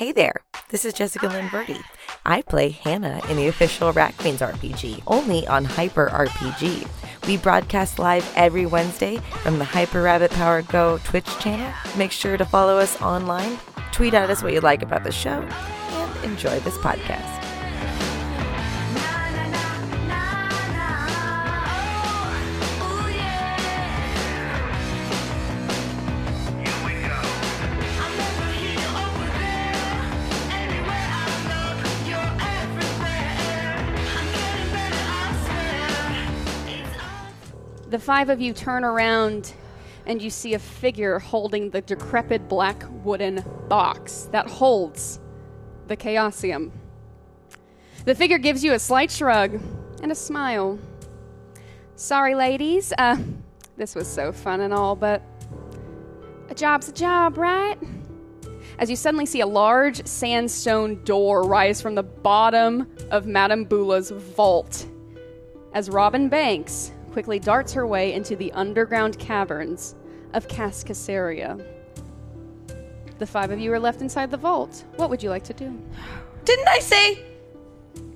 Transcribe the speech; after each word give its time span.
Hey 0.00 0.12
there, 0.12 0.36
this 0.70 0.86
is 0.86 0.94
Jessica 0.94 1.26
Lynn 1.26 1.50
Verdi. 1.50 1.78
I 2.24 2.40
play 2.40 2.70
Hannah 2.70 3.20
in 3.28 3.36
the 3.36 3.48
official 3.48 3.92
Rat 3.92 4.16
Queens 4.16 4.40
RPG, 4.40 5.02
only 5.06 5.46
on 5.46 5.66
Hyper 5.66 6.08
RPG. 6.08 6.88
We 7.26 7.36
broadcast 7.36 7.98
live 7.98 8.26
every 8.34 8.64
Wednesday 8.64 9.18
from 9.42 9.58
the 9.58 9.66
Hyper 9.66 10.00
Rabbit 10.00 10.30
Power 10.30 10.62
Go 10.62 10.96
Twitch 11.04 11.26
channel. 11.38 11.70
Make 11.98 12.12
sure 12.12 12.38
to 12.38 12.46
follow 12.46 12.78
us 12.78 12.98
online, 13.02 13.58
tweet 13.92 14.14
at 14.14 14.30
us 14.30 14.42
what 14.42 14.54
you 14.54 14.60
like 14.60 14.80
about 14.80 15.04
the 15.04 15.12
show, 15.12 15.42
and 15.42 16.24
enjoy 16.24 16.58
this 16.60 16.78
podcast. 16.78 17.39
Five 38.00 38.30
of 38.30 38.40
you 38.40 38.52
turn 38.52 38.84
around 38.84 39.52
and 40.06 40.20
you 40.20 40.30
see 40.30 40.54
a 40.54 40.58
figure 40.58 41.18
holding 41.18 41.70
the 41.70 41.80
decrepit 41.82 42.48
black 42.48 42.84
wooden 43.04 43.44
box 43.68 44.28
that 44.32 44.46
holds 44.48 45.20
the 45.86 45.96
Chaosium. 45.96 46.70
The 48.04 48.14
figure 48.14 48.38
gives 48.38 48.64
you 48.64 48.72
a 48.72 48.78
slight 48.78 49.10
shrug 49.10 49.60
and 50.02 50.10
a 50.10 50.14
smile. 50.14 50.78
Sorry, 51.96 52.34
ladies. 52.34 52.92
Uh, 52.96 53.18
this 53.76 53.94
was 53.94 54.08
so 54.08 54.32
fun 54.32 54.62
and 54.62 54.72
all, 54.72 54.96
but 54.96 55.22
a 56.48 56.54
job's 56.54 56.88
a 56.88 56.92
job, 56.92 57.36
right? 57.36 57.78
As 58.78 58.88
you 58.88 58.96
suddenly 58.96 59.26
see 59.26 59.40
a 59.40 59.46
large 59.46 60.06
sandstone 60.06 61.04
door 61.04 61.42
rise 61.42 61.82
from 61.82 61.94
the 61.94 62.02
bottom 62.02 62.90
of 63.10 63.26
Madame 63.26 63.64
Boula's 63.64 64.10
vault. 64.10 64.86
As 65.74 65.90
Robin 65.90 66.28
Banks 66.28 66.92
quickly 67.10 67.38
darts 67.38 67.72
her 67.72 67.86
way 67.86 68.12
into 68.12 68.36
the 68.36 68.52
underground 68.52 69.18
caverns 69.18 69.94
of 70.32 70.46
Cascasaria. 70.48 71.64
The 73.18 73.26
five 73.26 73.50
of 73.50 73.58
you 73.58 73.72
are 73.72 73.78
left 73.78 74.00
inside 74.00 74.30
the 74.30 74.36
vault. 74.36 74.84
What 74.96 75.10
would 75.10 75.22
you 75.22 75.28
like 75.28 75.44
to 75.44 75.52
do? 75.52 75.78
Didn't 76.44 76.68
I 76.68 76.78
say? 76.78 77.22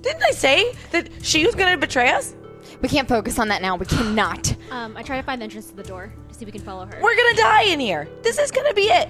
Didn't 0.01 0.23
I 0.23 0.31
say 0.31 0.73
that 0.91 1.09
she 1.21 1.45
was 1.45 1.55
going 1.55 1.71
to 1.71 1.77
betray 1.77 2.09
us? 2.09 2.35
We 2.81 2.89
can't 2.89 3.07
focus 3.07 3.37
on 3.39 3.47
that 3.49 3.61
now. 3.61 3.75
We 3.75 3.85
cannot. 3.85 4.55
Um, 4.71 4.97
I 4.97 5.03
try 5.03 5.15
to 5.15 5.23
find 5.23 5.39
the 5.39 5.43
entrance 5.43 5.67
to 5.67 5.75
the 5.75 5.83
door 5.83 6.11
to 6.27 6.33
see 6.33 6.41
if 6.41 6.47
we 6.47 6.51
can 6.51 6.61
follow 6.61 6.85
her. 6.85 6.99
We're 7.01 7.15
going 7.15 7.35
to 7.35 7.41
die 7.41 7.63
in 7.65 7.79
here. 7.79 8.09
This 8.23 8.39
is 8.39 8.51
going 8.51 8.67
to 8.67 8.73
be 8.73 8.89
it. 8.89 9.07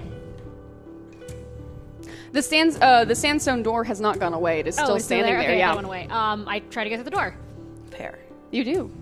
The 2.32 2.42
sands, 2.42 2.78
uh, 2.80 3.04
the 3.04 3.14
sandstone 3.14 3.62
door 3.62 3.82
has 3.82 4.00
not 4.00 4.20
gone 4.20 4.34
away. 4.34 4.60
It 4.60 4.66
is 4.68 4.78
oh, 4.78 4.84
still 4.84 4.96
it's 4.96 5.06
standing 5.06 5.26
there. 5.26 5.40
there. 5.40 5.48
Okay, 5.48 5.58
yeah, 5.58 5.68
that 5.68 5.74
went 5.74 5.86
away. 5.86 6.06
Um, 6.08 6.46
I 6.46 6.60
try 6.60 6.84
to 6.84 6.90
get 6.90 6.98
to 6.98 7.02
the 7.02 7.10
door. 7.10 7.34
Pair. 7.90 8.18
you 8.52 8.64
do. 8.64 8.92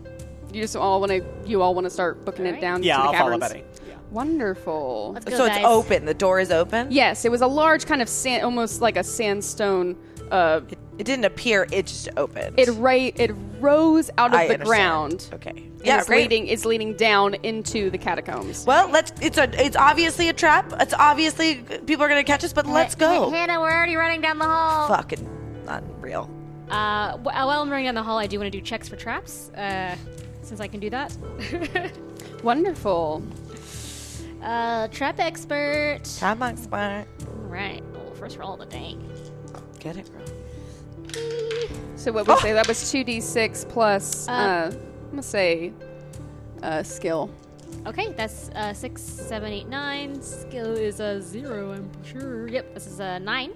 You 0.55 0.63
just 0.63 0.77
all 0.77 1.01
want 1.01 1.11
to. 1.13 1.25
You 1.47 1.63
all 1.63 1.75
want 1.75 1.85
to 1.87 1.91
start 1.91 2.25
booking 2.25 2.47
it 2.47 2.61
down. 2.61 2.83
Yeah, 2.83 2.97
to 2.97 3.03
the 3.03 3.09
I'll 3.09 3.13
follow 3.15 3.39
caverns. 3.39 3.53
Betty. 3.53 3.65
Wonderful. 4.11 5.11
Let's 5.15 5.25
go, 5.27 5.37
So 5.37 5.47
guys. 5.49 5.57
it's 5.59 5.67
open. 5.67 6.05
The 6.05 6.15
door 6.15 6.39
is 6.41 6.51
open. 6.53 6.89
Yes, 6.91 7.25
it 7.25 7.31
was 7.31 7.41
a 7.41 7.47
large 7.47 7.85
kind 7.87 8.01
of 8.01 8.09
sand, 8.09 8.45
almost 8.45 8.81
like 8.81 8.97
a 8.97 9.03
sandstone. 9.05 9.97
Uh, 10.31 10.61
It, 10.69 10.79
it 10.99 11.05
didn't 11.05 11.25
appear. 11.25 11.67
It 11.73 11.87
just 11.87 12.09
opened. 12.17 12.59
it 12.59 12.69
ra- 12.71 12.93
it 13.17 13.33
rose 13.61 14.11
out 14.17 14.33
of 14.33 14.39
I 14.41 14.47
the 14.47 14.55
understand. 14.55 14.67
ground. 14.67 15.31
Okay. 15.35 15.51
and 15.51 15.81
Yeah. 15.85 15.99
it's 15.99 16.07
Great. 16.07 16.31
leading. 16.31 16.47
It's 16.47 16.65
leading 16.65 16.95
down 16.95 17.35
into 17.43 17.91
the 17.91 17.99
catacombs. 17.99 18.65
Well, 18.65 18.89
let's. 18.89 19.13
It's 19.21 19.37
a. 19.37 19.49
It's 19.65 19.77
obviously 19.77 20.29
a 20.29 20.33
trap. 20.33 20.73
It's 20.81 20.95
obviously 20.95 21.57
people 21.87 22.05
are 22.05 22.09
gonna 22.09 22.23
catch 22.25 22.45
us. 22.45 22.53
But 22.53 22.67
let's 22.67 22.95
go. 22.95 23.31
Hannah, 23.31 23.61
we're 23.61 23.73
already 23.73 23.97
running 23.97 24.21
down 24.21 24.39
the 24.39 24.45
hall. 24.47 24.89
Fucking 24.89 25.29
unreal. 25.67 26.31
Uh, 26.71 27.19
wh- 27.19 27.25
while 27.27 27.51
I'm 27.61 27.69
running 27.69 27.87
down 27.87 27.95
the 27.97 28.03
hall, 28.03 28.19
I 28.19 28.27
do 28.29 28.39
want 28.39 28.51
to 28.51 28.57
do 28.59 28.65
checks 28.65 28.89
for 28.89 28.97
traps, 28.97 29.51
uh, 29.51 29.95
since 30.45 30.61
I 30.61 30.67
can 30.69 30.81
do 30.81 30.91
that. 30.91 31.17
Wonderful. 32.43 33.23
uh, 34.43 34.89
trap 34.89 35.19
expert. 35.21 36.01
Time 36.19 36.43
on 36.43 36.57
smart. 36.57 37.07
All 37.29 37.35
right. 37.49 37.83
Well, 37.93 38.15
first 38.15 38.37
roll 38.39 38.55
of 38.55 38.61
the 38.61 38.67
day. 38.67 38.97
Get 39.81 39.97
it, 39.97 40.11
girl. 40.13 40.23
So 41.97 42.13
what 42.13 42.27
we 42.27 42.37
say 42.41 42.53
that 42.53 42.67
was 42.69 42.91
two 42.91 43.05
d 43.05 43.21
six 43.21 43.65
plus. 43.69 44.29
Uh, 44.29 44.33
Uh, 44.33 44.71
I'm 44.75 45.11
gonna 45.11 45.23
say 45.23 45.73
uh, 46.63 46.83
skill. 46.83 47.31
Okay, 47.87 48.13
that's 48.13 48.49
uh, 48.55 48.73
six, 48.73 49.03
seven, 49.03 49.53
eight, 49.53 49.69
nine. 49.69 50.21
Skill 50.23 50.73
is 50.77 51.01
a 51.01 51.21
zero, 51.21 51.73
I'm 51.73 51.91
sure. 52.05 52.49
Yep, 52.49 52.75
this 52.75 52.87
is 52.87 52.99
a 53.01 53.19
nine. 53.21 53.53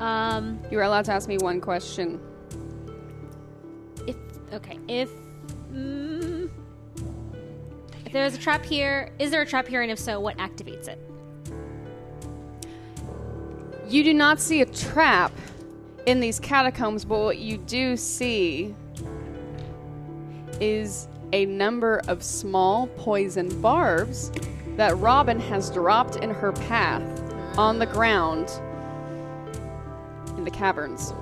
Um, 0.00 0.58
You 0.70 0.78
are 0.78 0.82
allowed 0.82 1.04
to 1.06 1.12
ask 1.12 1.28
me 1.28 1.38
one 1.38 1.60
question. 1.60 2.20
if 4.06 4.16
okay, 4.52 4.78
if 4.88 5.10
mm, 5.74 6.50
if 8.06 8.12
there's 8.12 8.34
a 8.34 8.38
trap 8.38 8.64
here, 8.64 9.12
is 9.18 9.30
there 9.30 9.42
a 9.42 9.46
trap 9.46 9.66
here, 9.66 9.82
and 9.82 9.90
if 9.90 9.98
so, 9.98 10.20
what 10.20 10.36
activates 10.38 10.88
it? 10.88 10.98
You 13.88 14.04
do 14.04 14.14
not 14.14 14.40
see 14.40 14.60
a 14.60 14.66
trap 14.66 15.32
in 16.06 16.20
these 16.20 16.40
catacombs, 16.40 17.04
but 17.04 17.18
what 17.20 17.38
you 17.38 17.58
do 17.58 17.96
see 17.96 18.74
is 20.60 21.08
a 21.32 21.46
number 21.46 22.00
of 22.08 22.22
small 22.22 22.86
poison 22.88 23.60
barbs 23.60 24.30
that 24.76 24.96
Robin 24.98 25.38
has 25.38 25.70
dropped 25.70 26.16
in 26.16 26.30
her 26.30 26.52
path 26.52 27.02
on 27.58 27.78
the 27.78 27.86
ground 27.86 28.50
in 30.36 30.44
the 30.44 30.50
caverns. 30.50 31.12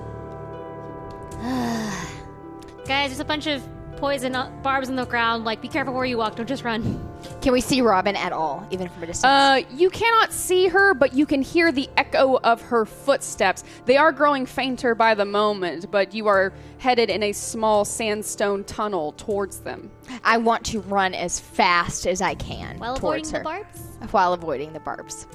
Guys, 2.85 3.09
there's 3.09 3.19
a 3.19 3.25
bunch 3.25 3.47
of 3.47 3.63
poison 4.03 4.35
uh, 4.35 4.49
barbs 4.61 4.89
on 4.89 4.97
the 4.97 5.05
ground. 5.05 5.45
Like, 5.45 5.61
be 5.61 5.69
careful 5.69 5.93
where 5.93 6.03
you 6.03 6.17
walk. 6.17 6.35
Don't 6.35 6.45
just 6.45 6.65
run. 6.65 7.09
Can 7.39 7.53
we 7.53 7.61
see 7.61 7.79
Robin 7.79 8.17
at 8.17 8.33
all, 8.33 8.67
even 8.69 8.89
from 8.89 9.03
a 9.03 9.05
distance? 9.05 9.23
Uh, 9.23 9.61
you 9.73 9.89
cannot 9.89 10.33
see 10.33 10.67
her, 10.67 10.93
but 10.93 11.13
you 11.13 11.25
can 11.25 11.41
hear 11.41 11.71
the 11.71 11.89
echo 11.95 12.37
of 12.43 12.61
her 12.63 12.85
footsteps. 12.85 13.63
They 13.85 13.95
are 13.95 14.11
growing 14.11 14.45
fainter 14.45 14.93
by 14.93 15.15
the 15.15 15.23
moment, 15.23 15.89
but 15.89 16.13
you 16.13 16.27
are 16.27 16.51
headed 16.79 17.09
in 17.09 17.23
a 17.23 17.31
small 17.31 17.85
sandstone 17.85 18.65
tunnel 18.65 19.13
towards 19.13 19.59
them. 19.59 19.89
I 20.25 20.37
want 20.37 20.65
to 20.65 20.81
run 20.81 21.13
as 21.13 21.39
fast 21.39 22.05
as 22.05 22.21
I 22.21 22.35
can 22.35 22.79
While 22.79 22.95
avoiding 22.95 23.23
towards 23.23 23.31
the 23.31 23.37
her. 23.37 23.43
barbs. 23.45 23.79
While 24.11 24.33
avoiding 24.33 24.73
the 24.73 24.81
barbs. 24.81 25.27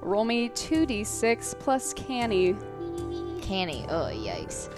Roll 0.00 0.24
me 0.24 0.48
2d6 0.48 1.58
plus 1.58 1.92
canny. 1.92 2.56
Canny. 3.42 3.84
Oh, 3.90 4.10
yikes. 4.10 4.70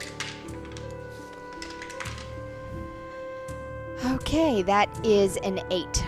Okay, 4.04 4.62
that 4.62 4.88
is 5.04 5.36
an 5.38 5.60
eight. 5.70 6.04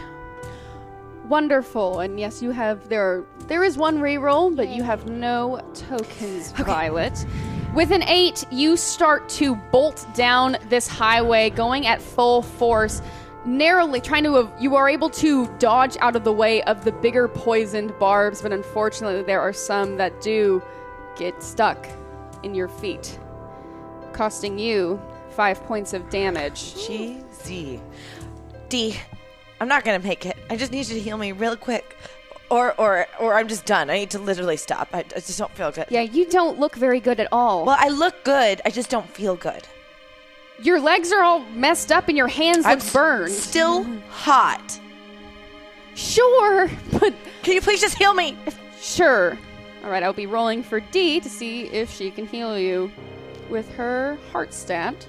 Wonderful. 1.29 2.01
And 2.01 2.19
yes, 2.19 2.43
you 2.43 2.51
have 2.51 2.89
there 2.89 3.25
there 3.47 3.63
is 3.63 3.77
one 3.77 3.99
reroll, 3.99 4.55
but 4.55 4.69
you 4.69 4.83
have 4.83 5.07
no 5.07 5.61
tokens, 5.75 6.51
Violet. 6.53 7.25
With 7.75 7.91
an 7.91 8.03
8, 8.05 8.47
you 8.53 8.77
start 8.77 9.29
to 9.31 9.57
bolt 9.73 10.07
down 10.15 10.57
this 10.69 10.87
highway 10.87 11.51
going 11.51 11.87
at 11.87 12.01
full 12.01 12.43
force. 12.43 13.03
Narrowly 13.45 14.01
trying 14.01 14.25
to 14.25 14.51
you 14.61 14.77
are 14.77 14.89
able 14.89 15.11
to 15.11 15.47
dodge 15.59 15.97
out 15.99 16.17
of 16.17 16.25
the 16.25 16.33
way 16.33 16.63
of 16.63 16.85
the 16.85 16.93
bigger 16.93 17.29
poisoned 17.29 17.97
barbs, 17.99 18.43
but 18.43 18.53
unfortunately 18.53 19.23
there 19.23 19.41
are 19.41 19.53
some 19.53 19.97
that 19.97 20.21
do 20.21 20.63
get 21.17 21.43
stuck 21.43 21.87
in 22.43 22.55
your 22.55 22.69
feet, 22.69 23.19
costing 24.13 24.59
you 24.59 25.01
5 25.35 25.65
points 25.65 25.93
of 25.93 26.09
damage. 26.11 26.75
Cheesy. 26.87 27.81
Dee, 28.69 28.97
I'm 29.61 29.69
not 29.69 29.85
gonna 29.85 29.99
make 29.99 30.27
it. 30.27 30.37
I 30.51 30.57
just 30.57 30.73
need 30.73 30.87
you 30.89 30.95
to 30.95 31.01
heal 31.01 31.17
me 31.19 31.33
real 31.33 31.57
quick, 31.57 31.97
or 32.51 32.75
or 32.81 33.07
or 33.21 33.35
I'm 33.35 33.49
just 33.49 33.67
done. 33.67 33.91
I 33.91 33.95
need 33.99 34.11
to 34.11 34.19
literally 34.19 34.57
stop. 34.57 34.89
I, 34.93 34.99
I 35.01 35.21
just 35.21 35.39
don't 35.39 35.51
feel 35.53 35.71
good. 35.71 35.87
Yeah, 35.91 36.01
you 36.03 36.27
don't 36.29 36.59
look 36.59 36.75
very 36.77 37.01
good 37.01 37.21
at 37.21 37.29
all. 37.33 37.65
Well, 37.67 37.77
I 37.79 37.89
look 37.89 38.25
good. 38.25 38.61
I 38.65 38.71
just 38.71 38.91
don't 38.91 39.09
feel 39.09 39.37
good. 39.37 39.63
Your 40.63 40.81
legs 40.81 41.13
are 41.13 41.23
all 41.23 41.41
messed 41.51 41.91
up 41.93 42.09
and 42.09 42.17
your 42.17 42.29
hands 42.29 42.65
I'm 42.65 42.79
look 42.79 42.93
burned. 42.93 43.31
s- 43.33 43.39
Still 43.39 43.85
hot. 44.09 44.81
Sure, 45.95 46.69
but 46.93 47.15
Can 47.43 47.55
you 47.55 47.61
please 47.61 47.81
just 47.81 47.97
heal 47.99 48.15
me? 48.15 48.37
sure. 48.81 49.39
All 49.85 49.91
right, 49.91 50.03
I'll 50.03 50.13
be 50.13 50.27
rolling 50.27 50.63
for 50.63 50.81
Dee 50.81 51.21
to 51.21 51.29
see 51.29 51.65
if 51.67 51.91
she 51.95 52.11
can 52.11 52.27
heal 52.27 52.59
you 52.59 52.91
with 53.51 53.71
her 53.75 54.17
heart 54.33 54.53
stat. 54.55 55.07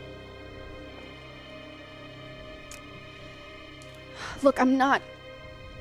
Look, 4.44 4.60
I'm 4.60 4.78
not 4.78 5.02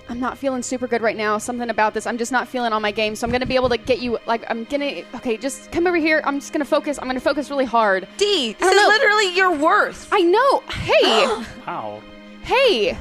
I'm 0.09 0.21
not 0.21 0.37
feeling 0.37 0.63
super 0.63 0.87
good 0.87 1.01
right 1.01 1.17
now. 1.17 1.39
Something 1.39 1.71
about 1.71 1.95
this. 1.95 2.07
I'm 2.07 2.19
just 2.19 2.31
not 2.31 2.47
feeling 2.47 2.73
on 2.73 2.83
my 2.83 2.91
game. 2.91 3.17
So 3.17 3.27
I'm 3.27 3.31
going 3.31 3.41
to 3.41 3.47
be 3.47 3.55
able 3.57 3.71
to 3.71 3.79
get 3.79 4.01
you 4.01 4.19
like 4.27 4.45
I'm 4.51 4.65
going 4.65 4.81
to 4.81 5.17
Okay, 5.17 5.37
just 5.37 5.73
come 5.73 5.87
over 5.87 5.97
here. 5.97 6.21
I'm 6.25 6.41
just 6.41 6.53
going 6.53 6.61
to 6.65 6.69
focus. 6.69 6.99
I'm 6.99 7.05
going 7.05 7.17
to 7.17 7.21
focus 7.21 7.51
really 7.51 7.65
hard. 7.65 8.07
Dee, 8.19 8.53
this 8.53 8.63
I 8.69 8.73
don't 8.73 8.77
is 8.77 8.83
know. 8.83 8.89
literally 8.89 9.37
your 9.37 9.53
worth. 9.57 10.09
I 10.13 10.21
know. 10.21 10.61
Hey. 10.71 11.45
Wow. 11.67 12.03
Hey, 12.43 12.99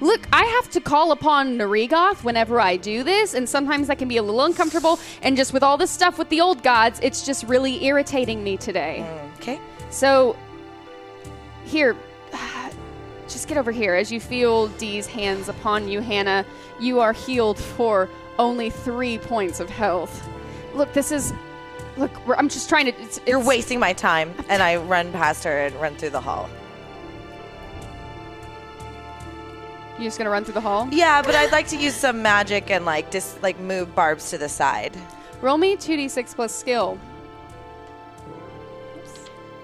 Look, 0.00 0.26
I 0.32 0.44
have 0.44 0.70
to 0.70 0.80
call 0.80 1.12
upon 1.12 1.58
N'Rygoth 1.58 2.24
whenever 2.24 2.58
I 2.58 2.76
do 2.78 3.02
this, 3.02 3.34
and 3.34 3.46
sometimes 3.46 3.88
that 3.88 3.98
can 3.98 4.08
be 4.08 4.16
a 4.16 4.22
little 4.22 4.42
uncomfortable. 4.44 4.98
And 5.22 5.36
just 5.36 5.52
with 5.52 5.62
all 5.62 5.76
this 5.76 5.90
stuff 5.90 6.18
with 6.18 6.30
the 6.30 6.40
old 6.40 6.62
gods, 6.62 7.00
it's 7.02 7.26
just 7.26 7.44
really 7.44 7.84
irritating 7.84 8.42
me 8.42 8.56
today. 8.56 9.04
Okay. 9.36 9.60
So, 9.90 10.36
here, 11.66 11.96
just 13.30 13.48
get 13.48 13.56
over 13.56 13.72
here. 13.72 13.94
As 13.94 14.10
you 14.12 14.20
feel 14.20 14.68
Dee's 14.68 15.06
hands 15.06 15.48
upon 15.48 15.88
you, 15.88 16.00
Hannah, 16.00 16.44
you 16.78 17.00
are 17.00 17.12
healed 17.12 17.58
for 17.58 18.08
only 18.38 18.70
three 18.70 19.18
points 19.18 19.60
of 19.60 19.70
health. 19.70 20.28
Look, 20.74 20.92
this 20.92 21.12
is. 21.12 21.32
Look, 21.96 22.10
we're- 22.26 22.38
I'm 22.38 22.48
just 22.48 22.68
trying 22.68 22.86
to. 22.86 23.02
It's, 23.02 23.20
You're 23.26 23.42
wasting 23.44 23.78
my 23.80 23.92
time, 23.92 24.32
and 24.48 24.62
I 24.62 24.76
run 24.76 25.12
past 25.12 25.44
her 25.44 25.58
and 25.66 25.74
run 25.76 25.96
through 25.96 26.10
the 26.10 26.20
hall. 26.20 26.48
You're 29.98 30.06
just 30.06 30.16
gonna 30.16 30.30
run 30.30 30.44
through 30.44 30.54
the 30.54 30.62
hall? 30.62 30.88
Yeah, 30.90 31.20
but 31.20 31.34
I'd 31.34 31.52
like 31.52 31.68
to 31.68 31.76
use 31.76 31.94
some 31.94 32.22
magic 32.22 32.70
and 32.70 32.86
like 32.86 33.10
just 33.10 33.42
like 33.42 33.58
move 33.60 33.94
barbs 33.94 34.30
to 34.30 34.38
the 34.38 34.48
side. 34.48 34.96
Roll 35.42 35.58
me 35.58 35.76
2d6 35.76 36.34
plus 36.34 36.54
skill. 36.54 36.98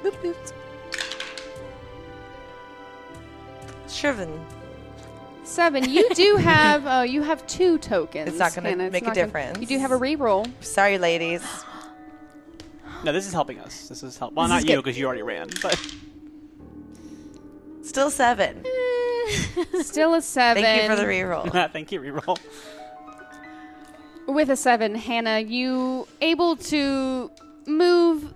Boop, 0.02 0.12
boop. 0.22 0.52
Shriven. 3.96 4.44
Seven. 5.44 5.88
You 5.88 6.08
do 6.14 6.37
have 6.37 6.87
uh, 6.87 7.00
you 7.02 7.22
have 7.22 7.46
two 7.46 7.78
tokens. 7.78 8.28
It's 8.28 8.38
not 8.38 8.54
gonna 8.54 8.69
Hannah. 8.69 8.90
Make 8.90 9.02
a 9.02 9.06
not 9.06 9.14
gonna- 9.14 9.26
difference. 9.26 9.60
you 9.60 9.66
do 9.66 9.78
have 9.78 9.90
a 9.90 9.98
reroll. 9.98 10.46
Sorry, 10.62 10.98
ladies. 10.98 11.43
No, 13.04 13.12
this 13.12 13.26
is 13.26 13.32
helping 13.32 13.58
us. 13.60 13.88
This 13.88 14.02
is 14.02 14.19
help. 14.19 14.34
Well, 14.34 14.48
This 14.48 14.64
not 14.64 14.70
you 14.70 14.76
because 14.76 14.98
you 14.98 15.06
already 15.06 15.22
ran. 15.22 15.48
But 15.62 15.81
Still 17.82 18.10
seven. 18.10 18.64
Still 19.81 20.14
a 20.14 20.20
seven. 20.22 20.62
Thank 20.62 20.82
you 20.82 20.88
for 20.90 20.96
the 20.96 21.04
reroll. 21.04 21.72
thank 21.72 21.92
you. 21.92 22.00
Reroll. 22.00 22.38
With 24.26 24.50
a 24.50 24.56
seven, 24.56 24.94
Hannah, 24.94 25.38
you 25.38 26.06
able 26.20 26.56
to 26.56 27.31
move 27.66 28.34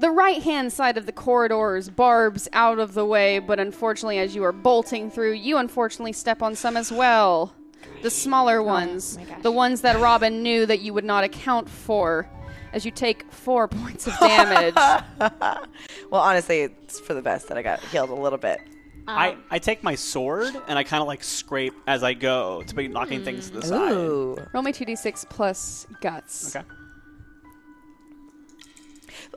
the 0.00 0.10
right 0.10 0.42
hand 0.42 0.72
side 0.72 0.96
of 0.96 1.06
the 1.06 1.12
corridor's 1.12 1.88
barbs 1.88 2.48
out 2.52 2.78
of 2.78 2.94
the 2.94 3.04
way, 3.04 3.38
but 3.38 3.60
unfortunately, 3.60 4.18
as 4.18 4.34
you 4.34 4.42
are 4.44 4.52
bolting 4.52 5.10
through, 5.10 5.32
you 5.32 5.58
unfortunately 5.58 6.12
step 6.12 6.42
on 6.42 6.54
some 6.54 6.76
as 6.76 6.90
well. 6.90 7.54
The 8.02 8.10
smaller 8.10 8.58
oh 8.58 8.64
ones, 8.64 9.18
my 9.18 9.24
gosh. 9.24 9.42
the 9.42 9.52
ones 9.52 9.82
that 9.82 10.00
Robin 10.00 10.42
knew 10.42 10.66
that 10.66 10.80
you 10.80 10.94
would 10.94 11.04
not 11.04 11.24
account 11.24 11.68
for, 11.68 12.28
as 12.72 12.84
you 12.84 12.90
take 12.90 13.30
four 13.30 13.68
points 13.68 14.06
of 14.06 14.18
damage. 14.18 14.74
Well, 16.10 16.22
honestly, 16.22 16.62
it's 16.62 16.98
for 16.98 17.14
the 17.14 17.22
best 17.22 17.48
that 17.48 17.56
I 17.56 17.62
got 17.62 17.78
healed 17.84 18.10
a 18.10 18.14
little 18.14 18.38
bit. 18.38 18.60
I, 19.06 19.30
um, 19.30 19.44
I 19.50 19.60
take 19.60 19.82
my 19.84 19.94
sword 19.94 20.54
and 20.66 20.78
I 20.78 20.82
kind 20.82 21.00
of 21.00 21.06
like 21.06 21.22
scrape 21.22 21.74
as 21.86 22.02
I 22.02 22.14
go 22.14 22.62
to 22.62 22.74
be 22.74 22.88
knocking 22.88 23.24
things 23.24 23.50
to 23.50 23.60
the 23.60 23.66
side. 23.66 23.92
Ooh. 23.92 24.36
Roll 24.52 24.62
me 24.62 24.72
2d6 24.72 25.28
plus 25.28 25.86
guts. 26.00 26.54
Okay. 26.54 26.66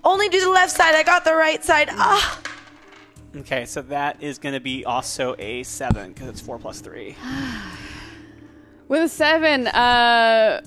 Only 0.04 0.30
do 0.30 0.42
the 0.42 0.50
left 0.50 0.72
side. 0.72 0.96
I 0.96 1.04
got 1.04 1.24
the 1.24 1.36
right 1.36 1.64
side. 1.64 1.90
Ah. 1.92 2.42
Okay, 3.36 3.66
so 3.66 3.82
that 3.84 4.22
is 4.22 4.38
going 4.38 4.54
to 4.54 4.60
be 4.60 4.86
also 4.86 5.36
a 5.40 5.64
seven 5.64 6.14
because 6.14 6.30
it's 6.30 6.42
four 6.42 6.60
plus 6.60 6.82
three. 6.82 7.16
With 8.88 9.04
a 9.04 9.10
seven, 9.10 9.68
uh, 9.68 10.62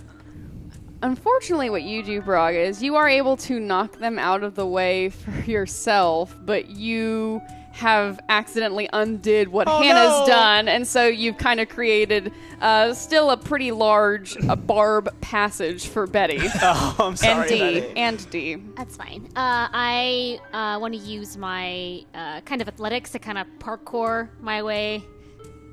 unfortunately, 1.03 1.71
what 1.71 1.83
you 1.83 2.03
do, 2.03 2.21
Braga, 2.21 2.59
is 2.59 2.83
you 2.83 2.97
are 2.97 3.09
able 3.09 3.37
to 3.39 3.61
knock 3.61 3.99
them 3.99 4.19
out 4.19 4.43
of 4.43 4.55
the 4.57 4.67
way 4.67 5.11
for 5.11 5.31
yourself, 5.43 6.35
but 6.45 6.71
you 6.71 7.41
have 7.77 8.19
accidentally 8.31 8.89
undid 8.93 9.49
what 9.49 9.69
Oh, 9.69 9.83
Hannah's 9.83 10.21
no. 10.21 10.27
done, 10.27 10.67
and 10.69 10.87
so 10.87 11.07
you've 11.07 11.37
kind 11.37 11.61
of 11.61 11.69
created 11.69 12.33
uh, 12.63 12.95
still 12.95 13.31
a 13.31 13.37
pretty 13.37 13.71
large 13.71 14.35
uh, 14.49 14.57
barb 14.57 15.09
passage 15.21 15.87
for 15.89 16.07
Betty 16.07 16.39
Oh, 16.63 16.97
I'm 16.99 17.17
sorry. 17.17 17.41
and 17.41 17.49
Dee 17.49 17.59
Betty. 17.81 17.97
and 17.99 18.31
Dee. 18.31 18.55
That's 18.79 18.97
fine. 18.97 19.27
Uh, 19.37 19.69
I 19.73 20.41
uh, 20.55 20.79
want 20.81 20.95
to 20.95 21.01
use 21.01 21.37
my 21.37 22.03
uh, 22.15 22.41
kind 22.43 22.63
of 22.63 22.69
athletics 22.69 23.11
to 23.13 23.19
kind 23.19 23.37
of 23.37 23.47
parkour 23.59 24.31
my 24.41 24.63
way 24.63 25.03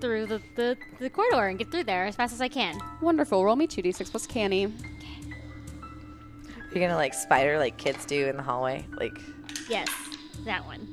through 0.02 0.26
the, 0.26 0.42
the, 0.58 0.76
the 1.00 1.10
corridor 1.10 1.48
and 1.48 1.58
get 1.58 1.72
through 1.72 1.86
there 1.86 2.06
as 2.06 2.18
fast 2.18 2.34
as 2.34 2.42
I 2.42 2.50
can. 2.50 2.78
Wonderful. 3.02 3.46
Roll 3.46 3.56
me 3.56 3.66
two 3.66 3.82
d6 3.82 4.12
plus 4.12 4.28
canny. 4.28 4.64
You're 6.74 6.82
gonna 6.82 6.96
like 6.98 7.14
spider 7.14 7.58
like 7.60 7.78
kids 7.78 8.06
do 8.06 8.28
in 8.28 8.36
the 8.36 8.44
hallway. 8.44 8.86
Like, 9.00 9.14
Yes, 9.70 9.88
that 10.44 10.66
one. 10.66 10.92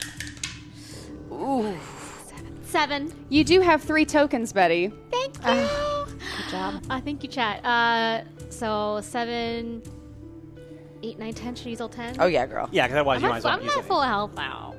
Ooh. 1.32 1.76
Seven. 2.64 3.12
You 3.28 3.42
do 3.44 3.60
have 3.60 3.82
three 3.82 4.04
tokens, 4.04 4.52
Betty. 4.52 4.92
Thank 5.10 5.36
you. 5.38 6.14
Good 6.14 6.50
job. 6.50 6.84
Uh, 6.88 7.00
thank 7.00 7.22
you, 7.22 7.28
chat. 7.28 7.64
Uh, 7.64 8.22
so 8.48 9.00
seven, 9.02 9.82
eight, 11.02 11.18
nine, 11.18 11.34
ten. 11.34 11.54
Should 11.56 11.66
I 11.66 11.70
use 11.70 11.80
all 11.80 11.88
ten? 11.88 12.14
Oh 12.20 12.26
yeah, 12.26 12.46
girl. 12.46 12.68
Yeah, 12.70 12.86
because 12.86 12.96
otherwise 12.96 13.16
I'm 13.18 13.22
you 13.24 13.28
might 13.28 13.32
not, 13.32 13.38
as 13.38 13.44
well 13.44 13.54
I'm 13.54 13.62
use 13.64 13.74
not 13.74 13.84
it. 13.84 13.88
full 13.88 14.02
health 14.02 14.34
now. 14.34 14.74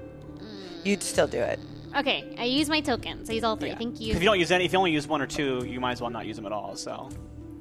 You'd 0.86 1.03
still 1.03 1.27
do 1.27 1.39
it. 1.39 1.59
Okay, 1.98 2.33
I 2.39 2.45
use 2.45 2.69
my 2.69 2.80
tokens. 2.80 3.30
I 3.30 3.33
use 3.33 3.44
all 3.44 3.57
three. 3.57 3.69
Yeah. 3.69 3.77
Thank 3.77 4.00
you. 4.00 4.13
If 4.13 4.19
you 4.21 4.25
don't 4.25 4.39
use 4.39 4.51
any, 4.51 4.63
if 4.63 4.71
you 4.71 4.77
only 4.80 4.92
use 4.92 5.07
one 5.07 5.21
or 5.21 5.27
two, 5.27 5.65
you 5.68 5.81
might 5.81 5.92
as 5.92 6.01
well 6.01 6.09
not 6.09 6.25
use 6.25 6.38
them 6.38 6.45
at 6.45 6.53
all. 6.53 6.75
So 6.77 7.09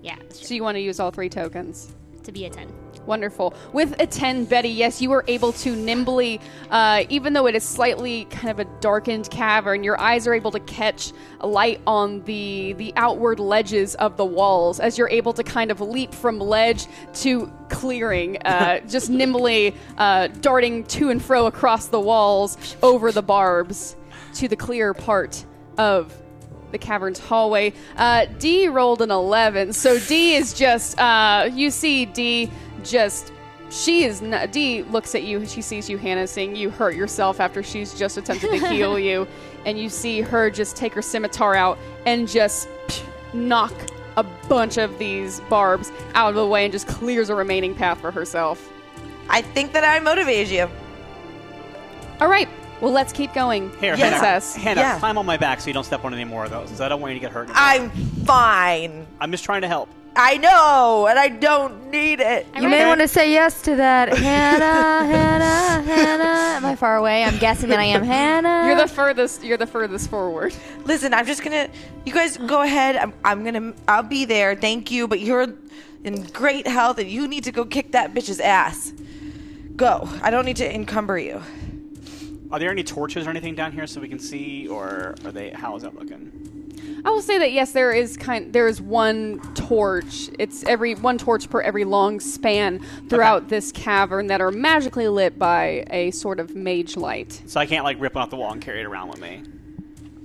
yeah, 0.02 0.16
So 0.31 0.54
you 0.54 0.62
want 0.62 0.76
to 0.76 0.81
use 0.81 1.00
all 1.00 1.10
three 1.10 1.28
tokens. 1.28 1.92
To 2.31 2.38
be 2.38 2.47
a 2.47 2.50
ten. 2.50 2.73
Wonderful. 3.06 3.55
With 3.73 3.99
a 3.99 4.06
10, 4.06 4.44
Betty, 4.44 4.69
yes, 4.69 5.00
you 5.00 5.11
were 5.11 5.25
able 5.27 5.53
to 5.55 5.75
nimbly, 5.75 6.41
uh, 6.71 7.05
even 7.09 7.32
though 7.32 7.47
it 7.47 7.55
is 7.55 7.65
slightly 7.65 8.27
kind 8.27 8.50
of 8.50 8.59
a 8.59 8.71
darkened 8.81 9.31
cavern, 9.31 9.82
your 9.82 9.99
eyes 9.99 10.27
are 10.27 10.35
able 10.35 10.50
to 10.50 10.61
catch 10.61 11.12
light 11.43 11.81
on 11.87 12.23
the, 12.25 12.75
the 12.75 12.93
outward 12.97 13.41
ledges 13.41 13.94
of 13.97 14.17
the 14.17 14.25
walls 14.25 14.81
as 14.81 14.99
you're 14.99 15.09
able 15.09 15.32
to 15.32 15.43
kind 15.43 15.71
of 15.71 15.81
leap 15.81 16.15
from 16.15 16.38
ledge 16.38 16.87
to 17.15 17.50
clearing, 17.69 18.37
uh, 18.44 18.81
just 18.88 19.11
nimbly 19.11 19.75
uh, 19.97 20.29
darting 20.41 20.85
to 20.85 21.09
and 21.11 21.23
fro 21.23 21.47
across 21.47 21.87
the 21.87 22.00
walls 22.00 22.76
over 22.83 23.11
the 23.11 23.23
barbs 23.23 23.97
to 24.35 24.47
the 24.47 24.56
clear 24.56 24.94
part 24.94 25.44
of 25.79 26.15
the 26.72 26.78
cavern's 26.78 27.19
hallway. 27.19 27.72
Uh, 27.96 28.26
Dee 28.38 28.69
rolled 28.69 29.02
an 29.02 29.11
11, 29.11 29.72
so 29.72 29.99
Dee 29.99 30.34
is 30.34 30.52
just, 30.52 30.99
uh, 30.99 31.49
you 31.52 31.70
see 31.70 32.06
Dee 32.06 32.50
just. 32.82 33.32
She 33.70 34.02
is 34.02 34.20
not, 34.20 34.50
Dee 34.50 34.82
looks 34.82 35.14
at 35.14 35.22
you. 35.22 35.46
She 35.46 35.62
sees 35.62 35.88
you, 35.88 35.96
Hannah, 35.96 36.26
seeing 36.26 36.56
you 36.56 36.70
hurt 36.70 36.96
yourself 36.96 37.38
after 37.38 37.62
she's 37.62 37.94
just 37.94 38.17
attempted 38.19 38.50
to 38.50 38.69
heal 38.70 38.99
you, 38.99 39.28
and 39.64 39.78
you 39.78 39.88
see 39.88 40.20
her 40.20 40.50
just 40.50 40.76
take 40.76 40.93
her 40.94 41.02
scimitar 41.02 41.55
out 41.55 41.78
and 42.05 42.28
just 42.28 42.69
knock 43.32 43.73
a 44.16 44.25
bunch 44.49 44.76
of 44.76 44.99
these 44.99 45.40
barbs 45.49 45.93
out 46.14 46.31
of 46.31 46.34
the 46.34 46.46
way 46.46 46.64
and 46.64 46.73
just 46.73 46.88
clears 46.88 47.31
a 47.31 47.34
remaining 47.34 47.75
path 47.75 48.00
for 48.00 48.11
herself. 48.11 48.73
I 49.28 49.43
think 49.43 49.73
that 49.73 49.84
I 49.84 50.00
motivated 50.00 50.50
you. 50.50 50.68
All 52.21 52.28
right, 52.28 52.49
well 52.80 52.92
let's 52.92 53.12
keep 53.12 53.32
going. 53.34 53.70
here, 53.80 53.94
Yeah. 53.96 54.10
Princess. 54.10 54.56
Hannah, 54.56 54.80
Hannah, 54.80 54.94
Yeah. 54.94 54.99
climb 54.99 55.18
on 55.18 55.26
my 55.26 55.37
back 55.37 55.60
so 55.60 55.66
you 55.68 55.75
don't 55.75 55.84
step 55.84 56.04
on 56.04 56.12
any 56.14 56.25
more 56.25 56.44
of 56.44 56.50
those. 56.50 56.68
'cause 56.70 56.80
I 56.80 56.88
don't 56.88 57.00
want 57.00 57.12
you 57.14 57.20
to 57.20 57.25
get 57.26 57.32
hurt. 57.32 57.49
anymore. 57.49 57.56
I'm 57.62 57.90
fine. 58.25 59.06
I'm 59.20 59.30
just 59.30 59.44
trying 59.44 59.62
to 59.62 59.68
help. 59.68 59.88
I 60.16 60.38
know, 60.38 61.06
and 61.08 61.16
I 61.18 61.28
don't 61.28 61.88
need 61.90 62.18
it. 62.18 62.44
You 62.60 62.68
may 62.68 62.84
want 62.84 63.00
to 63.00 63.06
say 63.06 63.30
yes 63.30 63.62
to 63.62 63.76
that, 63.76 64.08
Hannah. 64.18 65.04
Hannah, 65.06 65.82
Hannah. 65.82 66.56
Am 66.56 66.64
I 66.64 66.75
far 66.75 66.96
away? 66.96 67.22
I'm 67.22 67.38
guessing 67.38 67.68
that 67.68 67.78
I 67.78 67.84
am 67.84 68.02
Hannah. 68.16 68.64
You're 68.66 68.76
the 68.76 68.88
furthest. 68.88 69.44
You're 69.44 69.56
the 69.56 69.68
furthest 69.68 70.10
forward. 70.10 70.52
Listen, 70.84 71.14
I'm 71.14 71.26
just 71.26 71.44
gonna. 71.44 71.68
You 72.04 72.12
guys 72.12 72.37
go 72.38 72.62
ahead. 72.62 72.96
I'm. 72.96 73.12
I'm 73.25 73.44
gonna. 73.44 73.72
I'll 73.87 74.02
be 74.02 74.25
there. 74.25 74.56
Thank 74.56 74.90
you. 74.90 75.06
But 75.06 75.20
you're 75.20 75.46
in 76.02 76.25
great 76.32 76.66
health, 76.66 76.99
and 76.99 77.08
you 77.08 77.28
need 77.28 77.44
to 77.44 77.52
go 77.52 77.64
kick 77.64 77.92
that 77.92 78.12
bitch's 78.12 78.40
ass. 78.40 78.92
Go. 79.76 80.08
I 80.22 80.30
don't 80.30 80.44
need 80.44 80.56
to 80.56 80.75
encumber 80.75 81.18
you. 81.18 81.40
Are 82.52 82.59
there 82.59 82.71
any 82.71 82.83
torches 82.83 83.26
or 83.26 83.30
anything 83.30 83.54
down 83.54 83.73
here 83.73 83.87
so 83.87 84.00
we 84.00 84.09
can 84.09 84.19
see, 84.19 84.66
or 84.66 85.14
are 85.25 85.33
they? 85.33 85.50
How 85.50 85.76
is 85.76 85.83
that 85.83 85.95
looking? 85.95 87.02
I 87.04 87.11
will 87.11 87.23
say 87.23 87.38
that 87.38 87.52
yes, 87.52 87.73
there 87.73 87.92
is 87.92 88.16
kind. 88.16 88.52
There 88.52 88.66
is 88.66 88.80
one 88.80 89.40
torch. 89.54 90.28
It's 90.38 90.64
every 90.64 90.95
one 90.97 91.16
torch 91.16 91.49
per 91.49 91.61
every 91.61 91.85
long 91.85 92.19
span 92.19 92.80
throughout 93.09 93.49
this 93.49 93.71
cavern 93.71 94.26
that 94.26 94.40
are 94.40 94.50
magically 94.50 95.09
lit 95.09 95.38
by 95.38 95.85
a 95.90 96.11
sort 96.11 96.40
of 96.40 96.57
mage 96.57 96.97
light. 96.97 97.40
So 97.47 97.61
I 97.61 97.66
can't 97.66 97.85
like 97.85 98.00
rip 98.00 98.14
one 98.14 98.23
off 98.23 98.30
the 98.30 98.37
wall 98.37 98.52
and 98.52 98.61
carry 98.61 98.80
it 98.80 98.87
around 98.87 99.11
with 99.11 99.21
me. 99.21 99.42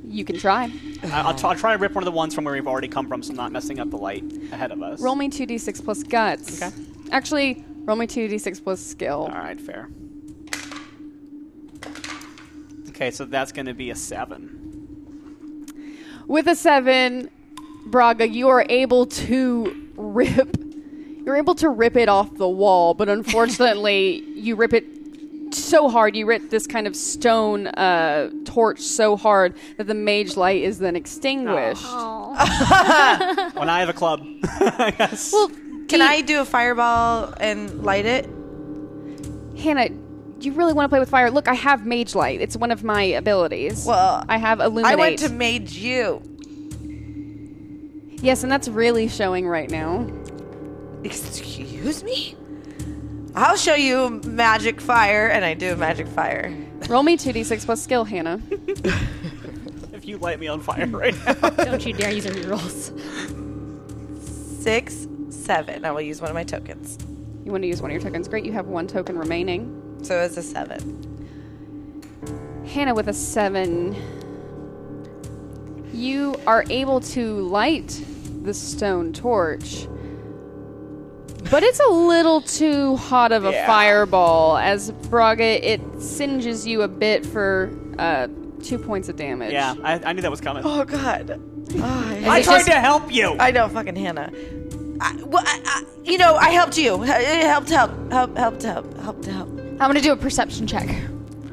You 0.08 0.26
can 0.26 0.38
try. 0.38 0.72
I'll, 1.04 1.34
t- 1.36 1.46
I'll 1.46 1.56
try 1.56 1.74
to 1.74 1.80
rip 1.80 1.94
one 1.94 2.04
of 2.04 2.06
the 2.06 2.12
ones 2.12 2.34
from 2.34 2.46
where 2.46 2.54
we've 2.54 2.68
already 2.68 2.88
come 2.88 3.08
from, 3.08 3.22
so 3.22 3.32
I'm 3.32 3.38
not 3.38 3.52
messing 3.52 3.80
up 3.80 3.90
the 3.90 3.98
light 3.98 4.24
ahead 4.52 4.72
of 4.72 4.82
us. 4.82 5.02
Roll 5.02 5.16
me 5.16 5.30
two 5.30 5.46
d 5.46 5.58
six 5.58 5.80
plus 5.80 6.04
guts. 6.04 6.62
Okay. 6.62 6.76
Actually, 7.12 7.64
roll 7.86 7.98
me 7.98 8.08
two 8.08 8.28
d 8.28 8.38
six 8.38 8.60
plus 8.60 8.80
skill. 8.82 9.30
All 9.32 9.40
right, 9.40 9.60
fair. 9.62 9.90
Okay, 12.96 13.12
so 13.12 13.26
that's 13.26 13.52
going 13.52 13.66
to 13.66 13.74
be 13.74 13.90
a 13.90 13.96
seven. 13.96 15.66
With 16.28 16.48
a 16.48 16.56
seven, 16.56 17.30
Braga, 17.88 18.26
you 18.26 18.48
are 18.48 18.66
able 18.70 19.06
to 19.06 19.92
rip. 19.98 20.56
You're 21.26 21.36
able 21.36 21.56
to 21.56 21.68
rip 21.68 21.98
it 21.98 22.08
off 22.08 22.38
the 22.38 22.48
wall, 22.48 22.94
but 22.94 23.10
unfortunately, 23.10 24.24
you 24.36 24.56
rip 24.56 24.72
it 24.72 24.86
so 25.54 25.90
hard. 25.90 26.16
You 26.16 26.26
rip 26.26 26.50
this 26.50 26.68
kind 26.68 26.88
of 26.88 26.96
stone 26.96 27.68
uh, 27.68 28.30
torch 28.46 28.80
so 28.80 29.18
hard 29.18 29.58
that 29.76 29.88
the 29.88 29.94
mage 29.94 30.38
light 30.38 30.64
is 30.64 30.80
then 30.80 30.96
extinguished. 30.96 31.84
Oh. 31.84 32.30
when 33.56 33.70
I 33.70 33.82
have 33.82 33.90
a 33.90 33.94
club, 33.94 34.26
I 34.44 34.94
guess. 34.98 35.34
Well, 35.34 35.50
Can 35.90 36.02
I 36.02 36.22
do 36.22 36.40
a 36.40 36.46
fireball 36.46 37.34
and 37.42 37.84
light 37.84 38.06
it? 38.06 38.30
Hannah, 39.58 39.90
you 40.46 40.54
really 40.54 40.74
want 40.74 40.86
to 40.86 40.90
play 40.90 41.00
with 41.00 41.10
fire? 41.10 41.30
Look, 41.32 41.48
I 41.48 41.54
have 41.54 41.86
mage 41.86 42.16
light. 42.16 42.42
It's 42.42 42.56
one 42.56 42.72
of 42.72 42.84
my 42.84 43.04
abilities. 43.04 43.86
Well, 43.86 44.24
I 44.30 44.38
have 44.38 44.60
illuminate. 44.60 44.92
I 44.92 44.96
went 44.96 45.20
to 45.20 45.30
mage 45.30 45.74
you. 45.74 46.22
yes, 48.22 48.44
and 48.44 48.52
that's 48.52 48.68
really 48.68 49.08
showing 49.08 49.48
right 49.48 49.70
now. 49.70 50.08
Excuse 51.04 52.04
me? 52.04 52.36
I'll 53.36 53.58
show 53.58 53.76
you 53.76 54.22
magic 54.26 54.80
fire, 54.80 55.28
and 55.28 55.44
I 55.44 55.54
do 55.54 55.76
magic 55.76 56.08
fire. 56.08 56.56
Roll 56.88 57.04
me 57.04 57.18
2d6 57.18 57.66
plus 57.66 57.82
skill, 57.82 58.06
Hannah. 58.06 58.42
if 59.94 60.06
you 60.06 60.18
light 60.18 60.40
me 60.40 60.48
on 60.48 60.62
fire 60.62 60.88
right 60.88 61.16
now. 61.26 61.50
Don't 61.50 61.86
you 61.86 61.94
dare 61.94 62.12
use 62.12 62.26
your 62.26 62.34
rerolls. 62.34 62.92
Six, 64.62 65.08
seven. 65.30 65.86
I 65.86 65.92
will 65.92 66.02
use 66.02 66.22
one 66.22 66.30
of 66.30 66.36
my 66.36 66.44
tokens. 66.44 66.98
You 67.44 67.52
want 67.52 67.64
to 67.64 67.68
use 67.68 67.82
one 67.82 67.92
of 67.92 67.94
your 67.94 68.02
tokens. 68.02 68.28
Great, 68.28 68.46
you 68.46 68.54
have 68.54 68.68
one 68.68 68.88
token 68.88 69.18
remaining. 69.18 69.82
So 70.06 70.22
it's 70.22 70.38
a 70.38 70.44
seven. 70.44 71.02
Hannah 72.68 72.94
with 72.94 73.08
a 73.08 73.14
seven. 73.14 73.96
You 75.94 76.36
are 76.46 76.64
able 76.70 77.00
to 77.02 77.40
light 77.40 78.04
the 78.44 78.54
stone 78.54 79.14
torch, 79.14 79.88
but 81.50 81.64
it's 81.64 81.80
a 81.80 81.88
little 81.90 82.42
too 82.42 82.98
hot 82.98 83.32
of 83.32 83.46
a 83.46 83.52
Yeah. 83.52 83.66
fireball. 83.66 84.58
As 84.58 84.92
Braga, 85.10 85.68
it 85.74 85.82
singes 86.00 86.68
you 86.68 86.84
a 86.84 86.88
bit 86.88 87.26
for 87.26 87.72
uh, 87.98 88.28
two 88.62 88.78
points 88.78 89.10
of 89.10 89.16
damage. 89.16 89.54
yeah, 89.54 89.74
I, 89.84 89.94
I 90.06 90.14
knew 90.14 90.22
that 90.22 90.30
was 90.30 90.42
coming. 90.42 90.62
Oh 90.66 90.84
God. 90.84 91.42
Oh, 91.78 91.84
I, 91.84 92.40
I 92.40 92.42
tried 92.44 92.58
just- 92.58 92.68
to 92.68 92.74
help 92.74 93.12
you. 93.12 93.36
I 93.40 93.50
know, 93.50 93.68
fucking 93.70 93.96
Hannah. 93.96 94.32
I, 95.02 95.16
well, 95.26 95.44
I, 95.46 95.62
I, 95.66 95.84
you 96.04 96.18
know, 96.20 96.36
I 96.36 96.50
helped 96.52 96.78
you. 96.78 97.02
It 97.04 97.08
helped, 97.48 97.70
help, 97.70 98.12
help, 98.12 98.38
helped, 98.38 98.62
help, 98.62 98.98
helped 99.00 99.24
to 99.24 99.32
help. 99.34 99.50
I'm 99.80 99.90
gonna 99.90 100.02
do 100.02 100.12
a 100.14 100.18
perception 100.18 100.68
check. 100.68 100.90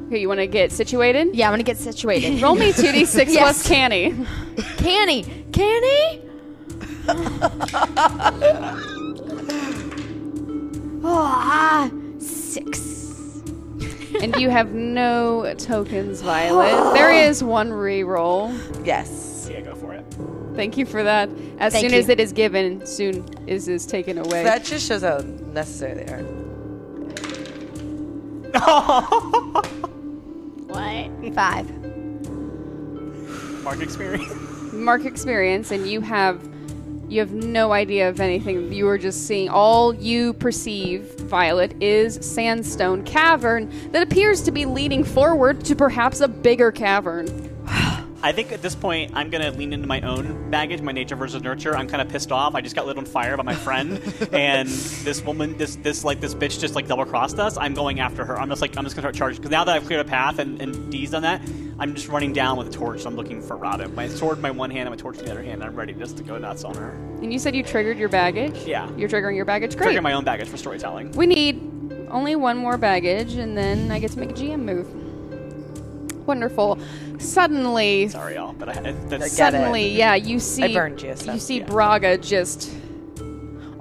Okay, 0.07 0.21
you 0.21 0.29
want 0.29 0.41
to 0.41 0.47
get 0.47 0.73
situated? 0.73 1.35
Yeah, 1.35 1.47
I'm 1.49 1.53
gonna 1.53 1.63
get 1.63 1.79
situated. 1.79 2.41
Roll 2.43 2.55
me 2.55 2.73
2d6 2.73 3.29
Yes. 3.29 3.37
plus 3.37 3.69
canny. 3.69 4.15
Canny, 4.77 5.25
Canny. 5.53 6.21
oh, 11.05 11.05
ah, 11.05 11.91
six. 12.19 12.79
and 14.23 14.37
you 14.37 14.51
have 14.51 14.73
no 14.73 15.53
tokens, 15.59 16.21
Violet. 16.23 16.73
There 16.95 17.13
is 17.13 17.43
one 17.43 17.71
reroll. 17.71 18.53
Yes. 18.87 19.49
Yeah, 19.51 19.63
go 19.63 19.75
for 19.75 19.93
it. 19.95 20.05
Thank 20.55 20.77
you 20.77 20.87
for 20.87 21.03
that. 21.03 21.29
As 21.59 21.73
Thank 21.73 21.85
soon 21.87 21.93
you. 21.95 21.99
as 21.99 22.09
it 22.09 22.21
is 22.21 22.33
given, 22.33 22.85
soon 22.87 23.25
is 23.49 23.67
is 23.69 23.87
taken 23.87 24.19
away. 24.19 24.45
That 24.45 24.65
just 24.65 24.87
shows 24.87 25.03
how 25.03 25.19
necessary 25.53 26.05
they 26.05 26.13
are. 26.13 26.25
What? 30.69 31.35
Five. 31.35 31.71
Mark 33.63 33.81
experience. 33.81 34.73
Mark 34.73 35.05
experience, 35.05 35.71
and 35.71 35.87
you 35.87 36.01
have 36.01 36.41
you 37.09 37.21
have 37.21 37.33
no 37.33 37.73
idea 37.73 38.09
of 38.09 38.21
anything. 38.21 38.73
You 38.73 38.89
are 38.89 38.97
just 38.97 39.27
seeing 39.27 39.51
all 39.51 39.95
you 39.95 40.33
perceive, 40.33 41.21
Violet, 41.21 41.75
is 41.83 42.15
sandstone 42.27 43.05
cavern 43.05 43.71
that 43.93 44.03
appears 44.03 44.41
to 44.43 44.51
be 44.51 44.65
leading 44.65 45.05
forward 45.05 45.63
to 45.67 45.77
perhaps 45.77 46.21
a 46.21 46.29
bigger 46.29 46.73
cavern. 46.73 47.52
I 48.23 48.33
think 48.33 48.53
at 48.53 48.63
this 48.63 48.75
point 48.75 49.13
I'm 49.15 49.31
gonna 49.31 49.51
lean 49.51 49.73
into 49.73 49.87
my 49.87 50.01
own 50.03 50.51
baggage, 50.51 50.81
my 50.81 50.93
nature 50.93 51.17
versus 51.17 51.43
nurture. 51.43 51.77
I'm 51.77 51.89
kind 51.89 52.01
of 52.01 52.09
pissed 52.09 52.31
off. 52.31 52.55
I 52.55 52.61
just 52.61 52.77
got 52.77 52.87
lit 52.87 52.97
on 52.97 53.05
fire 53.05 53.37
by 53.37 53.43
my 53.43 53.55
friend, 53.55 54.01
and 54.33 54.69
this 54.69 55.23
woman, 55.23 55.57
this 55.59 55.77
this 55.77 56.05
like 56.05 56.21
this 56.21 56.35
bitch, 56.35 56.61
just 56.61 56.75
like 56.75 56.87
double 56.87 57.05
crossed 57.05 57.39
us. 57.39 57.57
I'm 57.57 57.75
going 57.75 58.01
after 58.01 58.25
her. 58.25 58.39
I'm 58.39 58.49
just 58.49 58.63
like 58.63 58.77
I'm 58.77 58.85
just 58.85 58.95
gonna 58.95 59.05
start 59.05 59.15
charging 59.15 59.41
because 59.41 59.51
now 59.51 59.65
that 59.65 59.75
I've 59.75 59.87
cleared 59.87 60.07
a 60.07 60.09
path 60.09 60.39
and, 60.39 60.61
and 60.63 60.91
Dee's 60.91 61.11
done 61.11 61.23
that, 61.23 61.43
I'm 61.79 61.95
just 61.95 62.09
running 62.09 62.33
down 62.33 62.57
with 62.57 62.69
a 62.69 62.71
torch. 62.71 63.03
So 63.03 63.09
I'm 63.09 63.17
looking 63.17 63.43
for 63.43 63.57
Robin. 63.57 63.95
My 63.95 64.09
sword 64.09 64.39
in 64.39 64.43
my 64.43 64.51
one 64.51 64.71
hand 64.71 64.89
and 64.89 64.91
my 64.91 64.97
torch 64.97 65.19
in 65.19 65.25
the 65.25 65.31
other 65.33 65.43
hand. 65.43 65.63
And 65.63 65.65
I'm 65.65 65.75
ready 65.75 65.93
just 65.93 66.17
to 66.19 66.23
go 66.23 66.39
nuts 66.39 66.65
on 66.65 66.75
her. 66.77 66.91
And 67.21 67.33
you 67.33 67.39
said 67.39 67.55
you 67.55 67.63
triggered 67.63 67.99
your 67.99 68.09
baggage. 68.09 68.65
Yeah. 68.65 68.89
you're 68.97 69.09
triggering 69.09 69.37
your 69.37 69.45
baggage. 69.45 69.77
Great. 69.77 69.87
Trigger 69.87 70.03
my 70.03 70.13
own 70.13 70.25
baggage 70.25 70.49
for 70.49 70.57
storytelling. 70.57 71.13
We 71.13 71.27
need 71.27 71.61
only 72.11 72.37
one 72.37 72.59
more 72.59 72.77
baggage, 72.77 73.35
and 73.35 73.57
then 73.57 73.91
I 73.91 73.99
get 73.99 74.13
to 74.13 74.19
make 74.19 74.31
a 74.31 74.35
GM 74.35 74.61
move. 74.61 75.02
Wonderful. 76.27 76.79
Suddenly, 77.19 78.09
Sorry, 78.09 78.35
y'all, 78.35 78.53
but 78.53 78.69
I, 78.69 78.93
that's 78.93 79.09
get 79.11 79.23
it. 79.23 79.31
suddenly, 79.31 79.89
yeah, 79.89 80.15
you 80.15 80.39
see. 80.39 80.65
I 80.65 80.73
burned 80.75 81.03
you, 81.03 81.17
so, 81.17 81.33
you 81.33 81.39
see 81.39 81.59
yeah. 81.59 81.67
Braga 81.67 82.19
just 82.19 82.71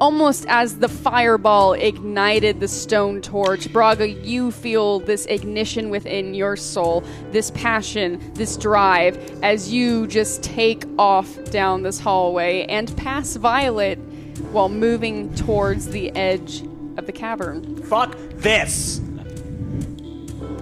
almost 0.02 0.48
as 0.48 0.80
the 0.80 0.90
fireball 0.90 1.74
ignited 1.74 2.60
the 2.60 2.68
stone 2.68 3.22
torch. 3.22 3.72
Braga, 3.72 4.10
you 4.10 4.52
feel 4.52 5.00
this 5.00 5.28
ignition 5.28 5.92
within 5.92 6.34
your 6.34 6.56
soul, 6.56 7.04
this 7.30 7.52
passion, 7.52 8.20
this 8.34 8.58
drive, 8.58 9.16
as 9.44 9.72
you 9.72 10.08
just 10.08 10.42
take 10.42 10.86
off 10.98 11.32
down 11.52 11.84
this 11.84 12.00
hallway 12.00 12.66
and 12.66 12.96
pass 12.98 13.36
Violet 13.36 13.98
while 14.52 14.70
moving 14.70 15.34
towards 15.36 15.86
the 15.88 16.10
edge 16.16 16.64
of 16.98 17.06
the 17.06 17.12
cavern. 17.12 17.82
fuck 17.84 18.18
this. 18.38 19.00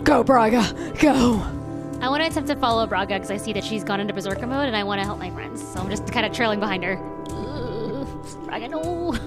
Go, 0.03 0.23
Braga, 0.23 0.93
go. 0.99 1.58
I 2.01 2.07
want 2.07 2.23
to 2.23 2.29
attempt 2.29 2.47
to 2.47 2.55
follow 2.55 2.87
Braga 2.87 3.15
because 3.15 3.29
I 3.29 3.35
see 3.35 3.51
that 3.51 3.63
she's 3.63 3.83
gone 3.83 3.99
into 3.99 4.13
berserker 4.13 4.47
mode 4.47 4.67
and 4.67 4.75
I 4.75 4.83
want 4.83 5.01
to 5.01 5.05
help 5.05 5.19
my 5.19 5.29
friends. 5.31 5.61
So 5.61 5.81
I'm 5.81 5.89
just 5.89 6.09
kind 6.11 6.25
of 6.25 6.31
trailing 6.31 6.61
behind 6.61 6.83
her. 6.85 6.97
Ugh, 7.29 8.45
Braga, 8.45 8.69
no. 8.69 9.17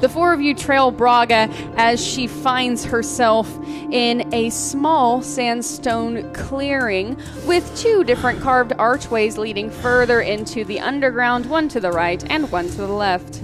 The 0.00 0.08
four 0.08 0.32
of 0.32 0.40
you 0.40 0.54
trail 0.54 0.90
Braga 0.90 1.50
as 1.76 2.02
she 2.02 2.26
finds 2.26 2.86
herself 2.86 3.54
in 3.90 4.32
a 4.32 4.48
small 4.48 5.20
sandstone 5.20 6.32
clearing 6.32 7.18
with 7.44 7.76
two 7.76 8.04
different 8.04 8.40
carved 8.40 8.72
archways 8.78 9.36
leading 9.36 9.68
further 9.68 10.22
into 10.22 10.64
the 10.64 10.80
underground, 10.80 11.44
one 11.44 11.68
to 11.68 11.80
the 11.80 11.92
right 11.92 12.24
and 12.30 12.50
one 12.50 12.70
to 12.70 12.76
the 12.76 12.86
left. 12.86 13.42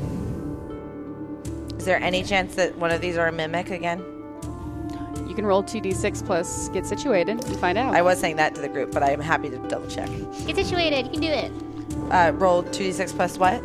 Is 1.79 1.85
there 1.85 2.01
any 2.01 2.23
chance 2.23 2.55
that 2.55 2.79
one 2.79 2.91
of 2.91 3.03
these 3.03 3.19
are 3.19 3.27
a 3.27 3.33
mimic 3.33 3.71
again? 3.71 4.16
You 5.37 5.43
can 5.43 5.49
roll 5.49 5.63
2d6 5.63 6.25
plus 6.25 6.71
get 6.71 6.87
situated 6.87 7.45
and 7.45 7.57
find 7.59 7.77
out. 7.77 7.95
I 7.95 8.01
was 8.01 8.19
saying 8.19 8.37
that 8.37 8.55
to 8.55 8.63
the 8.63 8.71
group, 8.71 8.91
but 8.91 9.03
I 9.03 9.11
am 9.11 9.21
happy 9.21 9.51
to 9.51 9.59
double 9.69 9.87
check. 9.87 10.09
Get 10.47 10.57
situated. 10.57 11.05
You 11.05 11.13
can 11.13 11.21
do 11.21 11.29
it. 11.29 11.53
Uh, 12.11 12.33
roll 12.37 12.63
2d6 12.63 13.15
plus 13.15 13.37
what? 13.37 13.63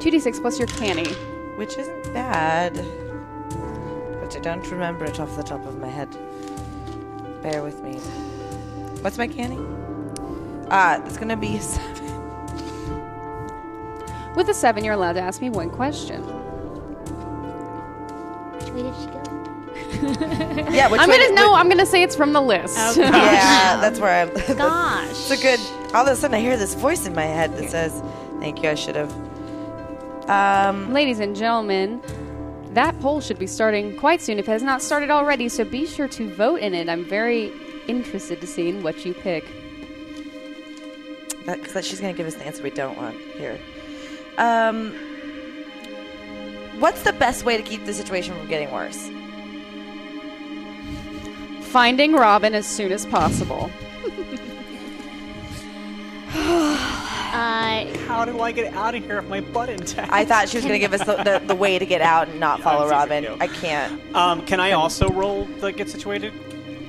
2d6 0.00 0.40
plus 0.40 0.58
your 0.58 0.68
canny. 0.68 1.12
Which 1.58 1.76
isn't 1.76 2.14
bad. 2.14 2.72
But 4.22 4.34
I 4.36 4.40
don't 4.40 4.66
remember 4.70 5.04
it 5.04 5.20
off 5.20 5.36
the 5.36 5.42
top 5.42 5.66
of 5.66 5.78
my 5.78 5.88
head. 5.88 6.08
Bear 7.42 7.62
with 7.62 7.82
me. 7.82 7.96
What's 9.02 9.18
my 9.18 9.26
canny? 9.28 9.58
Ah, 10.70 11.04
it's 11.04 11.18
gonna 11.18 11.36
be 11.36 11.58
seven. 11.60 12.06
With 14.34 14.48
a 14.48 14.54
7, 14.54 14.82
you're 14.82 14.94
allowed 14.94 15.12
to 15.14 15.20
ask 15.20 15.42
me 15.42 15.50
one 15.50 15.68
question. 15.68 16.22
Which 18.54 18.70
way 18.70 18.82
did 18.82 18.94
she 18.98 19.06
go? 19.08 19.25
Yeah, 19.92 20.88
which 20.88 21.00
I'm 21.00 21.08
gonna 21.08 21.18
did- 21.28 21.34
no, 21.34 21.54
I'm 21.54 21.68
gonna 21.68 21.86
say 21.86 22.02
it's 22.02 22.16
from 22.16 22.32
the 22.32 22.40
list. 22.42 22.76
Okay. 22.90 23.02
Yeah, 23.10 23.78
that's 23.80 23.98
where 24.00 24.22
I'm. 24.22 24.28
that's- 24.34 24.54
Gosh. 24.56 25.10
It's 25.10 25.30
a 25.30 25.36
good. 25.36 25.60
All 25.94 26.06
of 26.06 26.08
a 26.12 26.16
sudden, 26.16 26.34
I 26.34 26.40
hear 26.40 26.56
this 26.56 26.74
voice 26.74 27.06
in 27.06 27.14
my 27.14 27.24
head 27.24 27.56
that 27.56 27.70
says, 27.70 28.02
"Thank 28.40 28.62
you. 28.62 28.70
I 28.70 28.74
should 28.74 28.96
have." 28.96 29.12
Um, 30.28 30.92
Ladies 30.92 31.20
and 31.20 31.36
gentlemen, 31.36 32.02
that 32.74 32.98
poll 33.00 33.20
should 33.20 33.38
be 33.38 33.46
starting 33.46 33.96
quite 33.96 34.20
soon 34.20 34.38
if 34.38 34.48
it 34.48 34.52
has 34.52 34.62
not 34.62 34.82
started 34.82 35.10
already, 35.10 35.48
so 35.48 35.64
be 35.64 35.86
sure 35.86 36.08
to 36.08 36.28
vote 36.34 36.60
in 36.60 36.74
it. 36.74 36.88
I'm 36.88 37.04
very 37.04 37.52
interested 37.86 38.40
to 38.40 38.46
see 38.46 38.72
what 38.72 39.04
you 39.06 39.14
pick. 39.14 39.44
that, 41.46 41.62
'cause 41.62 41.72
that 41.74 41.84
she's 41.84 42.00
gonna 42.00 42.12
give 42.12 42.26
us 42.26 42.34
the 42.34 42.44
answer 42.44 42.62
we 42.62 42.70
don't 42.70 42.96
want 42.98 43.16
here. 43.38 43.56
Um, 44.36 44.92
what's 46.80 47.02
the 47.02 47.12
best 47.12 47.44
way 47.44 47.56
to 47.56 47.62
keep 47.62 47.86
the 47.86 47.94
situation 47.94 48.34
from 48.36 48.48
getting 48.48 48.70
worse? 48.72 49.08
Finding 51.66 52.12
Robin 52.12 52.54
as 52.54 52.66
soon 52.66 52.92
as 52.92 53.04
possible. 53.06 53.70
Uh, 56.34 57.86
How 58.06 58.24
do 58.24 58.40
I 58.40 58.50
get 58.52 58.72
out 58.74 58.94
of 58.94 59.04
here 59.04 59.18
if 59.18 59.28
my 59.28 59.40
butt 59.40 59.68
intact? 59.68 60.10
I 60.10 60.24
thought 60.24 60.48
she 60.48 60.56
was 60.56 60.64
gonna 60.64 60.78
give 60.78 60.94
us 60.94 61.04
the, 61.04 61.16
the, 61.22 61.42
the 61.46 61.54
way 61.54 61.78
to 61.78 61.84
get 61.84 62.00
out 62.00 62.28
and 62.28 62.40
not 62.40 62.60
follow 62.62 62.88
Robin. 62.88 63.26
I 63.40 63.46
can't. 63.46 64.00
Um, 64.14 64.44
can 64.46 64.58
I 64.58 64.72
also 64.72 65.08
roll 65.10 65.44
the 65.60 65.70
get 65.72 65.90
situated? 65.90 66.32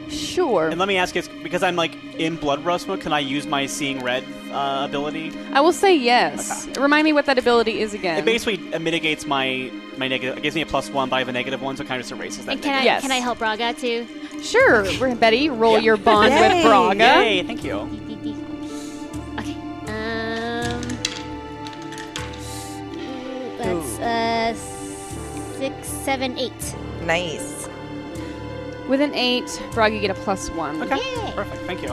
Sure. 0.09 0.69
And 0.69 0.79
let 0.79 0.87
me 0.87 0.97
ask 0.97 1.15
you, 1.15 1.23
because 1.43 1.63
I'm 1.63 1.75
like 1.75 1.93
in 2.15 2.35
blood 2.37 2.63
rust 2.63 2.87
mode, 2.87 3.01
can 3.01 3.11
I 3.13 3.19
use 3.19 3.45
my 3.45 3.65
seeing 3.65 4.01
red 4.03 4.23
uh, 4.51 4.85
ability? 4.87 5.31
I 5.51 5.59
will 5.61 5.73
say 5.73 5.95
yes. 5.95 6.67
Remind 6.77 7.03
me 7.05 7.13
what 7.13 7.25
that 7.25 7.37
ability 7.37 7.81
is 7.81 7.93
again. 7.93 8.17
It 8.17 8.25
basically 8.25 8.73
uh, 8.73 8.79
mitigates 8.79 9.25
my 9.25 9.71
my 9.97 10.07
negative. 10.07 10.37
It 10.37 10.43
gives 10.43 10.55
me 10.55 10.61
a 10.61 10.65
plus 10.65 10.89
one, 10.89 11.09
but 11.09 11.15
I 11.17 11.19
have 11.19 11.27
a 11.27 11.31
negative 11.33 11.61
one, 11.61 11.75
so 11.75 11.83
it 11.83 11.87
kind 11.87 11.99
of 11.99 12.07
just 12.07 12.17
erases 12.17 12.45
that. 12.45 12.51
And 12.53 12.61
can 12.63 12.79
I 12.79 12.83
Yes. 12.83 13.01
can 13.01 13.11
I 13.11 13.15
help 13.17 13.39
Braga 13.39 13.73
too? 13.73 14.07
Sure. 14.41 14.83
Betty, 15.15 15.49
roll 15.49 15.73
Yeah. 15.73 15.79
your 15.79 15.97
bond 15.97 16.31
Yay. 16.33 16.53
with 16.55 16.63
Braga. 16.65 16.97
Yay! 17.23 17.43
Thank 17.43 17.63
you. 17.63 17.73
Okay. 19.39 19.55
Um. 19.87 20.81
That's 23.57 23.99
uh 23.99 24.53
six, 25.57 25.87
seven, 25.87 26.37
eight. 26.37 26.75
Nice. 27.03 27.56
With 28.87 29.01
an 29.01 29.13
eight, 29.13 29.61
Braga, 29.73 29.95
you 29.95 30.01
get 30.01 30.11
a 30.11 30.19
plus 30.21 30.49
one. 30.51 30.81
Okay, 30.81 30.95
Yay. 30.95 31.33
perfect. 31.33 31.63
Thank 31.63 31.81
you. 31.81 31.89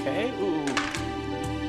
Okay. 0.00 0.30
Ooh. 0.40 0.64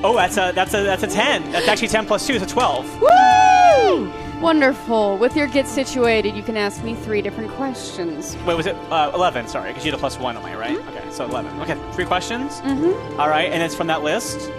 Oh, 0.04 0.16
that's 0.16 0.38
a 0.38 0.52
that's 0.54 0.74
a 0.74 0.84
that's 0.84 1.04
a 1.04 1.08
ten. 1.08 1.50
That's 1.52 1.68
actually 1.68 1.88
ten 1.88 2.06
plus 2.06 2.28
two, 2.28 2.38
so 2.40 2.46
twelve. 2.46 2.86
Woo! 3.02 4.12
Wonderful. 4.42 5.18
With 5.18 5.36
your 5.36 5.48
get 5.48 5.68
situated, 5.68 6.36
you 6.36 6.44
can 6.44 6.56
ask 6.56 6.84
me 6.84 6.96
three 6.96 7.22
different 7.22 7.52
questions. 7.52 8.38
Wait, 8.46 8.56
was 8.56 8.66
it 8.66 8.76
uh, 8.90 9.12
eleven? 9.14 9.48
Sorry, 9.48 9.70
because 9.70 9.86
you 9.86 9.92
had 9.92 9.98
a 9.98 10.00
plus 10.00 10.18
one 10.18 10.38
on 10.38 10.44
my 10.44 10.56
right. 10.56 10.78
Okay, 10.78 11.04
so 11.12 11.26
eleven. 11.26 11.60
Okay, 11.62 11.78
three 11.94 12.06
questions. 12.06 12.62
Mm-hmm. 12.62 13.20
All 13.20 13.28
right, 13.30 13.52
and 13.52 13.62
it's 13.64 13.76
from 13.76 13.88
that 13.88 14.04
list. 14.04 14.50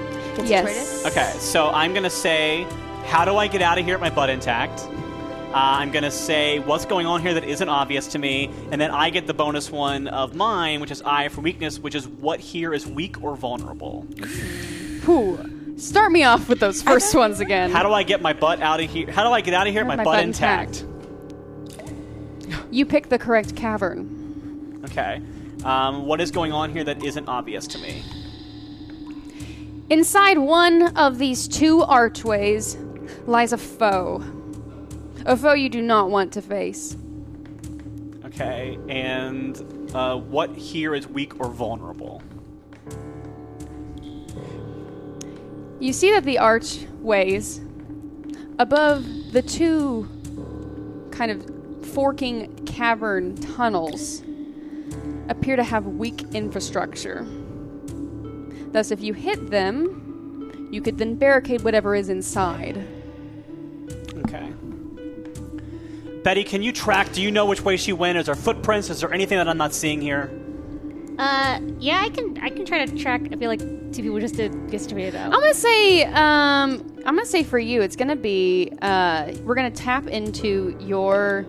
Yes. 0.43 1.05
Okay, 1.05 1.33
so 1.39 1.69
I'm 1.69 1.93
gonna 1.93 2.09
say, 2.11 2.67
how 3.05 3.25
do 3.27 3.37
I 3.37 3.47
get 3.47 3.61
out 3.63 3.79
of 3.79 3.85
here 3.85 3.95
with 3.97 4.03
my 4.03 4.11
butt 4.11 4.31
intact? 4.31 4.87
Uh, 5.51 5.55
I'm 5.55 5.91
gonna 5.91 6.13
say 6.13 6.61
what's 6.61 6.85
going 6.85 7.07
on 7.07 7.23
here 7.23 7.35
that 7.35 7.43
isn't 7.43 7.69
obvious 7.69 8.07
to 8.09 8.21
me, 8.21 8.51
and 8.71 8.81
then 8.81 8.93
I 8.93 9.11
get 9.11 9.27
the 9.27 9.35
bonus 9.35 9.69
one 9.69 10.07
of 10.07 10.33
mine, 10.37 10.81
which 10.81 10.93
is 10.93 11.03
I 11.03 11.27
for 11.27 11.41
weakness, 11.41 11.81
which 11.81 11.97
is 11.97 12.07
what 12.07 12.39
here 12.39 12.73
is 12.73 12.87
weak 12.87 13.21
or 13.21 13.35
vulnerable. 13.35 14.03
Whew. 15.05 15.75
Start 15.77 16.13
me 16.13 16.23
off 16.23 16.49
with 16.49 16.61
those 16.61 16.83
first 16.83 17.15
ones 17.17 17.41
again. 17.41 17.73
How 17.73 17.83
do 17.83 17.93
I 17.93 18.05
get 18.05 18.23
my 18.23 18.33
butt 18.33 18.61
out 18.61 18.81
of 18.81 18.89
here? 18.89 19.11
How 19.11 19.25
do 19.25 19.31
I 19.31 19.41
get 19.41 19.55
out 19.55 19.67
of 19.67 19.73
here 19.73 19.85
my, 19.85 19.97
My 19.97 20.05
butt, 20.05 20.15
butt 20.17 20.23
intact? 20.25 20.85
you 22.71 22.87
pick 22.87 23.09
the 23.09 23.19
correct 23.19 23.57
cavern. 23.57 24.83
Okay. 24.85 25.21
Um, 25.65 26.07
what 26.07 26.21
is 26.21 26.31
going 26.31 26.53
on 26.53 26.71
here 26.71 26.85
that 26.85 27.03
isn't 27.05 27.29
obvious 27.29 27.67
to 27.69 27.79
me? 27.79 28.05
Inside 29.89 30.39
one 30.39 30.97
of 30.97 31.19
these 31.19 31.49
two 31.49 31.83
archways 31.83 32.77
lies 33.27 33.53
a 33.53 33.59
foe. 33.59 34.23
A 35.27 35.37
foe 35.37 35.53
you 35.53 35.69
do 35.69 35.83
not 35.83 36.11
want 36.11 36.33
to 36.33 36.43
face. 36.43 36.97
Okay, 38.25 38.79
and 38.89 39.91
uh, 39.95 40.17
what 40.17 40.55
here 40.57 40.95
is 40.95 41.07
weak 41.07 41.39
or 41.41 41.49
vulnerable? 41.49 42.23
You 45.79 45.93
see 45.93 46.11
that 46.13 46.25
the 46.25 46.39
archways 46.39 47.61
above 48.59 49.05
the 49.33 49.43
two 49.43 50.09
kind 51.11 51.31
of 51.31 51.87
forking 51.87 52.55
cavern 52.67 53.35
tunnels 53.37 54.23
appear 55.29 55.57
to 55.57 55.65
have 55.65 55.87
weak 55.87 56.23
infrastructure. 56.35 57.27
Thus, 58.73 58.91
if 58.91 59.01
you 59.01 59.15
hit 59.15 59.51
them, 59.51 60.69
you 60.71 60.81
could 60.81 60.99
then 60.99 61.17
barricade 61.17 61.63
whatever 61.63 61.95
is 61.95 62.09
inside. 62.09 62.87
Betty, 66.23 66.45
can 66.45 66.63
you 66.63 66.73
track? 66.73 67.13
Do 67.13 67.23
you 67.23 67.31
know 67.31 67.47
which 67.47 67.63
way 67.63 67.77
she 67.77 67.93
went? 67.93 68.19
Is 68.19 68.27
there 68.27 68.35
footprints? 68.35 68.91
Is 68.91 69.01
there 69.01 69.13
anything 69.13 69.39
that 69.39 69.49
I'm 69.49 69.57
not 69.57 69.73
seeing 69.73 70.01
here? 70.01 70.31
Uh, 71.19 71.61
yeah, 71.79 72.01
I 72.03 72.09
can 72.11 72.39
I 72.39 72.51
can 72.51 72.65
try 72.65 72.85
to 72.85 72.97
track. 72.99 73.23
I 73.33 73.37
feel 73.37 73.49
like 73.49 73.61
two 73.61 74.03
people 74.03 74.21
just 74.21 74.37
did 74.37 74.71
get 74.71 74.81
situated 74.81 75.15
out. 75.15 75.33
I'm 75.33 75.41
gonna 75.41 75.55
say, 75.55 76.05
um, 76.05 76.87
I'm 77.05 77.15
gonna 77.17 77.27
say 77.27 77.43
for 77.43 77.59
you, 77.59 77.83
it's 77.83 77.97
gonna 77.97 78.17
be, 78.17 78.73
uh, 78.81 79.33
we're 79.45 79.55
gonna 79.55 79.71
tap 79.71 80.07
into 80.07 80.77
your 80.81 81.47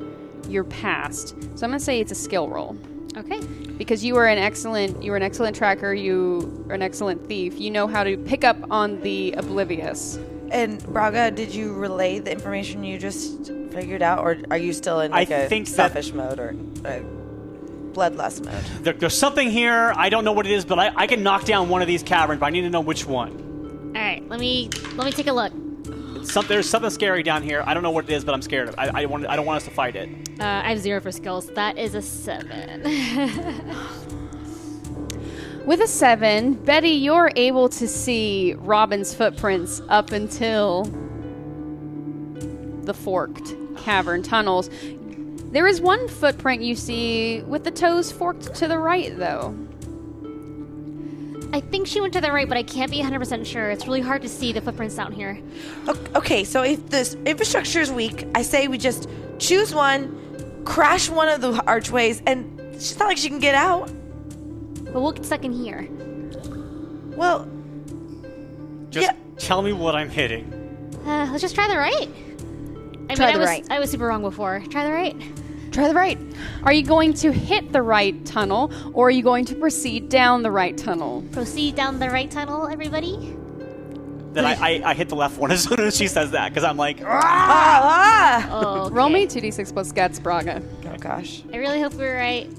your 0.48 0.64
past. 0.66 1.30
So 1.58 1.66
I'm 1.66 1.72
gonna 1.72 1.80
say 1.80 2.00
it's 2.00 2.12
a 2.12 2.16
skill 2.16 2.48
roll. 2.50 2.76
Okay. 3.18 3.42
because 3.78 4.06
you 4.06 4.16
are 4.16 4.26
an 4.26 4.38
excellent 4.38 5.04
you 5.04 5.12
are 5.12 5.18
an 5.18 5.22
excellent 5.22 5.54
tracker 5.54 5.94
you 5.94 6.66
are 6.70 6.76
an 6.76 6.82
excellent 6.82 7.28
thief 7.28 7.60
you 7.60 7.70
know 7.70 7.86
how 7.86 8.06
to 8.06 8.16
pick 8.16 8.46
up 8.46 8.56
on 8.72 9.02
the 9.02 9.34
oblivious 9.34 10.18
And 10.52 10.84
Braga, 10.84 11.32
did 11.32 11.56
you 11.56 11.74
relay 11.74 12.20
the 12.20 12.32
information 12.32 12.84
you 12.84 13.00
just 13.00 13.48
figured 13.72 14.02
out, 14.02 14.20
or 14.20 14.38
are 14.52 14.58
you 14.58 14.74
still 14.74 15.00
in 15.00 15.12
like 15.12 15.32
a 15.32 15.48
think 15.48 15.68
that- 15.68 15.74
selfish 15.74 16.12
mode 16.14 16.40
or 16.40 16.50
uh, 16.86 17.00
bloodlust 17.94 18.44
mode? 18.44 18.84
There, 18.84 18.94
there's 18.94 19.18
something 19.18 19.50
here. 19.50 19.94
I 19.96 20.10
don't 20.10 20.26
know 20.26 20.34
what 20.34 20.46
it 20.46 20.52
is, 20.52 20.66
but 20.66 20.78
I, 20.78 20.92
I 20.96 21.08
can 21.08 21.24
knock 21.24 21.46
down 21.46 21.70
one 21.70 21.82
of 21.82 21.88
these 21.88 22.04
caverns, 22.04 22.40
but 22.42 22.48
I 22.48 22.50
need 22.50 22.62
to 22.62 22.70
know 22.70 22.82
which 22.82 23.06
one. 23.06 23.94
All 23.96 24.02
right. 24.02 24.28
Let 24.30 24.40
me 24.40 24.70
let 24.96 25.06
me 25.06 25.12
take 25.12 25.28
a 25.28 25.34
look. 25.34 25.54
Some, 26.26 26.46
there's 26.48 26.70
something 26.70 26.92
scary 26.92 27.24
down 27.24 27.42
here. 27.44 27.64
I 27.66 27.74
don't 27.74 27.82
know 27.82 27.92
what 27.92 28.08
it 28.10 28.14
is, 28.14 28.24
but 28.24 28.34
I'm 28.34 28.42
scared 28.44 28.68
of. 28.68 28.74
it. 28.76 28.80
I, 28.80 29.04
I 29.04 29.06
want. 29.06 29.26
I 29.28 29.36
don't 29.38 29.46
want 29.46 29.58
us 29.58 29.64
to 29.66 29.72
fight 29.72 29.96
it. 29.96 30.10
Uh, 30.40 30.44
I 30.66 30.70
have 30.70 30.80
zero 30.80 31.00
for 31.00 31.12
skills. 31.12 31.48
That 31.48 31.78
is 31.78 31.96
a 31.96 32.02
seven. 32.02 32.84
with 35.66 35.80
a 35.82 35.88
seven 35.88 36.54
betty 36.54 36.90
you're 36.90 37.32
able 37.36 37.70
to 37.70 37.88
see 37.88 38.54
robin's 38.60 39.14
footprints 39.14 39.82
up 39.90 40.12
until 40.12 40.86
the 42.84 42.94
forked 42.94 43.54
cavern 43.78 44.24
tunnels 44.24 44.70
there 45.52 45.68
is 45.68 45.82
one 45.82 46.08
footprint 46.08 46.62
you 46.62 46.76
see 46.76 47.42
with 47.44 47.64
the 47.64 47.72
toes 47.72 48.12
forked 48.12 48.54
to 48.56 48.68
the 48.68 48.78
right 48.78 49.18
though 49.18 49.56
I 51.54 51.60
think 51.60 51.86
she 51.86 52.00
went 52.00 52.14
to 52.14 52.22
the 52.22 52.32
right, 52.32 52.48
but 52.48 52.58
I 52.58 52.64
can't 52.64 52.90
be 52.90 53.00
100% 53.00 53.46
sure. 53.46 53.70
It's 53.70 53.86
really 53.86 54.00
hard 54.00 54.22
to 54.22 54.30
see 54.30 54.54
the 54.54 54.62
footprints 54.62 54.96
down 54.96 55.12
here. 55.12 55.38
Okay, 56.16 56.46
so 56.46 56.64
if 56.64 56.90
this 56.90 57.16
infrastructure 57.26 57.82
is 57.82 57.92
weak, 57.92 58.26
I 58.36 58.42
say 58.42 58.70
we 58.70 58.78
just 58.78 59.10
choose 59.38 59.74
one, 59.76 60.64
crash 60.64 61.10
one 61.10 61.28
of 61.28 61.42
the 61.42 61.62
archways, 61.68 62.22
and 62.26 62.58
it's 62.74 62.98
not 62.98 63.08
like 63.08 63.18
she 63.18 63.28
can 63.28 63.40
get 63.40 63.54
out. 63.54 63.92
But 64.94 65.02
we'll 65.02 65.12
get 65.12 65.26
stuck 65.26 65.44
in 65.46 65.52
here. 65.54 65.88
Well, 67.16 67.48
Just 68.90 69.08
Yeah. 69.08 69.14
tell 69.38 69.62
me 69.62 69.72
what 69.72 69.96
I'm 69.96 70.10
hitting. 70.10 70.52
Uh, 71.06 71.28
let's 71.32 71.42
just 71.42 71.56
try 71.56 71.68
the 71.70 71.78
right. 71.78 72.10
I 73.10 73.16
Try 73.16 73.26
mean, 73.28 73.30
I 73.30 73.34
the 73.34 73.40
was, 73.40 73.48
right. 73.48 73.68
I 73.70 73.80
was 73.80 73.90
super 73.90 74.06
wrong 74.08 74.22
before. 74.22 74.62
Try 74.70 74.84
the 74.86 74.92
right. 74.92 75.16
try 75.72 75.88
the 75.88 75.94
right 75.94 76.18
are 76.64 76.74
you 76.74 76.84
going 76.84 77.14
to 77.14 77.32
hit 77.32 77.72
the 77.72 77.82
right 77.82 78.26
tunnel 78.26 78.70
or 78.94 79.08
are 79.08 79.12
you 79.12 79.24
going 79.24 79.46
to 79.46 79.56
proceed 79.56 80.10
down 80.10 80.44
the 80.44 80.52
right 80.52 80.78
tunnel 80.78 81.24
Proceed 81.32 81.76
down 81.76 81.98
the 82.00 82.10
right 82.10 82.30
tunnel, 82.30 82.68
everybody. 82.68 83.38
Then 84.34 84.44
I, 84.46 84.54
I, 84.84 84.90
I 84.92 84.94
hit 84.94 85.08
the 85.08 85.16
left 85.16 85.38
one 85.38 85.52
as 85.56 85.64
soon 85.64 85.80
as 85.80 85.96
she 85.96 86.08
says 86.08 86.32
that 86.32 86.50
because 86.50 86.66
I'm 86.66 86.76
like, 86.76 87.00
ah, 87.02 87.08
ah! 88.44 88.50
Oh, 88.52 88.90
roll 88.90 89.08
me 89.08 89.26
2d6 89.26 89.72
plus 89.74 89.94
guts 89.94 90.20
braga 90.20 90.62
Oh 90.88 90.98
gosh. 90.98 91.44
I 91.54 91.58
really 91.58 91.80
hope 91.82 91.94
we're 91.94 92.18
right. 92.18 92.50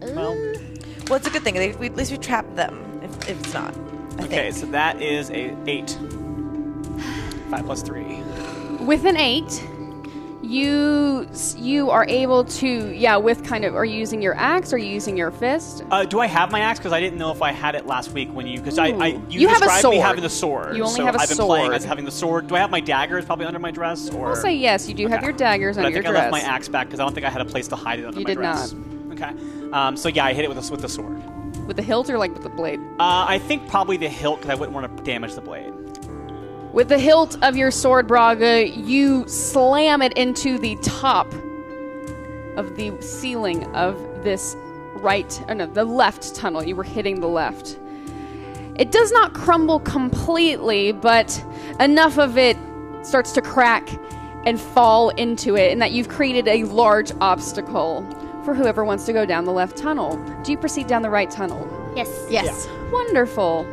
well, 0.00 0.34
Well, 1.10 1.16
it's 1.16 1.26
a 1.26 1.30
good 1.30 1.42
thing. 1.42 1.54
They- 1.54 1.72
we- 1.72 1.86
At 1.86 1.96
least 1.96 2.12
we 2.12 2.18
trapped 2.18 2.54
them. 2.54 3.00
If, 3.02 3.28
if 3.28 3.40
it's 3.40 3.52
not, 3.52 3.74
I 4.20 4.24
okay, 4.24 4.50
think. 4.50 4.54
so 4.54 4.66
that 4.66 5.02
is 5.02 5.28
a 5.30 5.52
eight. 5.66 5.98
Five 7.50 7.64
plus 7.66 7.82
three. 7.82 8.22
with 8.78 9.04
an 9.04 9.16
eight 9.16 9.66
you 10.42 11.28
you 11.56 11.90
are 11.90 12.06
able 12.08 12.44
to 12.44 12.92
yeah 12.96 13.16
with 13.16 13.44
kind 13.44 13.64
of 13.64 13.74
are 13.76 13.84
you 13.84 13.96
using 13.98 14.22
your 14.22 14.34
axe 14.36 14.72
or 14.72 14.76
are 14.76 14.78
you 14.78 14.88
using 14.88 15.16
your 15.16 15.30
fist 15.30 15.84
Uh, 15.90 16.04
do 16.04 16.18
I 16.20 16.26
have 16.26 16.50
my 16.50 16.60
axe? 16.60 16.78
Because 16.78 16.92
I 16.92 17.00
didn't 17.00 17.18
know 17.18 17.30
if 17.32 17.42
I 17.42 17.52
had 17.52 17.74
it 17.74 17.86
last 17.86 18.12
week 18.12 18.30
when 18.32 18.46
you. 18.46 18.58
Because 18.58 18.78
I, 18.78 18.86
I 18.86 19.10
Ooh. 19.10 19.26
you, 19.28 19.40
You 19.40 19.48
have 19.48 19.58
a 19.58 19.64
described 19.66 19.88
me 19.88 19.96
having 19.98 20.22
the 20.22 20.30
sword. 20.30 20.76
You 20.76 20.84
only 20.84 20.96
so 20.96 21.04
have 21.04 21.16
a 21.16 21.18
I've 21.18 21.28
been 21.28 21.38
playing 21.38 21.72
as 21.72 21.84
having 21.84 22.04
the 22.04 22.10
sword. 22.10 22.46
Do 22.46 22.54
I 22.56 22.60
have 22.60 22.70
my 22.70 22.80
dagger? 22.80 23.16
daggers 23.16 23.24
probably 23.26 23.46
under 23.46 23.58
my 23.58 23.70
dress? 23.72 24.08
Or 24.10 24.28
i'll 24.28 24.36
say 24.36 24.54
yes 24.54 24.88
you 24.88 24.94
do 24.94 25.08
have 25.08 25.22
your 25.22 25.32
daggers 25.32 25.76
But 25.76 25.82
I 25.84 25.86
under 25.86 25.96
think 25.98 26.06
your 26.06 26.16
I 26.16 26.20
left 26.20 26.30
dress 26.32 26.42
my 26.44 26.48
axe 26.48 26.68
back 26.68 26.86
because 26.86 27.00
I 27.00 27.02
don't 27.04 27.14
think 27.14 27.26
I 27.26 27.30
had 27.30 27.40
a 27.42 27.44
place 27.46 27.66
to 27.68 27.76
hide 27.76 27.98
it 27.98 28.04
under 28.06 28.18
You 28.20 28.24
my 28.24 28.30
did 28.30 28.36
dress. 28.36 28.74
Okay. 29.12 29.32
Um, 29.72 29.96
so 29.96 30.08
yeah, 30.08 30.24
I 30.24 30.32
hit 30.32 30.44
it 30.44 30.48
with 30.48 30.62
the, 30.64 30.70
with 30.70 30.82
the 30.82 30.88
sword. 30.88 31.20
with 31.66 31.76
the 31.76 31.82
hilt 31.82 32.08
or 32.10 32.18
like 32.18 32.32
with 32.32 32.42
the 32.42 32.48
blade 32.48 32.80
Uh, 32.98 33.24
I 33.28 33.38
think 33.38 33.68
probably 33.68 33.96
the 33.96 34.08
hilt 34.08 34.38
because 34.40 34.50
I 34.50 34.54
wouldn't 34.54 34.74
want 34.74 34.96
to 34.96 35.02
damage 35.04 35.34
the 35.34 35.40
blade. 35.40 35.72
with 36.72 36.88
the 36.88 36.98
hilt 36.98 37.36
of 37.42 37.56
your 37.56 37.70
sword 37.70 38.06
braga 38.06 38.68
you 38.68 39.26
slam 39.28 40.00
it 40.02 40.12
into 40.14 40.58
the 40.58 40.76
top 40.82 41.26
of 42.56 42.76
the 42.76 42.92
ceiling 43.00 43.64
of 43.74 43.96
this 44.22 44.56
right 44.96 45.42
or 45.48 45.54
no 45.54 45.66
the 45.66 45.84
left 45.84 46.34
tunnel 46.34 46.62
you 46.62 46.76
were 46.76 46.84
hitting 46.84 47.20
the 47.20 47.26
left 47.28 47.78
it 48.76 48.90
does 48.92 49.10
not 49.12 49.34
crumble 49.34 49.80
completely 49.80 50.92
but 50.92 51.44
enough 51.80 52.18
of 52.18 52.36
it 52.38 52.56
starts 53.02 53.32
to 53.32 53.40
crack 53.42 53.88
and 54.46 54.60
fall 54.60 55.10
into 55.10 55.56
it 55.56 55.72
and 55.72 55.80
that 55.82 55.92
you've 55.92 56.08
created 56.08 56.46
a 56.48 56.64
large 56.64 57.10
obstacle 57.20 58.02
for 58.44 58.54
whoever 58.54 58.84
wants 58.84 59.04
to 59.06 59.12
go 59.12 59.24
down 59.26 59.44
the 59.44 59.52
left 59.52 59.76
tunnel 59.76 60.16
do 60.42 60.52
you 60.52 60.58
proceed 60.58 60.86
down 60.86 61.02
the 61.02 61.10
right 61.10 61.30
tunnel 61.30 61.66
Yes. 61.96 62.08
Yes. 62.30 62.68
wonderful 62.92 63.64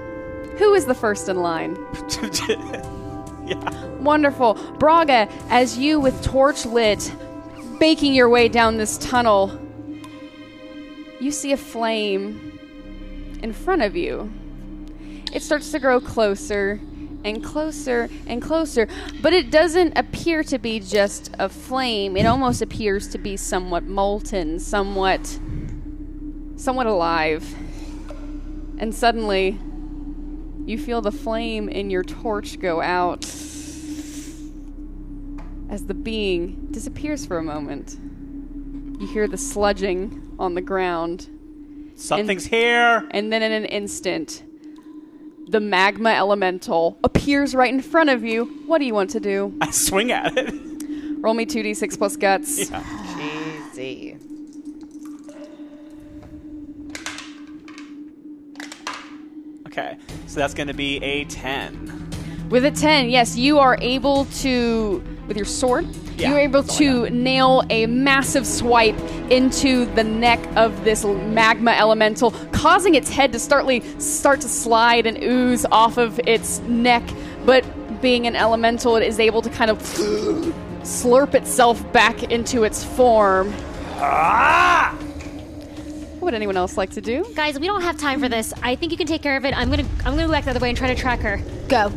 who 0.58 0.74
is 0.74 0.86
the 0.86 0.96
first 0.96 1.30
in 1.30 1.38
line 1.38 1.78
yeah. 3.46 3.84
Wonderful. 4.00 4.54
Braga, 4.78 5.28
as 5.50 5.78
you 5.78 6.00
with 6.00 6.22
torch 6.24 6.66
lit 6.66 7.14
making 7.80 8.14
your 8.14 8.28
way 8.30 8.48
down 8.50 8.78
this 8.78 8.98
tunnel, 8.98 9.58
you 11.20 11.32
see 11.32 11.52
a 11.52 11.58
flame 11.58 12.60
in 13.42 13.54
front 13.54 13.82
of 13.82 13.96
you. 13.96 14.32
It 15.34 15.42
starts 15.42 15.72
to 15.72 15.80
grow 15.80 16.00
closer 16.00 16.80
and 17.24 17.44
closer 17.44 18.10
and 18.28 18.42
closer, 18.42 18.88
but 19.22 19.34
it 19.34 19.52
doesn't 19.52 19.98
appear 19.98 20.44
to 20.44 20.58
be 20.58 20.80
just 20.80 21.32
a 21.40 21.50
flame. 21.50 22.16
It 22.16 22.26
almost 22.26 22.62
appears 22.62 23.08
to 23.10 23.18
be 23.18 23.36
somewhat 23.38 23.84
molten, 23.84 24.60
somewhat 24.60 25.40
somewhat 26.56 26.88
alive. 26.88 27.54
And 28.80 28.94
suddenly, 28.94 29.60
you 30.66 30.78
feel 30.78 31.02
the 31.02 31.12
flame 31.12 31.70
in 31.70 31.90
your 31.90 32.04
torch 32.04 32.60
go 32.60 32.82
out 32.82 33.24
as 35.70 35.86
the 35.86 35.94
being 35.94 36.68
disappears 36.72 37.26
for 37.26 37.38
a 37.38 37.44
moment. 37.44 37.98
You 39.00 39.08
hear 39.08 39.28
the 39.28 39.38
sludging 39.38 40.36
on 40.40 40.56
the 40.56 40.62
ground, 40.62 41.30
Something's 41.96 42.46
here. 42.46 43.08
and 43.12 43.32
then 43.32 43.42
in 43.44 43.52
an 43.52 43.66
instant, 43.66 44.44
the 45.48 45.60
magma 45.60 46.10
elemental 46.10 46.98
appears 47.04 47.56
right 47.56 47.74
in 47.74 47.82
front 47.82 48.10
of 48.10 48.24
you. 48.24 48.46
What 48.66 48.80
do 48.80 48.86
you 48.86 48.94
want 48.94 49.12
to 49.12 49.20
do? 49.20 49.58
I 49.62 49.72
swing 49.72 50.12
at 50.12 50.38
it. 50.38 50.54
Roll 51.20 51.34
me 51.34 51.46
2d6 51.46 51.98
plus 51.98 52.16
guts. 52.16 52.72
Easy. 53.20 54.18
Okay, 59.68 59.98
so 60.26 60.40
that's 60.40 60.54
going 60.54 60.68
to 60.68 60.74
be 60.74 60.98
a 61.04 61.24
10. 61.26 62.48
With 62.50 62.66
a 62.66 62.72
10, 62.72 63.10
yes, 63.10 63.38
you 63.38 63.60
are 63.60 63.78
able 63.82 64.26
to, 64.26 65.04
with 65.28 65.38
your 65.38 65.46
sword, 65.46 65.86
Yeah, 66.18 66.32
you're 66.32 66.40
able 66.40 66.64
to 66.64 67.04
like 67.04 67.14
nail 67.14 67.64
a 67.70 67.86
massive 67.86 68.48
swipe 68.48 68.98
into 69.30 69.86
the 69.94 70.04
neck 70.04 70.40
of 70.56 70.84
this 70.84 71.06
magma 71.06 71.72
elemental, 71.72 72.32
causing 72.52 72.96
its 72.96 73.10
head 73.10 73.32
to 73.34 73.40
startly 73.40 73.82
start 74.00 74.42
to 74.42 74.50
slide 74.50 75.06
and 75.06 75.22
ooze 75.22 75.64
off 75.72 75.98
of 75.98 76.20
its 76.26 76.60
neck. 76.62 77.04
But 77.46 77.64
being 78.02 78.26
an 78.26 78.36
elemental, 78.36 78.96
it 78.96 79.04
is 79.04 79.20
able 79.20 79.44
to 79.44 79.50
kind 79.52 79.70
of 79.70 79.78
slurp 80.82 81.36
itself 81.36 81.92
back 81.94 82.24
into 82.24 82.64
its 82.64 82.84
form. 82.84 83.54
Ah! 83.98 84.98
What 86.14 86.22
would 86.22 86.34
anyone 86.34 86.58
else 86.58 86.78
like 86.78 86.90
to 86.92 87.02
do? 87.02 87.26
Guys, 87.36 87.60
we 87.60 87.68
don't 87.68 87.82
have 87.84 87.98
time 87.98 88.20
for 88.20 88.28
this. 88.28 88.54
I 88.64 88.76
think 88.76 88.92
you 88.92 88.98
can 88.98 89.08
take 89.08 89.22
care 89.22 89.38
of 89.38 89.46
it. 89.46 89.56
I'm 89.56 89.70
gonna 89.70 89.86
I'm 90.00 90.16
gonna 90.16 90.26
go 90.26 90.32
back 90.32 90.46
the 90.46 90.50
other 90.50 90.60
way 90.60 90.70
and 90.70 90.78
try 90.78 90.94
to 90.94 91.00
track 91.00 91.20
her. 91.20 91.40
Go. 91.68 91.92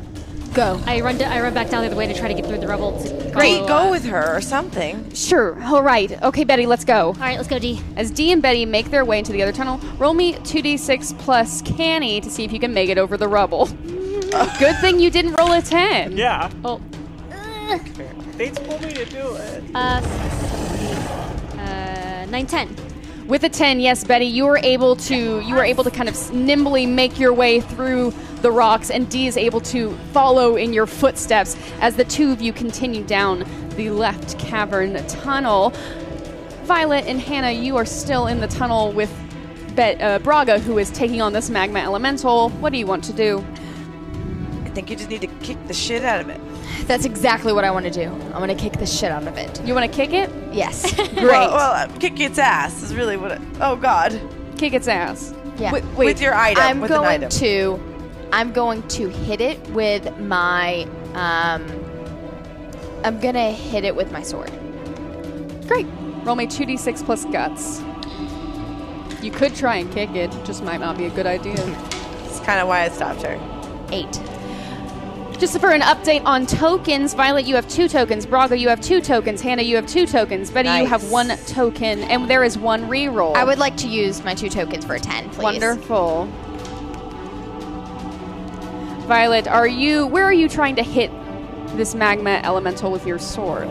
Go. 0.54 0.80
I 0.84 1.00
run 1.00 1.22
I 1.22 1.40
run 1.40 1.54
back 1.54 1.70
down 1.70 1.82
the 1.82 1.86
other 1.86 1.96
way 1.96 2.06
to 2.08 2.14
try 2.14 2.26
to 2.26 2.34
get 2.34 2.44
through 2.44 2.58
the 2.58 2.66
rubble. 2.66 3.00
To 3.00 3.30
Great, 3.30 3.66
go 3.68 3.88
uh, 3.88 3.90
with 3.90 4.04
her 4.06 4.36
or 4.36 4.40
something. 4.40 5.12
Sure, 5.14 5.62
all 5.62 5.82
right. 5.82 6.20
Okay, 6.24 6.42
Betty, 6.42 6.66
let's 6.66 6.84
go. 6.84 7.08
All 7.08 7.12
right, 7.14 7.36
let's 7.36 7.48
go, 7.48 7.58
Dee. 7.60 7.80
As 7.96 8.10
Dee 8.10 8.32
and 8.32 8.42
Betty 8.42 8.66
make 8.66 8.90
their 8.90 9.04
way 9.04 9.20
into 9.20 9.30
the 9.32 9.42
other 9.42 9.52
tunnel, 9.52 9.78
roll 9.98 10.12
me 10.12 10.34
2d6 10.34 11.16
plus 11.20 11.62
canny 11.62 12.20
to 12.20 12.28
see 12.28 12.44
if 12.44 12.52
you 12.52 12.58
can 12.58 12.74
make 12.74 12.90
it 12.90 12.98
over 12.98 13.16
the 13.16 13.28
rubble. 13.28 13.66
Good 14.58 14.76
thing 14.80 14.98
you 14.98 15.08
didn't 15.10 15.34
roll 15.34 15.52
a 15.52 15.62
10. 15.62 16.16
Yeah. 16.16 16.50
Oh, 16.64 16.80
They 18.36 18.50
told 18.50 18.82
me 18.82 18.92
to 18.92 19.04
do 19.04 19.34
it. 19.36 19.64
uh, 19.74 20.00
uh, 21.58 22.26
nine 22.28 22.46
ten. 22.46 22.74
With 23.28 23.44
a 23.44 23.48
10, 23.48 23.78
yes, 23.78 24.02
Betty, 24.02 24.24
you 24.26 24.44
were 24.46 24.58
able 24.58 24.96
to 24.96 25.40
you 25.40 25.54
were 25.54 25.62
able 25.64 25.84
to 25.84 25.90
kind 25.92 26.08
of 26.08 26.32
nimbly 26.34 26.86
make 26.86 27.18
your 27.20 27.32
way 27.32 27.60
through 27.60 28.12
the 28.42 28.50
rocks 28.50 28.90
and 28.90 29.08
Dee 29.08 29.26
is 29.26 29.36
able 29.36 29.60
to 29.62 29.94
follow 30.12 30.56
in 30.56 30.72
your 30.72 30.86
footsteps 30.86 31.56
as 31.80 31.96
the 31.96 32.04
two 32.04 32.32
of 32.32 32.40
you 32.40 32.52
continue 32.52 33.04
down 33.04 33.44
the 33.76 33.90
left 33.90 34.38
cavern 34.38 35.04
tunnel. 35.06 35.70
Violet 36.64 37.06
and 37.06 37.20
Hannah, 37.20 37.50
you 37.50 37.76
are 37.76 37.84
still 37.84 38.26
in 38.26 38.40
the 38.40 38.48
tunnel 38.48 38.92
with 38.92 39.12
Bet, 39.74 40.00
uh, 40.00 40.18
Braga, 40.18 40.58
who 40.58 40.78
is 40.78 40.90
taking 40.90 41.20
on 41.20 41.32
this 41.32 41.50
magma 41.50 41.80
elemental. 41.80 42.50
What 42.50 42.72
do 42.72 42.78
you 42.78 42.86
want 42.86 43.04
to 43.04 43.12
do? 43.12 43.44
I 44.64 44.70
think 44.70 44.90
you 44.90 44.96
just 44.96 45.10
need 45.10 45.20
to 45.22 45.26
kick 45.26 45.58
the 45.66 45.74
shit 45.74 46.04
out 46.04 46.20
of 46.20 46.28
it. 46.28 46.40
That's 46.86 47.04
exactly 47.04 47.52
what 47.52 47.64
I 47.64 47.70
want 47.70 47.86
to 47.86 47.90
do. 47.90 48.04
I'm 48.04 48.32
going 48.32 48.48
to 48.48 48.54
kick 48.54 48.74
the 48.74 48.86
shit 48.86 49.10
out 49.10 49.26
of 49.26 49.36
it. 49.36 49.64
You 49.64 49.74
want 49.74 49.90
to 49.90 49.96
kick 49.96 50.12
it? 50.12 50.30
Yes. 50.52 50.94
Great. 50.94 51.22
Well, 51.22 51.52
well 51.52 51.72
uh, 51.72 51.88
kick 51.98 52.20
its 52.20 52.38
ass 52.38 52.82
is 52.82 52.94
really 52.94 53.16
what. 53.16 53.32
It, 53.32 53.40
oh 53.60 53.76
God. 53.76 54.20
kick 54.56 54.72
its 54.72 54.88
ass. 54.88 55.34
yeah. 55.58 55.72
Wait, 55.72 55.84
with 55.96 56.20
your 56.20 56.34
item. 56.34 56.62
I'm 56.62 56.80
with 56.80 56.90
an 56.90 56.98
going 56.98 57.24
item. 57.24 57.30
to 57.30 57.89
I'm 58.32 58.52
going 58.52 58.86
to 58.88 59.08
hit 59.08 59.40
it 59.40 59.60
with 59.70 60.16
my 60.18 60.86
um 61.14 61.66
I'm 63.02 63.18
going 63.18 63.34
to 63.34 63.50
hit 63.50 63.84
it 63.84 63.96
with 63.96 64.12
my 64.12 64.22
sword. 64.22 64.52
Great. 65.66 65.86
Roll 66.24 66.36
me 66.36 66.46
2d6 66.46 67.04
plus 67.04 67.24
guts. 67.26 67.80
You 69.22 69.30
could 69.30 69.54
try 69.54 69.76
and 69.76 69.90
kick 69.90 70.10
it, 70.10 70.30
just 70.44 70.62
might 70.62 70.80
not 70.80 70.98
be 70.98 71.06
a 71.06 71.10
good 71.10 71.26
idea. 71.26 71.56
That's 71.56 72.40
kind 72.40 72.60
of 72.60 72.68
why 72.68 72.82
I 72.82 72.88
stopped 72.90 73.22
her. 73.22 73.38
8. 73.90 74.06
just 75.40 75.58
for 75.58 75.70
an 75.70 75.80
update 75.80 76.22
on 76.26 76.44
tokens, 76.46 77.14
Violet, 77.14 77.46
you 77.46 77.54
have 77.54 77.66
two 77.68 77.88
tokens. 77.88 78.26
Braga, 78.26 78.58
you 78.58 78.68
have 78.68 78.80
two 78.80 79.00
tokens. 79.00 79.40
Hannah, 79.40 79.62
you 79.62 79.76
have 79.76 79.86
two 79.86 80.06
tokens. 80.06 80.50
Betty, 80.50 80.68
you 80.68 80.86
have 80.86 81.10
one 81.10 81.28
token, 81.46 82.02
and 82.04 82.28
there 82.30 82.44
is 82.44 82.58
one 82.58 82.82
reroll. 82.82 83.34
I 83.34 83.44
would 83.44 83.58
like 83.58 83.76
to 83.78 83.88
use 83.88 84.22
my 84.22 84.34
two 84.34 84.50
tokens 84.50 84.84
for 84.84 84.94
a 84.94 85.00
10, 85.00 85.30
please. 85.30 85.42
Wonderful. 85.42 86.28
Violet, 89.10 89.48
are 89.48 89.66
you? 89.66 90.06
Where 90.06 90.22
are 90.22 90.32
you 90.32 90.48
trying 90.48 90.76
to 90.76 90.84
hit 90.84 91.10
this 91.76 91.96
magma 91.96 92.40
elemental 92.44 92.92
with 92.92 93.08
your 93.08 93.18
sword? 93.18 93.66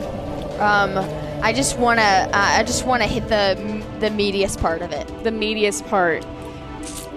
Um 0.60 0.98
I 1.42 1.54
just 1.54 1.80
want 1.80 2.02
to 2.02 2.06
uh, 2.06 2.30
I 2.34 2.64
just 2.64 2.86
want 2.86 3.04
to 3.04 3.08
hit 3.08 3.30
the 3.30 3.56
the 4.02 4.10
meatiest 4.10 4.60
part 4.60 4.82
of 4.82 4.92
it. 4.92 5.08
the 5.24 5.30
meatiest 5.30 5.88
part. 5.88 6.26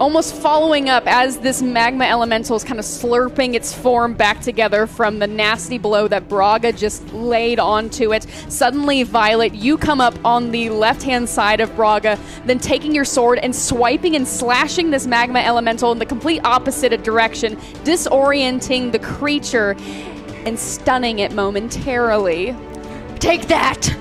Almost 0.02 0.34
following 0.34 0.88
up 0.88 1.04
as 1.06 1.38
this 1.38 1.62
magma 1.62 2.06
elemental 2.06 2.56
is 2.56 2.64
kind 2.64 2.80
of 2.80 2.84
slurping 2.84 3.54
its 3.54 3.72
form 3.72 4.14
back 4.14 4.40
together 4.40 4.88
from 4.88 5.20
the 5.20 5.28
nasty 5.28 5.78
blow 5.78 6.08
that 6.08 6.28
Braga 6.28 6.72
just 6.72 7.12
laid 7.12 7.60
onto 7.60 8.12
it. 8.12 8.26
Suddenly, 8.48 9.04
Violet, 9.04 9.54
you 9.54 9.78
come 9.78 10.00
up 10.00 10.12
on 10.24 10.50
the 10.50 10.70
left 10.70 11.04
hand 11.04 11.28
side 11.28 11.60
of 11.60 11.72
Braga, 11.76 12.18
then 12.46 12.58
taking 12.58 12.92
your 12.92 13.04
sword 13.04 13.38
and 13.38 13.54
swiping 13.54 14.16
and 14.16 14.26
slashing 14.26 14.90
this 14.90 15.06
magma 15.06 15.38
elemental 15.38 15.92
in 15.92 16.00
the 16.00 16.06
complete 16.06 16.40
opposite 16.42 17.04
direction, 17.04 17.54
disorienting 17.84 18.90
the 18.90 18.98
creature 18.98 19.76
and 20.44 20.58
stunning 20.58 21.20
it 21.20 21.30
momentarily. 21.30 22.56
Take 23.20 23.46
that. 23.46 23.96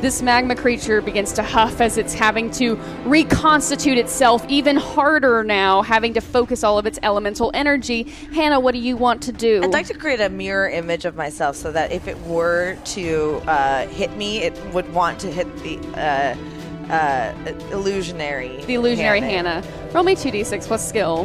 This 0.00 0.20
magma 0.20 0.54
creature 0.54 1.00
begins 1.00 1.32
to 1.32 1.42
huff 1.42 1.80
as 1.80 1.96
it's 1.96 2.12
having 2.12 2.50
to 2.52 2.74
reconstitute 3.06 3.96
itself 3.96 4.44
even 4.46 4.76
harder 4.76 5.42
now, 5.42 5.80
having 5.80 6.12
to 6.14 6.20
focus 6.20 6.62
all 6.62 6.78
of 6.78 6.84
its 6.84 6.98
elemental 7.02 7.50
energy. 7.54 8.02
Hannah, 8.34 8.60
what 8.60 8.72
do 8.72 8.78
you 8.78 8.94
want 8.94 9.22
to 9.22 9.32
do? 9.32 9.62
I'd 9.62 9.72
like 9.72 9.86
to 9.86 9.94
create 9.94 10.20
a 10.20 10.28
mirror 10.28 10.68
image 10.68 11.06
of 11.06 11.16
myself 11.16 11.56
so 11.56 11.72
that 11.72 11.92
if 11.92 12.08
it 12.08 12.18
were 12.20 12.76
to 12.84 13.36
uh, 13.46 13.86
hit 13.86 14.14
me, 14.18 14.42
it 14.42 14.54
would 14.74 14.92
want 14.92 15.18
to 15.20 15.32
hit 15.32 15.46
the 15.62 15.78
uh, 15.98 16.92
uh, 16.92 17.34
illusionary. 17.72 18.62
the 18.66 18.74
illusionary 18.74 19.20
Hannah. 19.20 19.62
Hannah. 19.62 19.92
Roll 19.94 20.04
me 20.04 20.14
2d6 20.14 20.66
plus 20.66 20.86
skill. 20.86 21.24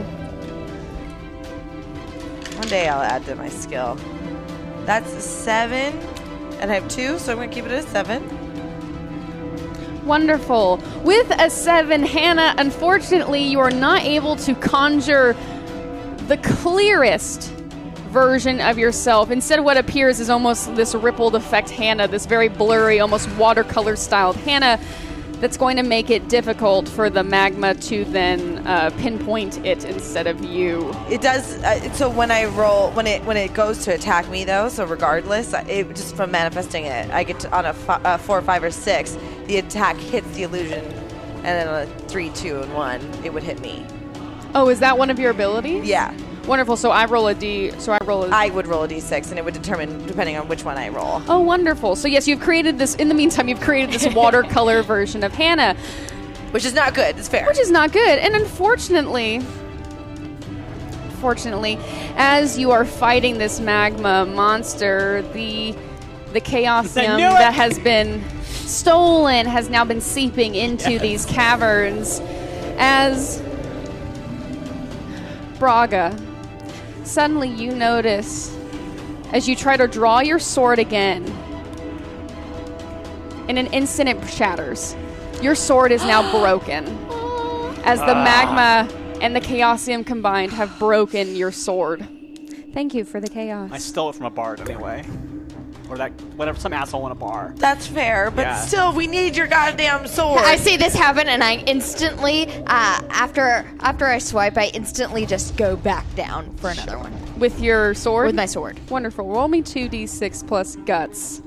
One 2.57 2.67
day 2.69 2.87
I'll 2.87 3.01
add 3.01 3.25
to 3.25 3.35
my 3.35 3.49
skill. 3.49 3.95
That's 4.85 5.11
a 5.11 5.21
seven, 5.21 5.93
and 6.61 6.71
I 6.71 6.75
have 6.75 6.87
two, 6.87 7.19
so 7.19 7.33
I'm 7.33 7.37
going 7.37 7.49
to 7.49 7.53
keep 7.53 7.65
it 7.65 7.71
at 7.71 7.83
a 7.83 7.87
seven. 7.87 8.40
Wonderful. 10.03 10.77
With 11.03 11.29
a 11.39 11.49
seven, 11.49 12.03
Hannah, 12.03 12.55
unfortunately, 12.57 13.43
you 13.43 13.59
are 13.59 13.71
not 13.71 14.01
able 14.01 14.35
to 14.37 14.55
conjure 14.55 15.35
the 16.27 16.37
clearest 16.37 17.51
version 18.09 18.59
of 18.59 18.77
yourself. 18.77 19.31
Instead, 19.31 19.61
what 19.61 19.77
appears 19.77 20.19
is 20.19 20.29
almost 20.29 20.75
this 20.75 20.95
rippled 20.95 21.35
effect 21.35 21.69
Hannah, 21.69 22.07
this 22.07 22.25
very 22.25 22.49
blurry, 22.49 22.99
almost 22.99 23.29
watercolor 23.35 23.95
styled 23.95 24.35
Hannah 24.37 24.79
that's 25.41 25.57
going 25.57 25.75
to 25.75 25.83
make 25.83 26.11
it 26.11 26.29
difficult 26.29 26.87
for 26.87 27.09
the 27.09 27.23
magma 27.23 27.73
to 27.73 28.05
then 28.05 28.65
uh, 28.67 28.91
pinpoint 28.99 29.65
it 29.65 29.83
instead 29.85 30.27
of 30.27 30.45
you. 30.45 30.93
It 31.09 31.21
does. 31.21 31.61
Uh, 31.63 31.91
so 31.93 32.09
when 32.09 32.29
I 32.29 32.45
roll, 32.45 32.91
when 32.91 33.07
it 33.07 33.23
when 33.25 33.37
it 33.37 33.53
goes 33.55 33.83
to 33.85 33.93
attack 33.93 34.29
me, 34.29 34.43
though, 34.45 34.69
so 34.69 34.85
regardless, 34.85 35.53
it 35.53 35.87
just 35.95 36.15
from 36.15 36.29
manifesting 36.29 36.85
it, 36.85 37.09
I 37.09 37.23
get 37.23 37.39
to, 37.39 37.51
on 37.51 37.65
a 37.65 37.73
fi- 37.73 38.01
uh, 38.03 38.17
four, 38.17 38.39
five, 38.43 38.63
or 38.63 38.69
six, 38.69 39.17
the 39.47 39.57
attack 39.57 39.97
hits 39.97 40.29
the 40.35 40.43
illusion, 40.43 40.83
and 40.83 41.43
then 41.45 41.67
on 41.67 41.81
a 41.83 41.85
three, 42.07 42.29
two, 42.29 42.61
and 42.61 42.73
one, 42.73 43.01
it 43.23 43.33
would 43.33 43.43
hit 43.43 43.59
me. 43.61 43.85
Oh, 44.53 44.69
is 44.69 44.79
that 44.79 44.97
one 44.97 45.09
of 45.09 45.17
your 45.19 45.31
abilities? 45.31 45.85
Yeah, 45.85 46.13
Wonderful. 46.47 46.75
So 46.75 46.89
I 46.89 47.05
roll 47.05 47.27
a 47.27 47.35
D. 47.35 47.71
So 47.77 47.93
I 47.93 47.99
roll 48.03 48.23
a. 48.23 48.29
I 48.29 48.49
would 48.49 48.65
roll 48.65 48.83
a 48.83 48.87
d6, 48.87 49.29
and 49.29 49.37
it 49.37 49.45
would 49.45 49.53
determine 49.53 50.05
depending 50.07 50.37
on 50.37 50.47
which 50.47 50.65
one 50.65 50.77
I 50.77 50.89
roll. 50.89 51.21
Oh, 51.27 51.39
wonderful. 51.39 51.95
So, 51.95 52.07
yes, 52.07 52.27
you've 52.27 52.39
created 52.41 52.77
this, 52.79 52.95
in 52.95 53.09
the 53.09 53.13
meantime, 53.13 53.47
you've 53.47 53.61
created 53.61 53.91
this 53.91 54.11
watercolor 54.15 54.81
version 54.81 55.23
of 55.23 55.33
Hannah, 55.33 55.75
Which 56.49 56.65
is 56.65 56.73
not 56.73 56.95
good. 56.95 57.17
It's 57.17 57.29
fair. 57.29 57.45
which 57.47 57.59
is 57.59 57.69
not 57.69 57.91
good. 57.91 58.17
And 58.19 58.35
unfortunately, 58.35 59.41
fortunately, 61.19 61.77
as 62.17 62.57
you 62.57 62.71
are 62.71 62.85
fighting 62.85 63.37
this 63.37 63.59
magma 63.59 64.25
monster, 64.25 65.21
the 65.33 65.75
the 66.33 66.41
chaosium 66.41 67.09
I 67.09 67.17
knew 67.17 67.27
it! 67.27 67.39
that 67.39 67.53
has 67.53 67.77
been 67.79 68.23
stolen 68.71 69.45
has 69.45 69.69
now 69.69 69.85
been 69.85 70.01
seeping 70.01 70.55
into 70.55 70.97
these 70.97 71.25
caverns 71.25 72.19
as 72.77 73.43
Braga. 75.59 76.17
Suddenly, 77.03 77.49
you 77.49 77.75
notice 77.75 78.55
as 79.33 79.47
you 79.47 79.55
try 79.55 79.77
to 79.77 79.87
draw 79.87 80.21
your 80.21 80.39
sword 80.39 80.79
again. 80.79 81.23
In 83.47 83.57
an 83.57 83.67
instant, 83.67 84.09
it 84.09 84.29
shatters. 84.29 84.95
Your 85.41 85.55
sword 85.55 85.91
is 85.91 86.03
now 86.03 86.31
broken 86.39 86.85
as 87.83 87.99
the 87.99 88.15
ah. 88.15 88.23
magma 88.23 89.19
and 89.21 89.35
the 89.35 89.41
chaosium 89.41 90.05
combined 90.05 90.51
have 90.51 90.77
broken 90.79 91.35
your 91.35 91.51
sword. 91.51 92.07
Thank 92.73 92.93
you 92.93 93.03
for 93.03 93.19
the 93.19 93.27
chaos. 93.27 93.69
I 93.71 93.77
stole 93.77 94.09
it 94.09 94.15
from 94.15 94.25
a 94.25 94.29
bard 94.29 94.61
anyway, 94.61 95.03
or 95.91 95.97
that 95.97 96.11
whatever 96.37 96.57
some 96.59 96.71
asshole 96.73 97.05
in 97.05 97.11
a 97.11 97.15
bar. 97.15 97.53
That's 97.57 97.85
fair, 97.85 98.31
but 98.31 98.43
Yeah. 98.43 98.55
still, 98.61 98.93
we 98.93 99.07
need 99.07 99.35
your 99.35 99.47
goddamn 99.47 100.07
sword. 100.07 100.41
I 100.43 100.55
see 100.55 100.77
this 100.77 100.95
happen, 100.95 101.27
and 101.27 101.43
I 101.43 101.55
instantly, 101.67 102.47
uh, 102.67 103.01
after 103.09 103.65
after 103.81 104.07
I 104.07 104.19
swipe, 104.19 104.57
I 104.57 104.67
instantly 104.73 105.25
just 105.25 105.57
go 105.57 105.75
back 105.75 106.05
down 106.15 106.55
for 106.57 106.69
another 106.69 106.97
one 106.97 107.11
With 107.37 107.59
your 107.59 107.93
sword? 107.93 108.27
with 108.27 108.35
my 108.35 108.45
sword. 108.45 108.79
Wonderful. 108.89 109.27
Roll 109.27 109.47
me 109.49 109.61
2d6 109.61 110.43
plus 110.47 110.77
guts. 110.85 111.41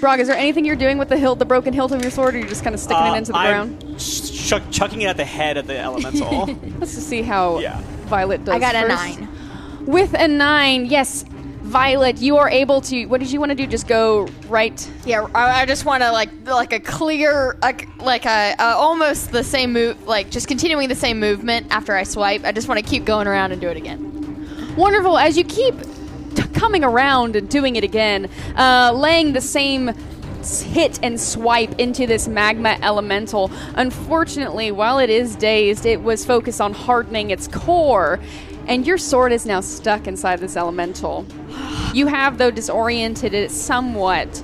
Brog, 0.00 0.20
is 0.20 0.28
there 0.28 0.36
anything 0.36 0.66
you're 0.66 0.76
doing 0.76 0.98
with 0.98 1.08
the 1.08 1.16
hilt, 1.16 1.38
the 1.38 1.46
broken 1.46 1.72
hilt 1.72 1.90
of 1.92 2.02
your 2.02 2.10
sword, 2.10 2.34
or 2.34 2.38
you're 2.38 2.48
just 2.48 2.62
kind 2.62 2.74
of 2.74 2.80
sticking 2.80 3.02
Uh, 3.02 3.14
it 3.14 3.18
into 3.18 3.32
the 3.32 3.38
I'm 3.38 3.78
ground? 3.78 3.98
ch- 3.98 4.48
chuck- 4.50 4.70
chucking 4.70 5.00
it 5.00 5.06
at 5.06 5.16
the 5.16 5.24
head 5.24 5.56
of 5.56 5.66
the 5.66 5.78
elemental. 5.78 6.44
Let's 6.78 6.94
just 6.94 7.08
see 7.08 7.22
how 7.22 7.58
Yeah. 7.60 7.80
Violet 8.06 8.44
does. 8.44 8.54
I 8.54 8.58
got 8.58 8.74
a 8.74 8.86
nine. 8.86 9.28
With 9.86 10.12
a 10.12 10.28
nine, 10.28 10.84
yes, 10.86 11.24
Violet, 11.66 12.18
you 12.18 12.36
are 12.36 12.48
able 12.48 12.80
to. 12.82 13.06
What 13.06 13.18
did 13.20 13.32
you 13.32 13.40
want 13.40 13.50
to 13.50 13.56
do? 13.56 13.66
Just 13.66 13.88
go 13.88 14.28
right. 14.48 14.88
Yeah, 15.04 15.26
I, 15.34 15.62
I 15.62 15.66
just 15.66 15.84
want 15.84 16.02
to 16.04 16.12
like 16.12 16.30
like 16.46 16.72
a 16.72 16.78
clear 16.78 17.58
like 17.60 17.88
like 18.00 18.24
a, 18.24 18.54
a 18.58 18.74
almost 18.76 19.32
the 19.32 19.42
same 19.42 19.72
move, 19.72 20.06
like 20.06 20.30
just 20.30 20.46
continuing 20.46 20.88
the 20.88 20.94
same 20.94 21.18
movement 21.18 21.66
after 21.70 21.94
I 21.96 22.04
swipe. 22.04 22.44
I 22.44 22.52
just 22.52 22.68
want 22.68 22.78
to 22.78 22.88
keep 22.88 23.04
going 23.04 23.26
around 23.26 23.50
and 23.50 23.60
do 23.60 23.68
it 23.68 23.76
again. 23.76 24.76
Wonderful. 24.76 25.18
As 25.18 25.36
you 25.36 25.42
keep 25.42 25.74
t- 26.36 26.42
coming 26.54 26.84
around 26.84 27.34
and 27.34 27.48
doing 27.48 27.74
it 27.74 27.82
again, 27.82 28.30
uh, 28.56 28.92
laying 28.94 29.32
the 29.32 29.40
same 29.40 29.90
hit 30.72 31.00
and 31.02 31.20
swipe 31.20 31.76
into 31.80 32.06
this 32.06 32.28
magma 32.28 32.78
elemental. 32.80 33.50
Unfortunately, 33.74 34.70
while 34.70 35.00
it 35.00 35.10
is 35.10 35.34
dazed, 35.34 35.84
it 35.84 36.00
was 36.02 36.24
focused 36.24 36.60
on 36.60 36.72
hardening 36.72 37.30
its 37.30 37.48
core, 37.48 38.20
and 38.66 38.86
your 38.86 38.98
sword 38.98 39.32
is 39.32 39.46
now 39.46 39.60
stuck 39.60 40.06
inside 40.06 40.40
this 40.40 40.56
elemental. 40.56 41.26
You 41.94 42.06
have, 42.06 42.38
though, 42.38 42.50
disoriented 42.50 43.34
it 43.34 43.50
somewhat. 43.50 44.42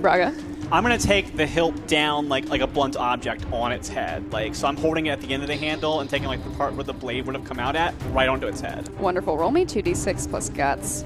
Braga. 0.00 0.34
I'm 0.72 0.82
gonna 0.82 0.98
take 0.98 1.36
the 1.36 1.46
hilt 1.46 1.86
down 1.86 2.28
like 2.28 2.48
like 2.48 2.60
a 2.60 2.66
blunt 2.66 2.96
object 2.96 3.44
on 3.52 3.70
its 3.70 3.88
head. 3.88 4.32
Like 4.32 4.54
so, 4.54 4.66
I'm 4.66 4.76
holding 4.76 5.06
it 5.06 5.10
at 5.10 5.20
the 5.20 5.32
end 5.32 5.42
of 5.42 5.48
the 5.48 5.56
handle 5.56 6.00
and 6.00 6.08
taking 6.08 6.26
like 6.26 6.42
the 6.42 6.50
part 6.50 6.74
where 6.74 6.84
the 6.84 6.92
blade 6.92 7.26
would 7.26 7.34
have 7.34 7.44
come 7.44 7.58
out 7.58 7.76
at, 7.76 7.94
right 8.10 8.28
onto 8.28 8.46
its 8.46 8.60
head. 8.60 8.88
Wonderful. 8.98 9.36
Roll 9.36 9.50
me 9.50 9.64
2d6 9.64 10.28
plus 10.28 10.48
guts. 10.48 11.04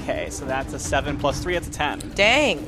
Okay, 0.00 0.28
so 0.30 0.44
that's 0.44 0.72
a 0.72 0.78
seven 0.78 1.18
plus 1.18 1.40
three. 1.42 1.54
That's 1.54 1.68
a 1.68 1.70
ten. 1.70 2.00
Dang. 2.14 2.66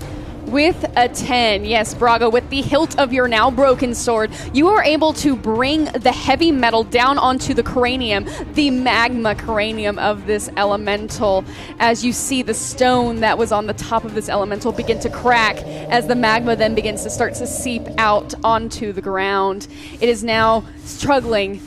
With 0.53 0.85
a 0.99 1.09
10, 1.09 1.65
yes, 1.65 1.95
Braga, 1.95 2.29
with 2.29 2.51
the 2.51 2.61
hilt 2.61 2.99
of 2.99 3.11
your 3.11 3.27
now 3.27 3.51
broken 3.51 3.95
sword, 3.95 4.31
you 4.53 4.69
are 4.69 4.85
able 4.85 5.15
to 5.15 5.35
bring 5.35 5.87
the 5.87 6.12
heavy 6.12 6.53
metal 6.53 6.85
down 6.85 7.17
onto 7.17 7.55
the 7.55 7.62
cranium, 7.62 8.27
the 8.53 8.69
magma 8.69 9.35
cranium 9.35 9.99
of 9.99 10.27
this 10.27 10.51
elemental, 10.59 11.43
as 11.79 12.05
you 12.05 12.12
see 12.12 12.43
the 12.43 12.53
stone 12.53 13.21
that 13.21 13.38
was 13.38 13.51
on 13.51 13.67
the 13.67 13.73
top 13.73 14.05
of 14.05 14.12
this 14.12 14.29
elemental 14.29 14.73
begin 14.73 15.01
to 15.01 15.09
crack 15.09 15.57
as 15.88 16.07
the 16.07 16.15
magma 16.15 16.55
then 16.55 16.75
begins 16.75 17.03
to 17.05 17.09
start 17.09 17.33
to 17.37 17.47
seep 17.47 17.85
out 17.97 18.35
onto 18.45 18.93
the 18.93 19.01
ground. 19.01 19.69
It 20.03 20.11
is 20.11 20.23
now 20.23 20.65
struggling 20.85 21.62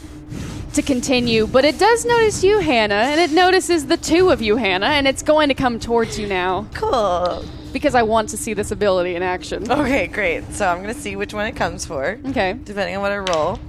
to 0.74 0.84
continue, 0.84 1.48
but 1.48 1.66
it 1.66 1.80
does 1.80 2.06
notice 2.06 2.44
you, 2.44 2.60
Hannah, 2.60 2.94
and 2.94 3.20
it 3.20 3.32
notices 3.32 3.88
the 3.88 3.98
two 3.98 4.30
of 4.30 4.44
you, 4.44 4.58
Hannah, 4.58 4.86
and 4.86 5.08
it's 5.08 5.24
going 5.24 5.48
to 5.48 5.56
come 5.56 5.80
towards 5.80 6.20
you 6.20 6.28
now 6.28 6.68
Cool. 6.76 7.44
Because 7.76 7.94
I 7.94 8.04
want 8.04 8.30
to 8.30 8.38
see 8.38 8.54
this 8.54 8.72
ability 8.72 9.16
in 9.18 9.22
action. 9.22 9.70
Okay, 9.70 10.08
great. 10.08 10.50
So 10.54 10.66
I'm 10.66 10.80
gonna 10.80 10.94
see 10.94 11.18
which 11.18 11.34
one 11.34 11.46
it 11.46 11.58
comes 11.58 11.86
for, 11.86 12.18
Okay. 12.30 12.54
depending 12.64 12.96
on 12.96 13.02
what 13.02 13.12
I 13.12 13.18
roll. 13.18 13.60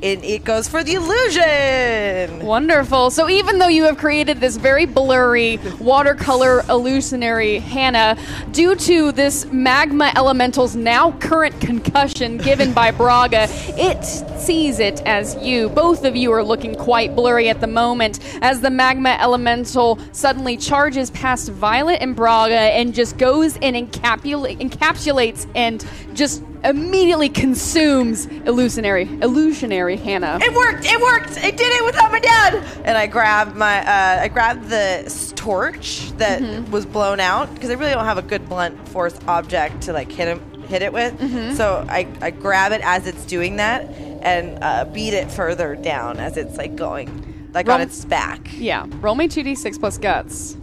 And 0.00 0.22
it 0.22 0.44
goes 0.44 0.68
for 0.68 0.84
the 0.84 0.94
illusion. 0.94 2.46
Wonderful. 2.46 3.10
So 3.10 3.28
even 3.28 3.58
though 3.58 3.66
you 3.68 3.82
have 3.84 3.98
created 3.98 4.38
this 4.38 4.56
very 4.56 4.86
blurry 4.86 5.58
watercolor 5.80 6.60
illusionary 6.68 7.58
Hannah, 7.58 8.16
due 8.52 8.76
to 8.76 9.10
this 9.10 9.46
magma 9.46 10.12
elemental's 10.14 10.76
now 10.76 11.10
current 11.18 11.60
concussion 11.60 12.38
given 12.38 12.72
by 12.72 12.90
Braga, 12.98 13.48
it 13.76 14.04
sees 14.38 14.78
it 14.78 15.02
as 15.04 15.34
you. 15.42 15.68
Both 15.68 16.04
of 16.04 16.14
you 16.14 16.30
are 16.32 16.44
looking 16.44 16.76
quite 16.76 17.16
blurry 17.16 17.48
at 17.48 17.60
the 17.60 17.66
moment 17.66 18.20
as 18.40 18.60
the 18.60 18.70
magma 18.70 19.18
elemental 19.20 19.98
suddenly 20.12 20.56
charges 20.56 21.10
past 21.10 21.48
Violet 21.48 22.00
and 22.00 22.14
Braga 22.14 22.54
and 22.54 22.94
just 22.94 23.18
goes 23.18 23.56
and 23.56 23.74
encapsula- 23.74 24.56
encapsulates 24.60 25.50
and 25.56 25.84
just 26.14 26.44
immediately 26.64 27.28
consumes 27.28 28.26
illusionary 28.26 29.02
illusionary 29.22 29.96
Hannah. 29.96 30.38
It 30.42 30.52
worked! 30.54 30.84
It 30.84 31.00
worked! 31.00 31.38
I 31.38 31.50
did 31.50 31.60
it 31.72 31.84
without 31.84 32.10
my 32.12 32.20
dad! 32.20 32.54
And 32.84 32.96
I 32.98 33.06
grabbed 33.06 33.54
my, 33.56 33.78
uh, 33.86 34.22
I 34.22 34.28
grabbed 34.28 34.68
the 34.68 35.02
s- 35.06 35.32
torch 35.36 36.10
that 36.18 36.40
was 36.70 36.84
blown 36.86 37.20
out 37.20 37.52
because 37.54 37.70
I 37.70 37.74
really 37.74 37.92
don't 37.92 38.04
have 38.04 38.18
a 38.18 38.22
good 38.22 38.48
blunt 38.48 38.88
force 38.88 39.18
object 39.28 39.82
to 39.82 39.92
like 39.92 40.10
hit 40.10 40.28
him, 40.28 40.62
hit 40.62 40.82
it 40.82 40.92
with. 40.92 41.56
So 41.56 41.86
I, 41.88 42.06
I 42.20 42.30
grab 42.30 42.72
it 42.72 42.80
as 42.82 43.06
it's 43.06 43.24
doing 43.24 43.56
that 43.56 43.82
and 44.22 44.58
uh, 44.62 44.84
beat 44.86 45.14
it 45.14 45.30
further 45.30 45.76
down 45.76 46.18
as 46.18 46.36
it's 46.36 46.56
like 46.56 46.74
going, 46.76 47.48
like 47.54 47.66
on 47.68 47.78
Roll- 47.78 47.86
its 47.86 48.04
back. 48.04 48.48
Yeah. 48.54 48.86
Roll 49.00 49.14
me 49.14 49.28
2d6 49.28 49.78
plus 49.78 49.96
guts. 49.98 50.56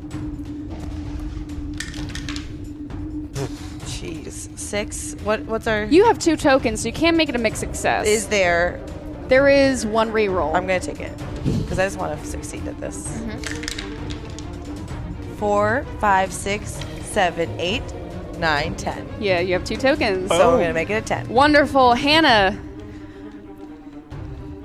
Six. 4.65 5.15
What? 5.23 5.41
What's 5.41 5.67
our? 5.67 5.85
You 5.85 6.05
have 6.05 6.19
two 6.19 6.35
tokens, 6.35 6.81
so 6.81 6.87
you 6.87 6.93
can 6.93 7.15
make 7.15 7.29
it 7.29 7.35
a 7.35 7.39
mixed 7.39 7.59
success. 7.59 8.07
is 8.07 8.27
there? 8.27 8.79
there 9.27 9.49
is 9.49 9.85
one 9.85 10.11
reroll. 10.11 10.53
I'm 10.53 10.67
gonna 10.67 10.79
take 10.79 10.99
it 10.99 11.15
because 11.43 11.79
I 11.79 11.85
just 11.85 11.97
want 11.97 12.19
to 12.19 12.25
succeed 12.27 12.67
at 12.67 12.79
this. 12.79 13.07
Mm-hmm. 13.07 13.73
Four, 15.35 15.85
five, 15.99 16.31
six, 16.31 16.79
seven, 17.03 17.49
eight, 17.59 17.83
nine, 18.37 18.75
ten. 18.75 19.07
yeah, 19.19 19.39
you 19.39 19.53
have 19.53 19.63
two 19.63 19.77
tokens. 19.77 20.29
So 20.29 20.53
I'm 20.53 20.59
gonna 20.59 20.73
make 20.73 20.89
it 20.89 20.95
a 20.95 21.01
ten. 21.01 21.27
Wonderful, 21.27 21.93
Hannah. 21.93 22.61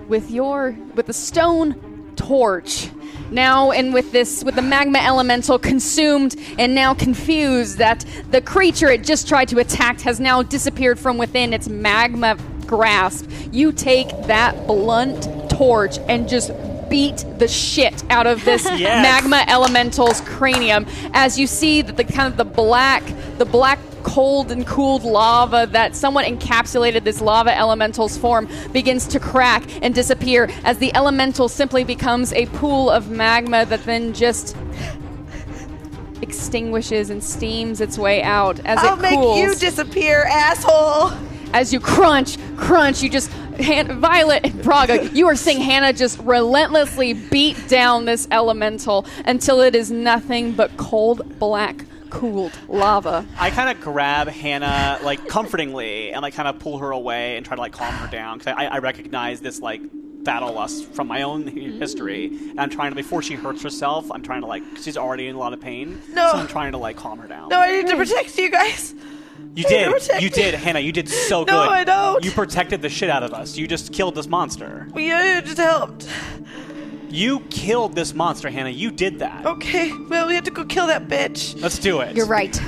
With 0.09 0.31
your 0.31 0.77
with 0.95 1.07
the 1.07 1.13
stone 1.13 1.90
torch. 2.21 2.91
Now 3.31 3.71
and 3.71 3.95
with 3.95 4.11
this 4.13 4.43
with 4.43 4.57
the 4.57 4.63
magma 4.63 4.99
elemental 4.99 5.59
consumed 5.59 6.35
and 6.59 6.75
now 6.75 6.95
confused 6.95 7.79
that 7.79 8.05
the 8.31 8.41
creature 8.41 8.89
it 8.91 9.05
just 9.05 9.29
tried 9.29 9.49
to 9.49 9.59
attack 9.61 10.01
has 10.01 10.19
now 10.19 10.43
disappeared 10.43 10.99
from 10.99 11.17
within 11.17 11.53
its 11.53 11.69
magma 11.69 12.37
grasp. 12.67 13.31
You 13.53 13.71
take 13.73 14.09
that 14.27 14.67
blunt 14.67 15.29
torch 15.51 15.99
and 16.09 16.29
just 16.29 16.51
beat 16.91 17.25
the 17.39 17.47
shit 17.47 18.03
out 18.11 18.27
of 18.27 18.45
this 18.45 18.65
Yes. 18.77 19.01
magma 19.03 19.45
elemental's 19.47 20.21
cranium 20.23 20.87
as 21.13 21.39
you 21.39 21.47
see 21.47 21.83
that 21.83 21.97
the 21.97 22.03
kind 22.05 22.27
of 22.27 22.37
the 22.37 22.45
black 22.45 23.05
the 23.39 23.45
black 23.45 23.79
cold 24.03 24.51
and 24.51 24.67
cooled 24.67 25.05
lava 25.05 25.67
that 25.71 25.95
somewhat 25.95 26.27
encapsulated 26.27 27.05
this 27.05 27.21
lava 27.21 27.57
elemental's 27.57 28.17
form 28.17 28.49
begins 28.73 29.07
to 29.07 29.21
crack 29.21 29.65
and 29.83 29.95
disappear 29.95 30.49
as 30.65 30.79
the 30.79 30.95
elemental 30.95 31.49
simply 31.49 31.85
becomes 31.85 32.33
a 32.33 32.47
pool 32.47 32.91
of 32.91 33.11
magma 33.11 33.65
that 33.67 33.85
then 33.85 34.13
just 34.13 34.57
extinguishes 36.23 37.11
and 37.11 37.23
steams 37.23 37.81
its 37.81 37.99
way 37.99 38.23
out 38.23 38.61
as 38.61 38.79
I'll 38.79 38.99
it 38.99 39.03
make 39.03 39.39
you 39.39 39.55
disappear, 39.55 40.25
asshole. 40.25 41.13
as 41.53 41.73
you 41.73 41.81
crunch, 41.81 42.39
crunch, 42.57 43.03
you 43.03 43.11
just 43.11 43.31
Han- 43.61 44.01
Violet 44.01 44.45
and 44.45 44.63
Braga, 44.63 45.09
you 45.13 45.27
are 45.29 45.37
seeing 45.37 45.61
Hannah 45.61 45.93
just 45.93 46.19
relentlessly 46.21 47.13
beat 47.13 47.69
down 47.69 48.05
this 48.05 48.27
elemental 48.31 49.07
until 49.27 49.61
it 49.61 49.75
is 49.75 49.91
nothing 49.91 50.53
but 50.53 50.77
cold, 50.77 51.39
black, 51.39 51.85
cooled 52.11 52.53
lava. 52.69 53.25
I 53.39 53.51
kind 53.51 53.77
of 53.77 53.83
grab 53.83 54.29
Hannah 54.29 54.99
like 55.03 55.27
comfortingly 55.29 56.13
and 56.13 56.23
like 56.23 56.35
kind 56.35 56.49
of 56.49 56.59
pull 56.59 56.79
her 56.79 56.91
away 56.91 57.37
and 57.37 57.47
try 57.47 57.55
to 57.57 57.61
like 57.61 57.73
calm 57.73 57.95
her 57.95 58.09
down 58.09 58.39
because 58.39 58.55
I, 58.57 58.67
I 58.67 58.79
recognize 58.79 59.41
this 59.41 59.61
like 59.61 59.81
battle 60.23 60.53
lust 60.53 60.85
from 60.93 61.07
my 61.09 61.23
own 61.23 61.47
hi- 61.47 61.53
history 61.79 62.27
and 62.27 62.61
I'm 62.61 62.69
trying 62.71 62.91
to 62.91 62.95
before 62.97 63.23
she 63.23 63.35
hurts 63.37 63.63
herself 63.63 64.11
I'm 64.13 64.23
trying 64.23 64.43
to 64.43 64.47
like, 64.47 64.63
she's 64.81 64.99
already 64.99 65.29
in 65.29 65.35
a 65.35 65.39
lot 65.39 65.55
of 65.55 65.61
pain 65.63 66.03
No. 66.11 66.31
so 66.33 66.37
I'm 66.39 66.47
trying 66.47 66.73
to 66.73 66.79
like 66.79 66.97
calm 66.97 67.19
her 67.21 67.27
down. 67.29 67.49
No, 67.49 67.59
I 67.59 67.71
need 67.81 67.87
to 67.89 67.97
protect 67.97 68.37
you 68.37 68.51
guys. 68.51 68.95
you 69.55 69.65
I 69.67 69.69
did, 69.71 70.09
you 70.09 70.19
you. 70.21 70.31
did, 70.31 70.55
Hannah. 70.55 70.81
You 70.81 70.93
did 70.93 71.09
so 71.09 71.47
good. 71.47 71.53
No, 71.53 71.61
I 71.63 71.85
don't. 71.85 72.23
You 72.23 72.31
protected 72.33 72.83
the 72.83 72.91
shit 72.91 73.09
out 73.09 73.23
of 73.23 73.33
us. 73.33 73.57
You 73.57 73.67
just 73.67 73.93
killed 73.95 74.15
this 74.15 74.27
monster. 74.27 74.87
We 74.93 75.11
uh, 75.11 75.41
just 75.41 75.57
helped. 75.57 76.07
You 77.11 77.41
killed 77.51 77.95
this 77.95 78.15
monster, 78.15 78.51
Hannah. 78.51 78.71
You 78.71 78.91
did 78.91 79.19
that. 79.19 79.45
Okay, 79.45 79.93
well, 80.09 80.29
we 80.29 80.35
have 80.35 80.45
to 80.45 80.51
go 80.51 80.65
kill 80.65 80.87
that 80.87 81.09
bitch. 81.09 81.61
Let's 81.61 81.79
do 81.79 82.01
it. 82.01 82.17
You're 82.17 82.27
right. 82.27 82.61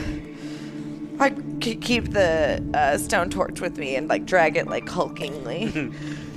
I 1.20 1.30
k- 1.60 1.76
keep 1.76 2.10
the 2.10 2.62
uh, 2.74 2.98
stone 2.98 3.30
torch 3.30 3.60
with 3.60 3.78
me 3.78 3.94
and 3.96 4.08
like 4.08 4.26
drag 4.26 4.56
it 4.56 4.66
like 4.66 4.86
hulkingly. 4.86 5.94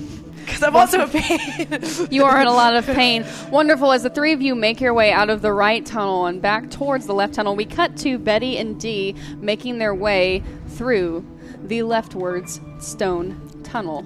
Because 0.45 0.61
I'm 0.61 0.75
also 0.75 1.01
in 1.01 1.09
pain. 1.09 2.07
You 2.11 2.23
are 2.25 2.39
in 2.39 2.45
a 2.45 2.53
lot 2.53 2.75
of 2.75 2.85
pain. 2.85 3.25
Wonderful. 3.49 3.91
As 3.91 4.03
the 4.03 4.11
three 4.11 4.31
of 4.31 4.43
you 4.43 4.53
make 4.53 4.79
your 4.79 4.93
way 4.93 5.11
out 5.11 5.31
of 5.31 5.41
the 5.41 5.51
right 5.51 5.83
tunnel 5.83 6.27
and 6.27 6.39
back 6.39 6.69
towards 6.69 7.07
the 7.07 7.15
left 7.15 7.33
tunnel, 7.33 7.55
we 7.55 7.65
cut 7.65 7.97
to 7.97 8.19
Betty 8.19 8.59
and 8.59 8.79
Dee 8.79 9.15
making 9.39 9.79
their 9.79 9.95
way 9.95 10.43
through 10.67 11.25
the 11.63 11.81
leftwards 11.81 12.61
stone 12.77 13.41
tunnel. 13.63 14.05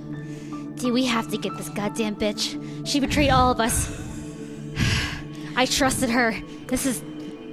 Dee, 0.80 0.92
we 0.92 1.04
have 1.06 1.30
to 1.32 1.38
get 1.38 1.58
this 1.58 1.68
goddamn 1.68 2.16
bitch. 2.16 2.88
She 2.88 3.02
betrayed 3.02 3.32
all 3.32 3.52
of 3.52 3.60
us. 3.60 3.90
I 5.58 5.66
trusted 5.66 6.10
her. 6.10 6.34
This 6.68 6.86
is 6.86 7.04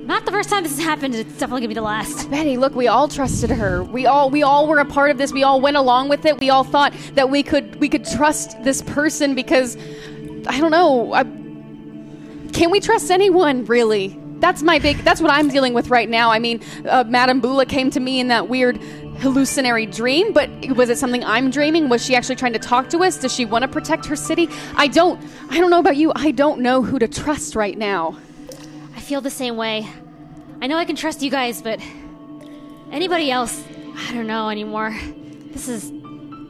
not 0.04 0.24
the 0.24 0.30
first 0.30 0.48
time 0.48 0.62
this 0.62 0.76
has 0.76 0.84
happened. 0.84 1.16
It's 1.16 1.32
definitely 1.32 1.62
gonna 1.62 1.68
be 1.68 1.74
the 1.74 1.82
last. 1.82 2.30
Betty, 2.30 2.56
look, 2.56 2.76
we 2.76 2.86
all 2.86 3.08
trusted 3.08 3.50
her. 3.50 3.82
We 3.82 4.06
all 4.06 4.30
we 4.30 4.44
all 4.44 4.68
were 4.68 4.78
a 4.78 4.84
part 4.84 5.10
of 5.10 5.18
this. 5.18 5.32
We 5.32 5.42
all 5.42 5.60
went 5.60 5.76
along 5.76 6.08
with 6.08 6.24
it. 6.24 6.38
We 6.38 6.50
all 6.50 6.62
thought 6.62 6.94
that 7.14 7.28
we 7.28 7.42
could 7.42 7.80
we 7.80 7.88
could 7.88 8.04
trust 8.04 8.62
this 8.62 8.80
person 8.82 9.34
because 9.34 9.76
I 10.46 10.60
don't 10.60 10.70
know. 10.70 11.12
I, 11.12 11.24
can 12.52 12.70
we 12.70 12.78
trust 12.78 13.10
anyone 13.10 13.64
really? 13.64 14.16
That's 14.38 14.62
my 14.62 14.78
big. 14.78 14.98
That's 14.98 15.20
what 15.20 15.30
I'm 15.30 15.48
dealing 15.48 15.72
with 15.72 15.88
right 15.88 16.08
now. 16.08 16.30
I 16.30 16.38
mean, 16.38 16.60
uh, 16.88 17.04
Madame 17.06 17.40
Bula 17.40 17.64
came 17.64 17.90
to 17.90 18.00
me 18.00 18.20
in 18.20 18.28
that 18.28 18.48
weird 18.48 18.76
hallucinatory 19.18 19.86
dream, 19.86 20.32
but 20.32 20.50
was 20.76 20.90
it 20.90 20.98
something 20.98 21.24
I'm 21.24 21.50
dreaming? 21.50 21.88
Was 21.88 22.04
she 22.04 22.14
actually 22.14 22.36
trying 22.36 22.52
to 22.52 22.58
talk 22.58 22.90
to 22.90 22.98
us? 22.98 23.16
Does 23.16 23.34
she 23.34 23.46
want 23.46 23.62
to 23.62 23.68
protect 23.68 24.04
her 24.06 24.16
city? 24.16 24.48
I 24.76 24.88
don't. 24.88 25.22
I 25.48 25.58
don't 25.58 25.70
know 25.70 25.78
about 25.78 25.96
you. 25.96 26.12
I 26.14 26.32
don't 26.32 26.60
know 26.60 26.82
who 26.82 26.98
to 26.98 27.08
trust 27.08 27.56
right 27.56 27.76
now. 27.76 28.18
I 28.94 29.00
feel 29.00 29.22
the 29.22 29.30
same 29.30 29.56
way. 29.56 29.88
I 30.60 30.66
know 30.66 30.76
I 30.76 30.84
can 30.84 30.96
trust 30.96 31.22
you 31.22 31.30
guys, 31.30 31.62
but 31.62 31.80
anybody 32.92 33.30
else, 33.30 33.64
I 33.96 34.12
don't 34.12 34.26
know 34.26 34.50
anymore. 34.50 34.98
This 35.52 35.66
is 35.68 35.90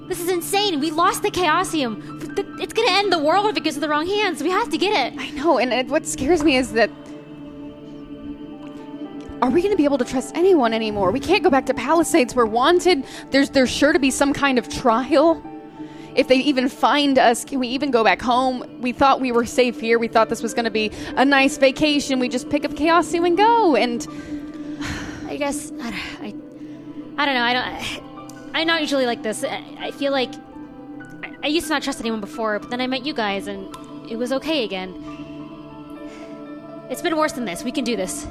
this 0.09 0.21
is 0.21 0.29
insane. 0.29 0.81
We 0.81 0.91
lost 0.91 1.23
the 1.23 1.31
Chaosium. 1.31 2.61
It's 2.61 2.73
gonna 2.73 2.91
end 2.91 3.13
the 3.13 3.19
world 3.21 3.47
if 3.47 3.57
it 3.57 3.63
gets 3.63 3.77
to 3.77 3.81
the 3.81 3.89
wrong 3.89 4.07
hands. 4.07 4.43
We 4.43 4.51
have 4.51 4.71
to 4.71 4.79
get 4.79 5.15
it. 5.15 5.19
I 5.21 5.31
know, 5.31 5.59
and, 5.59 5.73
and 5.73 5.89
what 5.89 6.05
scares 6.05 6.43
me 6.43 6.57
is 6.57 6.73
that. 6.73 6.91
Are 9.43 9.51
we 9.51 9.61
going 9.61 9.73
to 9.73 9.77
be 9.77 9.85
able 9.85 9.99
to 9.99 10.05
trust 10.05 10.35
anyone 10.35 10.73
anymore? 10.73 11.11
We 11.11 11.21
can't 11.21 11.43
go 11.43 11.51
back 11.51 11.67
to 11.67 11.75
Palisades. 11.75 12.35
We're 12.35 12.47
wanted. 12.47 13.05
There's 13.31 13.51
there's 13.51 13.71
sure 13.71 13.93
to 13.93 13.99
be 13.99 14.11
some 14.11 14.33
kind 14.33 14.59
of 14.59 14.69
trial. 14.69 15.43
If 16.15 16.29
they 16.29 16.37
even 16.37 16.71
find 16.71 17.19
us, 17.19 17.45
can 17.45 17.59
we 17.61 17.69
even 17.69 17.91
go 17.91 18.03
back 18.03 18.23
home? 18.23 18.81
We 18.81 18.93
thought 18.93 19.21
we 19.21 19.33
were 19.33 19.45
safe 19.45 19.79
here. 19.79 19.99
We 19.99 20.09
thought 20.09 20.31
this 20.31 20.43
was 20.43 20.55
going 20.55 20.65
to 20.65 20.71
be 20.71 20.91
a 21.17 21.25
nice 21.27 21.59
vacation. 21.59 22.19
We 22.19 22.31
just 22.31 22.49
pick 22.49 22.65
up 22.65 22.71
Chaosium 22.71 23.27
and 23.27 23.37
go. 23.37 23.77
And 23.77 24.07
I 25.27 25.37
guess 25.37 25.71
I, 25.83 25.89
I, 26.23 26.35
I 27.19 27.27
don't 27.27 27.35
know. 27.35 27.43
I 27.43 27.53
don't. 27.53 28.03
I'm 28.55 28.67
not 28.67 28.81
usually 28.81 29.05
like 29.05 29.23
this. 29.23 29.45
I, 29.45 29.63
I 29.79 29.91
feel 29.91 30.13
like 30.13 30.33
I, 31.23 31.37
I 31.45 31.47
used 31.49 31.67
to 31.67 31.75
not 31.75 31.83
trust 31.83 32.01
anyone 32.01 32.23
before, 32.23 32.59
but 32.59 32.71
then 32.71 32.81
I 32.81 32.87
met 32.87 33.05
you 33.05 33.13
guys, 33.13 33.47
and 33.47 33.77
it 34.11 34.17
was 34.17 34.33
okay 34.33 34.65
again. 34.65 34.95
It's 36.89 37.03
been 37.03 37.19
worse 37.19 37.33
than 37.33 37.45
this. 37.45 37.63
We 37.63 37.73
can 37.73 37.85
do 37.85 37.97
this. 37.97 38.27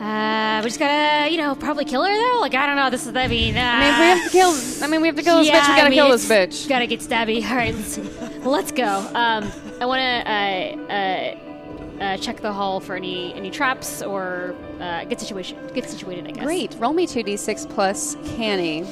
Uh, 0.00 0.60
we 0.62 0.68
just 0.68 0.78
gotta, 0.78 1.30
you 1.30 1.38
know, 1.38 1.54
probably 1.54 1.84
kill 1.84 2.02
her 2.02 2.12
though. 2.14 2.40
Like 2.40 2.54
I 2.54 2.66
don't 2.66 2.76
know. 2.76 2.90
This 2.90 3.06
is. 3.06 3.14
I 3.14 3.28
mean, 3.28 3.56
uh, 3.56 3.60
I 3.60 3.80
mean, 3.80 3.92
if 3.92 3.98
we 3.98 4.04
have 4.04 4.24
to 4.24 4.30
kill. 4.30 4.84
I 4.84 4.86
mean, 4.88 5.00
we 5.00 5.08
have 5.08 5.16
to 5.16 5.22
kill 5.22 5.38
this 5.38 5.46
yeah, 5.46 5.60
bitch. 5.60 5.68
We 5.68 5.76
gotta 5.76 5.82
I 5.82 5.88
mean, 5.90 5.98
kill 5.98 6.08
this 6.10 6.28
bitch. 6.28 6.68
Gotta 6.68 6.86
get 6.86 7.00
stabby. 7.00 7.48
All 7.48 7.56
right, 7.56 7.74
let's, 7.74 7.98
let's 8.44 8.72
go. 8.72 8.98
Um, 9.14 9.50
I 9.80 9.86
want 9.86 10.00
to 10.00 10.30
uh, 10.30 10.92
uh, 10.92 12.02
uh, 12.02 12.16
check 12.18 12.40
the 12.40 12.52
hall 12.52 12.80
for 12.80 12.96
any 12.96 13.32
any 13.34 13.50
traps 13.50 14.02
or 14.02 14.54
uh, 14.80 15.04
get 15.04 15.20
situation 15.20 15.58
get 15.74 15.88
situated. 15.88 16.26
I 16.26 16.32
guess. 16.32 16.44
Great. 16.44 16.74
Roll 16.78 16.92
me 16.92 17.06
two 17.06 17.22
d 17.22 17.36
six 17.36 17.64
plus 17.64 18.16
canny. 18.36 18.84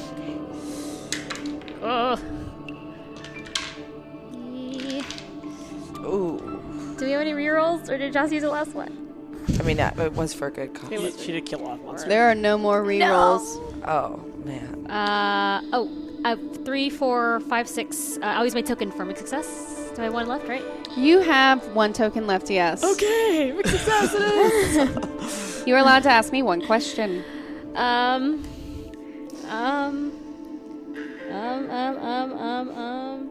Ugh. 1.83 2.19
Ooh. 6.05 6.95
Do 6.97 7.05
we 7.05 7.11
have 7.11 7.21
any 7.21 7.33
rerolls, 7.33 7.89
or 7.89 7.97
did 7.97 8.13
Joss 8.13 8.31
use 8.31 8.43
the 8.43 8.49
last 8.49 8.73
one? 8.73 9.02
I 9.59 9.63
mean, 9.63 9.77
that 9.77 9.97
it 9.99 10.13
was 10.13 10.33
for 10.33 10.47
a 10.47 10.51
good 10.51 10.73
cause. 10.73 10.89
She, 10.89 11.11
she 11.25 11.31
did 11.33 11.45
kill 11.45 11.61
a 11.61 11.63
lot 11.63 11.79
of 11.79 11.85
monsters. 11.85 12.09
There 12.09 12.29
are 12.29 12.35
no 12.35 12.57
more 12.57 12.83
rerolls. 12.83 13.41
Oh, 13.85 14.23
man. 14.45 14.87
Uh 14.89 15.61
oh, 15.73 15.89
uh, 16.25 16.35
three, 16.65 16.89
four, 16.89 17.39
five, 17.41 17.67
six. 17.67 18.17
Uh, 18.17 18.25
I'll 18.25 18.45
use 18.45 18.55
my 18.55 18.61
token 18.61 18.91
for 18.91 19.05
mixed 19.05 19.27
success. 19.27 19.91
Do 19.95 20.01
I 20.01 20.05
have 20.05 20.13
one 20.13 20.27
left, 20.27 20.47
right? 20.47 20.63
You 20.95 21.19
have 21.19 21.65
one 21.75 21.93
token 21.93 22.25
left. 22.27 22.49
Yes. 22.49 22.83
Okay, 22.83 23.51
mixed 23.51 23.73
success 23.73 24.13
it 24.13 24.21
is. 24.21 25.63
You 25.65 25.75
are 25.75 25.77
allowed 25.77 26.03
to 26.03 26.09
ask 26.09 26.33
me 26.33 26.43
one 26.43 26.61
question. 26.65 27.23
Um, 27.75 28.43
um, 29.47 30.11
um, 31.31 31.69
um, 31.71 31.97
um, 31.97 32.33
um, 32.33 32.69
um. 32.69 33.29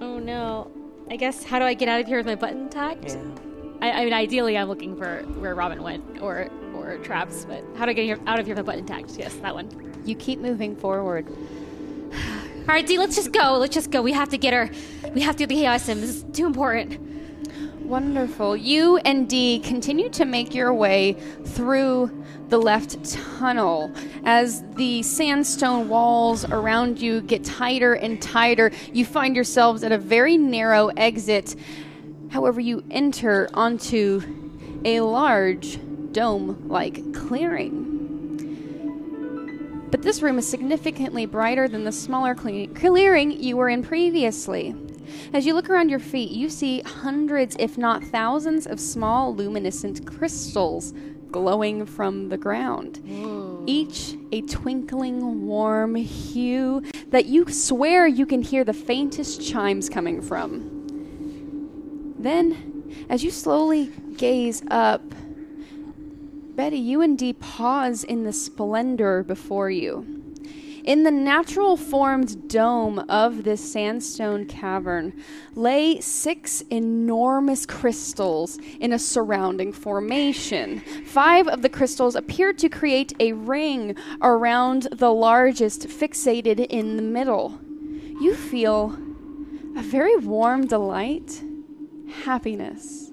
Oh 0.00 0.18
no. 0.20 0.70
I 1.10 1.16
guess 1.16 1.42
how 1.42 1.58
do 1.58 1.64
I 1.64 1.74
get 1.74 1.88
out 1.88 2.00
of 2.00 2.06
here 2.06 2.18
with 2.18 2.26
my 2.26 2.36
button 2.36 2.68
tacked? 2.68 3.16
yeah. 3.16 3.49
I, 3.80 3.90
I 3.90 4.04
mean, 4.04 4.12
ideally, 4.12 4.58
I'm 4.58 4.68
looking 4.68 4.96
for 4.96 5.22
where 5.38 5.54
Robin 5.54 5.82
went, 5.82 6.20
or 6.20 6.48
or 6.74 6.98
traps. 6.98 7.44
But 7.44 7.64
how 7.76 7.86
to 7.86 7.94
get 7.94 8.04
here, 8.04 8.18
out 8.26 8.38
of 8.38 8.46
here 8.46 8.54
with 8.54 8.66
my 8.66 8.72
button 8.72 8.86
tacked? 8.86 9.16
Yes, 9.18 9.34
that 9.36 9.54
one. 9.54 9.68
You 10.04 10.14
keep 10.14 10.38
moving 10.38 10.76
forward. 10.76 11.26
All 12.60 12.66
right, 12.66 12.86
Dee, 12.86 12.98
let's 12.98 13.16
just 13.16 13.32
go. 13.32 13.58
Let's 13.58 13.74
just 13.74 13.90
go. 13.90 14.02
We 14.02 14.12
have 14.12 14.28
to 14.30 14.38
get 14.38 14.52
her. 14.52 14.70
We 15.14 15.20
have 15.22 15.36
to 15.36 15.46
get 15.46 15.48
the 15.48 15.62
Chaosium. 15.62 16.00
This 16.00 16.16
is 16.16 16.24
too 16.32 16.46
important. 16.46 17.00
Wonderful. 17.80 18.56
You 18.56 18.98
and 18.98 19.28
Dee 19.28 19.58
continue 19.58 20.08
to 20.10 20.24
make 20.24 20.54
your 20.54 20.72
way 20.72 21.14
through 21.44 22.10
the 22.48 22.58
left 22.58 23.04
tunnel 23.38 23.92
as 24.24 24.62
the 24.74 25.02
sandstone 25.02 25.88
walls 25.88 26.44
around 26.44 27.00
you 27.00 27.20
get 27.22 27.44
tighter 27.44 27.94
and 27.94 28.20
tighter. 28.20 28.70
You 28.92 29.04
find 29.04 29.34
yourselves 29.34 29.82
at 29.82 29.90
a 29.90 29.98
very 29.98 30.36
narrow 30.36 30.88
exit. 30.96 31.56
However, 32.30 32.60
you 32.60 32.84
enter 32.90 33.48
onto 33.54 34.22
a 34.84 35.00
large 35.00 35.78
dome 36.12 36.68
like 36.68 37.12
clearing. 37.12 37.98
But 39.90 40.02
this 40.02 40.22
room 40.22 40.38
is 40.38 40.46
significantly 40.46 41.26
brighter 41.26 41.66
than 41.68 41.84
the 41.84 41.92
smaller 41.92 42.34
clearing 42.34 43.32
you 43.32 43.56
were 43.56 43.68
in 43.68 43.82
previously. 43.82 44.74
As 45.32 45.44
you 45.44 45.54
look 45.54 45.68
around 45.68 45.88
your 45.88 45.98
feet, 45.98 46.30
you 46.30 46.48
see 46.48 46.82
hundreds, 46.82 47.56
if 47.58 47.76
not 47.76 48.04
thousands, 48.04 48.68
of 48.68 48.78
small 48.78 49.34
luminescent 49.34 50.06
crystals 50.06 50.94
glowing 51.32 51.84
from 51.84 52.28
the 52.28 52.38
ground. 52.38 53.00
Each 53.66 54.16
a 54.30 54.42
twinkling, 54.42 55.46
warm 55.46 55.96
hue 55.96 56.82
that 57.08 57.26
you 57.26 57.48
swear 57.48 58.06
you 58.06 58.26
can 58.26 58.42
hear 58.42 58.62
the 58.62 58.72
faintest 58.72 59.44
chimes 59.44 59.88
coming 59.88 60.22
from. 60.22 60.79
Then, 62.22 63.06
as 63.08 63.24
you 63.24 63.30
slowly 63.30 63.86
gaze 64.16 64.62
up, 64.70 65.02
Betty, 66.54 66.78
you 66.78 67.00
and 67.00 67.16
Dee 67.16 67.32
pause 67.32 68.04
in 68.04 68.24
the 68.24 68.32
splendor 68.32 69.22
before 69.22 69.70
you. 69.70 70.04
In 70.84 71.04
the 71.04 71.10
natural 71.10 71.76
formed 71.76 72.48
dome 72.48 72.98
of 73.08 73.44
this 73.44 73.72
sandstone 73.72 74.44
cavern 74.46 75.12
lay 75.54 76.00
six 76.00 76.62
enormous 76.70 77.64
crystals 77.64 78.58
in 78.80 78.92
a 78.92 78.98
surrounding 78.98 79.72
formation. 79.72 80.80
Five 81.06 81.48
of 81.48 81.62
the 81.62 81.68
crystals 81.68 82.16
appeared 82.16 82.58
to 82.58 82.68
create 82.68 83.14
a 83.20 83.32
ring 83.32 83.94
around 84.20 84.88
the 84.92 85.12
largest, 85.12 85.88
fixated 85.88 86.66
in 86.68 86.96
the 86.96 87.02
middle. 87.02 87.58
You 88.20 88.34
feel 88.34 88.98
a 89.76 89.82
very 89.82 90.16
warm 90.16 90.66
delight, 90.66 91.42
happiness, 92.10 93.10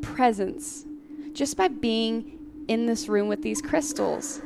presence, 0.00 0.84
just 1.32 1.56
by 1.56 1.68
being 1.68 2.38
in 2.68 2.86
this 2.86 3.08
room 3.08 3.28
with 3.28 3.42
these 3.42 3.62
crystals 3.62 4.40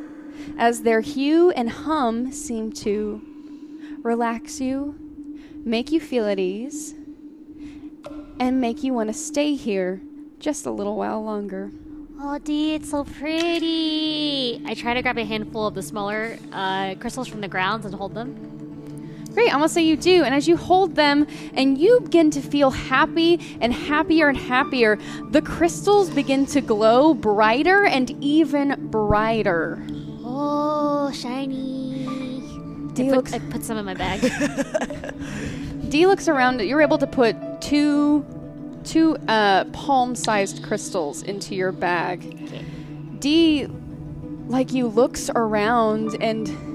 as 0.58 0.82
their 0.82 1.00
hue 1.00 1.50
and 1.50 1.70
hum 1.70 2.32
seem 2.32 2.72
to 2.72 3.20
relax 4.02 4.60
you, 4.60 4.94
make 5.64 5.92
you 5.92 6.00
feel 6.00 6.26
at 6.26 6.38
ease, 6.38 6.94
and 8.40 8.60
make 8.60 8.82
you 8.82 8.92
want 8.92 9.08
to 9.08 9.14
stay 9.14 9.54
here 9.54 10.00
just 10.38 10.66
a 10.66 10.70
little 10.70 10.96
while 10.96 11.22
longer. 11.22 11.70
Oh, 12.20 12.38
Dee, 12.38 12.74
it's 12.74 12.90
so 12.90 13.04
pretty. 13.04 14.62
I 14.66 14.74
try 14.74 14.94
to 14.94 15.02
grab 15.02 15.18
a 15.18 15.24
handful 15.24 15.66
of 15.66 15.74
the 15.74 15.82
smaller 15.82 16.38
uh, 16.52 16.94
crystals 17.00 17.28
from 17.28 17.40
the 17.40 17.48
grounds 17.48 17.84
and 17.84 17.94
hold 17.94 18.14
them. 18.14 18.51
Great, 19.34 19.48
I'm 19.48 19.60
gonna 19.60 19.68
say 19.68 19.82
you 19.82 19.96
do. 19.96 20.24
And 20.24 20.34
as 20.34 20.46
you 20.46 20.56
hold 20.56 20.94
them 20.94 21.26
and 21.54 21.78
you 21.78 22.00
begin 22.00 22.30
to 22.32 22.40
feel 22.40 22.70
happy 22.70 23.40
and 23.60 23.72
happier 23.72 24.28
and 24.28 24.36
happier, 24.36 24.98
the 25.30 25.40
crystals 25.40 26.10
begin 26.10 26.44
to 26.46 26.60
glow 26.60 27.14
brighter 27.14 27.84
and 27.84 28.10
even 28.22 28.88
brighter. 28.90 29.82
Oh, 30.24 31.10
shiny. 31.14 32.06
Dee 32.92 33.08
I, 33.08 33.14
looks, 33.14 33.32
put, 33.32 33.42
I 33.42 33.50
put 33.50 33.64
some 33.64 33.78
in 33.78 33.86
my 33.86 33.94
bag. 33.94 34.20
Dee 35.88 36.06
looks 36.06 36.28
around. 36.28 36.60
You're 36.60 36.82
able 36.82 36.98
to 36.98 37.06
put 37.06 37.36
two 37.62 38.26
two 38.84 39.16
uh, 39.28 39.64
palm-sized 39.66 40.62
crystals 40.64 41.22
into 41.22 41.54
your 41.54 41.72
bag. 41.72 42.50
Dee, 43.20 43.68
like 44.48 44.72
you, 44.72 44.88
looks 44.88 45.30
around 45.34 46.20
and 46.20 46.71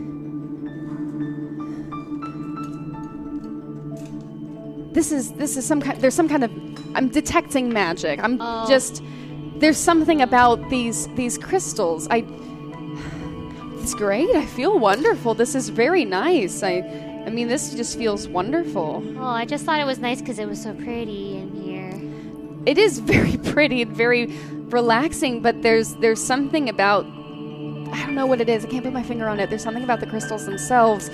this 4.98 5.12
is 5.12 5.32
this 5.34 5.58
is 5.58 5.64
some 5.66 5.80
kind. 5.80 6.02
There's 6.02 6.16
some 6.16 6.28
kind 6.28 6.43
of. 6.43 6.52
I'm 6.95 7.10
detecting 7.10 7.72
magic. 7.72 8.20
I'm 8.24 8.39
Oh. 8.41 8.66
just. 8.68 9.04
There's 9.60 9.78
something 9.78 10.22
about 10.24 10.70
these 10.72 11.08
these 11.16 11.38
crystals. 11.38 12.08
I. 12.10 12.26
It's 13.82 13.93
great. 13.93 14.36
I 14.36 14.45
feel 14.45 14.80
wonderful. 14.80 15.36
This 15.36 15.54
is 15.54 15.70
very 15.70 16.04
nice. 16.04 16.64
I. 16.64 16.74
I 17.28 17.30
mean, 17.30 17.48
this 17.48 17.76
just 17.76 17.95
feels 17.98 18.28
wonderful. 18.28 19.04
Oh, 19.20 19.24
I 19.41 19.45
just 19.45 19.66
thought 19.66 19.80
it 19.80 19.86
was 19.86 20.00
nice 20.00 20.20
because 20.22 20.39
it 20.39 20.48
was 20.48 20.62
so 20.64 20.74
pretty 20.74 21.38
in 21.38 21.52
here. 21.62 21.93
It 22.66 22.78
is 22.80 22.98
very 23.14 23.38
pretty 23.54 23.84
and 23.84 23.95
very 23.95 24.26
relaxing, 24.80 25.41
but 25.41 25.62
there's 25.62 25.93
there's 25.95 26.24
something 26.24 26.70
about 26.70 27.06
I 27.06 27.98
don't 28.06 28.16
know 28.16 28.26
what 28.26 28.41
it 28.41 28.50
is. 28.50 28.66
I 28.66 28.70
can't 28.70 28.84
put 28.84 28.93
my 28.93 29.04
finger 29.04 29.28
on 29.28 29.39
it. 29.39 29.50
There's 29.52 29.64
something 29.64 29.84
about 29.84 30.00
the 30.00 30.08
crystals 30.08 30.45
themselves. 30.45 31.12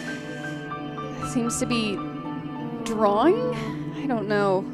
Seems 1.33 1.59
to 1.59 1.65
be 1.65 1.97
drawing. 2.83 3.55
I 3.95 4.07
don't 4.07 4.27
know. 4.27 4.65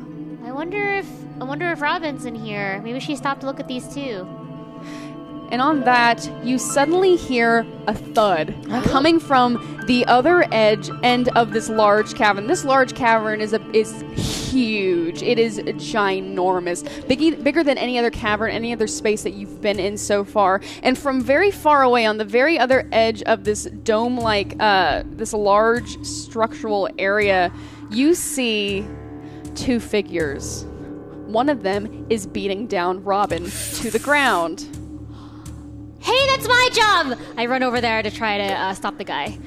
I 0.43 0.51
wonder 0.51 0.93
if 0.93 1.07
I 1.39 1.43
wonder 1.43 1.72
if 1.72 1.82
Robin's 1.82 2.26
in 2.26 2.36
here. 2.36 2.82
Maybe 2.84 2.99
she 2.99 3.16
stopped 3.16 3.41
to 3.41 3.47
look 3.47 3.60
at 3.60 3.68
these 3.68 3.88
too. 3.93 4.28
And 5.51 5.62
on 5.62 5.82
that, 5.86 6.30
you 6.43 6.60
suddenly 6.60 7.16
hear 7.16 7.66
a 7.88 7.93
thud 7.93 8.53
coming 8.86 9.20
from 9.20 9.84
the 9.88 10.05
other 10.05 10.45
edge 10.51 10.91
end 11.01 11.30
of 11.30 11.53
this 11.53 11.70
large 11.70 12.14
cavern. 12.14 12.45
This 12.45 12.64
large 12.64 12.93
cavern 12.93 13.41
is 13.41 13.53
a 13.53 13.72
is 13.72 14.03
huge. 14.51 15.24
It 15.24 15.39
is 15.39 15.60
ginormous, 15.60 17.07
big, 17.07 17.43
bigger 17.43 17.64
than 17.64 17.78
any 17.78 17.97
other 17.97 18.12
cavern, 18.12 18.51
any 18.51 18.74
other 18.74 18.88
space 18.88 19.24
that 19.24 19.34
you've 19.34 19.62
been 19.62 19.80
in 19.80 19.97
so 19.97 20.24
far. 20.24 20.62
And 20.84 20.97
from 20.97 21.22
very 21.22 21.51
far 21.51 21.84
away, 21.84 22.05
on 22.05 22.18
the 22.18 22.26
very 22.26 22.60
other 22.60 22.88
edge 22.91 23.22
of 23.24 23.43
this 23.43 23.66
dome-like, 23.66 24.55
uh, 24.60 25.03
this 25.05 25.34
large 25.34 26.03
structural 26.03 26.89
area, 26.97 27.51
you 27.90 28.16
see 28.16 28.88
two 29.56 29.80
figures. 29.80 30.66
One 31.26 31.50
of 31.50 31.64
them 31.64 32.06
is 32.10 32.26
beating 32.26 32.68
down 32.68 33.04
Robin 33.04 33.44
to 33.44 33.92
the 33.92 34.00
ground. 34.00 34.68
Hey, 36.00 36.28
that's 36.28 36.48
my 36.48 36.70
job! 36.72 37.20
I 37.38 37.46
run 37.46 37.62
over 37.62 37.82
there 37.82 38.02
to 38.02 38.10
try 38.10 38.38
to 38.38 38.54
uh, 38.54 38.74
stop 38.74 38.98
the 38.98 39.04
guy. 39.04 39.38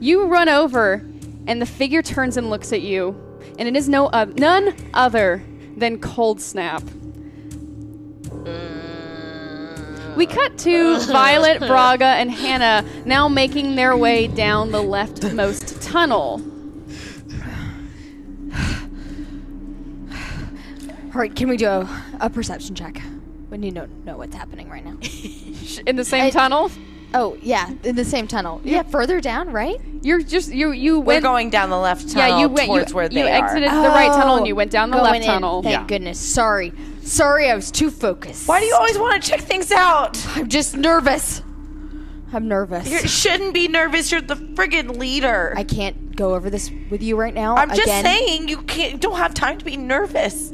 You 0.00 0.26
run 0.26 0.48
over, 0.48 1.06
and 1.46 1.60
the 1.60 1.66
figure 1.66 2.02
turns 2.02 2.36
and 2.36 2.48
looks 2.48 2.72
at 2.72 2.80
you, 2.80 3.14
and 3.58 3.68
it 3.68 3.76
is 3.76 3.88
no 3.88 4.06
uh, 4.06 4.26
none 4.36 4.74
other 4.94 5.44
than 5.76 6.00
Cold 6.00 6.40
Snap. 6.40 6.82
We 10.16 10.26
cut 10.26 10.58
to 10.58 10.98
Violet, 11.06 11.60
Braga, 11.60 12.04
and 12.04 12.30
Hannah 12.30 12.84
now 13.04 13.28
making 13.28 13.76
their 13.76 13.96
way 13.96 14.26
down 14.26 14.72
the 14.72 14.82
leftmost 14.82 15.78
tunnel. 15.80 16.42
All 21.12 21.20
right, 21.20 21.34
can 21.34 21.48
we 21.48 21.56
do 21.56 21.66
a, 21.68 22.02
a 22.20 22.30
perception 22.30 22.74
check? 22.74 23.00
We 23.50 23.58
need 23.58 23.74
to 23.74 23.80
know, 23.80 23.86
know 24.12 24.16
what's 24.16 24.34
happening 24.34 24.68
right 24.68 24.84
now. 24.84 24.92
In 25.86 25.96
the 25.96 26.04
same 26.04 26.26
I- 26.26 26.30
tunnel, 26.30 26.70
oh, 27.14 27.36
yeah, 27.42 27.72
in 27.82 27.96
the 27.96 28.04
same 28.04 28.28
tunnel. 28.28 28.60
Yeah, 28.64 28.82
further 28.84 29.20
down, 29.20 29.50
right? 29.50 29.80
you're 30.02 30.22
just 30.22 30.50
you 30.50 30.70
you 30.70 30.98
We're 31.00 31.20
going 31.20 31.50
down 31.50 31.68
the 31.68 31.76
left 31.78 32.08
tunnel 32.10 32.28
yeah, 32.28 32.40
you 32.40 32.48
went. 32.48 32.68
towards 32.68 32.90
You, 32.90 32.96
where 32.96 33.04
you 33.04 33.10
they 33.10 33.28
exited 33.30 33.68
are. 33.68 33.82
the 33.82 33.88
right 33.90 34.08
tunnel 34.08 34.36
and 34.36 34.46
you 34.46 34.54
went 34.54 34.70
down 34.70 34.88
the 34.90 34.96
Going 34.96 35.12
left 35.12 35.24
in. 35.24 35.30
tunnel. 35.30 35.62
Thank 35.62 35.72
Yeah. 35.74 35.86
goodness. 35.86 36.18
Sorry. 36.18 36.72
Sorry, 37.02 37.50
I 37.50 37.54
was 37.54 37.70
too 37.70 37.90
focused. 37.90 38.48
Why 38.48 38.60
do 38.60 38.66
you 38.66 38.74
always 38.74 38.96
want 38.96 39.22
to 39.22 39.28
check 39.30 39.40
things 39.40 39.70
out? 39.72 40.16
I'm 40.36 40.48
just 40.48 40.74
nervous. 40.76 41.42
I'm 42.32 42.46
nervous. 42.48 42.88
You 42.88 43.00
shouldn't 43.08 43.52
be 43.52 43.68
nervous. 43.68 44.10
You're 44.12 44.20
the 44.22 44.36
friggin' 44.36 44.96
leader. 44.96 45.52
I 45.56 45.64
can't 45.64 46.14
go 46.16 46.34
over 46.34 46.48
this 46.48 46.70
with 46.88 47.02
you 47.02 47.16
right 47.16 47.34
now. 47.34 47.56
I'm 47.56 47.68
just 47.70 47.82
again. 47.82 48.04
saying 48.04 48.48
you 48.48 48.62
can't. 48.62 49.00
Don't 49.02 49.16
have 49.18 49.34
time 49.34 49.58
to 49.58 49.64
be 49.64 49.76
nervous. 49.76 50.52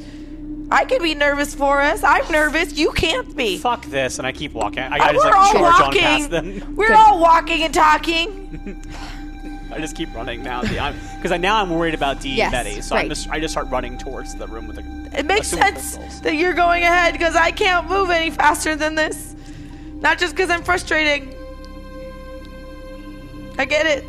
I 0.71 0.85
can 0.85 1.01
be 1.01 1.15
nervous 1.15 1.55
for 1.55 1.81
us. 1.81 2.03
I'm 2.03 2.31
nervous. 2.31 2.77
You 2.77 2.91
can't 2.93 3.37
be. 3.37 3.59
Fuck 3.59 3.85
this, 3.87 4.19
and 4.19 4.27
I 4.27 4.33
keep 4.33 4.53
walking. 4.53 4.81
I, 4.81 4.97
I 4.97 5.13
just 5.13 5.25
we're 5.25 5.31
like 5.31 5.35
all 5.35 5.53
charge 5.53 5.81
on 5.81 5.93
past 5.93 6.31
walking. 6.33 6.59
them. 6.59 6.77
We're 6.77 6.95
all 6.95 7.21
walking 7.21 7.63
and 7.63 7.73
talking. 7.73 8.83
I 9.73 9.79
just 9.79 9.97
keep 9.97 10.13
running 10.15 10.43
now 10.43 10.63
because 10.63 11.33
I 11.33 11.37
now 11.37 11.61
I'm 11.61 11.71
worried 11.71 11.95
about 11.95 12.21
Dee 12.21 12.31
Yes, 12.31 12.53
and 12.53 12.65
Betty, 12.65 12.81
so 12.81 12.95
right. 12.95 13.05
I'm 13.05 13.09
just 13.09 13.29
I 13.29 13.41
just 13.41 13.53
start 13.53 13.69
running 13.69 13.99
towards 13.99 14.35
the 14.35 14.47
room 14.47 14.67
with 14.67 14.77
the. 14.77 15.19
It 15.19 15.27
makes 15.27 15.49
assuming 15.53 15.75
sense 15.75 15.97
crystals. 15.97 16.21
that 16.23 16.35
you're 16.35 16.55
going 16.55 16.83
ahead 16.83 17.13
because 17.13 17.37
I 17.37 17.51
can't 17.51 17.89
move 17.89 18.11
any 18.11 18.31
faster 18.31 18.75
than 18.75 18.95
this. 18.95 19.35
Not 20.01 20.19
just 20.19 20.35
because 20.35 20.51
I'm 20.51 20.63
frustrating. 20.63 21.33
I 23.59 23.65
get 23.65 23.87
it. 23.87 24.05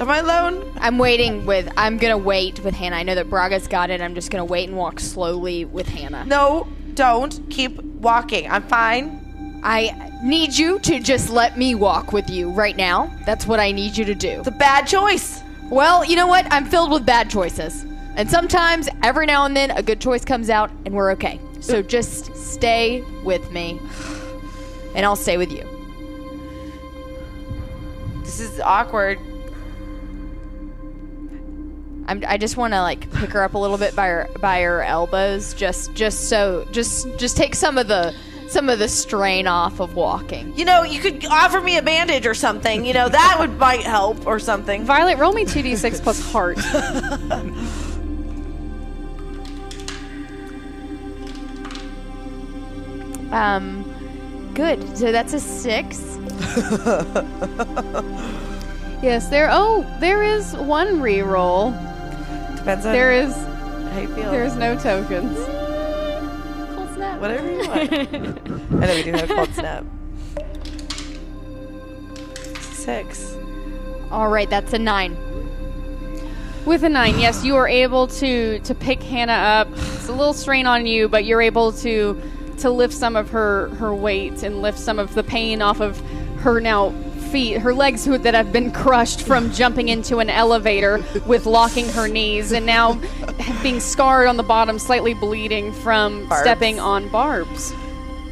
Am 0.00 0.08
I 0.08 0.18
alone? 0.18 0.72
I'm 0.80 0.96
waiting 0.96 1.44
with. 1.44 1.68
I'm 1.76 1.98
gonna 1.98 2.16
wait 2.16 2.60
with 2.60 2.72
Hannah. 2.74 2.96
I 2.96 3.02
know 3.02 3.16
that 3.16 3.28
Braga's 3.28 3.66
got 3.66 3.90
it. 3.90 4.00
I'm 4.00 4.14
just 4.14 4.30
gonna 4.30 4.44
wait 4.44 4.68
and 4.68 4.78
walk 4.78 5.00
slowly 5.00 5.64
with 5.64 5.88
Hannah. 5.88 6.24
No, 6.24 6.68
don't. 6.94 7.36
Keep 7.50 7.82
walking. 7.82 8.48
I'm 8.48 8.62
fine. 8.62 9.60
I 9.64 10.20
need 10.22 10.56
you 10.56 10.78
to 10.80 11.00
just 11.00 11.30
let 11.30 11.58
me 11.58 11.74
walk 11.74 12.12
with 12.12 12.30
you 12.30 12.50
right 12.50 12.76
now. 12.76 13.12
That's 13.26 13.44
what 13.44 13.58
I 13.58 13.72
need 13.72 13.96
you 13.96 14.04
to 14.04 14.14
do. 14.14 14.38
It's 14.38 14.46
a 14.46 14.52
bad 14.52 14.86
choice. 14.86 15.42
Well, 15.68 16.04
you 16.04 16.14
know 16.14 16.28
what? 16.28 16.46
I'm 16.52 16.64
filled 16.64 16.92
with 16.92 17.04
bad 17.04 17.28
choices. 17.28 17.84
And 18.14 18.30
sometimes, 18.30 18.88
every 19.02 19.26
now 19.26 19.46
and 19.46 19.56
then, 19.56 19.72
a 19.72 19.82
good 19.82 20.00
choice 20.00 20.24
comes 20.24 20.48
out 20.48 20.70
and 20.86 20.94
we're 20.94 21.10
okay. 21.12 21.40
So 21.58 21.82
just 21.82 22.36
stay 22.36 23.02
with 23.24 23.50
me. 23.50 23.80
And 24.94 25.04
I'll 25.04 25.16
stay 25.16 25.38
with 25.38 25.50
you. 25.50 25.64
This 28.22 28.38
is 28.38 28.60
awkward. 28.60 29.18
I'm, 32.08 32.24
I 32.26 32.38
just 32.38 32.56
want 32.56 32.72
to 32.72 32.80
like 32.80 33.10
pick 33.12 33.30
her 33.30 33.42
up 33.42 33.54
a 33.54 33.58
little 33.58 33.78
bit 33.78 33.94
by 33.94 34.08
her 34.08 34.28
by 34.40 34.62
her 34.62 34.82
elbows, 34.82 35.54
just 35.54 35.94
just 35.94 36.28
so 36.28 36.66
just 36.72 37.06
just 37.18 37.36
take 37.36 37.54
some 37.54 37.78
of 37.78 37.86
the 37.86 38.14
some 38.48 38.70
of 38.70 38.78
the 38.78 38.88
strain 38.88 39.46
off 39.46 39.78
of 39.78 39.94
walking. 39.94 40.56
You 40.56 40.64
know, 40.64 40.82
you 40.82 41.00
could 41.00 41.26
offer 41.26 41.60
me 41.60 41.76
a 41.76 41.82
bandage 41.82 42.26
or 42.26 42.32
something. 42.32 42.86
You 42.86 42.94
know, 42.94 43.08
that 43.10 43.36
would 43.38 43.58
might 43.58 43.82
help 43.82 44.26
or 44.26 44.38
something. 44.38 44.84
Violet, 44.84 45.18
roll 45.18 45.34
me 45.34 45.44
two 45.44 45.62
d 45.62 45.76
six 45.76 46.00
plus 46.00 46.20
heart. 46.32 46.58
Um, 53.30 53.84
good. 54.54 54.96
So 54.96 55.12
that's 55.12 55.34
a 55.34 55.40
six. 55.40 55.98
yes, 59.02 59.28
there. 59.28 59.48
Oh, 59.50 59.86
there 60.00 60.22
is 60.22 60.54
one 60.56 61.02
re-roll. 61.02 61.74
Depends 62.58 62.86
on 62.86 62.92
There 62.92 63.12
is 63.12 63.34
how 63.34 64.00
you 64.00 64.08
feel. 64.08 64.30
there 64.30 64.44
is 64.44 64.56
no 64.56 64.78
tokens. 64.78 65.36
Cool 66.74 66.88
snap. 66.94 67.20
Whatever 67.20 67.50
you 67.50 67.68
want. 67.68 67.92
I 68.82 68.86
know 68.86 68.94
we 68.94 69.02
do 69.02 69.12
have 69.12 69.28
cold 69.28 69.54
snap. 69.54 69.84
Six. 72.60 73.36
All 74.10 74.28
right, 74.28 74.48
that's 74.48 74.72
a 74.72 74.78
nine. 74.78 75.16
With 76.64 76.82
a 76.84 76.88
nine, 76.88 77.18
yes, 77.18 77.44
you 77.44 77.56
are 77.56 77.68
able 77.68 78.06
to 78.08 78.58
to 78.60 78.74
pick 78.74 79.02
Hannah 79.02 79.32
up. 79.32 79.68
It's 79.72 80.08
a 80.08 80.12
little 80.12 80.34
strain 80.34 80.66
on 80.66 80.86
you, 80.86 81.08
but 81.08 81.24
you're 81.24 81.42
able 81.42 81.72
to 81.72 82.20
to 82.58 82.70
lift 82.70 82.92
some 82.94 83.16
of 83.16 83.30
her 83.30 83.68
her 83.76 83.94
weight 83.94 84.42
and 84.42 84.60
lift 84.62 84.78
some 84.78 84.98
of 84.98 85.14
the 85.14 85.22
pain 85.22 85.62
off 85.62 85.80
of 85.80 85.98
her 86.40 86.60
now 86.60 86.90
feet, 87.30 87.58
her 87.58 87.74
legs 87.74 88.04
who, 88.04 88.18
that 88.18 88.34
have 88.34 88.52
been 88.52 88.70
crushed 88.72 89.22
from 89.22 89.50
jumping 89.52 89.88
into 89.88 90.18
an 90.18 90.30
elevator 90.30 91.02
with 91.26 91.46
locking 91.46 91.88
her 91.90 92.08
knees, 92.08 92.52
and 92.52 92.64
now 92.66 93.00
being 93.62 93.80
scarred 93.80 94.26
on 94.28 94.36
the 94.36 94.42
bottom, 94.42 94.78
slightly 94.78 95.14
bleeding 95.14 95.72
from 95.72 96.28
Barbs. 96.28 96.42
stepping 96.42 96.80
on 96.80 97.08
barbs. 97.08 97.72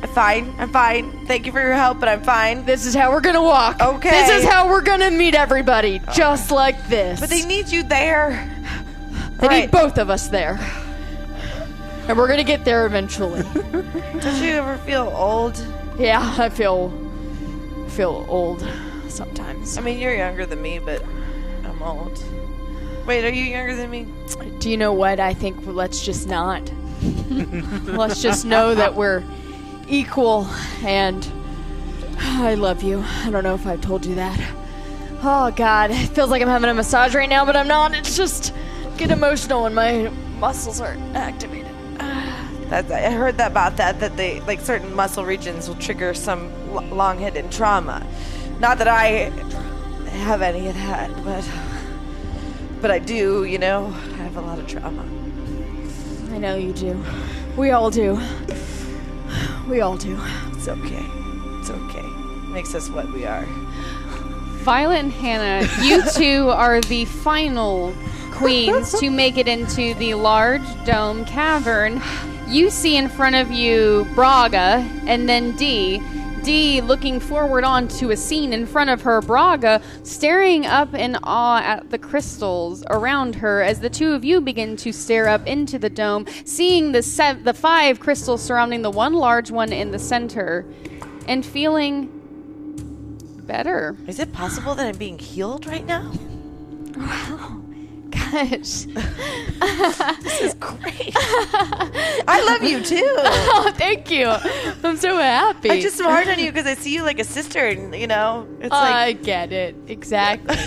I'm 0.03 0.09
fine. 0.11 0.55
I'm 0.59 0.71
fine. 0.71 1.27
Thank 1.27 1.47
you 1.47 1.53
for 1.53 1.61
your 1.61 1.73
help, 1.75 1.99
but 2.01 2.09
I'm 2.09 2.23
fine. 2.23 2.65
This 2.67 2.85
is 2.87 2.95
how 2.95 3.11
we're 3.11 3.21
gonna 3.23 3.43
walk. 3.43 3.81
Okay. 3.81 4.11
This 4.11 4.43
is 4.43 4.49
how 4.49 4.69
we're 4.69 4.83
gonna 4.83 5.11
meet 5.11 5.35
everybody, 5.35 6.01
just 6.15 6.51
like 6.51 6.89
this. 6.89 7.19
But 7.21 7.31
they 7.31 7.45
need 7.47 7.69
you 7.69 7.83
there. 7.83 8.53
They 9.39 9.49
Right. 9.49 9.61
need 9.63 9.71
both 9.71 9.99
of 9.99 10.09
us 10.11 10.29
there, 10.29 10.59
and 12.09 12.17
we're 12.17 12.29
gonna 12.29 12.45
get 12.45 12.65
there 12.65 12.87
eventually. 12.87 13.43
Don't 13.73 14.43
you 14.43 14.53
ever 14.53 14.77
feel 14.79 15.13
old? 15.15 15.61
yeah, 15.99 16.35
I 16.39 16.49
feel 16.51 16.93
feel 17.89 18.27
old 18.29 18.61
sometimes. 19.09 19.77
I 19.77 19.81
mean, 19.81 19.99
you're 19.99 20.15
younger 20.15 20.47
than 20.47 20.63
me, 20.63 20.79
but 20.79 21.03
I'm 21.65 21.83
old. 21.83 22.23
Wait, 23.07 23.25
are 23.25 23.31
you 23.33 23.45
younger 23.45 23.77
than 23.77 23.91
me? 23.91 24.07
Do 24.59 24.71
you 24.71 24.77
know 24.77 24.93
what? 24.93 25.21
I 25.21 25.35
think 25.35 25.59
let's 25.67 26.05
just 26.05 26.27
not. 26.29 26.71
let's 27.31 28.23
just 28.23 28.45
know 28.45 28.75
that 28.75 28.95
we're 28.95 29.23
equal 29.89 30.47
and 30.83 31.27
I 32.19 32.55
love 32.55 32.83
you. 32.83 33.05
I 33.25 33.31
don't 33.31 33.45
know 33.45 33.55
if 33.55 33.67
I've 33.67 33.81
told 33.81 34.05
you 34.05 34.15
that. 34.17 34.41
Oh 35.23 35.51
god, 35.51 35.91
it 35.91 36.09
feels 36.09 36.31
like 36.31 36.43
I'm 36.43 36.49
having 36.49 36.71
a 36.71 36.75
massage 36.75 37.15
right 37.15 37.29
now, 37.29 37.45
but 37.45 37.57
I'm 37.57 37.69
not. 37.69 37.95
It's 37.95 38.17
just 38.17 38.53
get 38.97 39.11
emotional 39.11 39.63
when 39.63 39.75
my 39.75 40.11
muscles 40.39 40.81
are 40.81 40.97
activated. 41.15 41.67
That, 42.69 42.91
I 42.91 43.13
heard 43.13 43.39
that 43.39 43.53
about 43.53 43.77
that. 43.77 44.01
That 44.01 44.17
they 44.17 44.41
like 44.41 44.61
certain 44.61 44.95
muscle 44.95 45.25
regions 45.25 45.69
will 45.69 45.77
trigger 45.77 46.15
some 46.15 46.51
l- 46.73 46.83
long 46.87 47.19
hidden 47.19 47.49
trauma. 47.49 48.05
Not 48.59 48.79
that 48.79 48.89
I 48.89 49.31
have 50.09 50.43
any 50.43 50.69
of 50.69 50.75
that, 50.75 51.11
but 51.25 51.49
but 52.81 52.91
I 52.91 52.99
do. 52.99 53.45
You 53.45 53.59
know, 53.59 53.87
I 53.87 54.17
have 54.17 54.37
a 54.37 54.41
lot 54.41 54.59
of 54.59 54.67
trauma. 54.67 55.03
I 56.33 56.39
know 56.39 56.57
you 56.57 56.73
do. 56.73 57.03
We 57.57 57.71
all 57.71 57.91
do. 57.91 58.21
We 59.69 59.81
all 59.81 59.97
do. 59.97 60.19
It's 60.53 60.69
okay. 60.69 61.05
It's 61.61 61.71
okay. 61.71 62.07
Makes 62.53 62.75
us 62.75 62.89
what 62.89 63.13
we 63.13 63.25
are. 63.25 63.45
Violet 64.65 64.99
and 64.99 65.13
Hannah, 65.13 65.67
you 65.83 66.03
two 66.15 66.51
are 66.51 66.81
the 66.81 67.05
final 67.05 67.95
queens 68.33 68.99
to 69.01 69.11
make 69.11 69.39
it 69.39 69.49
into 69.49 69.95
the 69.95 70.15
large 70.15 70.63
dome 70.85 71.25
cavern. 71.25 72.03
You 72.49 72.71
see 72.71 72.97
in 72.97 73.09
front 73.09 73.37
of 73.37 73.51
you 73.51 74.07
Braga 74.15 74.89
and 75.07 75.29
then 75.29 75.57
Dee. 75.57 76.03
Dee 76.47 76.81
looking 76.81 77.19
forward 77.19 77.65
onto 77.65 78.13
a 78.13 78.17
scene 78.17 78.53
in 78.53 78.67
front 78.67 78.89
of 78.89 79.03
her, 79.03 79.21
Braga 79.21 79.83
staring 80.05 80.65
up 80.65 80.95
in 80.95 81.17
awe 81.25 81.59
at 81.59 81.91
the 81.91 81.99
crystals 81.99 82.85
around 82.89 83.35
her 83.35 83.63
as 83.63 83.81
the 83.81 83.91
two 83.91 84.13
of 84.13 84.25
you 84.25 84.41
begin 84.41 84.77
to 84.77 84.93
stare 84.93 85.27
up 85.27 85.45
into 85.45 85.77
the 85.77 85.91
dome, 85.91 86.25
seeing 86.45 86.93
the 86.93 87.03
sev- 87.03 87.43
the 87.43 87.53
five 87.53 87.99
crystals 87.99 88.43
surrounding 88.43 88.83
the 88.83 88.93
one 88.93 89.15
large 89.15 89.51
one 89.51 89.73
in 89.73 89.91
the 89.91 89.99
center, 89.99 90.65
and 91.27 91.45
feeling 91.45 92.11
better. 93.45 93.97
Is 94.07 94.21
it 94.21 94.33
possible 94.33 94.77
that 94.77 94.87
I'm 94.87 94.97
being 94.97 95.19
healed 95.19 95.67
right 95.67 95.85
now? 95.85 96.13
Gosh. 98.17 98.87
This 100.23 100.41
is 100.43 100.55
great. 100.55 101.13
I 101.17 102.43
love 102.47 102.63
you 102.69 102.83
too. 102.83 103.17
Oh, 103.59 103.73
thank 103.77 104.11
you. 104.11 104.29
I'm 104.29 104.97
so 104.97 105.17
happy. 105.19 105.71
I 105.71 105.81
just 105.81 105.99
am 106.01 106.07
hard 106.07 106.29
on 106.29 106.39
you 106.39 106.51
because 106.53 106.67
I 106.67 106.75
see 106.75 106.95
you 106.95 107.03
like 107.03 107.19
a 107.19 107.25
sister, 107.25 107.67
and 107.67 107.95
you 107.95 108.07
know, 108.07 108.47
it's 108.61 108.73
oh, 108.73 108.77
I 108.77 109.07
like 109.07 109.23
get 109.23 109.53
it. 109.53 109.75
Exactly. 109.89 110.57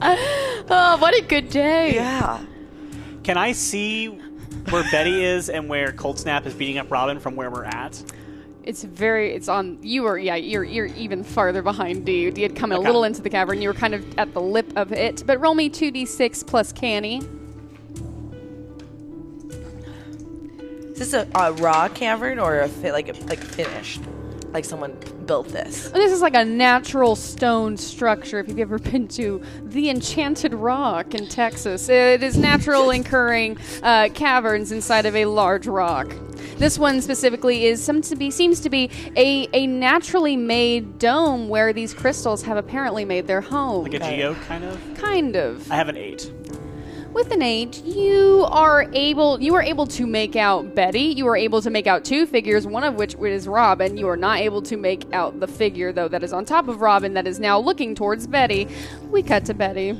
oh, 0.00 0.96
what 0.98 1.14
a 1.16 1.22
good 1.22 1.50
day. 1.50 1.94
yeah. 1.94 2.44
Can 3.24 3.36
I 3.36 3.52
see 3.52 4.06
where 4.70 4.84
Betty 4.90 5.24
is 5.24 5.48
and 5.50 5.68
where 5.68 5.92
Cold 5.92 6.18
Snap 6.18 6.46
is 6.46 6.54
beating 6.54 6.78
up 6.78 6.90
Robin 6.90 7.18
from 7.20 7.36
where 7.36 7.50
we're 7.50 7.64
at? 7.64 8.02
It's 8.64 8.82
very. 8.82 9.34
It's 9.34 9.48
on. 9.48 9.78
You 9.82 10.02
were. 10.04 10.18
Yeah. 10.18 10.36
You're. 10.36 10.64
You're 10.64 10.86
even 10.86 11.22
farther 11.22 11.62
behind 11.62 12.06
Dee. 12.06 12.30
Dee 12.30 12.42
had 12.42 12.56
come 12.56 12.72
a 12.72 12.78
little 12.78 13.04
into 13.04 13.20
the 13.20 13.30
cavern. 13.30 13.60
You 13.60 13.68
were 13.68 13.74
kind 13.74 13.94
of 13.94 14.18
at 14.18 14.32
the 14.32 14.40
lip 14.40 14.72
of 14.74 14.90
it. 14.90 15.22
But 15.26 15.38
roll 15.40 15.54
me 15.54 15.68
two 15.68 15.90
d 15.90 16.06
six 16.06 16.42
plus 16.42 16.72
canny. 16.72 17.22
Is 20.92 20.98
this 20.98 21.12
a, 21.12 21.28
a 21.34 21.52
raw 21.52 21.88
cavern 21.88 22.38
or 22.38 22.60
a 22.60 22.68
fi- 22.68 22.92
like 22.92 23.08
like 23.28 23.40
finished? 23.40 24.00
Like 24.54 24.64
someone 24.64 24.96
built 25.26 25.48
this? 25.48 25.90
This 25.90 26.12
is 26.12 26.22
like 26.22 26.36
a 26.36 26.44
natural 26.44 27.16
stone 27.16 27.76
structure. 27.76 28.38
If 28.38 28.46
you've 28.46 28.60
ever 28.60 28.78
been 28.90 29.08
to 29.08 29.42
the 29.64 29.90
Enchanted 29.90 30.54
Rock 30.54 31.12
in 31.12 31.26
Texas, 31.26 31.88
it 31.88 32.22
is 32.22 32.38
natural 32.38 32.90
incurring 32.98 33.58
uh, 33.82 34.10
caverns 34.14 34.70
inside 34.70 35.06
of 35.06 35.16
a 35.16 35.24
large 35.24 35.66
rock. 35.66 36.14
This 36.56 36.78
one 36.78 37.02
specifically 37.02 37.64
is 37.64 37.82
some 37.82 38.00
to 38.02 38.14
be 38.14 38.30
seems 38.30 38.60
to 38.60 38.70
be 38.70 38.90
a, 39.16 39.48
a 39.52 39.66
naturally 39.66 40.36
made 40.36 41.00
dome 41.00 41.48
where 41.48 41.72
these 41.72 41.92
crystals 41.92 42.42
have 42.44 42.56
apparently 42.56 43.04
made 43.04 43.26
their 43.26 43.40
home. 43.40 43.82
Like 43.82 43.94
a 43.94 43.98
geode, 43.98 44.40
kind 44.42 44.62
of? 44.62 44.80
kind 44.94 45.34
of. 45.34 45.68
I 45.70 45.74
have 45.74 45.88
an 45.88 45.96
eight. 45.96 46.32
With 47.14 47.30
an 47.30 47.42
eight, 47.42 47.84
you 47.84 48.44
are 48.50 48.90
able 48.92 49.40
you 49.40 49.54
are 49.54 49.62
able 49.62 49.86
to 49.86 50.04
make 50.04 50.34
out 50.34 50.74
Betty. 50.74 50.98
You 50.98 51.28
are 51.28 51.36
able 51.36 51.62
to 51.62 51.70
make 51.70 51.86
out 51.86 52.04
two 52.04 52.26
figures, 52.26 52.66
one 52.66 52.82
of 52.82 52.96
which 52.96 53.14
is 53.14 53.46
Robin. 53.46 53.96
You 53.96 54.08
are 54.08 54.16
not 54.16 54.40
able 54.40 54.60
to 54.62 54.76
make 54.76 55.06
out 55.12 55.38
the 55.38 55.46
figure 55.46 55.92
though 55.92 56.08
that 56.08 56.24
is 56.24 56.32
on 56.32 56.44
top 56.44 56.66
of 56.66 56.80
Robin 56.80 57.14
that 57.14 57.28
is 57.28 57.38
now 57.38 57.56
looking 57.56 57.94
towards 57.94 58.26
Betty. 58.26 58.66
We 59.12 59.22
cut 59.22 59.44
to 59.44 59.54
Betty. 59.54 59.96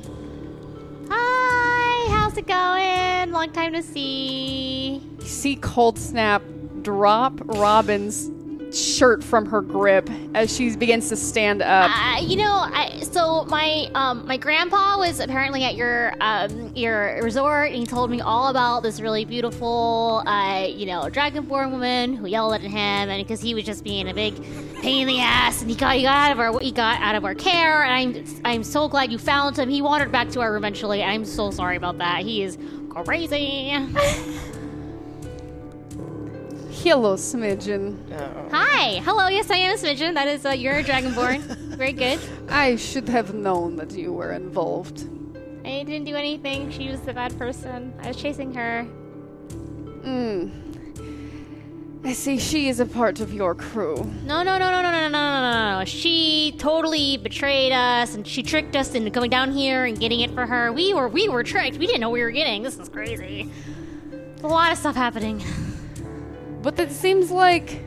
Hi, 1.08 2.08
how's 2.10 2.36
it 2.36 2.48
going? 2.48 3.30
Long 3.30 3.52
time 3.52 3.74
to 3.74 3.82
see. 3.84 5.00
You 5.20 5.24
see 5.24 5.54
Cold 5.54 6.00
Snap 6.00 6.42
drop 6.82 7.34
Robin's 7.44 8.28
shirt 8.74 9.22
from 9.22 9.46
her 9.46 9.60
grip 9.60 10.08
as 10.34 10.54
she 10.54 10.74
begins 10.76 11.08
to 11.08 11.16
stand 11.16 11.62
up. 11.62 11.90
Uh, 11.90 12.20
you 12.20 12.36
know, 12.36 12.52
I, 12.52 13.00
so 13.00 13.44
my 13.44 13.88
um, 13.94 14.26
my 14.26 14.36
grandpa 14.36 14.98
was 14.98 15.20
apparently 15.20 15.64
at 15.64 15.74
your 15.76 16.14
um, 16.20 16.72
your 16.74 17.22
resort, 17.22 17.70
and 17.70 17.78
he 17.78 17.86
told 17.86 18.10
me 18.10 18.20
all 18.20 18.48
about 18.48 18.82
this 18.82 19.00
really 19.00 19.24
beautiful, 19.24 20.22
uh, 20.26 20.66
you 20.68 20.86
know, 20.86 21.02
dragonborn 21.02 21.70
woman 21.70 22.14
who 22.14 22.26
yelled 22.26 22.54
at 22.54 22.60
him, 22.60 22.74
and 22.74 23.22
because 23.24 23.40
he 23.40 23.54
was 23.54 23.64
just 23.64 23.84
being 23.84 24.08
a 24.08 24.14
big 24.14 24.34
pain 24.82 25.02
in 25.02 25.08
the 25.08 25.20
ass, 25.20 25.60
and 25.60 25.70
he 25.70 25.76
got 25.76 25.96
he 25.96 26.02
got 26.02 26.30
out 26.30 26.32
of 26.32 26.40
our 26.40 26.58
he 26.60 26.72
got 26.72 27.00
out 27.00 27.14
of 27.14 27.24
our 27.24 27.34
care, 27.34 27.84
and 27.84 28.16
I'm 28.16 28.40
I'm 28.44 28.64
so 28.64 28.88
glad 28.88 29.12
you 29.12 29.18
found 29.18 29.58
him. 29.58 29.68
He 29.68 29.82
wandered 29.82 30.10
back 30.10 30.30
to 30.30 30.40
our 30.40 30.52
room 30.52 30.64
eventually. 30.64 31.02
I'm 31.02 31.24
so 31.24 31.50
sorry 31.50 31.76
about 31.76 31.98
that. 31.98 32.22
He 32.22 32.42
is 32.42 32.58
crazy. 32.88 33.72
Hello, 36.84 37.16
Smidgen. 37.16 37.96
Hi, 38.52 39.00
hello. 39.06 39.28
Yes, 39.28 39.50
I 39.50 39.56
am 39.56 39.74
a 39.74 39.78
smidgen. 39.78 40.12
That 40.12 40.28
is 40.28 40.44
uh, 40.44 40.50
you're 40.50 40.74
a 40.74 40.84
dragonborn. 40.84 41.40
Very 41.78 41.94
good. 41.94 42.20
I 42.50 42.76
should 42.76 43.08
have 43.08 43.32
known 43.32 43.76
that 43.76 43.92
you 43.92 44.12
were 44.12 44.32
involved. 44.32 45.08
I 45.64 45.82
didn't 45.84 46.04
do 46.04 46.14
anything. 46.14 46.70
She 46.70 46.90
was 46.90 47.00
the 47.00 47.14
bad 47.14 47.38
person. 47.38 47.94
I 48.02 48.08
was 48.08 48.18
chasing 48.18 48.52
her. 48.52 48.86
Mm. 50.02 50.52
I 52.04 52.12
see 52.12 52.36
she 52.36 52.68
is 52.68 52.80
a 52.80 52.86
part 52.86 53.18
of 53.18 53.32
your 53.32 53.54
crew. 53.54 53.96
No, 54.26 54.42
no, 54.42 54.58
no, 54.58 54.70
no, 54.70 54.82
no, 54.82 54.90
no, 54.90 55.00
no, 55.00 55.08
no, 55.08 55.40
no, 55.40 55.78
no. 55.78 55.84
She 55.86 56.54
totally 56.58 57.16
betrayed 57.16 57.72
us, 57.72 58.14
and 58.14 58.26
she 58.26 58.42
tricked 58.42 58.76
us 58.76 58.94
into 58.94 59.10
coming 59.10 59.30
down 59.30 59.52
here 59.52 59.86
and 59.86 59.98
getting 59.98 60.20
it 60.20 60.32
for 60.32 60.44
her. 60.44 60.70
We 60.70 60.92
were, 60.92 61.08
we 61.08 61.30
were 61.30 61.44
tricked. 61.44 61.78
We 61.78 61.86
didn't 61.86 62.02
know 62.02 62.10
we 62.10 62.20
were 62.20 62.30
getting. 62.30 62.62
This 62.62 62.78
is 62.78 62.90
crazy. 62.90 63.50
A 64.42 64.46
lot 64.46 64.70
of 64.70 64.76
stuff 64.76 64.96
happening. 64.96 65.42
But 66.64 66.80
it 66.80 66.90
seems 66.90 67.30
like 67.30 67.84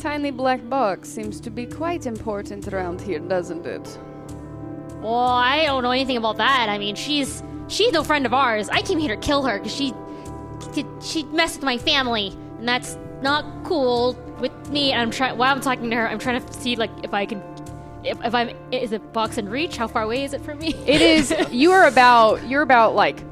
tiny 0.00 0.32
black 0.32 0.68
box 0.68 1.08
seems 1.08 1.38
to 1.42 1.50
be 1.50 1.66
quite 1.66 2.04
important 2.04 2.66
around 2.66 3.00
here, 3.00 3.20
doesn't 3.20 3.64
it? 3.64 3.98
Well, 5.00 5.14
I 5.14 5.66
don't 5.66 5.84
know 5.84 5.92
anything 5.92 6.16
about 6.16 6.38
that. 6.38 6.68
I 6.68 6.78
mean, 6.78 6.96
she's 6.96 7.44
she's 7.68 7.92
no 7.92 8.02
friend 8.02 8.26
of 8.26 8.34
ours. 8.34 8.68
I 8.68 8.82
came 8.82 8.98
here 8.98 9.14
to 9.14 9.20
kill 9.22 9.44
her 9.44 9.58
because 9.58 9.72
she 9.72 9.94
she 11.00 11.22
messed 11.26 11.58
with 11.58 11.64
my 11.64 11.78
family, 11.78 12.36
and 12.58 12.66
that's 12.66 12.98
not 13.22 13.44
cool 13.62 14.14
with 14.40 14.52
me. 14.70 14.90
And 14.90 15.00
I'm 15.00 15.12
trying 15.12 15.38
while 15.38 15.54
I'm 15.54 15.60
talking 15.60 15.90
to 15.90 15.96
her, 15.96 16.08
I'm 16.08 16.18
trying 16.18 16.44
to 16.44 16.52
see 16.52 16.74
like 16.74 16.90
if 17.04 17.14
I 17.14 17.24
can. 17.24 17.40
If, 18.02 18.24
if 18.24 18.34
I'm, 18.34 18.50
is 18.72 18.90
it 18.90 19.12
box 19.12 19.38
and 19.38 19.48
reach? 19.48 19.76
How 19.76 19.86
far 19.86 20.02
away 20.02 20.24
is 20.24 20.32
it 20.32 20.40
from 20.40 20.58
me? 20.58 20.74
It 20.86 21.00
is. 21.00 21.32
you 21.52 21.70
are 21.70 21.86
about. 21.86 22.48
You're 22.48 22.62
about 22.62 22.96
like, 22.96 23.22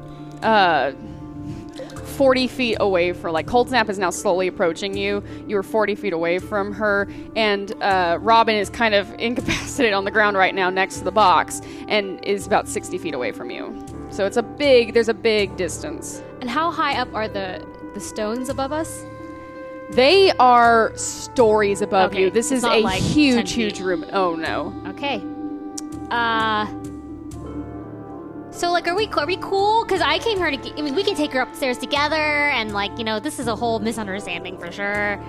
uh, 0.43 0.91
forty 2.17 2.47
feet 2.47 2.77
away 2.79 3.13
from. 3.13 3.33
Like 3.33 3.47
Cold 3.47 3.69
Snap 3.69 3.89
is 3.89 3.99
now 3.99 4.09
slowly 4.09 4.47
approaching 4.47 4.97
you. 4.97 5.23
You 5.47 5.57
are 5.57 5.63
forty 5.63 5.95
feet 5.95 6.13
away 6.13 6.39
from 6.39 6.73
her, 6.73 7.07
and 7.35 7.71
uh, 7.81 8.17
Robin 8.19 8.55
is 8.55 8.69
kind 8.69 8.95
of 8.95 9.13
incapacitated 9.19 9.93
on 9.93 10.03
the 10.03 10.11
ground 10.11 10.35
right 10.35 10.55
now 10.55 10.69
next 10.69 10.97
to 10.97 11.03
the 11.03 11.11
box, 11.11 11.61
and 11.87 12.23
is 12.25 12.47
about 12.47 12.67
sixty 12.67 12.97
feet 12.97 13.13
away 13.13 13.31
from 13.31 13.51
you. 13.51 13.85
So 14.09 14.25
it's 14.25 14.37
a 14.37 14.43
big. 14.43 14.93
There's 14.93 15.09
a 15.09 15.13
big 15.13 15.55
distance. 15.55 16.23
And 16.41 16.49
how 16.49 16.71
high 16.71 16.99
up 16.99 17.13
are 17.13 17.27
the 17.27 17.65
the 17.93 17.99
stones 17.99 18.49
above 18.49 18.71
us? 18.71 19.05
They 19.91 20.31
are 20.33 20.91
stories 20.97 21.81
above 21.81 22.11
Okay, 22.11 22.23
you. 22.23 22.29
This 22.29 22.51
is 22.51 22.63
a 22.63 22.81
like 22.81 23.01
huge, 23.01 23.53
huge 23.53 23.79
room. 23.79 24.05
Oh 24.11 24.35
no. 24.35 24.73
Okay. 24.87 25.23
Uh. 26.09 26.65
So 28.57 28.71
like, 28.71 28.87
are 28.87 28.95
we 28.95 29.07
are 29.09 29.27
we 29.27 29.37
cool? 29.37 29.85
Because 29.85 30.01
I 30.01 30.17
came 30.17 30.39
here 30.39 30.49
to. 30.49 30.79
I 30.79 30.81
mean, 30.81 30.95
we 30.95 31.03
can 31.03 31.15
take 31.15 31.31
her 31.33 31.41
upstairs 31.41 31.77
together, 31.77 32.15
and 32.15 32.73
like, 32.73 32.97
you 32.97 33.03
know, 33.03 33.19
this 33.19 33.37
is 33.37 33.45
a 33.45 33.55
whole 33.55 33.77
misunderstanding 33.77 34.57
for 34.57 34.71
sure. 34.71 35.21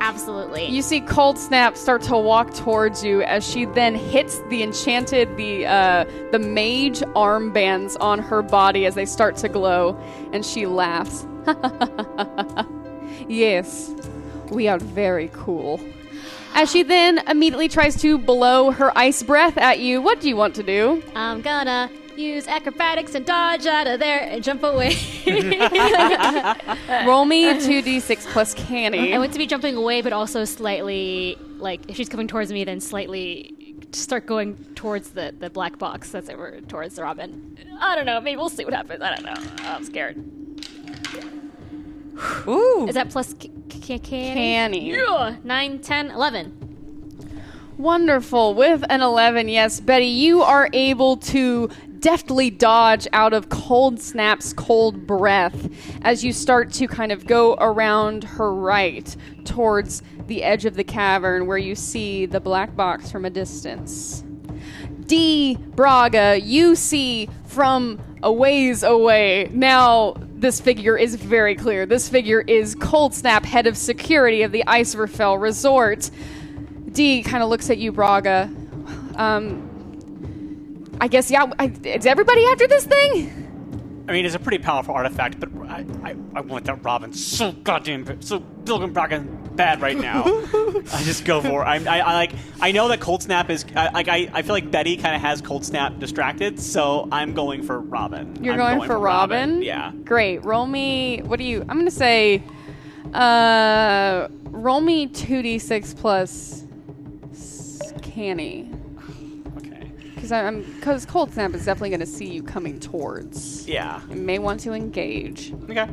Absolutely. 0.00 0.66
You 0.66 0.80
see 0.80 1.02
Cold 1.02 1.38
Snap 1.38 1.76
start 1.76 2.00
to 2.02 2.16
walk 2.16 2.54
towards 2.54 3.04
you 3.04 3.22
as 3.22 3.46
she 3.46 3.66
then 3.66 3.94
hits 3.94 4.38
the 4.48 4.62
enchanted 4.62 5.36
the 5.36 5.66
uh, 5.66 6.04
the 6.32 6.38
mage 6.38 7.00
armbands 7.14 7.98
on 8.00 8.18
her 8.18 8.40
body 8.40 8.86
as 8.86 8.94
they 8.94 9.04
start 9.04 9.36
to 9.36 9.50
glow, 9.50 9.94
and 10.32 10.44
she 10.44 10.64
laughs. 10.64 11.26
yes, 13.28 13.94
we 14.50 14.68
are 14.68 14.78
very 14.78 15.28
cool. 15.34 15.80
As 16.54 16.70
she 16.70 16.82
then 16.82 17.18
immediately 17.28 17.68
tries 17.68 18.00
to 18.00 18.16
blow 18.16 18.70
her 18.70 18.96
ice 18.96 19.22
breath 19.22 19.58
at 19.58 19.80
you, 19.80 20.00
what 20.00 20.22
do 20.22 20.30
you 20.30 20.36
want 20.36 20.54
to 20.54 20.62
do? 20.62 21.02
I'm 21.14 21.42
gonna 21.42 21.90
use 22.18 22.46
acrobatics 22.48 23.14
and 23.14 23.24
dodge 23.26 23.66
out 23.66 23.86
of 23.86 24.00
there 24.00 24.20
and 24.20 24.42
jump 24.42 24.62
away. 24.62 24.96
Roll 27.06 27.24
me 27.24 27.44
2d6 27.54 28.26
plus 28.32 28.54
canny. 28.54 29.14
I 29.14 29.18
want 29.18 29.32
to 29.32 29.38
be 29.38 29.46
jumping 29.46 29.76
away, 29.76 30.00
but 30.02 30.12
also 30.12 30.44
slightly 30.44 31.36
like 31.58 31.88
if 31.88 31.96
she's 31.96 32.08
coming 32.08 32.28
towards 32.28 32.52
me, 32.52 32.64
then 32.64 32.80
slightly 32.80 33.54
start 33.92 34.26
going 34.26 34.56
towards 34.74 35.10
the, 35.10 35.34
the 35.38 35.50
black 35.50 35.78
box 35.78 36.10
that's 36.10 36.28
over 36.28 36.60
towards 36.62 36.96
the 36.96 37.02
Robin. 37.02 37.56
I 37.80 37.94
don't 37.96 38.06
know. 38.06 38.20
Maybe 38.20 38.36
we'll 38.36 38.48
see 38.48 38.64
what 38.64 38.74
happens. 38.74 39.02
I 39.02 39.14
don't 39.14 39.24
know. 39.24 39.64
I'm 39.64 39.84
scared. 39.84 40.16
Ooh. 42.46 42.86
Is 42.88 42.94
that 42.94 43.10
plus 43.10 43.34
c- 43.40 43.50
c- 43.70 43.98
canny? 43.98 44.34
Canny. 44.34 44.90
Yeah. 44.92 45.36
9, 45.42 45.78
10, 45.80 46.10
11. 46.10 46.60
Wonderful. 47.76 48.54
With 48.54 48.84
an 48.88 49.00
11, 49.02 49.48
yes, 49.48 49.80
Betty, 49.80 50.06
you 50.06 50.42
are 50.42 50.68
able 50.72 51.16
to 51.18 51.70
deftly 52.04 52.50
dodge 52.50 53.08
out 53.14 53.32
of 53.32 53.48
Cold 53.48 53.98
Snap's 53.98 54.52
cold 54.52 55.06
breath 55.06 55.70
as 56.02 56.22
you 56.22 56.34
start 56.34 56.70
to 56.74 56.86
kind 56.86 57.10
of 57.10 57.26
go 57.26 57.54
around 57.54 58.24
her 58.24 58.54
right 58.54 59.16
towards 59.46 60.02
the 60.26 60.42
edge 60.42 60.66
of 60.66 60.74
the 60.74 60.84
cavern 60.84 61.46
where 61.46 61.56
you 61.56 61.74
see 61.74 62.26
the 62.26 62.40
black 62.40 62.76
box 62.76 63.10
from 63.10 63.24
a 63.24 63.30
distance. 63.30 64.22
Dee. 65.06 65.56
Braga, 65.56 66.38
you 66.42 66.76
see 66.76 67.30
from 67.46 67.98
a 68.22 68.30
ways 68.30 68.82
away. 68.82 69.48
Now, 69.50 70.14
this 70.34 70.60
figure 70.60 70.98
is 70.98 71.14
very 71.14 71.54
clear. 71.54 71.86
This 71.86 72.10
figure 72.10 72.42
is 72.42 72.74
Cold 72.74 73.14
Snap, 73.14 73.46
head 73.46 73.66
of 73.66 73.78
security 73.78 74.42
of 74.42 74.52
the 74.52 74.62
Icerfell 74.66 75.40
Resort. 75.40 76.10
Dee 76.92 77.22
kind 77.22 77.42
of 77.42 77.48
looks 77.48 77.70
at 77.70 77.78
you, 77.78 77.92
Braga. 77.92 78.50
Um, 79.16 79.73
I 81.00 81.08
guess, 81.08 81.30
yeah, 81.30 81.50
I, 81.58 81.72
is 81.84 82.06
everybody 82.06 82.44
after 82.46 82.66
this 82.66 82.84
thing? 82.84 83.44
I 84.08 84.12
mean, 84.12 84.26
it's 84.26 84.34
a 84.34 84.38
pretty 84.38 84.62
powerful 84.62 84.94
artifact, 84.94 85.40
but 85.40 85.48
I, 85.68 85.84
I, 86.02 86.14
I 86.34 86.40
want 86.42 86.66
that 86.66 86.84
Robin 86.84 87.12
so 87.12 87.52
goddamn 87.52 88.20
so 88.20 88.38
Bracken 88.38 89.44
bad 89.54 89.80
right 89.80 89.96
now. 89.96 90.24
I 90.92 91.02
just 91.04 91.24
go 91.24 91.40
for 91.40 91.62
it. 91.62 91.64
I, 91.64 91.76
I, 91.76 91.98
I 92.00 92.14
like. 92.14 92.32
I 92.60 92.72
know 92.72 92.88
that 92.88 93.00
Cold 93.00 93.22
Snap 93.22 93.48
is 93.48 93.64
I, 93.74 93.90
like. 93.90 94.08
I, 94.08 94.28
I 94.32 94.42
feel 94.42 94.54
like 94.54 94.70
Betty 94.70 94.96
kind 94.98 95.14
of 95.14 95.22
has 95.22 95.40
Cold 95.40 95.64
Snap 95.64 95.98
distracted, 95.98 96.60
so 96.60 97.08
I'm 97.12 97.32
going 97.32 97.62
for 97.62 97.80
Robin. 97.80 98.44
You're 98.44 98.54
I'm 98.60 98.78
going, 98.78 98.88
for, 98.88 98.98
Robin? 98.98 99.62
Yeah. 99.62 99.92
Great. 100.04 100.44
Roll 100.44 100.66
me, 100.66 101.22
what 101.22 101.38
do 101.38 101.44
you, 101.44 101.60
I'm 101.62 101.76
going 101.76 101.84
to 101.86 101.90
say, 101.90 102.42
uh, 103.14 104.28
roll 104.50 104.80
me 104.80 105.08
2d6 105.08 105.96
plus 105.96 106.64
s- 107.32 107.92
canny. 108.02 108.70
Because 110.24 110.32
I'm, 110.32 110.62
because 110.62 111.04
Cold 111.04 111.34
Snap 111.34 111.52
is 111.52 111.66
definitely 111.66 111.90
going 111.90 112.00
to 112.00 112.06
see 112.06 112.24
you 112.24 112.42
coming 112.42 112.80
towards. 112.80 113.68
Yeah. 113.68 114.00
It 114.10 114.16
may 114.16 114.38
want 114.38 114.58
to 114.60 114.72
engage. 114.72 115.52
Okay. 115.64 115.74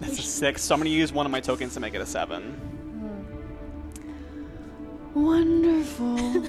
That's 0.00 0.18
a 0.18 0.22
six, 0.22 0.62
so 0.62 0.74
I'm 0.74 0.80
gonna 0.80 0.90
use 0.90 1.12
one 1.12 1.26
of 1.26 1.30
my 1.30 1.38
tokens 1.38 1.74
to 1.74 1.80
make 1.80 1.94
it 1.94 2.00
a 2.00 2.06
seven. 2.06 2.54
Hmm. 5.14 5.22
Wonderful. 5.22 6.40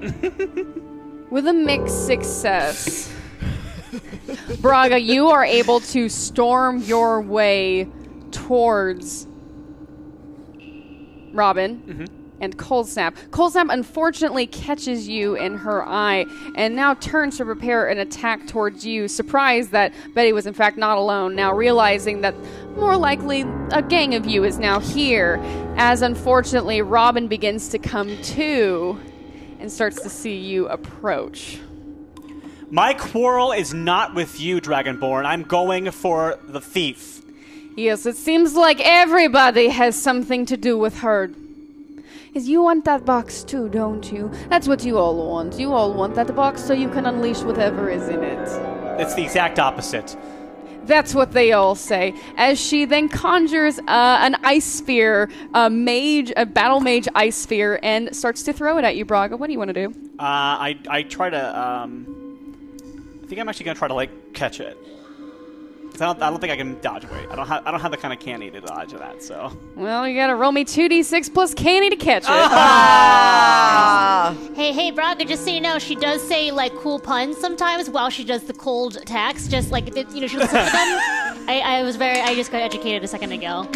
With 1.30 1.46
a 1.46 1.52
mixed 1.52 2.06
success, 2.06 3.12
Braga, 4.62 4.98
you 4.98 5.28
are 5.28 5.44
able 5.44 5.80
to 5.80 6.08
storm 6.08 6.82
your 6.84 7.20
way 7.20 7.88
towards 8.32 9.26
Robin 11.32 11.78
mm-hmm. 11.78 12.04
and 12.40 12.56
Cold 12.58 12.88
Snap. 12.88 13.16
Cold 13.30 13.52
Snap 13.52 13.68
unfortunately 13.70 14.46
catches 14.46 15.08
you 15.08 15.34
in 15.34 15.56
her 15.56 15.86
eye 15.86 16.26
and 16.56 16.74
now 16.74 16.94
turns 16.94 17.36
to 17.38 17.44
prepare 17.44 17.88
an 17.88 17.98
attack 17.98 18.46
towards 18.46 18.84
you, 18.84 19.08
surprised 19.08 19.70
that 19.70 19.92
Betty 20.14 20.32
was 20.32 20.46
in 20.46 20.54
fact 20.54 20.76
not 20.76 20.98
alone, 20.98 21.34
now 21.34 21.52
realizing 21.52 22.20
that 22.22 22.34
more 22.76 22.96
likely 22.96 23.42
a 23.70 23.82
gang 23.82 24.14
of 24.14 24.26
you 24.26 24.44
is 24.44 24.58
now 24.58 24.80
here, 24.80 25.40
as 25.76 26.02
unfortunately 26.02 26.82
Robin 26.82 27.28
begins 27.28 27.68
to 27.68 27.78
come 27.78 28.20
to 28.22 28.98
and 29.60 29.70
starts 29.70 30.02
to 30.02 30.10
see 30.10 30.36
you 30.36 30.66
approach. 30.68 31.60
My 32.70 32.94
quarrel 32.94 33.52
is 33.52 33.74
not 33.74 34.14
with 34.14 34.40
you, 34.40 34.58
Dragonborn. 34.58 35.26
I'm 35.26 35.42
going 35.42 35.90
for 35.90 36.38
the 36.42 36.60
thief. 36.60 37.11
Yes, 37.76 38.04
it 38.04 38.16
seems 38.16 38.54
like 38.54 38.80
everybody 38.80 39.68
has 39.68 40.00
something 40.00 40.44
to 40.46 40.56
do 40.56 40.76
with 40.76 40.98
her. 40.98 41.30
Is 42.34 42.48
you 42.48 42.62
want 42.62 42.84
that 42.84 43.04
box 43.04 43.44
too, 43.44 43.68
don't 43.68 44.10
you? 44.12 44.30
That's 44.48 44.68
what 44.68 44.84
you 44.84 44.98
all 44.98 45.16
want. 45.16 45.58
You 45.58 45.72
all 45.72 45.92
want 45.92 46.14
that 46.14 46.34
box 46.34 46.62
so 46.62 46.72
you 46.72 46.88
can 46.88 47.06
unleash 47.06 47.40
whatever 47.40 47.90
is 47.90 48.08
in 48.08 48.22
it. 48.22 48.48
It's 49.00 49.14
the 49.14 49.22
exact 49.22 49.58
opposite. 49.58 50.16
That's 50.84 51.14
what 51.14 51.32
they 51.32 51.52
all 51.52 51.74
say. 51.74 52.14
As 52.36 52.60
she 52.60 52.84
then 52.84 53.08
conjures 53.08 53.78
uh, 53.78 54.18
an 54.20 54.34
ice 54.42 54.64
sphere, 54.64 55.30
a 55.54 55.70
mage, 55.70 56.32
a 56.36 56.44
battle 56.44 56.80
mage 56.80 57.06
ice 57.14 57.36
sphere, 57.36 57.78
and 57.82 58.14
starts 58.14 58.42
to 58.44 58.52
throw 58.52 58.78
it 58.78 58.84
at 58.84 58.96
you, 58.96 59.04
Braga. 59.04 59.36
What 59.36 59.46
do 59.46 59.52
you 59.52 59.58
want 59.58 59.68
to 59.68 59.88
do? 59.88 59.94
Uh, 60.18 60.22
I 60.22 60.78
I 60.88 61.02
try 61.04 61.30
to 61.30 61.60
um. 61.60 62.06
I 63.22 63.26
think 63.26 63.40
I'm 63.40 63.48
actually 63.48 63.64
gonna 63.64 63.78
try 63.78 63.88
to 63.88 63.94
like 63.94 64.34
catch 64.34 64.60
it. 64.60 64.76
'Cause 65.92 66.00
I 66.00 66.06
don't, 66.06 66.22
I 66.22 66.30
don't 66.30 66.40
think 66.40 66.52
I 66.52 66.56
can 66.56 66.80
dodge 66.80 67.04
weight. 67.10 67.26
I 67.30 67.36
don't 67.36 67.46
have 67.46 67.66
I 67.66 67.70
don't 67.70 67.80
have 67.80 67.90
the 67.90 67.96
kind 67.98 68.14
of 68.14 68.20
canny 68.20 68.50
to 68.50 68.60
dodge 68.62 68.92
that. 68.92 69.22
So 69.22 69.52
Well, 69.76 70.08
you 70.08 70.14
gotta 70.16 70.34
roll 70.34 70.52
me 70.52 70.64
2d6 70.64 71.32
plus 71.34 71.52
canny 71.54 71.90
to 71.90 71.96
catch 71.96 72.22
it. 72.24 72.28
Ah. 72.30 74.34
Hey, 74.54 74.72
hey, 74.72 74.90
Braga, 74.90 75.24
just 75.24 75.44
so 75.44 75.50
you 75.50 75.60
know, 75.60 75.78
she 75.78 75.94
does 75.96 76.22
say 76.26 76.50
like 76.50 76.74
cool 76.76 76.98
puns 76.98 77.36
sometimes 77.38 77.90
while 77.90 78.10
she 78.10 78.24
does 78.24 78.42
the 78.44 78.52
cold 78.52 78.96
attacks. 78.96 79.48
Just 79.48 79.70
like, 79.70 79.94
it- 79.96 80.10
you 80.10 80.20
know, 80.20 80.26
she 80.28 80.36
listens 80.38 80.64
to 80.64 80.70
them. 80.70 80.72
I, 81.48 81.60
I 81.64 81.82
was 81.82 81.96
very, 81.96 82.20
I 82.20 82.34
just 82.34 82.52
got 82.52 82.62
educated 82.62 83.02
a 83.02 83.08
second 83.08 83.32
ago. 83.32 83.66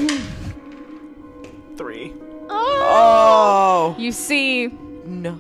three. 1.77 2.13
Oh. 2.49 3.95
You 3.99 4.13
see 4.13 4.69
No. 5.05 5.39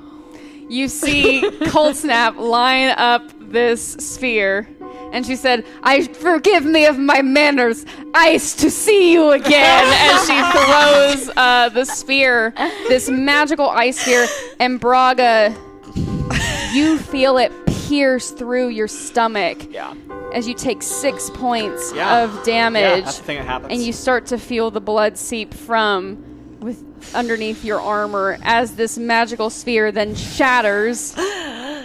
you 0.68 0.88
see 0.88 1.48
Cold 1.68 1.94
Snap 1.96 2.36
line 2.36 2.88
up 2.90 3.22
this 3.38 3.92
sphere. 3.92 4.68
And 5.12 5.24
she 5.24 5.36
said, 5.36 5.64
I 5.82 6.02
forgive 6.06 6.64
me 6.64 6.84
of 6.86 6.98
my 6.98 7.22
manners. 7.22 7.86
Ice 8.14 8.54
to 8.56 8.70
see 8.70 9.12
you 9.12 9.30
again. 9.30 9.52
As 9.54 10.26
she 10.26 11.24
throws 11.24 11.36
uh, 11.36 11.68
the 11.70 11.84
sphere, 11.84 12.52
this 12.88 13.08
magical 13.08 13.68
ice 13.68 14.00
sphere, 14.00 14.26
and 14.60 14.78
Braga, 14.80 15.54
you 16.72 16.98
feel 16.98 17.38
it 17.38 17.52
pierce 17.88 18.30
through 18.32 18.68
your 18.68 18.88
stomach 18.88 19.72
Yeah. 19.72 19.94
as 20.34 20.48
you 20.48 20.54
take 20.54 20.82
six 20.82 21.30
points 21.30 21.92
Yeah. 21.94 22.24
of 22.24 22.42
damage. 22.44 22.82
Yeah, 22.82 23.00
that's 23.00 23.18
the 23.18 23.24
thing 23.24 23.38
that 23.38 23.46
happens. 23.46 23.72
And 23.72 23.82
you 23.82 23.92
start 23.92 24.26
to 24.26 24.38
feel 24.38 24.70
the 24.72 24.80
blood 24.80 25.16
seep 25.16 25.54
from 25.54 26.58
with 26.60 26.82
underneath 27.14 27.64
your 27.64 27.80
armor 27.80 28.38
as 28.42 28.74
this 28.74 28.98
magical 28.98 29.50
sphere 29.50 29.92
then 29.92 30.14
shatters. 30.16 31.14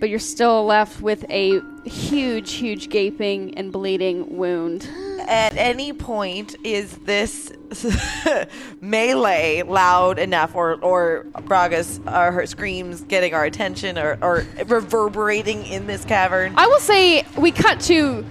but 0.00 0.08
you're 0.08 0.18
still 0.18 0.64
left 0.64 1.00
with 1.00 1.24
a 1.30 1.60
huge, 1.84 2.52
huge 2.52 2.88
gaping 2.88 3.56
and 3.56 3.72
bleeding 3.72 4.36
wound. 4.36 4.88
At 5.20 5.56
any 5.56 5.92
point, 5.92 6.56
is 6.64 6.96
this 6.98 7.52
melee 8.80 9.62
loud 9.62 10.18
enough, 10.18 10.54
or 10.54 10.74
or 10.80 11.24
Braga's 11.44 12.00
or 12.06 12.32
her 12.32 12.46
screams 12.46 13.02
getting 13.02 13.34
our 13.34 13.44
attention, 13.44 13.98
or, 13.98 14.18
or 14.22 14.46
reverberating 14.66 15.66
in 15.66 15.86
this 15.86 16.04
cavern? 16.04 16.54
I 16.56 16.66
will 16.66 16.80
say 16.80 17.26
we 17.36 17.50
cut 17.50 17.80
to 17.82 18.24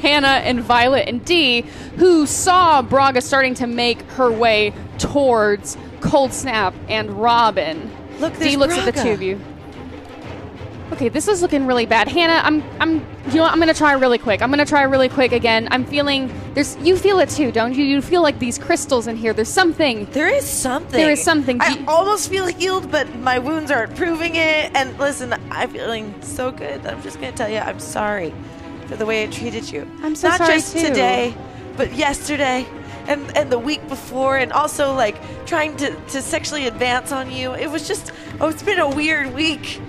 Hannah 0.00 0.40
and 0.44 0.60
Violet 0.60 1.08
and 1.08 1.24
Dee, 1.24 1.62
who 1.96 2.26
saw 2.26 2.82
Braga 2.82 3.20
starting 3.20 3.54
to 3.54 3.66
make 3.66 4.00
her 4.12 4.30
way 4.30 4.72
towards 4.98 5.76
Cold 6.00 6.32
Snap 6.32 6.74
and 6.88 7.10
Robin. 7.10 7.90
Look, 8.20 8.38
Dee 8.38 8.56
looks 8.56 8.78
at 8.78 8.94
the 8.94 9.02
two 9.02 9.10
of 9.10 9.20
you. 9.22 9.40
Okay, 10.92 11.08
this 11.08 11.26
is 11.26 11.42
looking 11.42 11.66
really 11.66 11.84
bad. 11.84 12.06
Hannah, 12.06 12.40
I'm 12.44 12.62
I'm 12.80 13.04
you 13.30 13.36
know 13.36 13.42
what, 13.42 13.52
I'm 13.52 13.58
gonna 13.58 13.74
try 13.74 13.92
really 13.94 14.18
quick. 14.18 14.40
I'm 14.40 14.50
gonna 14.50 14.64
try 14.64 14.82
really 14.84 15.08
quick 15.08 15.32
again. 15.32 15.66
I'm 15.72 15.84
feeling 15.84 16.32
there's 16.54 16.76
you 16.78 16.96
feel 16.96 17.18
it 17.18 17.28
too, 17.28 17.50
don't 17.50 17.74
you? 17.74 17.84
You 17.84 18.00
feel 18.00 18.22
like 18.22 18.38
these 18.38 18.56
crystals 18.56 19.08
in 19.08 19.16
here. 19.16 19.32
There's 19.32 19.48
something 19.48 20.04
There 20.12 20.28
is 20.28 20.44
something. 20.44 20.92
There 20.96 21.10
is 21.10 21.22
something. 21.22 21.60
I 21.60 21.70
you- 21.70 21.84
almost 21.88 22.30
feel 22.30 22.46
healed, 22.46 22.90
but 22.92 23.12
my 23.16 23.38
wounds 23.40 23.72
aren't 23.72 23.96
proving 23.96 24.36
it. 24.36 24.70
And 24.76 24.96
listen, 24.98 25.34
I'm 25.50 25.70
feeling 25.70 26.14
so 26.22 26.52
good. 26.52 26.86
I'm 26.86 27.02
just 27.02 27.16
gonna 27.20 27.32
tell 27.32 27.48
you, 27.50 27.58
I'm 27.58 27.80
sorry 27.80 28.32
for 28.86 28.94
the 28.94 29.04
way 29.06 29.24
I 29.24 29.26
treated 29.26 29.68
you. 29.70 29.90
I'm 30.04 30.14
so 30.14 30.28
Not 30.28 30.38
sorry, 30.38 30.54
just 30.54 30.72
too. 30.72 30.86
today, 30.86 31.34
but 31.76 31.94
yesterday, 31.96 32.64
and 33.08 33.36
and 33.36 33.50
the 33.50 33.58
week 33.58 33.86
before, 33.88 34.36
and 34.36 34.52
also 34.52 34.94
like 34.94 35.16
trying 35.46 35.76
to 35.78 35.90
to 36.12 36.22
sexually 36.22 36.68
advance 36.68 37.10
on 37.10 37.32
you. 37.32 37.54
It 37.54 37.68
was 37.72 37.88
just, 37.88 38.12
oh, 38.40 38.46
it's 38.48 38.62
been 38.62 38.78
a 38.78 38.88
weird 38.88 39.34
week, 39.34 39.80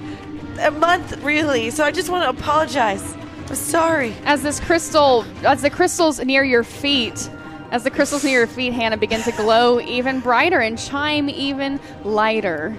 a 0.60 0.72
month 0.72 1.18
really. 1.24 1.70
So 1.70 1.84
I 1.84 1.92
just 1.92 2.10
want 2.10 2.24
to 2.24 2.42
apologize. 2.42 3.16
I'm 3.50 3.56
sorry. 3.56 4.14
as 4.26 4.44
this 4.44 4.60
crystal 4.60 5.26
as 5.44 5.62
the 5.62 5.70
crystals 5.70 6.20
near 6.20 6.44
your 6.44 6.64
feet 6.64 7.30
as 7.72 7.84
the 7.84 7.90
crystals 7.90 8.26
near 8.26 8.40
your 8.40 8.48
feet 8.48 8.74
hannah 8.74 8.98
begin 8.98 9.22
to 9.22 9.32
glow 9.32 9.80
even 9.80 10.20
brighter 10.20 10.60
and 10.60 10.78
chime 10.78 11.30
even 11.30 11.80
lighter 12.04 12.76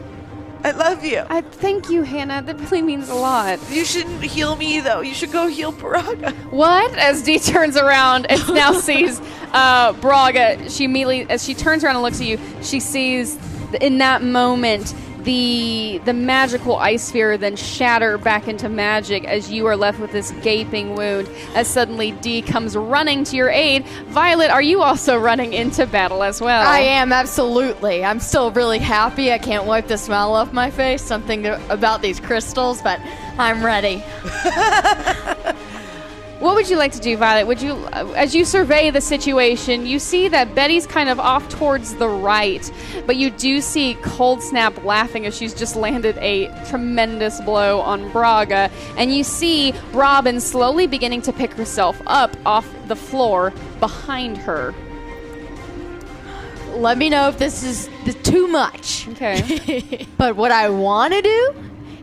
I 0.64 0.72
love 0.72 1.04
you. 1.04 1.22
I 1.28 1.42
thank 1.42 1.88
you, 1.88 2.02
Hannah. 2.02 2.42
That 2.42 2.58
really 2.58 2.82
means 2.82 3.08
a 3.08 3.14
lot. 3.14 3.60
You 3.70 3.84
shouldn't 3.84 4.22
heal 4.24 4.56
me 4.56 4.80
though. 4.80 5.02
You 5.02 5.14
should 5.14 5.30
go 5.30 5.46
heal 5.46 5.70
Braga. 5.70 6.32
What? 6.50 6.92
As 6.98 7.22
Dee 7.22 7.38
turns 7.38 7.76
around 7.76 8.26
and 8.28 8.42
now 8.54 8.72
sees 8.72 9.20
uh, 9.52 9.92
Braga, 9.94 10.68
she 10.68 10.84
immediately, 10.84 11.30
as 11.30 11.44
she 11.44 11.54
turns 11.54 11.84
around 11.84 11.94
and 11.94 12.02
looks 12.02 12.20
at 12.20 12.26
you, 12.26 12.40
she 12.62 12.80
sees 12.80 13.38
in 13.80 13.98
that 13.98 14.22
moment 14.22 14.94
the 15.24 16.00
the 16.04 16.12
magical 16.12 16.76
ice 16.76 17.04
sphere 17.04 17.36
then 17.36 17.56
shatter 17.56 18.18
back 18.18 18.48
into 18.48 18.68
magic 18.68 19.24
as 19.24 19.50
you 19.50 19.66
are 19.66 19.76
left 19.76 19.98
with 19.98 20.12
this 20.12 20.30
gaping 20.42 20.94
wound. 20.94 21.28
As 21.54 21.68
suddenly 21.68 22.12
Dee 22.12 22.42
comes 22.42 22.76
running 22.76 23.24
to 23.24 23.36
your 23.36 23.50
aid. 23.50 23.86
Violet, 24.08 24.50
are 24.50 24.62
you 24.62 24.82
also 24.82 25.18
running 25.18 25.52
into 25.52 25.86
battle 25.86 26.22
as 26.22 26.40
well? 26.40 26.66
I 26.66 26.80
am 26.80 27.12
absolutely. 27.12 28.04
I'm 28.04 28.20
still 28.20 28.50
really 28.50 28.78
happy. 28.78 29.32
I 29.32 29.38
can't 29.38 29.66
wipe 29.66 29.88
the 29.88 29.98
smile 29.98 30.32
off 30.34 30.52
my 30.52 30.70
face. 30.70 31.02
Something 31.02 31.46
about 31.46 32.02
these 32.02 32.20
crystals, 32.20 32.82
but 32.82 33.00
I'm 33.38 33.64
ready. 33.64 34.02
What 36.38 36.54
would 36.54 36.70
you 36.70 36.76
like 36.76 36.92
to 36.92 37.00
do, 37.00 37.16
Violet? 37.16 37.48
Would 37.48 37.60
you, 37.60 37.72
uh, 37.72 38.12
as 38.14 38.32
you 38.32 38.44
survey 38.44 38.90
the 38.90 39.00
situation, 39.00 39.84
you 39.86 39.98
see 39.98 40.28
that 40.28 40.54
Betty's 40.54 40.86
kind 40.86 41.08
of 41.08 41.18
off 41.18 41.48
towards 41.48 41.96
the 41.96 42.08
right, 42.08 42.70
but 43.06 43.16
you 43.16 43.30
do 43.30 43.60
see 43.60 43.94
Cold 44.02 44.40
Snap 44.40 44.84
laughing 44.84 45.26
as 45.26 45.36
she's 45.36 45.52
just 45.52 45.74
landed 45.74 46.16
a 46.18 46.46
tremendous 46.68 47.40
blow 47.40 47.80
on 47.80 48.08
Braga, 48.12 48.70
and 48.96 49.12
you 49.12 49.24
see 49.24 49.74
Robin 49.92 50.40
slowly 50.40 50.86
beginning 50.86 51.22
to 51.22 51.32
pick 51.32 51.52
herself 51.54 52.00
up 52.06 52.36
off 52.46 52.68
the 52.86 52.96
floor 52.96 53.52
behind 53.80 54.36
her. 54.36 54.72
Let 56.74 56.98
me 56.98 57.10
know 57.10 57.28
if 57.28 57.38
this 57.38 57.64
is 57.64 57.88
too 58.22 58.46
much. 58.46 59.08
Okay. 59.08 60.06
But 60.16 60.36
what 60.36 60.52
I 60.52 60.68
want 60.68 61.14
to 61.14 61.22
do 61.22 61.54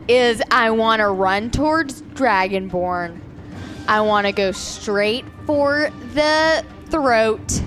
is 0.10 0.42
I 0.52 0.72
want 0.72 1.00
to 1.00 1.08
run 1.08 1.52
towards 1.52 2.02
Dragonborn. 2.02 3.22
I 3.88 4.02
want 4.02 4.28
to 4.28 4.34
go 4.34 4.52
straight 4.52 5.26
for 5.46 5.90
the 6.14 6.66
throat 6.90 7.62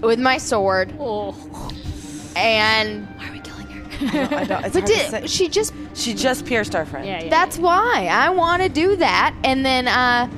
with 0.00 0.18
my 0.20 0.38
sword. 0.38 0.94
Oh. 0.98 1.34
And 2.36 3.06
Why 3.18 3.28
are 3.28 3.32
we 3.32 3.40
killing 3.40 3.66
her? 3.66 4.36
I 4.36 4.44
don't, 4.44 4.64
it's 4.64 4.74
but 4.74 4.82
hard 4.82 4.86
to 4.86 4.92
di- 4.94 5.08
say. 5.10 5.26
she 5.26 5.48
just 5.48 5.72
She 5.94 6.14
just 6.14 6.46
pierced 6.46 6.74
our 6.74 6.86
friend. 6.86 7.06
Yeah, 7.06 7.22
yeah. 7.24 7.30
that's 7.30 7.58
why 7.58 8.08
I 8.10 8.30
want 8.30 8.62
to 8.62 8.68
do 8.68 8.96
that 8.96 9.34
and 9.44 9.64
then 9.64 9.88
uh 9.88 10.28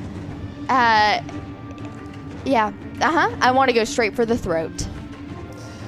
uh 0.69 1.23
yeah, 2.45 2.73
uh-huh. 3.01 3.37
I 3.41 3.51
want 3.53 3.69
to 3.69 3.75
go 3.75 3.85
straight 3.85 4.15
for 4.17 4.25
the 4.27 4.37
throat 4.37 4.89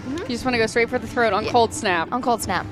you 0.07 0.29
just 0.29 0.45
want 0.45 0.55
to 0.55 0.59
go 0.59 0.67
straight 0.67 0.89
for 0.89 0.99
the 0.99 1.07
throat 1.07 1.33
on 1.35 1.45
Cold 1.47 1.75
Snap. 1.75 2.11
on 2.13 2.23
cold 2.23 2.41
snap. 2.43 2.67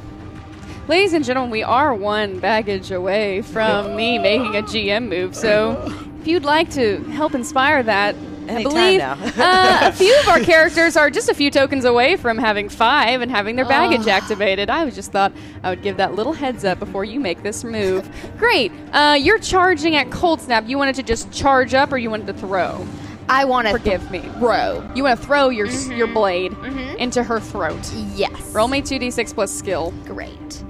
Ladies 0.88 1.12
and 1.12 1.24
gentlemen, 1.24 1.50
we 1.50 1.62
are 1.62 1.94
one 1.94 2.40
baggage 2.40 2.90
away 2.90 3.42
from 3.42 3.94
me 3.94 4.18
making 4.18 4.56
a 4.56 4.62
GM 4.62 5.08
move. 5.08 5.34
So 5.36 5.80
if 6.20 6.26
you'd 6.26 6.44
like 6.44 6.70
to 6.72 6.98
help 7.04 7.34
inspire 7.36 7.84
that, 7.84 8.16
I 8.48 8.64
believe 8.64 9.00
uh, 9.38 9.78
a 9.82 9.92
few 9.92 10.18
of 10.18 10.28
our 10.28 10.40
characters 10.40 10.96
are 10.96 11.08
just 11.08 11.28
a 11.28 11.34
few 11.34 11.52
tokens 11.52 11.84
away 11.84 12.16
from 12.16 12.36
having 12.36 12.68
five 12.68 13.20
and 13.20 13.30
having 13.30 13.54
their 13.54 13.64
baggage 13.64 14.08
activated. 14.08 14.70
I 14.70 14.90
just 14.90 15.12
thought 15.12 15.32
I 15.62 15.70
would 15.70 15.82
give 15.82 15.98
that 15.98 16.14
little 16.14 16.32
heads 16.32 16.64
up 16.64 16.80
before 16.80 17.04
you 17.04 17.20
make 17.20 17.44
this 17.44 17.62
move. 17.62 18.08
Great. 18.36 18.72
Uh, 18.92 19.16
you're 19.18 19.38
charging 19.38 19.94
at 19.94 20.10
Cold 20.10 20.40
Snap. 20.40 20.68
You 20.68 20.78
wanted 20.78 20.96
to 20.96 21.04
just 21.04 21.30
charge 21.32 21.74
up 21.74 21.92
or 21.92 21.98
you 21.98 22.10
wanted 22.10 22.26
to 22.26 22.34
throw? 22.34 22.84
I 23.32 23.46
want 23.46 23.66
to 23.66 23.72
Forgive 23.72 24.10
me. 24.10 24.20
throw. 24.38 24.86
You 24.94 25.04
want 25.04 25.18
to 25.18 25.26
throw 25.26 25.48
your 25.48 25.64
your 25.66 26.06
mm-hmm. 26.06 26.12
blade 26.12 26.52
mm-hmm. 26.52 26.98
into 26.98 27.22
her 27.22 27.40
throat. 27.40 27.90
Yes. 28.14 28.52
Roll 28.52 28.68
me 28.68 28.82
2d6 28.82 29.32
plus 29.32 29.50
skill. 29.50 29.94
Great. 30.04 30.62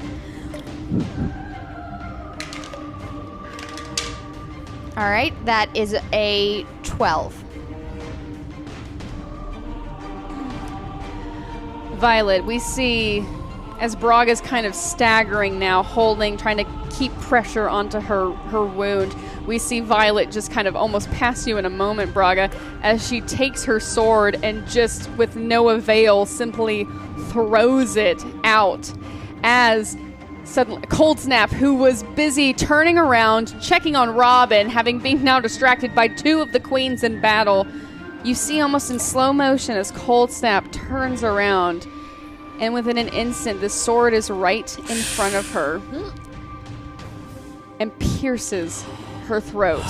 All 4.97 5.11
right, 5.11 5.33
that 5.45 5.77
is 5.77 5.97
a 6.13 6.65
12. 6.85 7.35
Violet, 11.95 12.45
we 12.45 12.61
see 12.61 13.27
as 13.81 13.97
Braga's 13.97 14.41
kind 14.41 14.67
of 14.67 14.77
staggering 14.77 15.59
now, 15.59 15.83
holding, 15.83 16.37
trying 16.37 16.59
to 16.59 16.67
keep 16.97 17.13
pressure 17.15 17.69
onto 17.69 17.99
her, 17.99 18.31
her 18.31 18.65
wound. 18.65 19.13
We 19.47 19.59
see 19.59 19.81
Violet 19.81 20.31
just 20.31 20.51
kind 20.51 20.69
of 20.69 20.77
almost 20.77 21.11
pass 21.11 21.47
you 21.47 21.59
in 21.59 21.65
a 21.65 21.71
moment, 21.71 22.15
Braga, 22.15 22.51
as 22.83 23.07
she 23.07 23.21
takes 23.23 23.65
her 23.65 23.81
sword 23.81 24.39
and 24.43 24.67
just 24.69 25.11
with 25.11 25.37
no 25.37 25.71
avail 25.71 26.27
simply 26.27 26.87
throws 27.31 27.97
it 27.97 28.23
out. 28.45 28.93
As 29.43 29.97
suddenly 30.45 30.87
Cold 30.87 31.19
Snap, 31.19 31.51
who 31.51 31.75
was 31.75 32.03
busy 32.15 32.53
turning 32.53 32.99
around, 32.99 33.61
checking 33.61 33.97
on 33.97 34.15
Robin, 34.15 34.69
having 34.69 34.99
been 34.99 35.23
now 35.25 35.41
distracted 35.41 35.95
by 35.95 36.09
two 36.09 36.41
of 36.41 36.53
the 36.53 36.61
queens 36.61 37.03
in 37.03 37.21
battle, 37.21 37.67
you 38.25 38.35
see 38.35 38.61
almost 38.61 38.91
in 38.91 38.99
slow 38.99 39.33
motion 39.33 39.77
as 39.77 39.91
Cold 39.91 40.31
Snap 40.31 40.71
turns 40.71 41.25
around, 41.25 41.89
and 42.61 42.73
within 42.73 42.99
an 42.99 43.09
instant, 43.09 43.61
the 43.61 43.69
sword 43.69 44.15
is 44.15 44.31
right 44.31 44.79
in 44.79 44.97
front 44.97 45.35
of 45.35 45.51
her 45.51 45.79
hmm. 45.79 46.09
and 47.81 47.99
pierces 47.99 48.85
her 49.33 49.41
throat. 49.41 49.83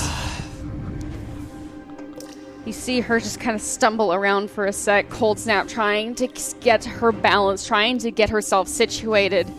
You 2.65 2.73
see 2.73 3.01
her 3.01 3.19
just 3.19 3.41
kind 3.41 3.57
of 3.57 3.61
stumble 3.61 4.13
around 4.13 4.53
for 4.53 4.67
a 4.67 4.73
sec, 4.73 5.11
Cold 5.11 5.41
Snap 5.41 5.67
trying 5.67 6.15
to 6.15 6.29
get 6.61 6.85
her 6.85 7.11
balance, 7.11 7.67
trying 7.67 7.99
to 7.99 8.13
get 8.13 8.31
herself 8.31 8.69
situated. 8.69 9.53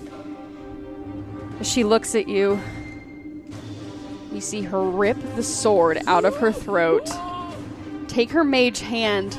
She 1.63 1.83
looks 1.83 2.15
at 2.15 2.29
you, 2.29 2.61
you 4.31 4.39
see 4.39 4.61
her 4.61 4.81
rip 4.81 5.17
the 5.35 5.43
sword 5.43 5.99
out 6.07 6.23
of 6.23 6.37
her 6.37 6.53
throat, 6.53 7.09
take 8.07 8.31
her 8.31 8.45
mage 8.45 8.79
hand, 8.79 9.37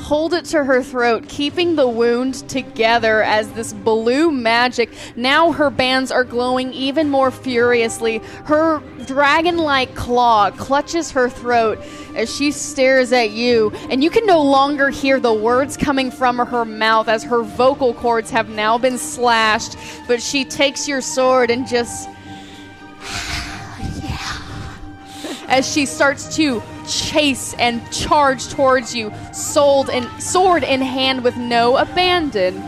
hold 0.00 0.34
it 0.34 0.44
to 0.46 0.64
her 0.64 0.82
throat, 0.82 1.28
keeping 1.28 1.76
the 1.76 1.88
wound 1.88 2.34
together 2.48 3.22
as 3.22 3.50
this 3.52 3.72
blue 3.72 4.30
magic. 4.30 4.90
Now 5.14 5.52
her 5.52 5.70
bands 5.70 6.10
are 6.10 6.24
glowing 6.24 6.72
even 6.72 7.10
more 7.10 7.30
furiously. 7.30 8.18
Her 8.44 8.80
dragon 9.06 9.58
like 9.58 9.94
claw 9.94 10.50
clutches 10.50 11.10
her 11.12 11.28
throat 11.28 11.78
as 12.16 12.34
she 12.34 12.50
stares 12.50 13.12
at 13.12 13.30
you, 13.30 13.70
and 13.90 14.02
you 14.02 14.10
can 14.10 14.26
no 14.26 14.42
longer 14.42 14.88
hear 14.88 15.20
the 15.20 15.34
words 15.34 15.76
coming 15.76 16.10
from 16.10 16.38
her 16.38 16.64
mouth 16.64 17.08
as 17.08 17.22
her 17.24 17.42
vocal 17.42 17.94
cords 17.94 18.30
have 18.30 18.48
now 18.48 18.78
been 18.78 18.98
slashed. 18.98 19.76
But 20.08 20.22
she 20.22 20.44
takes 20.44 20.88
your 20.88 21.02
sword 21.02 21.50
and 21.50 21.68
just 21.68 22.08
as 25.48 25.70
she 25.70 25.84
starts 25.84 26.34
to 26.36 26.62
chase 26.90 27.54
and 27.54 27.80
charge 27.92 28.48
towards 28.48 28.94
you, 28.94 29.12
sold 29.32 29.90
and 29.90 30.06
sword 30.22 30.64
in 30.64 30.80
hand 30.82 31.24
with 31.24 31.36
no 31.36 31.76
abandon. 31.76 32.58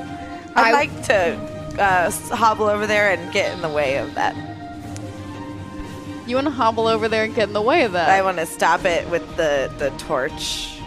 I'd 0.54 0.68
I- 0.68 0.72
like 0.72 1.02
to 1.04 1.34
uh, 1.78 2.10
hobble 2.34 2.66
over 2.66 2.86
there 2.86 3.10
and 3.10 3.32
get 3.32 3.52
in 3.54 3.62
the 3.62 3.68
way 3.68 3.96
of 3.96 4.14
that. 4.14 4.34
You 6.26 6.36
want 6.36 6.46
to 6.46 6.52
hobble 6.52 6.86
over 6.86 7.08
there 7.08 7.24
and 7.24 7.34
get 7.34 7.48
in 7.48 7.52
the 7.52 7.62
way 7.62 7.82
of 7.82 7.92
that. 7.92 8.08
I 8.08 8.22
want 8.22 8.36
to 8.38 8.46
stop 8.46 8.84
it 8.84 9.08
with 9.10 9.26
the, 9.36 9.72
the 9.78 9.90
torch. 9.98 10.78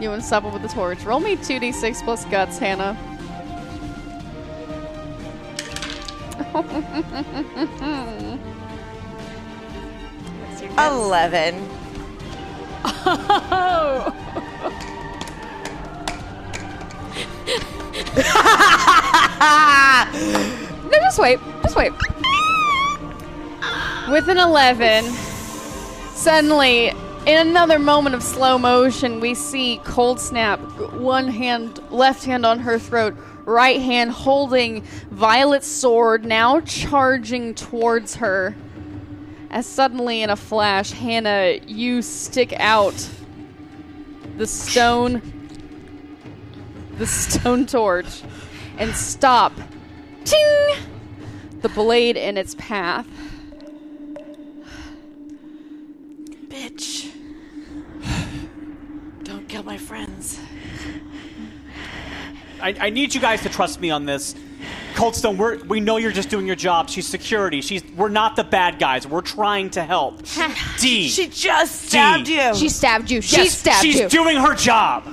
you 0.00 0.08
want 0.08 0.20
to 0.20 0.26
stop 0.26 0.44
it 0.44 0.52
with 0.52 0.62
the 0.62 0.68
torch. 0.68 1.04
Roll 1.04 1.20
me 1.20 1.36
2d6 1.36 2.02
plus 2.02 2.24
guts, 2.24 2.58
Hannah. 2.58 2.98
Eleven. 10.78 11.68
Oh. 12.94 14.18
No, 20.92 20.98
just 21.00 21.18
wait. 21.18 21.38
Just 21.62 21.76
wait. 21.76 21.92
With 24.10 24.28
an 24.28 24.38
11, 24.38 25.04
suddenly, 26.14 26.88
in 27.24 27.48
another 27.48 27.78
moment 27.78 28.14
of 28.14 28.22
slow 28.22 28.58
motion, 28.58 29.20
we 29.20 29.34
see 29.34 29.80
Cold 29.84 30.20
Snap, 30.20 30.60
one 30.92 31.28
hand, 31.28 31.80
left 31.90 32.24
hand 32.24 32.44
on 32.44 32.58
her 32.58 32.78
throat, 32.78 33.16
right 33.44 33.80
hand 33.80 34.10
holding 34.10 34.82
Violet's 35.10 35.66
sword, 35.66 36.24
now 36.24 36.60
charging 36.60 37.54
towards 37.54 38.16
her. 38.16 38.54
As 39.52 39.66
suddenly, 39.66 40.22
in 40.22 40.30
a 40.30 40.36
flash, 40.36 40.92
Hannah, 40.92 41.58
you 41.66 42.00
stick 42.00 42.54
out 42.58 43.08
the 44.38 44.46
stone, 44.46 45.20
the 46.96 47.06
stone 47.06 47.66
torch, 47.66 48.22
and 48.78 48.94
stop 48.94 49.52
Ting! 50.24 50.76
The 51.60 51.68
blade 51.68 52.16
in 52.16 52.36
its 52.36 52.54
path. 52.56 53.06
Bitch. 56.48 57.12
Don't 59.22 59.48
kill 59.48 59.62
my 59.62 59.78
friends. 59.78 60.40
I, 62.60 62.74
I 62.80 62.90
need 62.90 63.14
you 63.14 63.20
guys 63.20 63.42
to 63.42 63.48
trust 63.48 63.80
me 63.80 63.90
on 63.90 64.06
this. 64.06 64.34
Coldstone, 64.94 65.36
we're, 65.36 65.58
we 65.64 65.80
know 65.80 65.96
you're 65.96 66.12
just 66.12 66.28
doing 66.28 66.46
your 66.46 66.56
job. 66.56 66.88
She's 66.90 67.06
security. 67.06 67.60
She's 67.60 67.82
we're 67.96 68.08
not 68.08 68.36
the 68.36 68.44
bad 68.44 68.78
guys. 68.78 69.06
We're 69.06 69.20
trying 69.22 69.70
to 69.70 69.82
help. 69.82 70.22
Dee. 70.78 71.08
She 71.08 71.28
just 71.28 71.82
stabbed 71.88 72.26
Dee. 72.26 72.34
you. 72.42 72.54
She 72.54 72.68
stabbed 72.68 73.10
you. 73.10 73.20
She 73.20 73.36
Yes, 73.36 73.58
stabbed 73.58 73.82
she's 73.82 73.94
you. 73.96 74.02
She's 74.02 74.12
doing 74.12 74.36
her 74.36 74.54
job. 74.54 75.04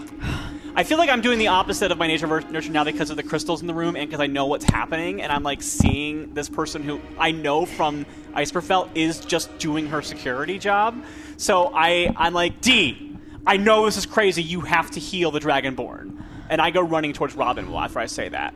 I 0.76 0.84
feel 0.84 0.98
like 0.98 1.10
I'm 1.10 1.22
doing 1.22 1.40
the 1.40 1.48
opposite 1.48 1.92
of 1.92 1.98
my 1.98 2.08
nature 2.08 2.28
ver- 2.28 2.42
nurture 2.42 2.72
now 2.72 2.84
because 2.84 3.10
of 3.10 3.18
the 3.18 3.24
crystals 3.24 3.62
in 3.62 3.68
the 3.68 3.74
room 3.74 3.96
and 3.96 4.08
because 4.10 4.22
I 4.22 4.28
know 4.28 4.46
what's 4.46 4.64
happening 4.66 5.22
and 5.22 5.32
I'm 5.32 5.44
like 5.44 5.62
seeing 5.62 6.34
this 6.34 6.48
person 6.48 6.84
who 6.84 7.02
I 7.18 7.32
know 7.32 7.66
from 7.66 8.06
Iceberfell 8.34 8.90
is 8.96 9.20
just 9.20 9.58
doing 9.58 9.88
her 9.88 10.02
security 10.02 10.58
job. 10.60 11.04
So 11.38 11.72
I 11.74 12.14
I'm 12.16 12.34
like 12.34 12.62
Dee. 12.62 13.18
I 13.48 13.58
know 13.58 13.86
this 13.86 13.98
is 13.98 14.06
crazy. 14.06 14.44
You 14.44 14.62
have 14.62 14.92
to 14.92 15.00
heal 15.00 15.32
the 15.32 15.40
Dragonborn, 15.40 16.22
and 16.50 16.62
I 16.62 16.70
go 16.70 16.82
running 16.82 17.14
towards 17.14 17.34
Robin 17.36 17.74
after 17.74 18.00
I 18.00 18.06
say 18.06 18.30
that. 18.30 18.54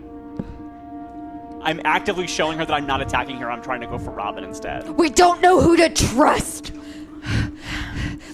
I'm 1.64 1.82
actively 1.86 2.28
showing 2.28 2.58
her 2.58 2.66
that 2.66 2.74
I'm 2.74 2.86
not 2.86 3.02
attacking 3.02 3.38
her. 3.38 3.50
I'm 3.50 3.62
trying 3.62 3.82
to 3.82 3.88
go 3.88 3.98
for 3.98 4.12
Robin 4.12 4.44
instead. 4.44 4.90
we 4.90 5.10
don't 5.10 5.42
know 5.42 5.62
who 5.62 5.78
to 5.78 5.90
trust. 5.90 6.74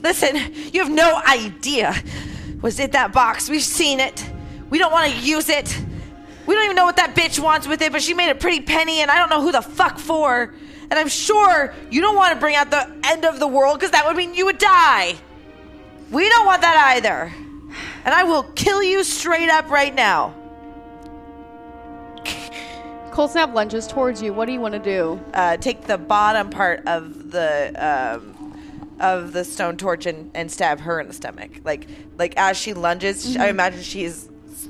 Listen, 0.03 0.35
you 0.73 0.81
have 0.81 0.91
no 0.91 1.21
idea. 1.27 1.95
Was 2.61 2.79
it 2.79 2.93
that 2.93 3.13
box? 3.13 3.49
We've 3.49 3.61
seen 3.61 3.99
it. 3.99 4.29
We 4.69 4.79
don't 4.79 4.91
want 4.91 5.11
to 5.11 5.19
use 5.19 5.49
it. 5.49 5.77
We 6.45 6.55
don't 6.55 6.63
even 6.63 6.75
know 6.75 6.85
what 6.85 6.95
that 6.95 7.15
bitch 7.15 7.39
wants 7.39 7.67
with 7.67 7.81
it, 7.81 7.91
but 7.91 8.01
she 8.01 8.13
made 8.13 8.31
a 8.31 8.35
pretty 8.35 8.61
penny, 8.61 9.01
and 9.01 9.11
I 9.11 9.17
don't 9.17 9.29
know 9.29 9.41
who 9.41 9.51
the 9.51 9.61
fuck 9.61 9.99
for. 9.99 10.53
And 10.89 10.97
I'm 10.97 11.07
sure 11.07 11.73
you 11.91 12.01
don't 12.01 12.15
want 12.15 12.33
to 12.33 12.39
bring 12.39 12.55
out 12.55 12.71
the 12.71 12.91
end 13.03 13.25
of 13.25 13.39
the 13.39 13.47
world 13.47 13.77
because 13.77 13.91
that 13.91 14.05
would 14.07 14.17
mean 14.17 14.33
you 14.33 14.45
would 14.45 14.57
die. 14.57 15.15
We 16.09 16.27
don't 16.27 16.45
want 16.45 16.63
that 16.63 16.95
either. 16.95 17.31
And 18.03 18.13
I 18.13 18.23
will 18.23 18.43
kill 18.43 18.81
you 18.81 19.03
straight 19.03 19.49
up 19.49 19.69
right 19.69 19.93
now. 19.93 20.33
Cold 23.19 23.31
Snap 23.31 23.53
lunges 23.53 23.85
towards 23.85 24.21
you. 24.21 24.31
What 24.31 24.45
do 24.45 24.53
you 24.53 24.61
want 24.61 24.75
to 24.75 24.79
do? 24.79 25.19
Uh, 25.33 25.57
take 25.57 25.81
the 25.81 25.97
bottom 25.97 26.49
part 26.49 26.87
of 26.87 27.31
the 27.31 27.73
um, 27.75 28.57
of 29.01 29.33
the 29.33 29.43
stone 29.43 29.75
torch 29.75 30.05
and, 30.05 30.31
and 30.33 30.49
stab 30.49 30.79
her 30.79 31.01
in 31.01 31.07
the 31.09 31.13
stomach. 31.13 31.51
Like 31.65 31.89
like 32.17 32.33
as 32.37 32.55
she 32.55 32.73
lunges, 32.73 33.35
I 33.35 33.49
imagine 33.49 33.81
she's 33.81 34.29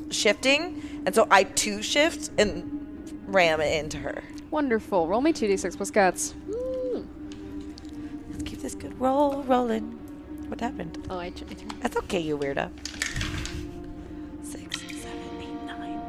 shifting, 0.09 1.03
and 1.05 1.13
so 1.13 1.27
I 1.29 1.43
too 1.43 1.83
shift 1.83 2.31
and 2.39 3.21
ram 3.27 3.61
it 3.61 3.71
into 3.83 3.99
her. 3.99 4.23
Wonderful. 4.49 5.07
Roll 5.07 5.21
me 5.21 5.31
2d6 5.31 5.77
plus 5.77 5.91
guts. 5.91 6.33
Let's 8.31 8.41
keep 8.45 8.63
this 8.63 8.73
good 8.73 8.99
roll 8.99 9.43
rolling. 9.43 9.91
What 10.47 10.59
happened? 10.59 11.05
Oh, 11.11 11.19
I, 11.19 11.29
tr- 11.29 11.43
I 11.51 11.53
turned. 11.53 11.75
That's 11.81 11.97
okay, 11.97 12.19
you 12.19 12.35
weirdo. 12.35 12.71
Six, 14.41 14.81
seven, 14.81 15.39
eight, 15.39 15.67
nine. 15.67 16.01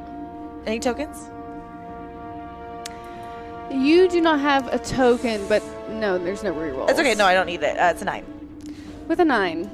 Any 0.64 0.80
tokens? 0.80 1.28
You 3.70 4.08
do 4.08 4.20
not 4.20 4.40
have 4.40 4.66
a 4.72 4.78
token, 4.78 5.46
but 5.48 5.62
no, 5.90 6.18
there's 6.18 6.42
no 6.42 6.52
reroll. 6.52 6.90
It's 6.90 6.98
okay. 6.98 7.14
No, 7.14 7.24
I 7.26 7.34
don't 7.34 7.46
need 7.46 7.62
it. 7.62 7.78
Uh, 7.78 7.90
it's 7.92 8.02
a 8.02 8.04
nine. 8.04 8.24
With 9.06 9.20
a 9.20 9.24
nine, 9.24 9.70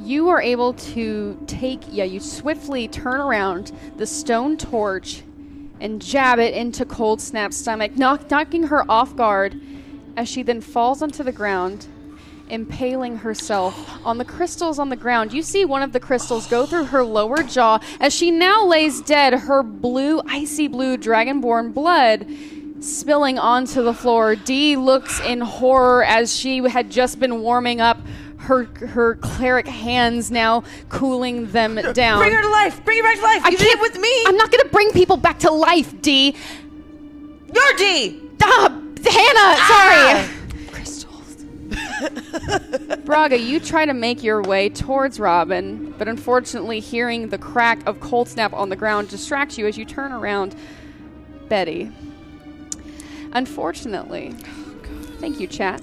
you 0.00 0.28
are 0.28 0.40
able 0.40 0.72
to 0.74 1.42
take, 1.46 1.80
yeah, 1.88 2.04
you 2.04 2.20
swiftly 2.20 2.88
turn 2.88 3.20
around 3.20 3.72
the 3.96 4.06
stone 4.06 4.56
torch 4.56 5.22
and 5.80 6.00
jab 6.00 6.38
it 6.38 6.54
into 6.54 6.84
Cold 6.84 7.20
Snap's 7.20 7.56
stomach, 7.56 7.96
knock, 7.96 8.30
knocking 8.30 8.64
her 8.64 8.88
off 8.90 9.16
guard 9.16 9.60
as 10.16 10.28
she 10.28 10.42
then 10.42 10.60
falls 10.60 11.02
onto 11.02 11.22
the 11.22 11.32
ground, 11.32 11.86
impaling 12.48 13.18
herself 13.18 13.98
on 14.04 14.18
the 14.18 14.24
crystals 14.24 14.78
on 14.78 14.88
the 14.88 14.96
ground. 14.96 15.32
You 15.32 15.42
see 15.42 15.64
one 15.64 15.82
of 15.82 15.92
the 15.92 16.00
crystals 16.00 16.46
go 16.46 16.66
through 16.66 16.84
her 16.86 17.02
lower 17.04 17.42
jaw 17.42 17.78
as 18.00 18.14
she 18.14 18.30
now 18.30 18.64
lays 18.66 19.00
dead, 19.00 19.32
her 19.34 19.62
blue, 19.62 20.20
icy 20.26 20.68
blue 20.68 20.96
dragonborn 20.96 21.74
blood 21.74 22.26
spilling 22.80 23.38
onto 23.38 23.82
the 23.82 23.94
floor. 23.94 24.36
Dee 24.36 24.76
looks 24.76 25.18
in 25.20 25.40
horror 25.40 26.04
as 26.04 26.34
she 26.36 26.58
had 26.68 26.90
just 26.90 27.18
been 27.18 27.40
warming 27.40 27.80
up 27.80 27.98
her 28.38 28.64
her 28.64 29.16
cleric 29.16 29.66
hands 29.66 30.30
now 30.30 30.62
cooling 30.88 31.46
them 31.50 31.74
down. 31.94 32.18
Bring 32.20 32.32
her 32.32 32.42
to 32.42 32.48
life. 32.48 32.84
Bring 32.84 32.98
her 32.98 33.02
back 33.02 33.16
to 33.16 33.22
life. 33.22 33.44
I 33.44 33.48
you 33.48 33.56
did 33.56 33.66
can't- 33.66 33.80
it 33.80 33.82
with 33.82 33.98
me. 34.00 34.24
I'm 34.26 34.36
not 34.36 34.52
gonna 34.52 34.68
bring 34.68 34.92
people 34.92 35.16
back 35.16 35.40
to 35.40 35.50
life, 35.50 36.00
Dee. 36.02 36.36
You're 37.52 37.76
Dee. 37.78 38.22
Ah, 38.42 38.68
Hannah, 38.68 39.56
Ah. 39.58 40.22
sorry. 40.22 40.35
Braga, 43.04 43.38
you 43.38 43.60
try 43.60 43.86
to 43.86 43.94
make 43.94 44.22
your 44.22 44.42
way 44.42 44.68
towards 44.68 45.20
Robin, 45.20 45.94
but 45.98 46.08
unfortunately, 46.08 46.80
hearing 46.80 47.28
the 47.28 47.38
crack 47.38 47.84
of 47.86 48.00
Cold 48.00 48.28
Snap 48.28 48.52
on 48.52 48.68
the 48.68 48.76
ground 48.76 49.08
distracts 49.08 49.58
you 49.58 49.66
as 49.66 49.76
you 49.76 49.84
turn 49.84 50.12
around 50.12 50.54
Betty. 51.48 51.90
Unfortunately, 53.32 54.32
thank 55.18 55.40
you, 55.40 55.46
chat. 55.46 55.82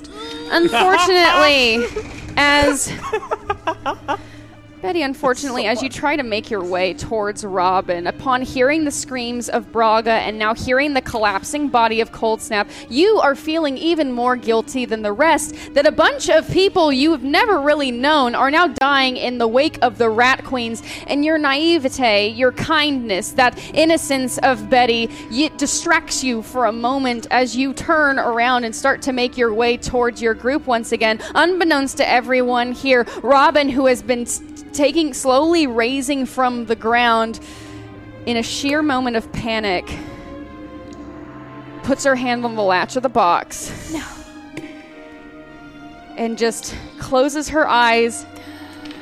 Unfortunately, 0.51 1.85
as 2.37 2.91
Betty, 4.83 5.01
unfortunately, 5.01 5.65
as 5.65 5.81
you 5.81 5.87
try 5.87 6.17
to 6.17 6.23
make 6.23 6.51
your 6.51 6.61
way 6.61 6.93
towards 6.93 7.45
Robin, 7.45 8.05
upon 8.05 8.41
hearing 8.41 8.83
the 8.83 8.91
screams 8.91 9.47
of 9.47 9.71
Braga 9.71 10.11
and 10.11 10.37
now 10.37 10.53
hearing 10.53 10.93
the 10.93 10.99
collapsing 10.99 11.69
body 11.69 12.01
of 12.01 12.11
Cold 12.11 12.41
Snap, 12.41 12.69
you 12.89 13.17
are 13.21 13.33
feeling 13.33 13.77
even 13.77 14.11
more 14.11 14.35
guilty 14.35 14.83
than 14.83 15.01
the 15.01 15.13
rest 15.13 15.55
that 15.73 15.85
a 15.85 15.91
bunch 15.93 16.29
of 16.29 16.45
people 16.51 16.91
you've 16.91 17.23
never 17.23 17.61
really 17.61 17.91
known 17.91 18.35
are 18.35 18.51
now 18.51 18.67
dying 18.67 19.15
in 19.15 19.37
the 19.37 19.47
wake 19.47 19.79
of 19.81 19.97
the 19.97 20.09
Rat 20.09 20.43
Queens, 20.43 20.83
and 21.07 21.23
your 21.23 21.37
naivete, 21.37 22.27
your 22.31 22.51
kindness, 22.51 23.31
that 23.31 23.57
innocence 23.73 24.37
of 24.39 24.69
Betty, 24.69 25.09
it 25.31 25.57
distracts 25.57 26.25
you 26.25 26.41
for 26.41 26.65
a 26.65 26.73
moment 26.73 27.25
as 27.31 27.55
you 27.55 27.71
turn 27.71 28.19
around 28.19 28.65
and 28.65 28.75
start 28.75 29.01
to 29.03 29.13
make 29.13 29.37
your 29.37 29.53
way 29.53 29.77
towards 29.77 30.21
your 30.21 30.33
group 30.33 30.67
once 30.67 30.91
again. 30.91 31.21
Unbeknownst 31.35 31.95
to 31.95 32.09
everyone 32.09 32.73
here, 32.73 33.05
Robin, 33.23 33.69
who 33.69 33.85
has 33.85 34.01
been 34.01 34.23
s- 34.23 34.41
taking 34.73 35.13
slowly 35.13 35.67
raising 35.67 36.25
from 36.25 36.65
the 36.65 36.75
ground 36.75 37.39
in 38.25 38.37
a 38.37 38.43
sheer 38.43 38.81
moment 38.81 39.15
of 39.15 39.31
panic, 39.31 39.85
puts 41.83 42.03
her 42.03 42.15
hand 42.15 42.45
on 42.45 42.55
the 42.55 42.63
latch 42.63 42.95
of 42.95 43.03
the 43.03 43.09
box. 43.09 43.91
No. 43.93 44.05
And 46.15 46.37
just 46.37 46.75
closes 46.99 47.49
her 47.49 47.67
eyes, 47.67 48.25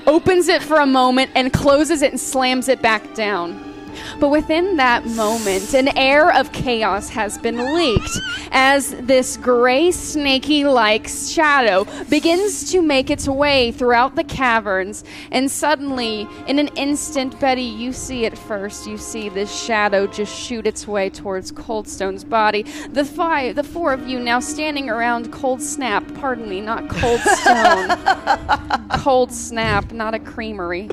opens 0.07 0.47
it 0.47 0.63
for 0.63 0.78
a 0.78 0.86
moment, 0.86 1.32
and 1.36 1.53
closes 1.53 2.01
it 2.01 2.11
and 2.11 2.19
slams 2.19 2.67
it 2.67 2.82
back 2.82 3.13
down. 3.13 3.70
But 4.20 4.30
within 4.30 4.78
that 4.78 5.06
moment, 5.06 5.74
an 5.74 5.96
air 5.98 6.32
of 6.36 6.52
chaos 6.52 7.10
has 7.10 7.38
been 7.38 7.76
leaked 7.76 8.20
as 8.52 8.92
this 8.92 9.38
gray, 9.38 9.92
snaky 9.92 10.66
like 10.66 11.08
shadow 11.08 11.86
begins 12.10 12.72
to 12.72 12.82
make 12.82 13.10
its 13.10 13.28
way 13.28 13.72
throughout 13.72 14.16
the 14.16 14.24
caverns. 14.24 15.04
And 15.32 15.50
suddenly, 15.50 16.28
in 16.48 16.60
an 16.60 16.68
instant, 16.70 17.39
Betty, 17.39 17.62
you 17.64 17.94
see 17.94 18.26
it 18.26 18.38
first. 18.38 18.88
You 18.88 18.98
see 18.98 19.30
this 19.30 19.64
shadow 19.64 20.08
just 20.08 20.38
shoot 20.38 20.68
its 20.68 20.88
way 20.88 21.10
towards 21.10 21.52
Coldstone's 21.52 22.24
body. 22.24 22.64
The 22.89 23.06
five, 23.06 23.56
the 23.56 23.64
four 23.64 23.94
of 23.94 24.08
you 24.08 24.20
now 24.20 24.39
standing 24.39 24.89
around 24.89 25.32
Cold 25.32 25.62
Snap. 25.62 26.04
Pardon 26.16 26.50
me, 26.50 26.62
not 26.62 26.89
Cold 26.89 27.22
Stone. 27.22 27.89
Cold 29.00 29.32
Snap, 29.32 29.92
not 29.92 30.14
a 30.14 30.20
creamery. 30.20 30.89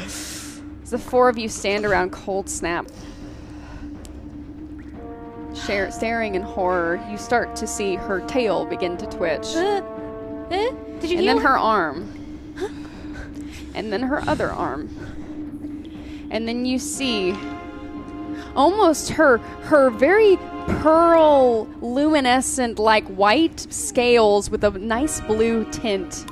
As 0.88 0.92
the 0.92 0.98
four 0.98 1.28
of 1.28 1.36
you 1.36 1.50
stand 1.50 1.84
around 1.84 2.12
Cold 2.12 2.48
Snap, 2.48 2.86
share, 5.54 5.90
staring 5.90 6.34
in 6.34 6.40
horror, 6.40 6.98
you 7.10 7.18
start 7.18 7.54
to 7.56 7.66
see 7.66 7.96
her 7.96 8.22
tail 8.22 8.64
begin 8.64 8.96
to 8.96 9.04
twitch. 9.04 9.54
Uh, 9.54 9.82
eh? 10.50 10.70
Did 11.00 11.10
you 11.10 11.18
and 11.18 11.28
then 11.28 11.38
her 11.40 11.58
arm. 11.58 12.08
and 13.74 13.92
then 13.92 14.02
her 14.02 14.26
other 14.26 14.50
arm. 14.50 14.88
And 16.30 16.48
then 16.48 16.64
you 16.64 16.78
see 16.78 17.36
almost 18.56 19.10
her 19.10 19.36
her 19.64 19.90
very 19.90 20.38
pearl 20.80 21.66
luminescent 21.82 22.78
like 22.78 23.04
white 23.08 23.66
scales 23.68 24.48
with 24.48 24.64
a 24.64 24.70
nice 24.70 25.20
blue 25.20 25.70
tint 25.70 26.24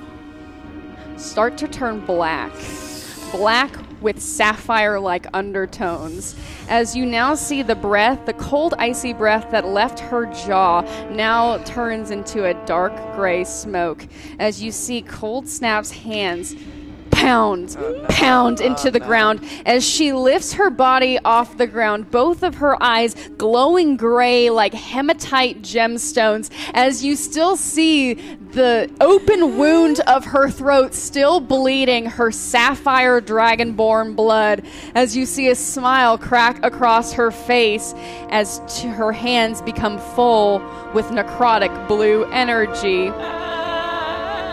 start 1.18 1.58
to 1.58 1.68
turn 1.68 2.00
black. 2.06 2.54
Black 3.32 3.85
with 4.00 4.20
sapphire 4.20 5.00
like 5.00 5.26
undertones. 5.32 6.36
As 6.68 6.96
you 6.96 7.06
now 7.06 7.34
see 7.34 7.62
the 7.62 7.74
breath, 7.74 8.26
the 8.26 8.34
cold, 8.34 8.74
icy 8.78 9.12
breath 9.12 9.50
that 9.50 9.66
left 9.66 9.98
her 10.00 10.26
jaw, 10.26 10.82
now 11.10 11.58
turns 11.64 12.10
into 12.10 12.44
a 12.44 12.54
dark 12.66 12.94
gray 13.14 13.44
smoke. 13.44 14.06
As 14.38 14.62
you 14.62 14.72
see 14.72 15.02
Cold 15.02 15.48
Snap's 15.48 15.90
hands 15.90 16.54
pound, 17.26 17.76
oh, 17.80 18.06
pound 18.08 18.60
oh, 18.60 18.66
into 18.66 18.88
the 18.88 19.00
ground. 19.00 19.40
As 19.66 19.84
she 19.84 20.12
lifts 20.12 20.52
her 20.52 20.70
body 20.70 21.18
off 21.24 21.56
the 21.56 21.66
ground, 21.66 22.08
both 22.12 22.44
of 22.44 22.54
her 22.56 22.80
eyes 22.80 23.16
glowing 23.36 23.96
gray 23.96 24.48
like 24.48 24.72
hematite 24.72 25.60
gemstones, 25.60 26.50
as 26.72 27.04
you 27.04 27.16
still 27.16 27.56
see 27.56 28.14
the 28.14 28.88
open 29.00 29.58
wound 29.58 29.98
of 30.06 30.24
her 30.24 30.48
throat 30.48 30.94
still 30.94 31.40
bleeding 31.40 32.06
her 32.06 32.30
sapphire 32.30 33.20
dragonborn 33.20 34.14
blood, 34.14 34.64
as 34.94 35.16
you 35.16 35.26
see 35.26 35.48
a 35.48 35.56
smile 35.56 36.16
crack 36.16 36.64
across 36.64 37.12
her 37.12 37.32
face 37.32 37.92
as 38.30 38.60
her 38.82 39.10
hands 39.10 39.60
become 39.62 39.98
full 39.98 40.60
with 40.94 41.06
necrotic 41.06 41.88
blue 41.88 42.24
energy. 42.26 43.10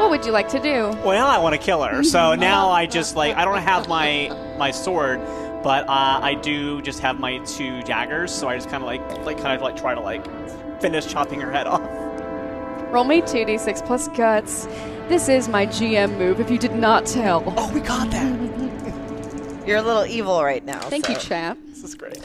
What 0.03 0.09
would 0.09 0.25
you 0.25 0.33
like 0.33 0.49
to 0.49 0.59
do? 0.59 0.89
Well, 1.05 1.25
I 1.25 1.37
want 1.37 1.55
to 1.55 1.57
kill 1.61 1.81
her. 1.81 2.03
So 2.03 2.35
now 2.51 2.69
I 2.69 2.85
just 2.85 3.15
like 3.15 3.37
I 3.37 3.45
don't 3.45 3.61
have 3.61 3.87
my 3.87 4.27
my 4.57 4.69
sword, 4.69 5.21
but 5.63 5.87
uh, 5.87 6.19
I 6.21 6.33
do 6.33 6.81
just 6.81 6.99
have 6.99 7.21
my 7.21 7.37
two 7.45 7.81
daggers. 7.83 8.29
So 8.33 8.49
I 8.49 8.57
just 8.57 8.67
kind 8.69 8.83
of 8.83 8.87
like 8.87 9.01
like 9.25 9.37
kind 9.37 9.55
of 9.55 9.61
like 9.61 9.77
try 9.77 9.95
to 9.95 10.01
like 10.01 10.21
finish 10.81 11.07
chopping 11.07 11.39
her 11.39 11.53
head 11.53 11.67
off. 11.67 11.79
Roll 12.91 13.05
me 13.05 13.21
2d6 13.21 13.85
plus 13.87 14.09
guts. 14.09 14.65
This 15.07 15.29
is 15.29 15.47
my 15.47 15.65
GM 15.65 16.17
move, 16.17 16.41
if 16.41 16.51
you 16.51 16.57
did 16.57 16.75
not 16.75 17.05
tell. 17.05 17.41
Oh, 17.55 17.73
we 17.73 17.79
got 17.79 18.11
that. 18.11 19.63
You're 19.65 19.77
a 19.77 19.81
little 19.81 20.05
evil 20.05 20.43
right 20.43 20.65
now. 20.65 20.81
Thank 20.81 21.07
you, 21.07 21.15
so- 21.15 21.21
chap. 21.21 21.57
this 21.67 21.81
is 21.81 21.95
great. 21.95 22.19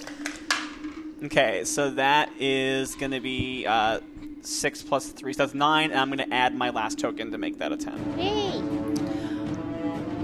Okay, 1.22 1.62
so 1.64 1.90
that 1.92 2.28
is 2.40 2.96
going 2.96 3.12
to 3.12 3.20
be 3.20 3.66
uh, 3.66 4.00
six 4.43 4.82
plus 4.82 5.09
three, 5.09 5.32
so 5.32 5.45
that's 5.45 5.55
nine. 5.55 5.91
And 5.91 6.01
I'm 6.01 6.09
going 6.11 6.26
to 6.28 6.34
add 6.34 6.55
my 6.55 6.70
last 6.70 6.99
token 6.99 7.30
to 7.32 7.39
make 7.39 7.59
that 7.59 7.72
a 7.72 7.76
ten. 7.76 8.18
Yay! 8.18 8.89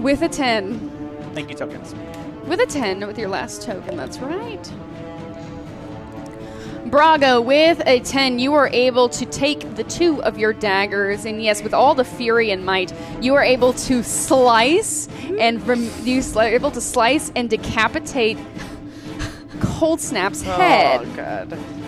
With 0.01 0.21
a 0.21 0.29
10. 0.29 1.31
Thank 1.33 1.49
you, 1.49 1.55
tokens. 1.55 1.95
With 2.45 2.59
a 2.59 2.65
10 2.65 3.07
with 3.07 3.17
your 3.17 3.29
last 3.29 3.63
token, 3.63 3.97
that's 3.97 4.19
right. 4.19 4.71
Braga, 6.85 7.41
with 7.41 7.81
a 7.87 8.01
10, 8.01 8.37
you 8.37 8.53
are 8.53 8.69
able 8.71 9.09
to 9.09 9.25
take 9.25 9.75
the 9.75 9.83
two 9.83 10.21
of 10.21 10.37
your 10.37 10.53
daggers, 10.53 11.25
and 11.25 11.41
yes, 11.41 11.63
with 11.63 11.73
all 11.73 11.95
the 11.95 12.05
fury 12.05 12.51
and 12.51 12.63
might, 12.63 12.93
you 13.19 13.33
are 13.33 13.43
able 13.43 13.73
to 13.73 14.03
slice 14.03 15.07
and 15.39 15.65
rem- 15.65 15.89
you 16.03 16.21
are 16.35 16.43
able 16.43 16.69
to 16.71 16.81
slice 16.81 17.31
and 17.35 17.49
decapitate 17.49 18.37
Cold 19.59 19.99
Snap's 19.99 20.43
oh, 20.43 20.51
head. 20.51 21.01
Oh, 21.01 21.15
God. 21.15 21.84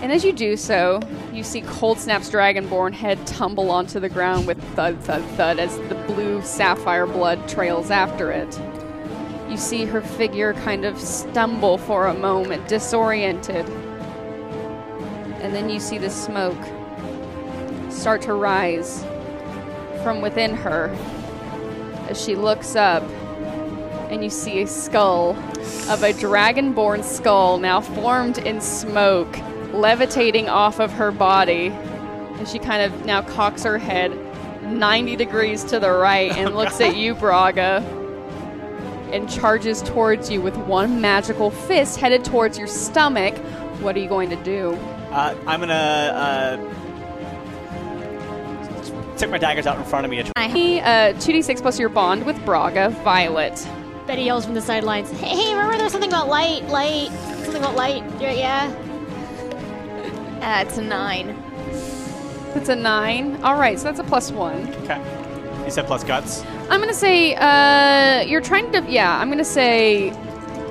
And 0.00 0.12
as 0.12 0.24
you 0.24 0.32
do 0.32 0.56
so, 0.56 1.00
you 1.32 1.42
see 1.42 1.60
Cold 1.62 1.98
Snap's 1.98 2.30
dragonborn 2.30 2.92
head 2.92 3.26
tumble 3.26 3.70
onto 3.70 3.98
the 3.98 4.08
ground 4.08 4.46
with 4.46 4.62
thud, 4.74 5.00
thud, 5.00 5.24
thud 5.36 5.58
as 5.58 5.76
the 5.88 5.96
blue 6.06 6.40
sapphire 6.42 7.06
blood 7.06 7.48
trails 7.48 7.90
after 7.90 8.30
it. 8.30 8.60
You 9.50 9.56
see 9.56 9.84
her 9.86 10.00
figure 10.00 10.52
kind 10.52 10.84
of 10.84 11.00
stumble 11.00 11.78
for 11.78 12.06
a 12.06 12.14
moment, 12.14 12.68
disoriented. 12.68 13.68
And 15.40 15.54
then 15.54 15.68
you 15.68 15.80
see 15.80 15.98
the 15.98 16.10
smoke 16.10 16.58
start 17.90 18.22
to 18.22 18.34
rise 18.34 19.02
from 20.04 20.20
within 20.20 20.54
her 20.54 20.94
as 22.08 22.22
she 22.22 22.36
looks 22.36 22.76
up 22.76 23.02
and 24.10 24.22
you 24.22 24.30
see 24.30 24.62
a 24.62 24.66
skull 24.66 25.30
of 25.90 26.02
a 26.02 26.12
dragonborn 26.12 27.02
skull 27.04 27.58
now 27.58 27.80
formed 27.80 28.38
in 28.38 28.60
smoke 28.60 29.38
levitating 29.72 30.48
off 30.48 30.80
of 30.80 30.90
her 30.92 31.10
body 31.10 31.66
And 32.38 32.48
she 32.48 32.58
kind 32.58 32.82
of 32.82 33.04
now 33.06 33.22
cocks 33.22 33.62
her 33.64 33.78
head 33.78 34.12
90 34.64 35.16
degrees 35.16 35.64
to 35.64 35.78
the 35.80 35.90
right 35.90 36.30
and 36.36 36.54
looks 36.54 36.80
at 36.80 36.96
you 37.02 37.14
braga 37.14 37.82
and 39.12 39.28
charges 39.30 39.80
towards 39.82 40.30
you 40.30 40.40
with 40.42 40.56
one 40.56 41.00
magical 41.00 41.50
fist 41.50 41.98
headed 41.98 42.24
towards 42.24 42.58
your 42.58 42.66
stomach. 42.66 43.34
What 43.80 43.96
are 43.96 44.00
you 44.00 44.08
going 44.08 44.28
to 44.30 44.36
do? 44.36 44.74
Uh, 45.10 45.34
I'm 45.46 45.60
going 45.60 45.70
to 45.70 45.74
uh, 45.74 46.58
stick 49.16 49.30
my 49.30 49.38
daggers 49.38 49.66
out 49.66 49.78
in 49.78 49.84
front 49.84 50.04
of 50.04 50.10
me. 50.10 50.18
and 50.18 50.28
try- 50.36 50.44
uh, 50.80 51.12
2d6 51.14 51.62
plus 51.62 51.78
your 51.78 51.88
bond 51.88 52.26
with 52.26 52.38
braga 52.44 52.90
violet. 53.02 53.66
Betty 54.06 54.22
yells 54.22 54.44
from 54.44 54.52
the 54.54 54.60
sidelines, 54.60 55.10
Hey, 55.12 55.28
hey, 55.36 55.54
remember 55.54 55.76
there's 55.78 55.92
something 55.92 56.10
about 56.10 56.28
light, 56.28 56.64
light, 56.68 57.08
something 57.44 57.56
about 57.62 57.76
light, 57.76 58.02
yeah, 58.20 58.70
yeah? 60.38 60.58
Uh, 60.58 60.62
it's 60.62 60.78
a 60.78 60.82
nine. 60.82 61.36
that's 62.54 62.68
a 62.68 62.76
9 62.76 63.42
all 63.44 63.58
right 63.58 63.78
so 63.78 63.84
that's 63.84 64.00
a 64.00 64.04
plus 64.04 64.30
1 64.32 64.74
Okay. 64.84 65.64
You 65.64 65.70
said 65.70 65.86
plus 65.86 66.02
guts. 66.04 66.42
i'm 66.70 66.80
going 66.80 66.88
to 66.88 66.94
say 66.94 67.34
uh, 67.34 68.22
you're 68.22 68.40
trying 68.40 68.70
to 68.72 68.82
yeah 68.88 69.18
i'm 69.20 69.28
going 69.28 69.38
to 69.38 69.44
say 69.44 70.10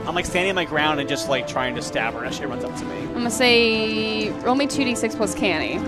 I'm 0.08 0.16
like 0.16 0.26
standing 0.26 0.52
on 0.52 0.56
my 0.56 0.64
ground 0.64 1.02
and 1.02 1.10
just 1.10 1.28
like 1.28 1.48
trying 1.50 1.76
to 1.76 1.82
stab 1.82 2.14
her 2.14 2.24
as 2.24 2.38
she 2.38 2.46
runs 2.46 2.64
up 2.64 2.74
to 2.78 2.86
me. 2.86 2.98
I'm 3.02 3.12
gonna 3.14 3.30
say 3.30 4.30
roll 4.40 4.56
me 4.56 4.66
two 4.66 4.86
d 4.86 4.96
six 4.96 5.14
plus 5.16 5.36
canny. 5.36 5.80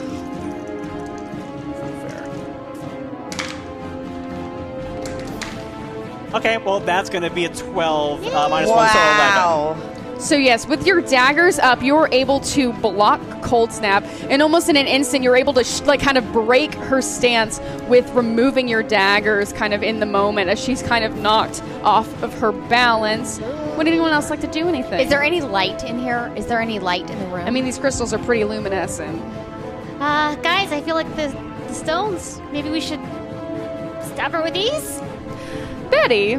Okay, 6.33 6.57
well 6.57 6.79
that's 6.79 7.09
gonna 7.09 7.29
be 7.29 7.45
a 7.45 7.49
12 7.49 8.25
uh, 8.27 8.49
minus 8.49 8.69
one, 8.69 8.89
so 8.89 8.99
11. 8.99 9.88
So 10.19 10.35
yes, 10.35 10.67
with 10.67 10.85
your 10.85 11.01
daggers 11.01 11.59
up, 11.59 11.81
you're 11.81 12.09
able 12.11 12.41
to 12.41 12.73
block 12.73 13.21
Cold 13.41 13.71
Snap, 13.71 14.03
and 14.29 14.41
almost 14.41 14.67
in 14.67 14.75
an 14.75 14.85
instant, 14.85 15.23
you're 15.23 15.37
able 15.37 15.53
to 15.53 15.63
sh- 15.63 15.81
like 15.81 16.01
kind 16.01 16.17
of 16.17 16.31
break 16.33 16.73
her 16.73 17.01
stance 17.01 17.61
with 17.87 18.09
removing 18.11 18.67
your 18.67 18.83
daggers, 18.83 19.53
kind 19.53 19.73
of 19.73 19.81
in 19.81 20.01
the 20.01 20.05
moment 20.05 20.49
as 20.49 20.59
she's 20.59 20.83
kind 20.83 21.05
of 21.05 21.15
knocked 21.15 21.63
off 21.83 22.21
of 22.21 22.37
her 22.39 22.51
balance. 22.51 23.39
Would 23.77 23.87
anyone 23.87 24.11
else 24.11 24.29
like 24.29 24.41
to 24.41 24.47
do 24.47 24.67
anything? 24.67 24.99
Is 24.99 25.09
there 25.09 25.23
any 25.23 25.39
light 25.39 25.85
in 25.85 25.97
here? 25.97 26.33
Is 26.35 26.47
there 26.47 26.59
any 26.59 26.79
light 26.79 27.09
in 27.09 27.17
the 27.17 27.25
room? 27.27 27.47
I 27.47 27.49
mean, 27.49 27.63
these 27.63 27.79
crystals 27.79 28.13
are 28.13 28.19
pretty 28.19 28.43
luminescent. 28.43 29.21
Uh, 30.01 30.35
guys, 30.35 30.73
I 30.73 30.81
feel 30.81 30.95
like 30.95 31.09
the, 31.15 31.27
the 31.67 31.73
stones, 31.73 32.41
maybe 32.51 32.69
we 32.69 32.81
should 32.81 32.99
stab 34.03 34.33
her 34.33 34.43
with 34.43 34.53
these? 34.53 34.99
Betty, 35.89 36.37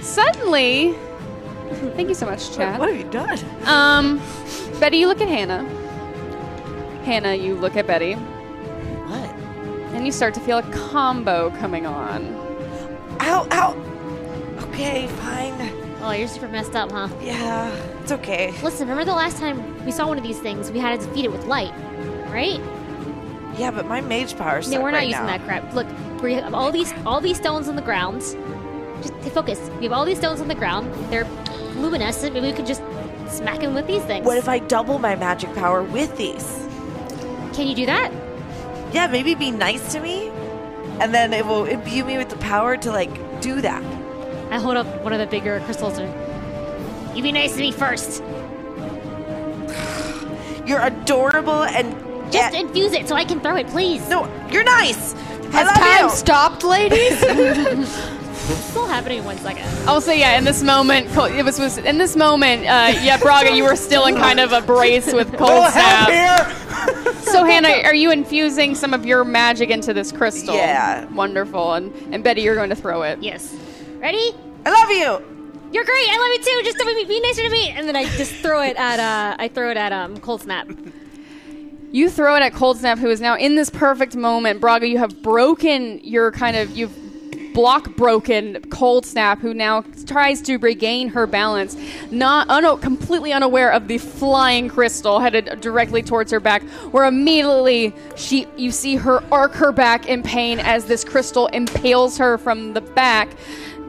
suddenly, 0.00 0.96
thank 1.96 2.08
you 2.08 2.14
so 2.14 2.26
much, 2.26 2.54
Chad. 2.54 2.78
What 2.78 2.88
have 2.90 2.98
you 2.98 3.10
done? 3.10 3.38
Um, 3.64 4.20
Betty, 4.80 4.98
you 4.98 5.06
look 5.06 5.20
at 5.20 5.28
Hannah. 5.28 5.62
Hannah, 7.04 7.34
you 7.34 7.54
look 7.54 7.76
at 7.76 7.86
Betty, 7.86 8.14
What? 8.14 9.30
and 9.94 10.04
you 10.04 10.12
start 10.12 10.34
to 10.34 10.40
feel 10.40 10.58
a 10.58 10.62
combo 10.72 11.50
coming 11.58 11.86
on. 11.86 12.34
Ow, 13.20 13.46
ow. 13.52 13.74
Okay, 14.68 15.06
fine. 15.08 15.54
Oh, 16.02 16.12
you're 16.12 16.28
super 16.28 16.48
messed 16.48 16.74
up, 16.76 16.90
huh? 16.90 17.08
Yeah, 17.20 17.70
it's 18.02 18.12
okay. 18.12 18.52
Listen, 18.62 18.88
remember 18.88 19.04
the 19.04 19.16
last 19.16 19.38
time 19.38 19.84
we 19.84 19.92
saw 19.92 20.06
one 20.08 20.16
of 20.18 20.24
these 20.24 20.38
things? 20.38 20.70
We 20.70 20.78
had 20.78 20.98
to 20.98 21.06
defeat 21.06 21.24
it 21.26 21.32
with 21.32 21.44
light, 21.46 21.72
right? 22.30 22.60
Yeah, 23.58 23.70
but 23.70 23.86
my 23.86 24.00
mage 24.00 24.36
power's 24.36 24.70
No, 24.70 24.80
we're 24.80 24.90
not 24.90 24.98
right 24.98 25.08
using 25.08 25.26
now. 25.26 25.36
that 25.36 25.44
crap. 25.44 25.74
Look, 25.74 25.86
we 26.22 26.34
have 26.34 26.54
all 26.54 26.70
these 26.72 26.94
all 27.04 27.20
these 27.20 27.36
stones 27.36 27.68
on 27.68 27.76
the 27.76 27.82
ground. 27.82 28.20
Just 29.02 29.14
focus. 29.34 29.58
We 29.78 29.84
have 29.84 29.92
all 29.92 30.04
these 30.06 30.18
stones 30.18 30.40
on 30.40 30.48
the 30.48 30.54
ground. 30.54 30.92
They're 31.10 31.26
luminescent. 31.82 32.34
Maybe 32.34 32.48
we 32.48 32.52
could 32.52 32.66
just 32.66 32.82
smack 33.28 33.60
him 33.60 33.74
with 33.74 33.86
these 33.86 34.02
things. 34.04 34.26
What 34.26 34.38
if 34.38 34.48
I 34.48 34.58
double 34.58 34.98
my 34.98 35.16
magic 35.16 35.54
power 35.54 35.82
with 35.82 36.16
these? 36.16 36.44
Can 37.54 37.66
you 37.66 37.74
do 37.74 37.86
that? 37.86 38.12
Yeah, 38.92 39.06
maybe 39.06 39.34
be 39.34 39.50
nice 39.50 39.92
to 39.92 40.00
me, 40.00 40.28
and 41.00 41.14
then 41.14 41.32
it 41.32 41.46
will 41.46 41.64
imbue 41.64 42.04
me 42.04 42.18
with 42.18 42.28
the 42.28 42.36
power 42.36 42.76
to 42.76 42.90
like 42.90 43.40
do 43.40 43.60
that. 43.60 43.82
I 44.50 44.58
hold 44.58 44.76
up 44.76 44.86
one 45.02 45.12
of 45.12 45.18
the 45.20 45.26
bigger 45.26 45.60
crystals 45.60 45.98
and 45.98 46.12
you 47.16 47.22
be 47.22 47.32
nice 47.32 47.52
to 47.54 47.60
me 47.60 47.72
first. 47.72 48.20
You're 50.66 50.80
adorable 50.80 51.62
and 51.64 51.92
Just 52.32 52.52
yeah, 52.54 52.60
infuse 52.60 52.92
it 52.92 53.08
so 53.08 53.14
I 53.16 53.24
can 53.24 53.40
throw 53.40 53.56
it, 53.56 53.66
please. 53.68 54.08
no, 54.08 54.28
you're 54.52 54.62
nice. 54.64 55.14
I 55.52 55.52
Has 55.52 55.66
love 55.66 55.76
time 55.76 56.04
you. 56.04 56.10
stopped, 56.10 56.62
ladies? 56.64 57.20
It's 58.48 58.64
still 58.64 58.86
happening 58.86 59.18
in 59.18 59.24
one 59.24 59.38
second. 59.38 59.64
I'll 59.88 60.00
say, 60.00 60.18
yeah, 60.18 60.38
in 60.38 60.44
this 60.44 60.62
moment, 60.62 61.08
it 61.16 61.44
was, 61.44 61.58
was 61.58 61.78
in 61.78 61.98
this 61.98 62.16
moment, 62.16 62.62
uh, 62.62 62.92
yeah, 63.00 63.16
Braga, 63.18 63.54
you 63.54 63.64
were 63.64 63.76
still 63.76 64.06
in 64.06 64.16
kind 64.16 64.40
of 64.40 64.52
a 64.52 64.60
brace 64.60 65.12
with 65.12 65.28
cold 65.38 65.50
help 65.50 65.72
snap. 65.72 66.08
here! 66.08 67.20
So, 67.22 67.44
Hannah, 67.44 67.82
are 67.84 67.94
you 67.94 68.10
infusing 68.10 68.74
some 68.74 68.92
of 68.92 69.06
your 69.06 69.24
magic 69.24 69.70
into 69.70 69.92
this 69.94 70.10
crystal? 70.10 70.54
Yeah. 70.54 71.04
Wonderful. 71.12 71.74
And, 71.74 71.92
and 72.12 72.24
Betty, 72.24 72.42
you're 72.42 72.56
going 72.56 72.70
to 72.70 72.76
throw 72.76 73.02
it. 73.02 73.22
Yes. 73.22 73.54
Ready? 73.98 74.34
I 74.64 74.70
love 74.70 74.90
you. 74.90 75.26
You're 75.72 75.84
great. 75.84 76.08
I 76.08 76.18
love 76.18 76.32
you 76.32 76.62
too. 76.62 76.64
Just 76.64 76.78
be, 76.78 77.04
be 77.04 77.20
nicer 77.20 77.42
to 77.42 77.50
me. 77.50 77.70
And 77.70 77.86
then 77.86 77.94
I 77.94 78.04
just 78.16 78.32
throw 78.34 78.62
it 78.62 78.76
at 78.76 78.98
uh 78.98 79.36
I 79.38 79.46
throw 79.48 79.70
it 79.70 79.76
at 79.76 79.92
um 79.92 80.18
Cold 80.18 80.42
Snap. 80.42 80.68
You 81.92 82.10
throw 82.10 82.34
it 82.34 82.42
at 82.42 82.52
Cold 82.54 82.78
Snap, 82.78 82.98
who 82.98 83.08
is 83.08 83.20
now 83.20 83.36
in 83.36 83.54
this 83.54 83.70
perfect 83.70 84.16
moment. 84.16 84.60
Braga, 84.60 84.88
you 84.88 84.98
have 84.98 85.22
broken 85.22 86.00
your 86.02 86.32
kind 86.32 86.56
of 86.56 86.76
you've 86.76 86.96
block 87.52 87.94
broken 87.96 88.60
cold 88.70 89.04
snap 89.04 89.38
who 89.40 89.54
now 89.54 89.82
tries 90.06 90.40
to 90.42 90.56
regain 90.58 91.08
her 91.08 91.26
balance 91.26 91.76
not 92.10 92.48
uno- 92.50 92.76
completely 92.76 93.32
unaware 93.32 93.72
of 93.72 93.88
the 93.88 93.98
flying 93.98 94.68
crystal 94.68 95.20
headed 95.20 95.60
directly 95.60 96.02
towards 96.02 96.30
her 96.30 96.40
back 96.40 96.62
where 96.92 97.04
immediately 97.04 97.92
she 98.16 98.46
you 98.56 98.70
see 98.70 98.96
her 98.96 99.22
arc 99.32 99.52
her 99.52 99.72
back 99.72 100.06
in 100.06 100.22
pain 100.22 100.58
as 100.60 100.84
this 100.86 101.04
crystal 101.04 101.46
impales 101.48 102.18
her 102.18 102.38
from 102.38 102.74
the 102.74 102.80
back 102.80 103.28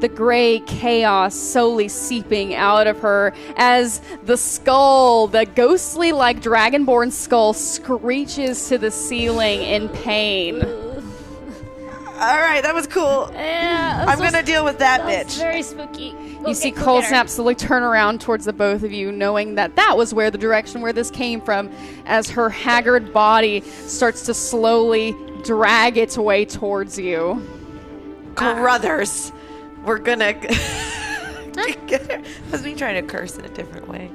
the 0.01 0.09
gray 0.09 0.59
chaos 0.62 1.36
slowly 1.36 1.88
seeping 1.88 2.55
out 2.55 2.88
of 2.88 2.99
her 2.99 3.34
as 3.55 4.01
the 4.24 4.36
skull, 4.36 5.28
the 5.28 5.45
ghostly 5.45 6.12
like 6.12 6.41
dragonborn 6.41 7.12
skull, 7.12 7.53
screeches 7.53 8.68
to 8.68 8.80
the 8.80 8.91
ceiling 8.91 9.62
in 9.62 9.88
pain. 9.89 10.90
All 12.22 12.38
right, 12.38 12.61
that 12.61 12.76
was 12.76 12.86
cool. 12.86 13.32
Yeah, 13.34 14.05
I'm 14.07 14.19
gonna 14.19 14.43
deal 14.43 14.63
with 14.63 14.78
that 14.78 15.03
That's 15.07 15.36
bitch. 15.36 15.39
very 15.39 15.63
spooky. 15.63 16.15
You 16.45 16.53
see 16.53 16.72
Cold 16.72 17.03
Snap 17.03 17.28
slowly 17.28 17.55
turn 17.55 17.82
around 17.82 18.22
towards 18.22 18.45
the 18.45 18.53
both 18.53 18.84
of 18.84 18.91
you, 18.91 19.11
knowing 19.11 19.55
that 19.55 19.76
that 19.76 19.97
was 19.97 20.13
where 20.13 20.30
the 20.30 20.38
direction 20.38 20.82
where 20.82 20.93
this 20.93 21.09
came 21.09 21.41
from, 21.41 21.72
as 22.05 22.30
her 22.30 22.49
haggard 22.49 23.11
body 23.11 23.61
starts 23.61 24.22
to 24.28 24.36
slowly 24.36 25.15
drag 25.43 25.97
its 25.97 26.15
way 26.15 26.45
towards 26.45 26.99
you. 26.99 27.41
Brothers, 28.36 29.32
we're 29.84 29.97
gonna. 29.97 30.34
That's 31.53 32.63
me 32.63 32.76
trying 32.76 33.01
to 33.01 33.11
curse 33.11 33.36
in 33.36 33.45
a 33.45 33.49
different 33.49 33.88
way. 33.88 34.11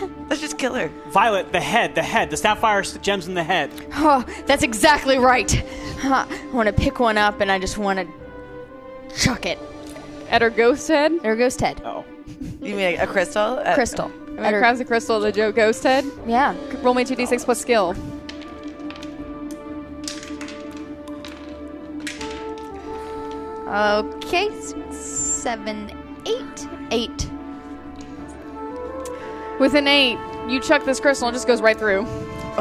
Let's 0.34 0.42
just 0.42 0.58
kill 0.58 0.74
her. 0.74 0.88
Violet, 1.10 1.52
the 1.52 1.60
head, 1.60 1.94
the 1.94 2.02
head, 2.02 2.28
the 2.28 2.36
sapphire 2.36 2.82
gems 2.82 3.28
in 3.28 3.34
the 3.34 3.44
head. 3.44 3.70
Oh, 3.92 4.24
that's 4.46 4.64
exactly 4.64 5.16
right. 5.16 5.48
Huh, 6.00 6.26
I 6.28 6.46
want 6.52 6.66
to 6.66 6.72
pick 6.72 6.98
one 6.98 7.16
up 7.16 7.40
and 7.40 7.52
I 7.52 7.60
just 7.60 7.78
want 7.78 8.00
to 8.00 9.16
chuck 9.16 9.46
it. 9.46 9.60
At 10.30 10.42
her 10.42 10.50
ghost 10.50 10.88
head, 10.88 11.12
There 11.22 11.36
goes 11.36 11.56
Ted. 11.56 11.80
Oh. 11.84 12.04
You 12.60 12.74
mean 12.74 12.80
a, 12.80 12.96
a 12.96 13.06
crystal? 13.06 13.60
Uh, 13.60 13.74
Crystal. 13.76 14.10
at 14.40 14.52
her 14.52 14.58
crowns 14.58 14.80
the 14.80 14.84
crystal, 14.84 15.20
the 15.20 15.30
Joe 15.30 15.52
ghost 15.52 15.84
head. 15.84 16.04
Yeah. 16.26 16.56
Roll 16.82 16.94
me 16.94 17.04
2d6 17.04 17.44
plus 17.44 17.60
skill. 17.60 17.94
Okay. 23.66 24.48
s- 24.48 24.74
Seven, 24.90 25.90
eight, 26.26 26.68
eight. 26.90 27.30
With 29.60 29.74
an 29.74 29.86
8, 29.86 30.18
you 30.48 30.60
chuck 30.60 30.84
this 30.84 30.98
crystal 31.00 31.28
and 31.28 31.34
it 31.34 31.36
just 31.36 31.46
goes 31.46 31.60
right 31.62 31.78
through. 31.78 32.00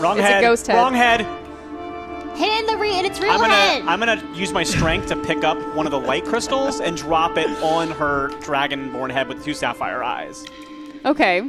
Wrong 0.00 0.18
It's 0.18 0.20
a 0.20 0.22
head. 0.22 0.40
ghost 0.40 0.66
head. 0.66 0.76
Wrong 0.76 0.94
head. 0.94 1.20
Hit 2.36 2.48
it 2.48 2.60
in 2.60 2.66
the 2.66 2.76
re- 2.76 2.98
in 2.98 3.04
its 3.04 3.20
real 3.20 3.30
I'm 3.32 3.40
head. 3.48 3.80
gonna 3.80 3.90
I'm 3.90 3.98
gonna 4.00 4.34
use 4.36 4.52
my 4.52 4.64
strength 4.64 5.06
to 5.08 5.16
pick 5.16 5.44
up 5.44 5.56
one 5.76 5.86
of 5.86 5.92
the 5.92 6.00
light 6.00 6.24
crystals 6.24 6.80
and 6.80 6.96
drop 6.96 7.36
it 7.38 7.48
on 7.62 7.90
her 7.92 8.28
dragonborn 8.40 9.12
head 9.12 9.28
with 9.28 9.44
two 9.44 9.54
sapphire 9.54 10.02
eyes. 10.02 10.44
Okay. 11.04 11.42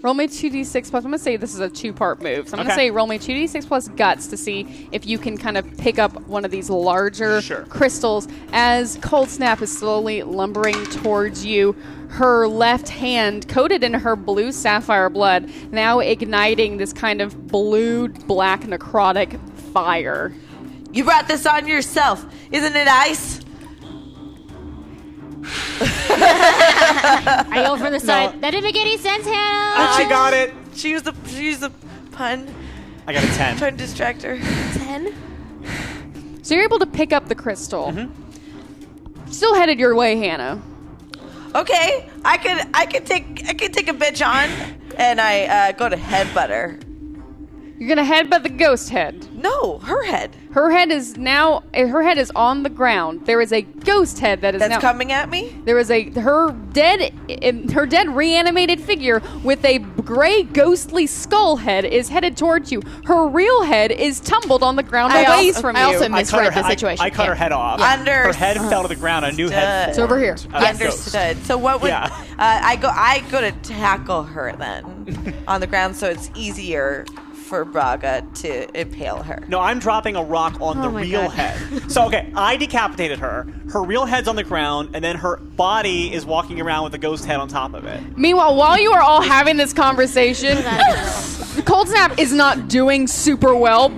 Roll 0.00 0.14
me 0.14 0.26
2d6 0.26 0.90
plus. 0.90 1.04
I'm 1.04 1.10
going 1.10 1.12
to 1.12 1.18
say 1.20 1.36
this 1.36 1.54
is 1.54 1.60
a 1.60 1.68
two 1.70 1.92
part 1.92 2.20
move. 2.20 2.48
So 2.48 2.54
I'm 2.54 2.64
going 2.64 2.66
to 2.66 2.72
Okay. 2.72 2.88
say 2.88 2.90
roll 2.90 3.06
me 3.06 3.20
2d6 3.20 3.68
plus 3.68 3.86
guts 3.86 4.26
to 4.28 4.36
see 4.36 4.88
if 4.90 5.06
you 5.06 5.16
can 5.16 5.38
kind 5.38 5.56
of 5.56 5.76
pick 5.78 6.00
up 6.00 6.20
one 6.26 6.44
of 6.44 6.50
these 6.50 6.68
larger 6.68 7.40
Sure. 7.40 7.62
crystals 7.66 8.26
as 8.52 8.98
Cold 9.00 9.28
Snap 9.28 9.62
is 9.62 9.70
slowly 9.78 10.24
lumbering 10.24 10.74
towards 10.86 11.44
you. 11.46 11.76
Her 12.12 12.46
left 12.46 12.90
hand, 12.90 13.48
coated 13.48 13.82
in 13.82 13.94
her 13.94 14.16
blue 14.16 14.52
sapphire 14.52 15.08
blood, 15.08 15.50
now 15.72 16.00
igniting 16.00 16.76
this 16.76 16.92
kind 16.92 17.22
of 17.22 17.46
blue 17.46 18.08
black 18.08 18.60
necrotic 18.64 19.40
fire. 19.72 20.34
You 20.92 21.04
brought 21.04 21.26
this 21.26 21.46
on 21.46 21.66
yourself. 21.66 22.26
Isn't 22.50 22.76
it 22.76 22.86
ice? 22.86 23.40
I 26.10 27.62
go 27.66 27.78
from 27.78 27.92
the 27.92 28.00
side. 28.00 28.42
That 28.42 28.50
didn't 28.50 28.64
make 28.64 28.76
any 28.76 28.98
sense, 28.98 29.24
Hannah. 29.24 29.74
Uh, 29.74 29.96
she 29.96 30.04
got 30.04 30.34
it. 30.34 30.52
She 30.74 30.90
used 30.90 31.06
the 31.06 31.14
she 31.28 31.46
used 31.46 31.60
the 31.60 31.70
pun. 32.12 32.46
I 33.06 33.14
got 33.14 33.24
a 33.24 33.28
ten. 33.28 33.56
Trying 33.56 33.78
to 33.78 33.84
distract 33.84 34.20
her. 34.20 34.38
Ten. 34.74 35.14
So 36.42 36.54
you're 36.54 36.64
able 36.64 36.78
to 36.80 36.86
pick 36.86 37.14
up 37.14 37.28
the 37.28 37.34
crystal. 37.34 37.86
Mm-hmm. 37.86 39.32
Still 39.32 39.54
headed 39.54 39.78
your 39.78 39.94
way, 39.94 40.18
Hannah. 40.18 40.60
Okay, 41.54 42.08
I 42.24 42.38
could 42.38 42.66
I 42.72 42.86
could 42.86 43.04
take 43.04 43.44
I 43.46 43.52
could 43.52 43.74
take 43.74 43.88
a 43.88 43.92
bitch 43.92 44.26
on, 44.26 44.48
and 44.96 45.20
I 45.20 45.42
uh, 45.44 45.72
go 45.72 45.88
to 45.88 45.96
headbutt 45.96 46.48
her. 46.48 46.78
You're 47.78 47.96
to 47.96 48.02
headbutt 48.02 48.42
the 48.42 48.48
ghost 48.48 48.88
head. 48.88 49.28
No, 49.34 49.78
her 49.78 50.02
head. 50.04 50.34
Her 50.52 50.70
head 50.70 50.90
is 50.90 51.16
now 51.16 51.62
eh, 51.72 51.86
her 51.86 52.02
head 52.02 52.18
is 52.18 52.30
on 52.36 52.62
the 52.62 52.68
ground. 52.68 53.24
There 53.24 53.40
is 53.40 53.52
a 53.52 53.62
ghost 53.62 54.18
head 54.18 54.42
that 54.42 54.54
is 54.54 54.58
That's 54.60 54.70
now 54.70 54.80
coming 54.80 55.10
at 55.10 55.30
me. 55.30 55.54
there 55.64 55.78
is 55.78 55.90
a 55.90 56.10
her 56.10 56.52
dead 56.72 57.12
her 57.72 57.86
dead 57.86 58.14
reanimated 58.14 58.78
figure 58.80 59.22
with 59.42 59.64
a 59.64 59.78
gray 59.78 60.42
ghostly 60.42 61.06
skull 61.06 61.56
head 61.56 61.86
is 61.86 62.10
headed 62.10 62.36
towards 62.36 62.70
you. 62.70 62.82
Her 63.06 63.26
real 63.28 63.62
head 63.62 63.92
is 63.92 64.20
tumbled 64.20 64.62
on 64.62 64.76
the 64.76 64.82
ground 64.82 65.14
I 65.14 65.22
a 65.22 65.30
ways 65.38 65.56
also- 65.56 65.60
from 65.62 65.76
I 65.76 65.80
you. 65.80 65.86
also 65.86 66.04
I 66.04 66.08
cut, 66.08 66.16
misread 66.18 66.52
her, 66.52 66.62
the 66.62 66.68
situation. 66.68 67.04
I, 67.06 67.10
cut 67.10 67.26
her 67.28 67.34
head 67.34 67.52
off. 67.52 67.80
Under- 67.80 68.24
Her 68.24 68.32
head 68.34 68.58
fell 68.58 68.82
to 68.82 68.88
the 68.88 68.96
ground. 68.96 69.24
A 69.24 69.32
new 69.32 69.48
head. 69.48 69.88
It's 69.90 69.98
over 69.98 70.18
here. 70.18 70.36
formed. 70.36 70.54
A 70.56 70.60
ghost. 70.60 70.82
Understood. 71.14 71.44
So 71.46 71.56
what 71.56 71.80
would 71.80 71.88
Yeah. 71.88 72.08
uh, 72.38 72.60
I 72.62 72.76
go? 72.76 72.88
I 72.88 73.24
go 73.30 73.40
to 73.40 73.52
tackle 73.62 74.22
her 74.24 74.54
then 74.58 75.34
on 75.48 75.60
the 75.62 75.66
ground, 75.66 75.96
so 75.96 76.08
it's 76.10 76.30
easier 76.34 77.06
for 77.52 77.66
Braga 77.66 78.26
to 78.36 78.80
impale 78.80 79.22
her. 79.22 79.44
No, 79.46 79.60
I'm 79.60 79.78
dropping 79.78 80.16
a 80.16 80.22
rock 80.22 80.58
on 80.62 80.80
the 80.80 80.88
Oh 80.88 80.90
my 80.90 81.02
real 81.02 81.24
God. 81.24 81.32
head. 81.32 81.82
So 81.90 82.06
okay, 82.06 82.32
I 82.34 82.56
decapitated 82.56 83.18
her. 83.18 83.46
Her 83.70 83.82
real 83.82 84.06
head's 84.06 84.26
on 84.26 84.36
the 84.36 84.42
ground, 84.42 84.92
and 84.94 85.04
then 85.04 85.16
her 85.16 85.36
body 85.36 86.10
is 86.14 86.24
walking 86.24 86.62
around 86.62 86.84
with 86.84 86.94
a 86.94 86.98
ghost 86.98 87.26
head 87.26 87.36
on 87.40 87.48
top 87.48 87.74
of 87.74 87.84
it. 87.84 88.00
Meanwhile, 88.16 88.56
while 88.56 88.80
you 88.80 88.92
are 88.92 89.02
all 89.02 89.20
having 89.20 89.58
this 89.58 89.74
conversation, 89.74 90.56
Cold 91.66 91.88
Snap 91.88 92.18
is 92.18 92.32
not 92.32 92.68
doing 92.68 93.06
super 93.06 93.54
well, 93.54 93.90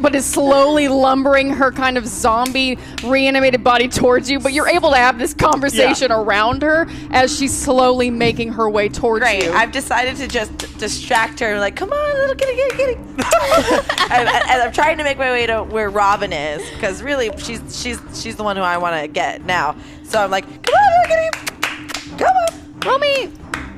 but 0.00 0.14
is 0.14 0.24
slowly 0.24 0.86
lumbering 0.88 1.50
her 1.50 1.72
kind 1.72 1.98
of 1.98 2.06
zombie 2.06 2.78
reanimated 3.02 3.64
body 3.64 3.88
towards 3.88 4.30
you. 4.30 4.38
But 4.38 4.52
you're 4.52 4.68
able 4.68 4.90
to 4.90 4.96
have 4.96 5.18
this 5.18 5.34
conversation 5.34 6.10
Yeah. 6.10 6.20
around 6.20 6.62
her 6.62 6.86
as 7.10 7.36
she's 7.36 7.56
slowly 7.56 8.10
making 8.10 8.52
her 8.52 8.70
way 8.70 8.88
towards 8.88 9.24
Great. 9.24 9.44
you. 9.44 9.52
I've 9.52 9.72
decided 9.72 10.16
to 10.16 10.28
just 10.28 10.56
distract 10.78 11.40
her. 11.40 11.58
Like, 11.58 11.74
come 11.76 11.90
on, 11.92 12.18
little 12.20 12.34
kitty, 12.36 12.54
kitty, 12.56 12.76
kitty. 12.76 12.94
and, 14.10 14.28
and 14.28 14.62
I'm 14.62 14.72
trying 14.72 14.98
to 14.98 15.04
make 15.04 15.18
my 15.18 15.30
way 15.32 15.46
to 15.46 15.62
where 15.64 15.90
Robin 15.90 16.32
is 16.32 16.62
because 16.70 17.02
really, 17.02 17.30
she's 17.38 17.60
she's 17.80 17.98
she's 18.14 18.36
the 18.36 18.44
one 18.44 18.56
who 18.56 18.62
I 18.62 18.78
want 18.78 19.00
to 19.02 19.08
get 19.08 19.44
now. 19.44 19.74
So 20.04 20.22
I'm 20.22 20.30
like, 20.30 20.44
come 20.62 20.74
on, 20.74 20.92
little 21.10 21.16
kitty, 21.32 22.16
come 22.18 22.36
on. 22.36 22.80
roll 22.86 22.98
me, 22.98 23.32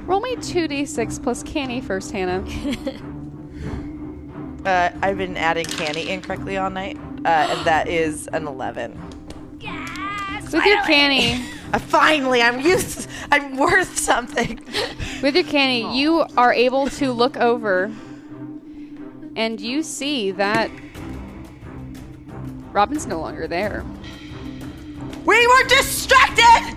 roll 0.04 0.20
me 0.20 0.36
two 0.36 0.68
d 0.68 0.84
six 0.84 1.18
plus 1.18 1.42
canny 1.42 1.80
first, 1.80 2.10
Hannah. 2.12 2.44
Uh, 4.64 4.90
I've 5.02 5.18
been 5.18 5.36
adding 5.36 5.64
canny 5.64 6.08
incorrectly 6.08 6.56
all 6.56 6.70
night, 6.70 6.96
uh, 7.24 7.28
and 7.50 7.66
that 7.66 7.88
is 7.88 8.28
an 8.28 8.46
11. 8.46 8.98
So 10.48 10.58
with 10.58 10.66
your 10.66 10.82
canny, 10.82 11.44
Uh, 11.72 11.78
finally, 11.78 12.42
I'm 12.42 12.60
used. 12.60 13.08
I'm 13.30 13.56
worth 13.56 13.98
something. 13.98 14.60
with 15.22 15.34
your 15.34 15.44
canny, 15.44 15.98
you 15.98 16.24
are 16.36 16.52
able 16.52 16.88
to 16.88 17.12
look 17.12 17.36
over, 17.38 17.90
and 19.36 19.58
you 19.58 19.82
see 19.82 20.32
that 20.32 20.70
Robin's 22.72 23.06
no 23.06 23.20
longer 23.20 23.48
there. 23.48 23.84
We 25.24 25.46
were 25.46 25.64
distracted. 25.68 26.76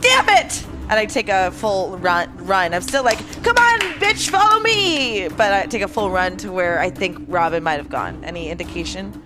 Damn 0.00 0.28
it! 0.28 0.66
And 0.90 0.98
I 0.98 1.06
take 1.06 1.28
a 1.28 1.52
full 1.52 1.96
run. 1.98 2.28
Run. 2.44 2.74
I'm 2.74 2.82
still 2.82 3.04
like, 3.04 3.18
come 3.44 3.56
on, 3.56 3.78
bitch, 4.00 4.28
follow 4.28 4.60
me. 4.60 5.28
But 5.28 5.52
I 5.52 5.66
take 5.66 5.82
a 5.82 5.88
full 5.88 6.10
run 6.10 6.36
to 6.38 6.50
where 6.50 6.80
I 6.80 6.90
think 6.90 7.16
Robin 7.28 7.62
might 7.62 7.76
have 7.78 7.88
gone. 7.88 8.24
Any 8.24 8.50
indication? 8.50 9.22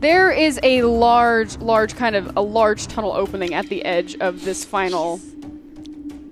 There 0.00 0.30
is 0.30 0.60
a 0.62 0.82
large, 0.82 1.56
large 1.56 1.96
kind 1.96 2.14
of 2.14 2.36
a 2.36 2.42
large 2.42 2.86
tunnel 2.86 3.12
opening 3.12 3.54
at 3.54 3.68
the 3.68 3.82
edge 3.86 4.14
of 4.16 4.44
this 4.44 4.62
final. 4.62 5.20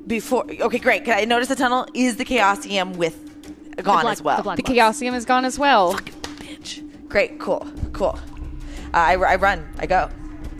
Before. 0.06 0.44
Okay, 0.60 0.78
great. 0.78 1.06
Can 1.06 1.16
I 1.16 1.24
notice 1.24 1.48
the 1.48 1.56
tunnel? 1.56 1.86
Is 1.94 2.16
the 2.16 2.26
Chaosium 2.26 2.96
with 2.96 3.18
gone 3.82 4.02
blood- 4.02 4.12
as 4.12 4.20
well? 4.22 4.42
the 4.42 4.56
The. 4.56 4.62
Chaosium 4.64 5.14
is 5.14 5.24
gone 5.24 5.46
as 5.46 5.58
well. 5.58 5.92
Fucking 5.92 6.14
Bitch. 6.14 7.08
Great. 7.08 7.38
Cool. 7.40 7.66
Cool. 7.94 8.18
Uh, 8.92 8.98
I, 8.98 9.14
I 9.14 9.36
run. 9.36 9.66
I 9.78 9.86
go. 9.86 10.10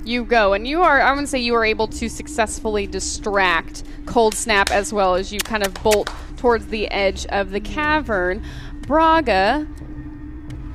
You 0.05 0.24
go, 0.24 0.52
and 0.52 0.66
you 0.66 0.82
are, 0.82 1.00
I 1.00 1.14
would 1.14 1.29
say, 1.29 1.38
you 1.38 1.54
are 1.54 1.64
able 1.64 1.88
to 1.88 2.08
successfully 2.11 2.87
distract 2.87 3.84
Cold 4.04 4.34
Snap 4.34 4.70
as 4.70 4.92
well 4.92 5.14
as 5.14 5.33
you 5.33 5.41
kind 5.41 5.64
of 5.64 5.72
bolt 5.83 6.11
towards 6.37 6.66
the 6.66 6.88
edge 6.88 7.24
of 7.26 7.50
the 7.50 7.61
cavern. 7.61 8.45
Braga, 8.83 9.66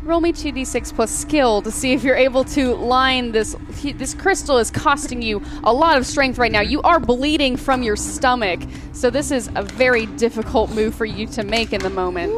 roll 0.02 0.20
me 0.20 0.34
2d6 0.34 0.96
plus 0.96 1.12
skill 1.12 1.62
to 1.62 1.70
see 1.70 1.94
if 1.94 2.04
you're 2.04 2.16
able 2.16 2.44
to 2.44 2.74
line 2.74 3.32
this. 3.32 3.56
This 3.84 4.16
crystal 4.16 4.58
is 4.58 4.72
costing 4.72 5.22
you 5.22 5.44
a 5.64 5.72
lot 5.72 5.98
of 5.98 6.08
strength 6.08 6.40
right 6.40 6.52
now. 6.52 6.62
You 6.62 6.82
are 6.82 7.00
bleeding 7.00 7.56
from 7.56 7.84
your 7.84 7.96
stomach, 7.96 8.60
so 8.94 9.12
this 9.12 9.30
is 9.30 9.48
a 9.56 9.62
very 9.62 10.08
difficult 10.08 10.72
move 10.72 10.96
for 10.96 11.06
you 11.06 11.28
to 11.28 11.44
make 11.44 11.72
in 11.72 11.82
the 11.82 11.92
moment. 11.92 12.34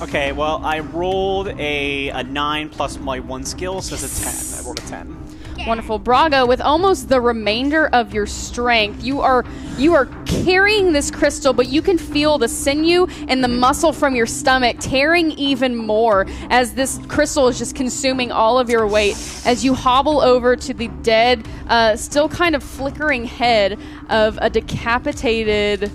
Okay, 0.00 0.32
well, 0.32 0.60
I 0.64 0.80
rolled 0.80 1.48
a, 1.48 2.08
a 2.08 2.24
9 2.24 2.70
plus 2.70 2.98
my 2.98 3.20
one 3.20 3.44
skill, 3.44 3.82
so 3.82 3.94
it's 3.94 4.18
a 4.18 4.54
10. 4.54 4.60
I 4.60 4.66
rolled 4.66 4.78
a 4.78 4.82
10. 4.82 5.31
Wonderful, 5.66 6.00
Braga. 6.00 6.44
With 6.44 6.60
almost 6.60 7.08
the 7.08 7.20
remainder 7.20 7.86
of 7.88 8.12
your 8.12 8.26
strength, 8.26 9.04
you 9.04 9.20
are 9.20 9.44
you 9.78 9.94
are 9.94 10.06
carrying 10.26 10.92
this 10.92 11.10
crystal, 11.10 11.52
but 11.52 11.68
you 11.68 11.82
can 11.82 11.98
feel 11.98 12.36
the 12.36 12.48
sinew 12.48 13.06
and 13.28 13.44
the 13.44 13.48
muscle 13.48 13.92
from 13.92 14.16
your 14.16 14.26
stomach 14.26 14.76
tearing 14.80 15.30
even 15.32 15.76
more 15.76 16.26
as 16.50 16.74
this 16.74 16.98
crystal 17.06 17.46
is 17.46 17.58
just 17.58 17.76
consuming 17.76 18.32
all 18.32 18.58
of 18.58 18.68
your 18.68 18.88
weight. 18.88 19.14
As 19.44 19.64
you 19.64 19.74
hobble 19.74 20.20
over 20.20 20.56
to 20.56 20.74
the 20.74 20.88
dead, 21.02 21.46
uh, 21.68 21.94
still 21.94 22.28
kind 22.28 22.56
of 22.56 22.62
flickering 22.62 23.24
head 23.24 23.78
of 24.08 24.38
a 24.42 24.50
decapitated 24.50 25.92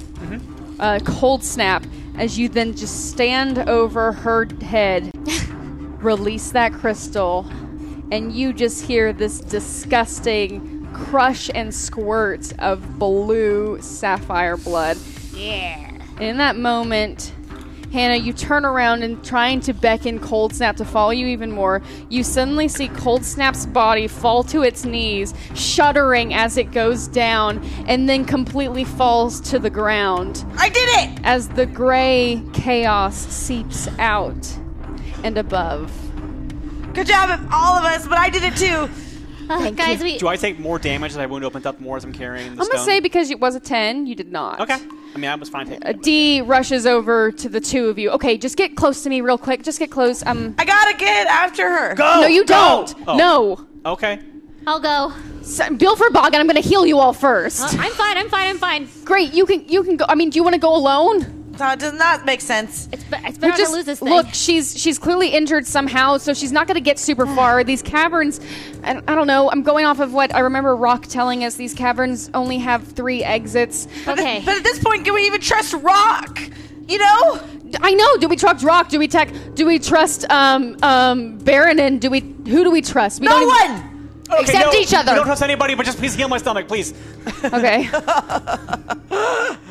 uh, 0.79 0.99
cold 1.03 1.43
snap, 1.43 1.85
as 2.17 2.39
you 2.39 2.47
then 2.47 2.73
just 2.73 3.09
stand 3.09 3.59
over 3.69 4.13
her 4.13 4.47
head, 4.61 5.11
release 6.01 6.51
that 6.51 6.71
crystal, 6.71 7.45
and 8.11 8.31
you 8.31 8.53
just 8.53 8.85
hear 8.85 9.13
this 9.13 9.39
disgusting 9.39 10.87
crush 10.93 11.49
and 11.53 11.73
squirt 11.73 12.53
of 12.59 12.97
blue 12.97 13.81
sapphire 13.81 14.57
blood. 14.57 14.97
Yeah. 15.33 15.91
And 16.17 16.21
in 16.21 16.37
that 16.37 16.55
moment, 16.55 17.33
Hannah, 17.91 18.15
you 18.15 18.33
turn 18.33 18.65
around 18.65 19.03
and 19.03 19.23
trying 19.23 19.61
to 19.61 19.73
beckon 19.73 20.19
Cold 20.19 20.53
Snap 20.53 20.75
to 20.77 20.85
follow 20.85 21.11
you 21.11 21.27
even 21.27 21.51
more. 21.51 21.81
You 22.09 22.23
suddenly 22.23 22.67
see 22.67 22.89
Cold 22.89 23.23
Snap's 23.23 23.65
body 23.65 24.07
fall 24.07 24.43
to 24.45 24.61
its 24.61 24.83
knees, 24.83 25.33
shuddering 25.55 26.33
as 26.33 26.57
it 26.57 26.71
goes 26.71 27.07
down, 27.07 27.63
and 27.87 28.09
then 28.09 28.25
completely 28.25 28.83
falls 28.83 29.39
to 29.41 29.59
the 29.59 29.69
ground 29.69 30.45
I 30.57 30.69
did 30.69 30.89
it! 30.89 31.19
as 31.23 31.47
the 31.49 31.65
gray 31.65 32.43
chaos 32.53 33.15
seeps 33.15 33.87
out 33.99 34.57
and 35.23 35.37
above. 35.37 36.06
Good 36.97 37.05
job, 37.05 37.29
all 37.53 37.77
of 37.77 37.85
us, 37.85 38.07
but 38.07 38.17
I 38.17 38.27
did 38.31 38.41
it 38.41 38.55
too. 38.57 38.89
Uh, 39.47 39.69
guys, 39.75 40.01
we. 40.01 40.17
Do 40.17 40.27
I 40.27 40.35
take 40.35 40.57
more 40.57 40.79
damage 40.79 41.11
as 41.11 41.17
I 41.17 41.27
wound 41.27 41.45
opens 41.45 41.67
up 41.67 41.79
more 41.79 41.95
as 41.95 42.03
I'm 42.03 42.11
carrying 42.11 42.55
the 42.55 42.61
I'm 42.61 42.65
stone? 42.65 42.77
gonna 42.77 42.85
say 42.85 42.99
because 42.99 43.29
it 43.29 43.39
was 43.39 43.53
a 43.53 43.59
10, 43.59 44.07
you 44.07 44.15
did 44.15 44.31
not. 44.31 44.59
Okay. 44.61 44.79
I 45.13 45.17
mean, 45.19 45.29
I 45.29 45.35
was 45.35 45.47
fine 45.47 45.67
taking 45.67 45.87
A 45.87 45.93
Dee 45.93 46.41
rushes 46.41 46.87
over 46.87 47.31
to 47.33 47.49
the 47.49 47.61
two 47.61 47.89
of 47.89 47.99
you. 47.99 48.09
Okay, 48.09 48.35
just 48.35 48.57
get 48.57 48.75
close 48.75 49.03
to 49.03 49.11
me 49.11 49.21
real 49.21 49.37
quick. 49.37 49.61
Just 49.61 49.77
get 49.77 49.91
close. 49.91 50.25
Um, 50.25 50.55
I 50.57 50.65
gotta 50.65 50.97
get 50.97 51.27
after 51.27 51.69
her. 51.69 51.93
Go! 51.93 52.21
no, 52.21 52.25
you 52.25 52.43
go! 52.45 52.83
don't. 52.87 52.95
Oh, 53.07 53.15
No. 53.15 53.67
Okay. 53.85 54.19
I'll 54.65 54.79
go. 54.79 55.13
So, 55.43 55.69
Bill 55.75 55.95
for 55.95 56.09
Bog, 56.09 56.33
and 56.33 56.37
I'm 56.37 56.47
gonna 56.47 56.61
heal 56.61 56.87
you 56.87 56.97
all 56.97 57.13
first. 57.13 57.61
Uh, 57.61 57.77
I'm 57.79 57.91
fine. 57.91 58.17
I'm 58.17 58.27
fine. 58.29 58.49
I'm 58.49 58.57
fine. 58.57 58.89
Great, 59.05 59.35
you 59.35 59.45
can 59.45 59.69
you 59.69 59.83
can 59.83 59.97
go. 59.97 60.05
I 60.09 60.15
mean, 60.15 60.31
do 60.31 60.37
you 60.37 60.43
want 60.43 60.55
to 60.55 60.59
go 60.59 60.75
alone? 60.75 61.36
That 61.57 61.79
does 61.79 61.93
not 61.93 62.25
make 62.25 62.41
sense. 62.41 62.87
It's, 62.91 63.03
be- 63.03 63.17
it's 63.23 63.37
We're 63.39 63.49
better 63.51 63.65
to 63.65 63.71
lose 63.71 63.85
this 63.85 63.99
thing. 63.99 64.09
look. 64.09 64.27
She's 64.33 64.77
she's 64.79 64.97
clearly 64.99 65.29
injured 65.29 65.65
somehow, 65.65 66.17
so 66.17 66.33
she's 66.33 66.51
not 66.51 66.67
gonna 66.67 66.79
get 66.79 66.99
super 66.99 67.25
far. 67.25 67.63
These 67.67 67.81
caverns, 67.81 68.39
I, 68.83 68.97
I 69.07 69.15
don't 69.15 69.27
know. 69.27 69.49
I'm 69.51 69.63
going 69.63 69.85
off 69.85 69.99
of 69.99 70.13
what 70.13 70.33
I 70.35 70.39
remember 70.39 70.75
Rock 70.75 71.07
telling 71.07 71.43
us. 71.43 71.55
These 71.55 71.73
caverns 71.73 72.29
only 72.33 72.57
have 72.59 72.83
three 72.87 73.23
exits. 73.23 73.87
okay. 74.07 74.41
But 74.45 74.57
at 74.57 74.63
this 74.63 74.79
point, 74.79 75.03
can 75.05 75.13
we 75.13 75.25
even 75.27 75.41
trust 75.41 75.73
Rock? 75.73 76.39
You 76.87 76.99
know? 76.99 77.41
I 77.81 77.93
know. 77.93 78.17
Do 78.17 78.29
we 78.29 78.35
trust 78.37 78.63
Rock? 78.63 78.87
Do 78.89 78.97
we 78.99 79.07
tech? 79.09 79.29
Do 79.55 79.65
we 79.65 79.77
trust 79.79 80.23
um 80.29 80.77
um 80.83 81.37
Baronin? 81.39 81.99
Do 81.99 82.09
we? 82.09 82.19
Who 82.21 82.63
do 82.63 82.71
we 82.71 82.81
trust? 82.81 83.19
We 83.19 83.25
No 83.27 83.31
don't 83.39 83.41
even- 83.65 83.73
one! 83.73 83.93
Okay, 84.29 84.41
Except 84.41 84.73
no, 84.73 84.79
each 84.79 84.93
other. 84.93 85.11
We 85.13 85.15
don't 85.19 85.25
trust 85.25 85.41
anybody, 85.41 85.73
but 85.73 85.85
just 85.85 85.97
please 85.99 86.13
heal 86.13 86.27
my 86.27 86.37
stomach, 86.37 86.67
please. 86.67 86.93
Okay. 87.45 87.87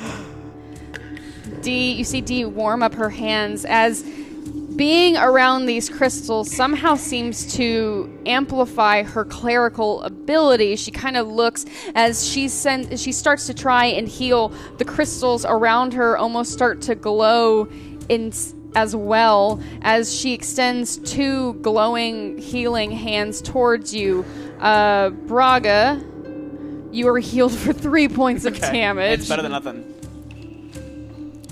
Dee, 1.66 1.90
you 1.94 2.04
see 2.04 2.20
Dee 2.20 2.44
warm 2.44 2.80
up 2.84 2.94
her 2.94 3.10
hands 3.10 3.64
as 3.64 4.04
being 4.76 5.16
around 5.16 5.66
these 5.66 5.88
crystals 5.90 6.48
somehow 6.54 6.94
seems 6.94 7.56
to 7.56 8.08
amplify 8.24 9.02
her 9.02 9.24
clerical 9.24 10.00
ability. 10.02 10.76
She 10.76 10.92
kind 10.92 11.16
of 11.16 11.26
looks 11.26 11.66
as 11.96 12.24
she 12.24 12.46
send, 12.46 13.00
she 13.00 13.10
starts 13.10 13.46
to 13.48 13.54
try 13.54 13.86
and 13.86 14.06
heal. 14.06 14.52
The 14.78 14.84
crystals 14.84 15.44
around 15.44 15.94
her 15.94 16.16
almost 16.16 16.52
start 16.52 16.82
to 16.82 16.94
glow 16.94 17.66
in 18.08 18.32
as 18.76 18.94
well 18.94 19.60
as 19.82 20.14
she 20.14 20.34
extends 20.34 20.98
two 20.98 21.54
glowing 21.54 22.38
healing 22.38 22.92
hands 22.92 23.42
towards 23.42 23.92
you. 23.92 24.24
Uh, 24.60 25.10
Braga, 25.10 26.00
you 26.92 27.08
are 27.08 27.18
healed 27.18 27.52
for 27.58 27.72
three 27.72 28.06
points 28.06 28.44
of 28.44 28.56
Okay. 28.56 28.70
damage, 28.70 29.18
It's 29.18 29.28
better 29.28 29.42
than 29.42 29.50
nothing. 29.50 29.94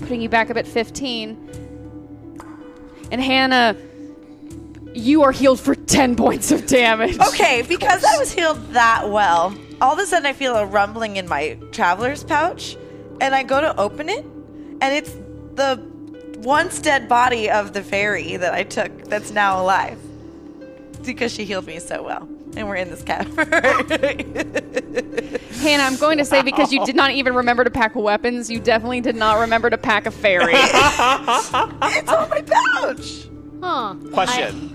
Putting 0.04 0.22
you 0.22 0.28
back 0.28 0.50
up 0.50 0.56
at 0.56 0.66
15. 0.66 1.50
And 3.10 3.20
Hannah, 3.20 3.76
you 4.94 5.22
are 5.22 5.32
healed 5.32 5.60
for 5.60 5.74
10 5.74 6.16
points 6.24 6.50
of 6.50 6.66
damage. 6.66 7.18
Okay, 7.18 7.62
because 7.62 8.04
I 8.04 8.18
was 8.18 8.32
healed 8.32 8.72
that 8.72 9.10
well, 9.10 9.54
all 9.80 9.92
of 9.92 9.98
a 9.98 10.06
sudden 10.06 10.26
I 10.26 10.32
feel 10.32 10.54
a 10.56 10.66
rumbling 10.66 11.16
in 11.16 11.28
my 11.28 11.58
traveler's 11.72 12.24
pouch, 12.24 12.76
and 13.20 13.34
I 13.34 13.42
go 13.42 13.60
to 13.60 13.78
open 13.78 14.08
it, 14.08 14.24
and 14.24 14.82
it's 14.82 15.12
the 15.54 15.82
once 16.38 16.78
dead 16.80 17.08
body 17.08 17.50
of 17.50 17.72
the 17.72 17.82
fairy 17.82 18.36
that 18.36 18.54
I 18.54 18.64
took 18.64 19.04
that's 19.04 19.30
now 19.30 19.62
alive. 19.62 19.98
Because 21.04 21.32
she 21.32 21.44
healed 21.44 21.66
me 21.66 21.78
so 21.78 22.02
well. 22.02 22.28
And 22.56 22.68
we're 22.68 22.76
in 22.76 22.90
this 22.90 23.02
cavern. 23.04 23.48
Hannah, 25.60 25.82
I'm 25.82 25.96
going 25.96 26.18
to 26.18 26.24
say 26.24 26.42
because 26.42 26.72
you 26.72 26.84
did 26.84 26.96
not 26.96 27.12
even 27.12 27.34
remember 27.34 27.64
to 27.64 27.70
pack 27.70 27.94
weapons, 27.94 28.50
you 28.50 28.60
definitely 28.60 29.00
did 29.00 29.16
not 29.16 29.40
remember 29.40 29.70
to 29.70 29.78
pack 29.78 30.06
a 30.06 30.10
fairy. 30.10 30.52
it's 30.54 31.52
on 31.52 32.30
my 32.30 32.42
pouch. 32.42 33.28
Huh. 33.62 33.94
Question. 34.12 34.74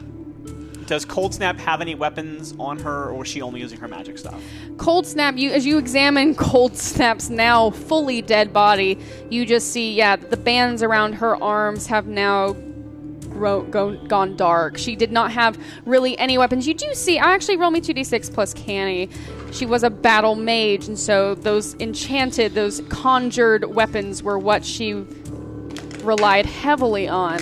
Does 0.90 1.06
Cold 1.06 1.36
Snap 1.36 1.60
have 1.60 1.82
any 1.82 1.94
weapons 1.94 2.56
on 2.58 2.80
her, 2.80 3.12
or 3.12 3.24
is 3.24 3.30
she 3.30 3.44
only 3.44 3.60
using 3.60 3.80
her 3.80 3.88
magic 3.88 4.18
stuff? 4.18 4.42
Cold 4.78 5.06
Snap, 5.06 5.38
you 5.38 5.52
as 5.52 5.64
you 5.64 5.78
examine 5.78 6.34
Cold 6.34 6.76
Snap's 6.76 7.30
now 7.30 7.70
fully 7.70 8.24
dead 8.24 8.52
body, 8.52 8.98
you 9.30 9.46
just 9.46 9.72
see, 9.72 9.94
yeah, 9.94 10.16
the 10.16 10.36
bands 10.36 10.82
around 10.82 11.14
her 11.14 11.36
arms 11.44 11.86
have 11.86 12.08
now 12.08 12.56
grow, 13.40 13.62
go, 13.64 13.96
gone 14.06 14.36
dark. 14.36 14.78
She 14.78 14.96
did 14.96 15.12
not 15.12 15.32
have 15.32 15.58
really 15.86 16.18
any 16.20 16.38
weapons. 16.38 16.68
You 16.68 16.74
do 16.74 16.94
see, 16.94 17.18
I 17.18 17.34
actually 17.34 17.58
roll 17.58 17.72
me 17.72 17.80
2d6 17.82 18.34
plus 18.34 18.54
canny. 18.54 19.10
She 19.52 19.66
was 19.66 19.84
a 19.84 19.90
battle 19.90 20.36
mage, 20.36 20.88
and 20.88 21.00
so 21.00 21.34
those 21.36 21.74
enchanted, 21.76 22.54
those 22.54 22.82
conjured 22.90 23.64
weapons 23.74 24.22
were 24.22 24.38
what 24.38 24.64
she 24.66 25.06
relied 26.04 26.46
heavily 26.46 27.08
on. 27.08 27.40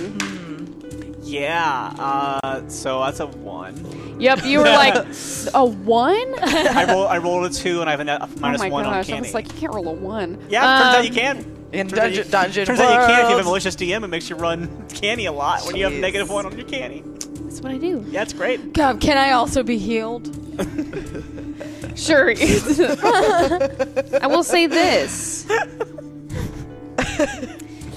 Yeah. 1.22 1.92
Uh, 1.98 2.68
so 2.68 3.00
that's 3.00 3.20
a 3.20 3.26
one. 3.26 3.74
Yep, 4.20 4.44
you 4.44 4.58
were 4.60 4.64
like 4.64 4.94
a 5.54 5.64
one. 5.64 6.34
I 6.42 6.84
roll. 6.92 7.06
I 7.06 7.18
rolled 7.18 7.44
a 7.44 7.50
two, 7.54 7.80
and 7.80 7.88
I 7.88 7.92
have 7.92 8.00
a, 8.00 8.04
net, 8.04 8.22
Oh 8.22 8.28
my 8.40 8.68
one 8.70 8.84
on 8.86 8.92
gosh! 8.94 9.08
I 9.08 9.12
canny. 9.12 9.20
was 9.20 9.34
like, 9.34 9.46
you 9.52 9.58
can't 9.60 9.74
roll 9.74 9.88
a 9.88 9.92
one. 9.92 10.38
yeah, 10.48 10.60
turns 10.62 10.94
out 10.94 10.98
Um, 11.00 11.04
you 11.06 11.12
can. 11.12 11.57
In 11.72 11.86
Turns 11.88 11.98
out 12.00 12.10
you- 12.10 12.16
Dungeon- 12.24 12.30
Dungeon 12.30 12.66
Turns 12.66 12.80
out 12.80 12.90
you 12.92 13.06
can 13.06 13.20
if 13.24 13.30
you 13.30 13.36
have 13.36 13.40
a 13.40 13.44
malicious 13.44 13.76
DM. 13.76 14.02
It 14.04 14.08
makes 14.08 14.30
you 14.30 14.36
run 14.36 14.86
canny 14.94 15.26
a 15.26 15.32
lot 15.32 15.64
when 15.66 15.76
you 15.76 15.84
have 15.84 15.92
negative 15.92 16.30
one 16.30 16.46
on 16.46 16.56
your 16.56 16.66
canny. 16.66 17.02
That's 17.42 17.60
what 17.60 17.72
I 17.72 17.78
do. 17.78 18.04
Yeah, 18.08 18.22
it's 18.22 18.32
great. 18.32 18.72
God, 18.72 19.00
can 19.00 19.18
I 19.18 19.32
also 19.32 19.62
be 19.62 19.76
healed? 19.78 20.26
sure. 21.96 22.30
I 24.22 24.26
will 24.28 24.42
say 24.44 24.66
this. 24.66 25.46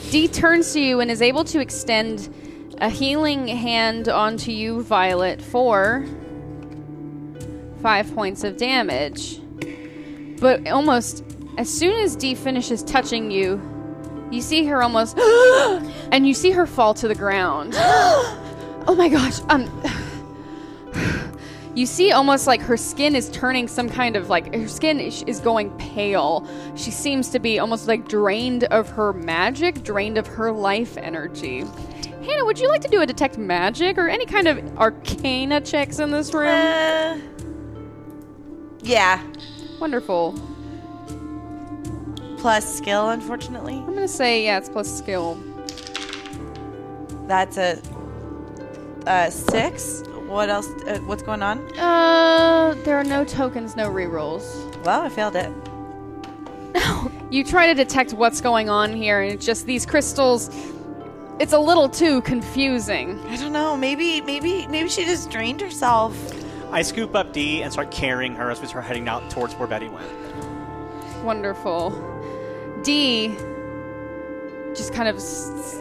Dee 0.10 0.28
turns 0.28 0.74
to 0.74 0.82
you 0.82 1.00
and 1.00 1.10
is 1.10 1.22
able 1.22 1.44
to 1.46 1.60
extend 1.62 2.34
a 2.80 2.90
healing 2.90 3.48
hand 3.48 4.10
onto 4.10 4.52
you, 4.52 4.84
Violet, 4.84 5.42
for 5.42 6.06
five 7.82 8.14
points 8.14 8.44
of 8.44 8.58
damage. 8.58 9.40
But 10.40 10.68
almost 10.68 11.24
as 11.58 11.70
soon 11.70 11.94
as 12.00 12.16
Dee 12.16 12.36
finishes 12.36 12.84
touching 12.84 13.32
you, 13.32 13.62
you 14.32 14.42
see 14.42 14.66
her 14.66 14.82
almost, 14.82 15.18
and 16.12 16.28
you 16.28 16.34
see 16.34 16.52
her 16.52 16.66
fall 16.66 16.94
to 16.96 17.08
the 17.08 17.16
ground. 17.16 17.74
oh 17.78 18.96
my 18.98 19.10
gosh! 19.10 19.42
Um, 19.50 19.70
you 21.76 21.86
see 21.86 22.12
almost 22.12 22.48
like 22.48 22.62
her 22.62 22.78
skin 22.78 23.16
is 23.16 23.30
turning 23.30 23.68
some 23.68 23.90
kind 23.90 24.16
of 24.16 24.30
like 24.30 24.54
her 24.56 24.68
skin 24.68 25.00
is, 25.00 25.24
is 25.24 25.40
going 25.40 25.70
pale. 25.78 26.48
She 26.76 26.92
seems 26.92 27.30
to 27.30 27.40
be 27.40 27.60
almost 27.60 27.88
like 27.88 28.08
drained 28.08 28.64
of 28.66 28.90
her 28.90 29.14
magic, 29.14 29.84
drained 29.84 30.18
of 30.18 30.28
her 30.28 30.52
life 30.52 30.98
energy. 30.98 31.66
Hannah, 32.24 32.46
would 32.46 32.60
you 32.60 32.70
like 32.70 32.82
to 32.82 32.88
do 32.88 33.02
a 33.02 33.06
detect 33.06 33.38
magic 33.38 33.98
or 33.98 34.08
any 34.08 34.26
kind 34.26 34.48
of 34.48 34.78
arcana 34.78 35.60
checks 35.60 36.00
in 36.00 36.12
this 36.12 36.34
room? 36.34 36.48
Uh, 36.48 37.18
yeah. 38.84 39.22
Wonderful. 39.80 40.40
Plus 42.42 42.66
skill, 42.78 43.10
unfortunately. 43.10 43.76
I'm 43.76 43.94
gonna 43.94 44.08
say 44.08 44.44
yeah, 44.46 44.58
it's 44.58 44.68
plus 44.68 44.92
skill. 44.98 45.38
That's 47.28 47.58
a, 47.58 47.80
a 49.06 49.30
six. 49.30 50.02
What 50.26 50.50
else? 50.50 50.68
Uh, 50.88 50.98
what's 51.06 51.22
going 51.22 51.44
on? 51.44 51.60
Uh, 51.78 52.74
there 52.84 52.98
are 52.98 53.04
no 53.04 53.24
tokens, 53.24 53.76
no 53.76 53.92
rerolls. 53.92 54.44
Well, 54.84 55.02
I 55.02 55.10
failed 55.10 55.36
it. 55.36 55.52
You 57.32 57.46
try 57.46 57.68
to 57.68 57.74
detect 57.74 58.12
what's 58.12 58.42
going 58.42 58.68
on 58.70 58.92
here, 58.94 59.22
and 59.22 59.32
it's 59.32 59.46
just 59.46 59.66
these 59.66 59.86
crystals. 59.86 60.50
it's 61.40 61.54
a 61.54 61.60
little 61.60 61.88
too 61.88 62.22
confusing. 62.24 63.18
I 63.28 63.38
don't 63.38 63.54
know. 63.54 63.78
Maybe, 63.78 64.20
maybe, 64.20 64.68
maybe 64.68 64.90
she 64.90 65.06
just 65.06 65.30
drained 65.30 65.62
herself. 65.62 66.14
I 66.74 66.82
scoop 66.82 67.16
up 67.16 67.32
Dee 67.32 67.62
and 67.64 67.72
start 67.72 67.90
carrying 67.90 68.36
her 68.36 68.52
as 68.52 68.60
we 68.60 68.68
start 68.68 68.84
heading 68.84 69.08
out 69.08 69.30
towards 69.30 69.54
where 69.54 69.66
Betty 69.66 69.88
went. 69.88 70.12
Wonderful. 71.24 71.92
Dee 72.84 73.36
just 74.76 74.94
kind 74.94 75.08
of 75.08 75.18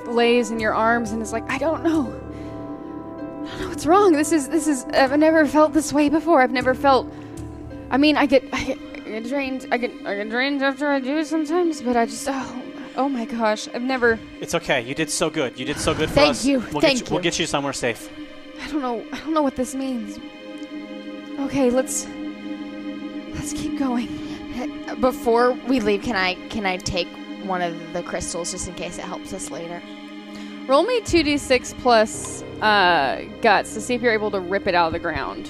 lays 0.08 0.50
in 0.50 0.60
your 0.60 0.74
arms 0.74 1.12
and 1.12 1.22
is 1.22 1.32
like, 1.32 1.48
I 1.50 1.58
don't 1.58 1.82
know. 1.82 2.12
I 3.46 3.50
don't 3.50 3.60
know 3.60 3.68
what's 3.68 3.86
wrong. 3.86 4.12
This 4.12 4.32
is 4.32 4.48
this 4.48 4.66
is 4.66 4.84
I've 4.92 5.16
never 5.18 5.46
felt 5.46 5.72
this 5.72 5.92
way 5.92 6.08
before. 6.08 6.42
I've 6.42 6.52
never 6.52 6.74
felt 6.74 7.10
I 7.90 7.96
mean, 7.96 8.16
I 8.16 8.26
get 8.26 8.44
I 8.52 8.64
get, 8.64 8.78
I 8.78 8.98
get 9.00 9.28
drained. 9.28 9.66
I 9.72 9.76
get 9.78 9.92
I 10.04 10.14
get 10.16 10.30
drained 10.30 10.62
after 10.62 10.88
I 10.88 11.00
do 11.00 11.18
it 11.18 11.26
sometimes, 11.26 11.80
but 11.82 11.96
I 11.96 12.06
just 12.06 12.26
oh 12.28 12.62
oh 12.96 13.08
my 13.08 13.24
gosh, 13.24 13.68
I've 13.68 13.82
never 13.82 14.18
It's 14.40 14.54
okay. 14.54 14.82
You 14.82 14.94
did 14.94 15.10
so 15.10 15.30
good. 15.30 15.58
You 15.58 15.64
did 15.64 15.78
so 15.78 15.94
good 15.94 16.08
for 16.08 16.16
Thank 16.16 16.30
us. 16.30 16.44
you. 16.44 16.58
We'll 16.58 16.80
Thank 16.80 16.98
get 16.98 17.08
you, 17.08 17.14
We'll 17.14 17.22
get 17.22 17.38
you 17.38 17.46
somewhere 17.46 17.72
safe. 17.72 18.10
I 18.62 18.70
don't 18.70 18.82
know 18.82 19.04
I 19.12 19.18
don't 19.20 19.34
know 19.34 19.42
what 19.42 19.56
this 19.56 19.74
means. 19.74 20.18
Okay, 21.40 21.70
let's 21.70 22.06
let's 23.34 23.52
keep 23.52 23.78
going. 23.78 24.29
Before 25.00 25.52
we 25.52 25.80
leave, 25.80 26.02
can 26.02 26.16
I 26.16 26.34
can 26.48 26.66
I 26.66 26.76
take 26.76 27.08
one 27.44 27.62
of 27.62 27.92
the 27.92 28.02
crystals 28.02 28.50
just 28.52 28.68
in 28.68 28.74
case 28.74 28.98
it 28.98 29.04
helps 29.04 29.32
us 29.32 29.50
later? 29.50 29.82
Roll 30.66 30.82
me 30.82 31.00
2d6 31.00 31.78
plus 31.80 32.42
uh, 32.60 33.24
guts 33.40 33.74
to 33.74 33.80
see 33.80 33.94
if 33.94 34.02
you're 34.02 34.12
able 34.12 34.30
to 34.30 34.40
rip 34.40 34.66
it 34.66 34.74
out 34.74 34.88
of 34.88 34.92
the 34.92 34.98
ground. 34.98 35.48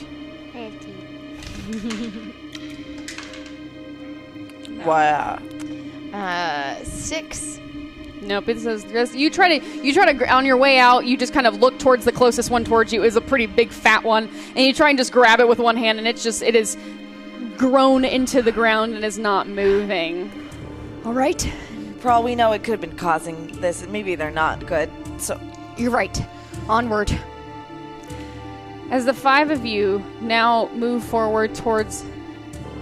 Wow. 4.84 5.38
Uh, 6.12 6.82
six. 6.84 7.58
Nope, 8.22 8.48
it 8.48 8.60
says 8.60 8.84
just- 8.84 9.14
you 9.14 9.30
try 9.30 9.58
to 9.58 9.82
you 9.82 9.92
try 9.92 10.12
to 10.12 10.32
on 10.32 10.44
your 10.44 10.56
way 10.56 10.78
out. 10.78 11.06
You 11.06 11.16
just 11.16 11.32
kind 11.32 11.46
of 11.46 11.56
look 11.60 11.78
towards 11.78 12.04
the 12.04 12.12
closest 12.12 12.50
one 12.50 12.64
towards 12.64 12.92
you 12.92 13.02
is 13.02 13.16
a 13.16 13.20
pretty 13.20 13.46
big 13.46 13.70
fat 13.70 14.04
one, 14.04 14.28
and 14.54 14.58
you 14.58 14.72
try 14.74 14.90
and 14.90 14.98
just 14.98 15.12
grab 15.12 15.40
it 15.40 15.48
with 15.48 15.58
one 15.58 15.76
hand, 15.76 15.98
and 15.98 16.06
it's 16.06 16.22
just 16.22 16.42
it 16.42 16.54
is 16.54 16.76
grown 17.60 18.06
into 18.06 18.40
the 18.40 18.50
ground 18.50 18.94
and 18.94 19.04
is 19.04 19.18
not 19.18 19.46
moving. 19.46 20.32
All 21.04 21.12
right. 21.12 21.42
For 21.98 22.10
all 22.10 22.22
we 22.22 22.34
know, 22.34 22.52
it 22.52 22.64
could 22.64 22.70
have 22.70 22.80
been 22.80 22.96
causing 22.96 23.48
this. 23.60 23.86
Maybe 23.86 24.14
they're 24.14 24.30
not 24.30 24.64
good. 24.66 24.90
So, 25.18 25.38
You're 25.76 25.90
right. 25.90 26.26
Onward. 26.70 27.12
As 28.90 29.04
the 29.04 29.12
five 29.12 29.50
of 29.50 29.66
you 29.66 30.02
now 30.22 30.70
move 30.72 31.04
forward 31.04 31.54
towards 31.54 32.06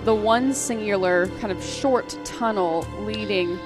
the 0.04 0.14
one 0.14 0.54
singular 0.54 1.26
kind 1.40 1.50
of 1.50 1.60
short 1.60 2.16
tunnel 2.24 2.86
leading 3.00 3.58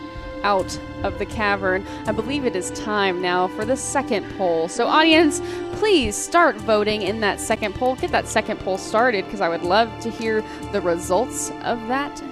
out 0.43 0.79
of 1.03 1.19
the 1.19 1.27
cavern, 1.27 1.85
I 2.07 2.13
believe 2.13 2.45
it 2.45 2.57
is 2.57 2.71
time 2.73 3.21
now 3.21 3.49
for 3.49 3.65
the 3.65 3.77
second 3.77 4.27
poll. 4.37 4.69
So, 4.69 4.87
audience, 4.87 5.41
please 5.73 6.17
start 6.17 6.57
voting 6.57 7.03
in 7.03 7.21
that 7.21 7.41
second 7.41 7.75
poll. 7.75 7.97
Get 7.97 8.11
that 8.13 8.27
second 8.27 8.61
poll 8.61 8.79
started 8.79 9.25
because 9.25 9.41
I 9.41 9.49
would 9.49 9.63
love 9.63 9.99
to 10.01 10.11
hear 10.11 10.43
the 10.73 10.81
results 10.81 11.51
of 11.63 11.87
that 11.89 12.23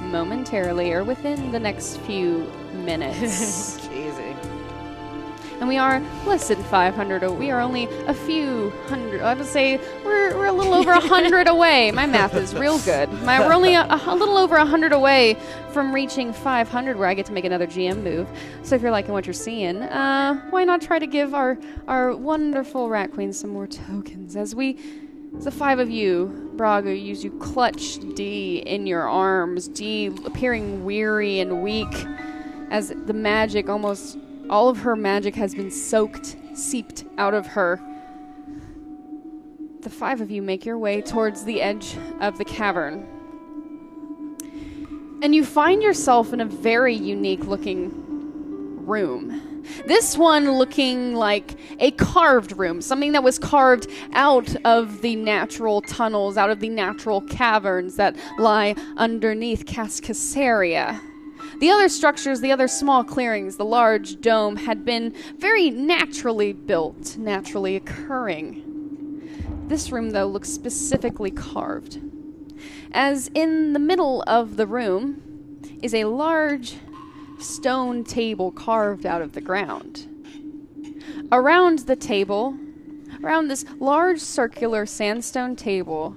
momentarily 0.00 0.92
or 0.92 1.04
within 1.04 1.52
the 1.52 1.60
next 1.60 1.98
few 2.00 2.50
minutes. 2.72 3.88
easy. 3.92 4.29
And 5.60 5.68
we 5.68 5.76
are 5.76 6.00
less 6.26 6.48
than 6.48 6.62
500. 6.64 7.30
we 7.32 7.50
are 7.50 7.60
only 7.60 7.84
a 8.06 8.14
few 8.14 8.70
hundred 8.86 9.20
i 9.20 9.34
would 9.34 9.46
say 9.46 9.78
we're, 10.04 10.34
we're 10.36 10.46
a 10.46 10.52
little 10.52 10.72
over 10.72 10.90
a 10.90 11.00
hundred 11.14 11.48
away. 11.48 11.90
My 11.90 12.06
math 12.06 12.34
is 12.34 12.54
real 12.54 12.78
good. 12.80 13.12
My, 13.24 13.38
we're 13.40 13.52
only 13.52 13.74
a, 13.74 13.86
a 13.86 14.14
little 14.14 14.38
over 14.38 14.56
a 14.56 14.64
hundred 14.64 14.92
away 14.92 15.36
from 15.70 15.94
reaching 15.94 16.32
500 16.32 16.96
where 16.96 17.08
i 17.08 17.14
get 17.14 17.26
to 17.26 17.32
make 17.32 17.44
another 17.44 17.66
gm 17.66 18.02
move. 18.02 18.28
So 18.62 18.74
if 18.74 18.82
you're 18.82 18.90
liking 18.90 19.12
what 19.12 19.26
you're 19.26 19.34
seeing 19.34 19.82
uh, 19.82 20.40
why 20.50 20.64
not 20.64 20.80
try 20.80 20.98
to 20.98 21.06
give 21.06 21.34
our 21.34 21.58
our 21.86 22.16
wonderful 22.16 22.88
rat 22.88 23.12
queen 23.12 23.32
some 23.32 23.50
more 23.50 23.66
tokens? 23.66 24.36
As 24.36 24.54
we 24.54 24.78
the 25.32 25.50
five 25.50 25.78
of 25.78 25.88
you, 25.88 26.50
Braga, 26.56 26.94
use 26.94 27.22
you 27.22 27.30
clutch 27.38 27.98
Dee 28.14 28.58
in 28.66 28.86
your 28.86 29.08
arms, 29.08 29.68
Dee 29.68 30.06
appearing 30.06 30.84
weary 30.84 31.38
and 31.38 31.62
weak 31.62 32.06
as 32.70 32.92
the 33.06 33.12
magic 33.12 33.68
almost 33.68 34.18
all 34.50 34.68
of 34.68 34.78
her 34.78 34.96
magic 34.96 35.36
has 35.36 35.54
been 35.54 35.70
soaked, 35.70 36.36
seeped 36.54 37.04
out 37.16 37.32
of 37.32 37.46
her. 37.46 37.80
The 39.80 39.88
five 39.88 40.20
of 40.20 40.30
you 40.30 40.42
make 40.42 40.66
your 40.66 40.76
way 40.76 41.00
towards 41.00 41.44
the 41.44 41.62
edge 41.62 41.96
of 42.20 42.36
the 42.36 42.44
cavern. 42.44 43.06
And 45.22 45.34
you 45.34 45.44
find 45.44 45.82
yourself 45.82 46.32
in 46.32 46.40
a 46.40 46.44
very 46.44 46.94
unique 46.94 47.44
looking 47.44 48.84
room. 48.86 49.62
This 49.86 50.18
one 50.18 50.50
looking 50.52 51.14
like 51.14 51.54
a 51.78 51.92
carved 51.92 52.58
room, 52.58 52.82
something 52.82 53.12
that 53.12 53.22
was 53.22 53.38
carved 53.38 53.86
out 54.14 54.54
of 54.64 55.00
the 55.00 55.14
natural 55.14 55.80
tunnels, 55.82 56.36
out 56.36 56.50
of 56.50 56.58
the 56.58 56.68
natural 56.68 57.20
caverns 57.20 57.96
that 57.96 58.16
lie 58.38 58.74
underneath 58.96 59.64
Cascasaria. 59.64 61.00
The 61.60 61.70
other 61.70 61.90
structures, 61.90 62.40
the 62.40 62.52
other 62.52 62.68
small 62.68 63.04
clearings, 63.04 63.58
the 63.58 63.66
large 63.66 64.22
dome 64.22 64.56
had 64.56 64.82
been 64.82 65.14
very 65.36 65.68
naturally 65.68 66.54
built, 66.54 67.18
naturally 67.18 67.76
occurring. 67.76 69.68
This 69.68 69.92
room, 69.92 70.10
though, 70.10 70.26
looks 70.26 70.48
specifically 70.48 71.30
carved. 71.30 72.00
As 72.92 73.30
in 73.34 73.74
the 73.74 73.78
middle 73.78 74.24
of 74.26 74.56
the 74.56 74.66
room 74.66 75.60
is 75.82 75.92
a 75.92 76.04
large 76.04 76.76
stone 77.38 78.04
table 78.04 78.50
carved 78.52 79.04
out 79.04 79.20
of 79.20 79.32
the 79.32 79.42
ground. 79.42 80.06
Around 81.30 81.80
the 81.80 81.94
table, 81.94 82.56
around 83.22 83.48
this 83.48 83.66
large 83.78 84.20
circular 84.20 84.86
sandstone 84.86 85.56
table, 85.56 86.16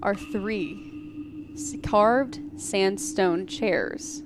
are 0.00 0.14
three 0.14 0.86
carved 1.82 2.40
sandstone 2.56 3.48
chairs. 3.48 4.22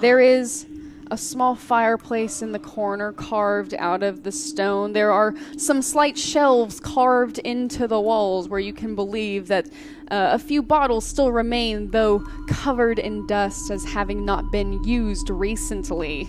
There 0.00 0.20
is 0.20 0.66
a 1.10 1.16
small 1.16 1.54
fireplace 1.54 2.42
in 2.42 2.52
the 2.52 2.58
corner 2.58 3.12
carved 3.12 3.74
out 3.74 4.02
of 4.02 4.24
the 4.24 4.32
stone. 4.32 4.92
There 4.92 5.12
are 5.12 5.34
some 5.56 5.80
slight 5.80 6.18
shelves 6.18 6.80
carved 6.80 7.38
into 7.38 7.86
the 7.86 8.00
walls 8.00 8.48
where 8.48 8.60
you 8.60 8.72
can 8.72 8.94
believe 8.94 9.46
that 9.48 9.66
uh, 10.10 10.30
a 10.32 10.38
few 10.38 10.62
bottles 10.62 11.06
still 11.06 11.30
remain, 11.32 11.90
though 11.90 12.20
covered 12.48 12.98
in 12.98 13.26
dust 13.26 13.70
as 13.70 13.84
having 13.84 14.24
not 14.24 14.50
been 14.50 14.82
used 14.84 15.30
recently. 15.30 16.24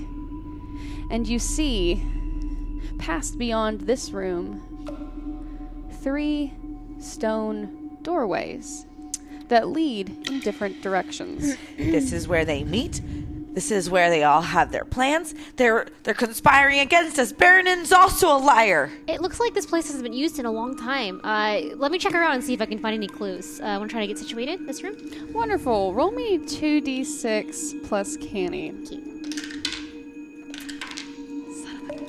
And 1.10 1.27
you 1.27 1.39
see, 1.39 2.03
past 2.99 3.38
beyond 3.38 3.81
this 3.81 4.11
room, 4.11 4.61
three 6.02 6.53
stone 6.99 7.98
doorways 8.03 8.85
that 9.48 9.69
lead 9.69 10.27
in 10.30 10.39
different 10.41 10.81
directions. 10.81 11.56
This 11.77 12.11
is 12.11 12.27
where 12.27 12.45
they 12.45 12.64
meet. 12.64 13.02
This 13.58 13.72
is 13.72 13.90
where 13.90 14.12
they 14.12 14.22
all 14.22 14.44
have 14.44 14.72
their 14.72 14.86
plans. 14.86 15.34
They're 15.56 15.88
they're 16.04 16.14
conspiring 16.14 16.80
against 16.80 17.18
us. 17.18 17.32
Baronin's 17.32 17.92
also 17.92 18.28
a 18.28 18.38
liar. 18.38 18.92
It 19.08 19.20
looks 19.20 19.40
like 19.40 19.56
this 19.56 19.66
place 19.66 19.88
hasn't 19.88 20.04
been 20.04 20.14
used 20.14 20.38
in 20.38 20.46
a 20.46 20.52
long 20.52 20.78
time. 20.78 21.20
Uh, 21.24 21.62
let 21.76 21.92
me 21.92 21.98
check 21.98 22.14
around 22.14 22.36
and 22.36 22.44
see 22.44 22.54
if 22.54 22.62
I 22.62 22.68
can 22.68 22.78
find 22.78 22.94
any 22.94 23.08
clues. 23.08 23.60
Uh, 23.60 23.64
I 23.64 23.78
want 23.80 23.90
to 23.90 23.96
try 23.96 24.02
to 24.02 24.06
get 24.06 24.20
situated. 24.20 24.68
This 24.68 24.84
room. 24.84 24.96
Wonderful. 25.34 25.96
Roll 25.96 26.12
me 26.12 26.38
2d6 26.38 27.84
plus 27.88 28.16
canny. 28.18 28.74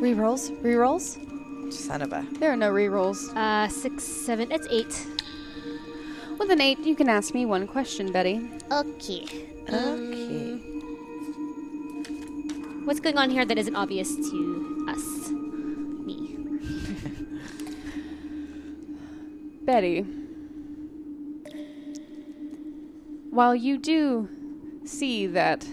Rerolls? 0.03 0.55
Rerolls? 0.61 1.73
Son 1.73 2.03
of 2.03 2.13
a. 2.13 2.27
There 2.33 2.53
are 2.53 2.57
no 2.57 2.71
rerolls. 2.71 3.35
Uh, 3.35 3.69
six, 3.69 4.05
seven. 4.05 4.53
It's 4.53 4.67
eight. 4.71 5.07
With 6.39 6.51
an 6.51 6.61
8, 6.61 6.81
you 6.81 6.95
can 6.95 7.09
ask 7.09 7.33
me 7.33 7.47
one 7.47 7.67
question, 7.67 8.13
Betty. 8.13 8.51
Okay. 8.71 9.25
Okay. 9.73 10.78
What's 12.89 13.01
going 13.01 13.19
on 13.19 13.29
here 13.29 13.45
that 13.45 13.59
isn't 13.59 13.77
obvious 13.77 14.17
to 14.17 14.87
us? 14.89 15.29
Me. 15.29 16.39
Betty, 19.67 20.07
while 23.29 23.55
you 23.55 23.77
do 23.77 24.31
see 24.87 25.27
that 25.27 25.69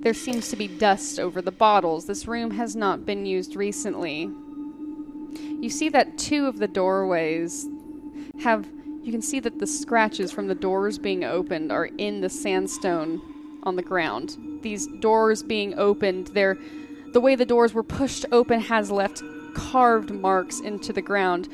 there 0.00 0.14
seems 0.14 0.48
to 0.48 0.56
be 0.56 0.66
dust 0.66 1.20
over 1.20 1.42
the 1.42 1.52
bottles, 1.52 2.06
this 2.06 2.26
room 2.26 2.52
has 2.52 2.74
not 2.74 3.04
been 3.04 3.26
used 3.26 3.54
recently. 3.54 4.30
You 5.60 5.68
see 5.68 5.90
that 5.90 6.16
two 6.16 6.46
of 6.46 6.56
the 6.56 6.68
doorways 6.68 7.68
have. 8.40 8.66
You 9.02 9.12
can 9.12 9.20
see 9.20 9.40
that 9.40 9.58
the 9.58 9.66
scratches 9.66 10.32
from 10.32 10.46
the 10.46 10.54
doors 10.54 10.98
being 10.98 11.22
opened 11.22 11.70
are 11.70 11.90
in 11.98 12.22
the 12.22 12.30
sandstone 12.30 13.20
on 13.66 13.76
the 13.76 13.82
ground. 13.82 14.38
These 14.62 14.86
doors 15.00 15.42
being 15.42 15.78
opened, 15.78 16.28
they're. 16.28 16.56
The 17.12 17.20
way 17.20 17.34
the 17.34 17.46
doors 17.46 17.72
were 17.72 17.82
pushed 17.82 18.26
open 18.30 18.60
has 18.60 18.90
left 18.90 19.22
carved 19.54 20.10
marks 20.10 20.60
into 20.60 20.92
the 20.92 21.02
ground, 21.02 21.48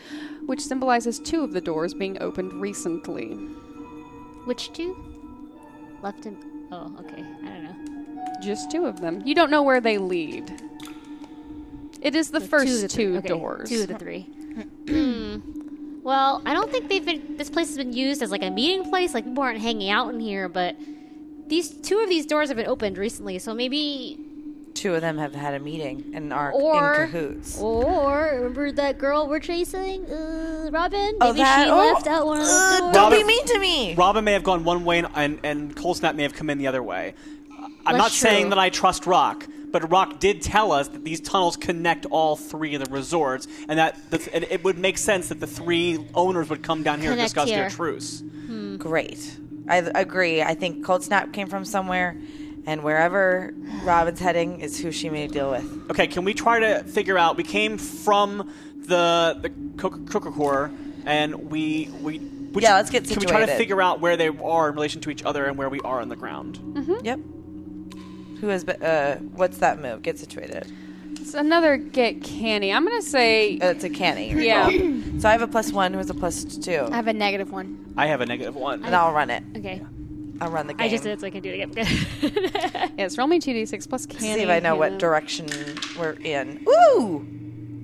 which 0.46 0.60
symbolizes 0.60 1.20
two 1.20 1.44
of 1.44 1.52
the 1.52 1.60
doors 1.60 1.94
being 1.94 2.20
opened 2.20 2.52
recently. 2.54 3.34
Which 4.44 4.72
two? 4.72 4.96
Left 6.02 6.26
and. 6.26 6.36
Oh, 6.70 6.94
okay. 7.00 7.24
I 7.44 7.48
don't 7.48 7.64
know. 7.64 8.24
Just 8.42 8.70
two 8.70 8.86
of 8.86 9.00
them. 9.00 9.22
You 9.24 9.34
don't 9.34 9.50
know 9.50 9.62
where 9.62 9.80
they 9.80 9.98
lead. 9.98 10.60
It 12.00 12.16
is 12.16 12.30
the 12.30 12.40
Two 12.40 12.46
first 12.46 12.82
the 12.82 12.88
two. 12.88 13.16
Okay, 13.18 13.28
doors. 13.28 13.68
Two 13.68 13.82
of 13.82 13.88
the 13.88 13.98
three. 13.98 14.22
Hmm. 14.88 15.36
Well, 16.02 16.42
I 16.44 16.52
don't 16.52 16.68
think 16.68 16.88
they've 16.88 17.04
been. 17.04 17.36
This 17.36 17.48
place 17.48 17.68
has 17.68 17.76
been 17.76 17.92
used 17.92 18.22
as 18.22 18.32
like 18.32 18.42
a 18.42 18.50
meeting 18.50 18.90
place. 18.90 19.14
Like 19.14 19.24
people 19.24 19.42
aren't 19.42 19.60
hanging 19.60 19.88
out 19.88 20.12
in 20.12 20.18
here, 20.18 20.48
but 20.48 20.74
these 21.48 21.70
two 21.70 21.98
of 22.00 22.08
these 22.08 22.26
doors 22.26 22.48
have 22.48 22.56
been 22.56 22.66
opened 22.66 22.98
recently. 22.98 23.38
So 23.38 23.54
maybe, 23.54 24.18
Two 24.74 24.94
of 24.94 25.02
them 25.02 25.18
have 25.18 25.34
had 25.34 25.52
a 25.52 25.60
meeting 25.60 26.12
and 26.14 26.32
are 26.32 26.50
or 26.50 26.94
in 27.04 27.10
cahoots. 27.10 27.60
or 27.60 28.30
remember 28.36 28.72
that 28.72 28.96
girl 28.98 29.28
we're 29.28 29.38
chasing, 29.38 30.06
uh, 30.10 30.70
Robin? 30.72 30.98
Maybe 30.98 31.16
Oh, 31.20 31.32
that- 31.34 31.64
she 31.66 31.70
oh, 31.70 31.76
left 31.92 32.06
out 32.06 32.24
one 32.26 32.38
of 32.40 32.46
those 32.46 32.54
uh, 32.54 32.78
doors. 32.80 32.94
Don't 32.94 33.12
be 33.12 33.22
mean 33.22 33.44
to 33.46 33.58
me. 33.58 33.94
Robin 33.94 34.24
may 34.24 34.32
have 34.32 34.42
gone 34.42 34.64
one 34.64 34.84
way, 34.84 34.98
and 35.00 35.08
and, 35.14 35.38
and 35.44 35.76
Cold 35.76 35.98
Snap 35.98 36.14
may 36.14 36.22
have 36.22 36.32
come 36.34 36.48
in 36.48 36.56
the 36.58 36.66
other 36.68 36.82
way. 36.82 37.14
I'm 37.60 37.72
That's 37.84 37.98
not 37.98 38.10
saying 38.12 38.48
that 38.48 38.58
I 38.58 38.70
trust 38.70 39.06
Rock, 39.06 39.46
but 39.70 39.90
Rock 39.90 40.18
did 40.20 40.40
tell 40.40 40.72
us 40.72 40.88
that 40.88 41.04
these 41.04 41.20
tunnels 41.20 41.56
connect 41.58 42.06
all 42.06 42.34
three 42.36 42.74
of 42.74 42.82
the 42.82 42.90
resorts, 42.90 43.46
and 43.68 43.78
that 43.78 43.96
the, 44.10 44.26
and 44.34 44.44
it 44.44 44.64
would 44.64 44.78
make 44.78 44.96
sense 44.96 45.28
that 45.28 45.38
the 45.38 45.46
three 45.46 45.98
owners 46.14 46.48
would 46.48 46.62
come 46.62 46.82
down 46.82 46.98
here 47.00 47.10
and 47.10 47.18
Connect 47.18 47.34
discuss 47.34 47.48
their 47.50 47.68
here. 47.68 47.70
truce. 47.70 48.22
Great. 48.78 49.36
I 49.68 49.76
agree. 49.78 50.42
I 50.42 50.54
think 50.54 50.84
Cold 50.84 51.02
Snap 51.04 51.32
came 51.32 51.48
from 51.48 51.64
somewhere, 51.64 52.16
and 52.66 52.82
wherever 52.82 53.54
Robin's 53.84 54.20
heading 54.20 54.60
is 54.60 54.78
who 54.80 54.90
she 54.92 55.08
may 55.10 55.26
deal 55.28 55.50
with. 55.50 55.90
Okay, 55.90 56.06
can 56.06 56.24
we 56.24 56.34
try 56.34 56.58
to 56.60 56.84
figure 56.84 57.16
out? 57.18 57.36
We 57.36 57.44
came 57.44 57.78
from 57.78 58.52
the 58.76 59.38
the 59.40 59.50
Coca 59.78 60.30
Core, 60.30 60.70
and 61.04 61.50
we 61.50 61.90
we. 62.02 62.18
Which, 62.18 62.64
Yeah, 62.64 62.74
let's 62.74 62.90
get 62.90 63.06
situated. 63.06 63.28
Can 63.28 63.38
we 63.40 63.44
try 63.46 63.52
to 63.52 63.56
figure 63.58 63.80
out 63.80 64.00
where 64.00 64.18
they 64.18 64.28
are 64.28 64.68
in 64.68 64.74
relation 64.74 65.00
to 65.02 65.10
each 65.10 65.22
other 65.22 65.46
and 65.46 65.56
where 65.56 65.70
we 65.70 65.80
are 65.80 66.00
on 66.02 66.10
the 66.10 66.16
ground? 66.16 66.58
Mm-hmm. 66.58 67.04
Yep. 67.06 67.20
Who 68.40 68.48
has? 68.48 68.64
Be- 68.64 68.74
uh, 68.74 69.16
what's 69.16 69.58
that 69.58 69.80
move? 69.80 70.02
Get 70.02 70.18
situated. 70.18 70.70
It's 71.22 71.34
another 71.34 71.76
get 71.76 72.22
canny. 72.22 72.72
I'm 72.72 72.84
gonna 72.84 73.00
say 73.02 73.58
Uh, 73.58 73.70
it's 73.70 73.84
a 73.84 73.90
canny. 73.90 74.30
Yeah. 74.44 74.68
so 75.18 75.28
I 75.28 75.32
have 75.32 75.42
a 75.42 75.46
plus 75.46 75.72
one. 75.72 75.92
Who 75.92 75.98
has 75.98 76.10
a 76.10 76.14
plus 76.14 76.44
two? 76.44 76.88
I 76.90 76.96
have 76.96 77.06
a 77.08 77.12
negative 77.12 77.50
one. 77.52 77.94
I 77.96 78.06
have 78.08 78.20
a 78.20 78.26
negative 78.26 78.56
one. 78.56 78.84
and 78.84 78.94
I'll 78.94 79.12
run 79.12 79.30
it. 79.30 79.42
Okay, 79.56 79.80
I'll 80.40 80.50
run 80.50 80.66
the 80.66 80.74
game. 80.74 80.84
I 80.84 80.88
just 80.88 81.04
did 81.04 81.12
it 81.12 81.20
so 81.20 81.26
I 81.26 81.30
can 81.30 81.42
do 81.42 81.50
it 81.50 81.60
again. 81.60 82.92
yes. 82.98 83.16
Roll 83.16 83.26
me 83.28 83.38
two 83.38 83.52
d 83.52 83.64
six 83.66 83.86
plus 83.86 84.04
canny. 84.06 84.34
See 84.34 84.40
if 84.42 84.48
I 84.48 84.58
know 84.60 84.74
what 84.76 84.98
direction 84.98 85.46
we're 85.98 86.16
in. 86.24 86.64
Ooh, 86.68 87.24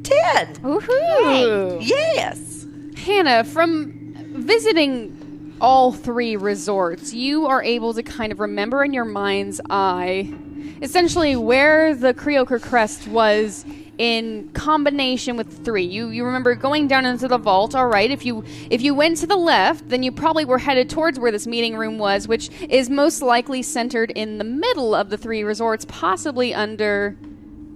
ten. 0.03 0.55
Woohoo! 0.57 1.79
Yes. 1.81 2.67
Hannah, 2.97 3.45
from 3.45 3.95
visiting 4.35 5.55
all 5.61 5.93
three 5.93 6.37
resorts, 6.37 7.13
you 7.15 7.47
are 7.47 7.63
able 7.63 7.95
to 7.95 8.03
kind 8.03 8.33
of 8.33 8.41
remember 8.41 8.85
in 8.85 8.93
your 8.93 9.05
mind's 9.05 9.61
eye 9.71 10.33
essentially 10.81 11.37
where 11.37 11.95
the 11.95 12.15
Creoker 12.15 12.61
crest 12.61 13.09
was 13.09 13.65
in 13.99 14.49
combination 14.51 15.37
with 15.37 15.65
three. 15.65 15.85
You 15.85 16.09
you 16.09 16.25
remember 16.25 16.55
going 16.55 16.87
down 16.87 17.05
into 17.05 17.29
the 17.29 17.39
vault, 17.39 17.75
all 17.75 17.89
right. 17.89 18.11
If 18.11 18.25
you 18.25 18.45
if 18.71 18.81
you 18.81 18.95
went 18.95 19.19
to 19.19 19.27
the 19.27 19.37
left, 19.37 19.89
then 19.89 20.03
you 20.03 20.13
probably 20.13 20.45
were 20.45 20.59
headed 20.59 20.89
towards 20.89 21.19
where 21.19 21.33
this 21.33 21.47
meeting 21.47 21.77
room 21.77 21.99
was, 21.99 22.29
which 22.29 22.51
is 22.63 22.89
most 22.89 23.21
likely 23.23 23.63
centered 23.63 24.13
in 24.13 24.39
the 24.39 24.45
middle 24.45 24.95
of 24.95 25.11
the 25.11 25.19
three 25.19 25.43
resorts, 25.43 25.85
possibly 25.85 26.55
under 26.55 27.17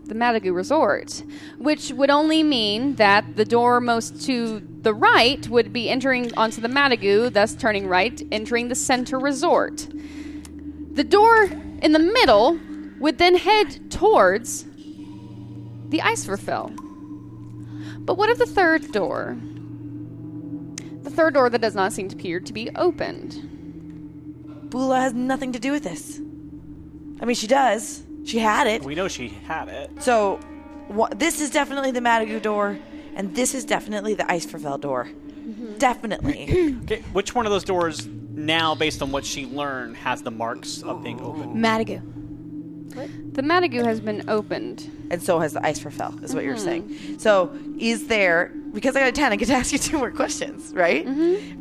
the 0.04 0.14
Madagu 0.14 0.54
Resort, 0.54 1.22
which 1.58 1.90
would 1.92 2.10
only 2.10 2.42
mean 2.42 2.96
that 2.96 3.36
the 3.36 3.44
door 3.44 3.80
most 3.80 4.24
to 4.26 4.60
the 4.82 4.92
right 4.92 5.48
would 5.48 5.72
be 5.72 5.88
entering 5.88 6.32
onto 6.36 6.60
the 6.60 6.68
Madagu, 6.68 7.32
thus 7.32 7.54
turning 7.54 7.86
right, 7.86 8.22
entering 8.30 8.68
the 8.68 8.74
Center 8.74 9.18
Resort. 9.18 9.88
The 10.92 11.04
door 11.04 11.44
in 11.80 11.92
the 11.92 11.98
middle 11.98 12.60
would 13.02 13.18
then 13.18 13.36
head 13.36 13.90
towards 13.90 14.64
the 15.88 15.98
Iceverfell. 15.98 16.74
But 18.06 18.16
what 18.16 18.30
of 18.30 18.38
the 18.38 18.46
third 18.46 18.90
door? 18.92 19.36
The 21.02 21.10
third 21.10 21.34
door 21.34 21.50
that 21.50 21.60
does 21.60 21.74
not 21.74 21.92
seem 21.92 22.08
to 22.08 22.16
appear 22.16 22.40
to 22.40 22.52
be 22.52 22.70
opened. 22.76 24.70
Bula 24.70 25.00
has 25.00 25.12
nothing 25.12 25.52
to 25.52 25.58
do 25.58 25.72
with 25.72 25.82
this. 25.82 26.18
I 27.20 27.24
mean, 27.24 27.34
she 27.34 27.46
does. 27.48 28.04
She 28.24 28.38
had 28.38 28.66
it. 28.68 28.84
We 28.84 28.94
know 28.94 29.08
she 29.08 29.28
had 29.28 29.68
it. 29.68 29.90
So, 30.00 30.38
wha- 30.88 31.08
this 31.14 31.40
is 31.40 31.50
definitely 31.50 31.90
the 31.90 32.00
Madagu 32.00 32.40
door, 32.40 32.78
and 33.16 33.34
this 33.34 33.54
is 33.54 33.64
definitely 33.64 34.14
the 34.14 34.22
Iceverfell 34.24 34.80
door. 34.80 35.06
Mm-hmm. 35.06 35.78
Definitely. 35.78 36.78
Okay, 36.84 37.02
which 37.12 37.34
one 37.34 37.46
of 37.46 37.52
those 37.52 37.64
doors 37.64 38.06
now, 38.06 38.74
based 38.74 39.02
on 39.02 39.12
what 39.12 39.24
she 39.24 39.46
learned, 39.46 39.96
has 39.96 40.22
the 40.22 40.30
marks 40.30 40.82
of 40.82 41.02
being 41.02 41.20
open? 41.20 41.54
Madigu. 41.56 42.00
The 43.32 43.42
Madagu 43.42 43.84
has 43.84 44.00
been 44.00 44.28
opened. 44.28 44.90
and 45.10 45.22
so 45.22 45.38
has 45.40 45.52
the 45.52 45.60
Iceverfell, 45.60 46.22
is 46.22 46.34
what 46.34 46.44
you're 46.44 46.56
saying. 46.56 47.18
So, 47.18 47.56
is 47.78 48.06
there, 48.06 48.52
because 48.72 48.94
I 48.96 49.00
got 49.00 49.08
a 49.08 49.12
10, 49.12 49.32
I 49.32 49.36
get 49.36 49.46
to 49.48 49.54
ask 49.62 49.72
you 49.72 49.78
two 49.78 49.98
more 49.98 50.10
questions, 50.10 50.72
right? 50.74 51.06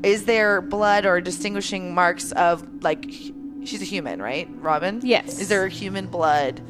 Is 0.04 0.26
there 0.26 0.62
blood 0.62 1.06
or 1.06 1.20
distinguishing 1.22 1.94
marks 1.94 2.32
of, 2.34 2.84
like, 2.84 3.06
h- 3.08 3.34
she's 3.66 3.82
a 3.82 3.86
human, 3.86 4.22
right, 4.22 4.48
Robin? 4.62 5.00
Yes. 5.04 5.40
Is 5.40 5.48
there 5.50 5.68
human 5.68 6.08
blood 6.08 6.62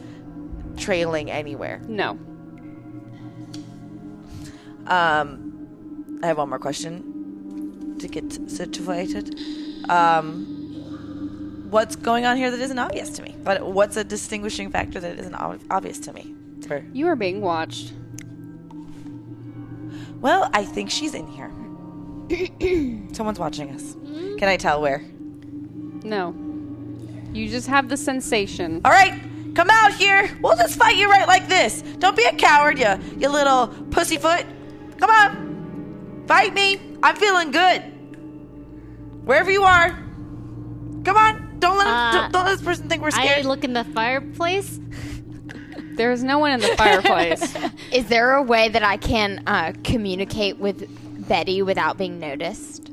trailing 0.78 1.30
anywhere? 1.32 1.82
No. 1.88 2.18
Um, 4.88 6.20
I 6.24 6.28
have 6.28 6.38
one 6.38 6.50
more 6.50 6.60
question 6.60 7.96
to 8.00 8.08
get 8.08 8.50
situated. 8.50 9.38
Um, 9.90 10.51
what's 11.72 11.96
going 11.96 12.26
on 12.26 12.38
here 12.38 12.52
that 12.52 12.60
isn't 12.60 12.78
obvious 12.78 13.10
to 13.12 13.24
me? 13.24 13.36
But 13.44 13.66
what's 13.66 13.98
a 13.98 14.04
distinguishing 14.04 14.70
factor 14.70 15.00
that 15.00 15.18
isn't 15.18 15.34
ob- 15.36 15.62
obvious 15.72 15.98
to 16.02 16.14
me? 16.14 16.36
For, 16.68 16.86
You 16.94 17.08
are 17.08 17.16
being 17.16 17.42
watched. 17.42 17.94
well, 20.22 20.50
I 20.54 20.64
think 20.66 20.90
she's 20.92 21.14
in 21.16 21.28
here. 21.28 21.50
Someone's 23.14 23.40
watching 23.40 23.72
us. 23.72 23.94
Hmm? 23.94 24.38
Can 24.38 24.48
I 24.48 24.58
tell 24.58 24.82
where? 24.82 25.00
No. 26.04 26.36
You 27.34 27.50
just 27.50 27.68
have 27.68 27.90
the 27.90 27.98
sensation. 27.98 28.82
All 28.86 28.92
right, 28.92 29.20
come 29.56 29.70
out 29.70 29.94
here. 29.94 30.38
We'll 30.42 30.56
just 30.58 30.78
fight 30.78 30.98
you 30.98 31.10
right 31.10 31.28
like 31.28 31.48
this. 31.48 31.82
Don't 32.00 32.16
be 32.16 32.24
a 32.26 32.34
coward, 32.36 32.78
you 32.78 32.88
you 33.18 33.30
little 33.30 33.68
pussyfoot. 33.90 34.46
Come 34.98 35.10
on, 35.10 36.24
fight 36.28 36.54
me. 36.54 36.80
I'm 37.02 37.16
feeling 37.16 37.52
good. 37.52 37.80
Wherever 39.26 39.50
you 39.52 39.64
are. 39.64 39.90
Come 41.04 41.18
on. 41.18 41.48
Don't 41.62 41.78
let 41.78 41.88
Uh, 41.88 42.12
don't, 42.12 42.34
don't 42.34 42.46
let 42.46 42.58
this 42.58 42.62
person 42.62 42.90
think 42.90 43.02
we're 43.02 43.12
scared. 43.12 43.28
I 43.28 43.32
scared. 43.32 43.46
look 43.46 43.64
in 43.64 43.74
the 43.74 43.86
fireplace. 43.86 44.80
There's 45.94 46.24
no 46.24 46.40
one 46.40 46.52
in 46.52 46.60
the 46.60 46.68
fireplace. 46.78 47.56
Is 47.92 48.08
there 48.08 48.34
a 48.34 48.42
way 48.42 48.68
that 48.70 48.84
I 48.84 48.98
can 48.98 49.44
uh, 49.48 49.74
communicate 49.84 50.58
with 50.58 51.28
Betty 51.28 51.62
without 51.62 51.98
being 51.98 52.20
noticed? 52.20 52.90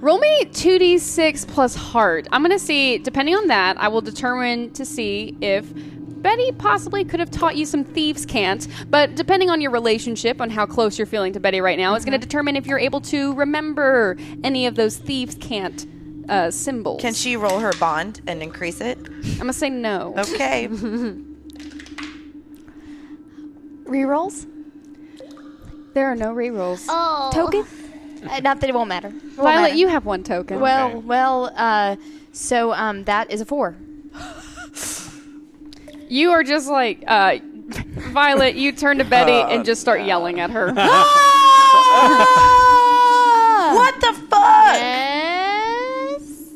Roll 0.00 0.18
me 0.18 0.44
2d6 0.44 1.48
plus 1.48 1.74
heart. 1.74 2.28
I'm 2.30 2.42
going 2.42 2.56
to 2.56 2.64
see, 2.64 2.98
depending 2.98 3.34
on 3.34 3.48
that, 3.48 3.76
I 3.80 3.88
will 3.88 4.00
determine 4.00 4.72
to 4.74 4.84
see 4.84 5.36
if 5.40 5.66
Betty 6.22 6.52
possibly 6.52 7.04
could 7.04 7.18
have 7.18 7.30
taught 7.32 7.56
you 7.56 7.64
some 7.66 7.82
thieves' 7.82 8.24
cant. 8.24 8.68
But 8.90 9.16
depending 9.16 9.50
on 9.50 9.60
your 9.60 9.72
relationship, 9.72 10.40
on 10.40 10.50
how 10.50 10.66
close 10.66 10.98
you're 10.98 11.06
feeling 11.06 11.32
to 11.32 11.40
Betty 11.40 11.60
right 11.60 11.78
now, 11.78 11.96
is 11.96 12.04
going 12.04 12.18
to 12.18 12.24
determine 12.24 12.54
if 12.54 12.66
you're 12.66 12.78
able 12.78 13.00
to 13.02 13.34
remember 13.34 14.16
any 14.44 14.66
of 14.66 14.76
those 14.76 14.96
thieves' 14.96 15.34
cant 15.34 15.86
uh, 16.28 16.50
symbols. 16.50 17.00
Can 17.00 17.14
she 17.14 17.36
roll 17.36 17.60
her 17.60 17.72
bond 17.78 18.20
and 18.26 18.42
increase 18.42 18.80
it? 18.80 18.98
I'm 18.98 19.36
going 19.38 19.46
to 19.48 19.52
say 19.52 19.70
no. 19.70 20.14
Okay. 20.18 20.68
Rerolls? 23.84 24.46
There 25.94 26.06
are 26.06 26.16
no 26.16 26.34
rerolls. 26.34 26.84
Oh, 26.88 27.30
Token? 27.32 27.64
Uh, 28.28 28.40
not 28.40 28.60
that 28.60 28.68
it 28.68 28.74
won't 28.74 28.88
matter. 28.88 29.08
It 29.08 29.14
won't 29.14 29.34
Violet, 29.36 29.62
matter. 29.62 29.74
you 29.76 29.88
have 29.88 30.04
one 30.04 30.22
token. 30.22 30.60
Well, 30.60 30.88
Okay. 30.88 30.96
well, 30.98 31.52
uh, 31.56 31.96
so 32.32 32.72
um, 32.72 33.04
that 33.04 33.30
is 33.30 33.40
a 33.40 33.44
four. 33.44 33.76
you 36.08 36.30
are 36.32 36.42
just 36.44 36.68
like, 36.68 37.02
uh, 37.06 37.38
Violet, 38.12 38.56
you 38.56 38.72
turn 38.72 38.98
to 38.98 39.04
Betty 39.04 39.32
and 39.32 39.64
just 39.64 39.80
start 39.80 40.02
yelling 40.02 40.40
at 40.40 40.50
her. 40.50 40.66
what 43.74 43.94
the 44.00 44.12
fuck? 44.28 44.74
Yes. 44.74 46.52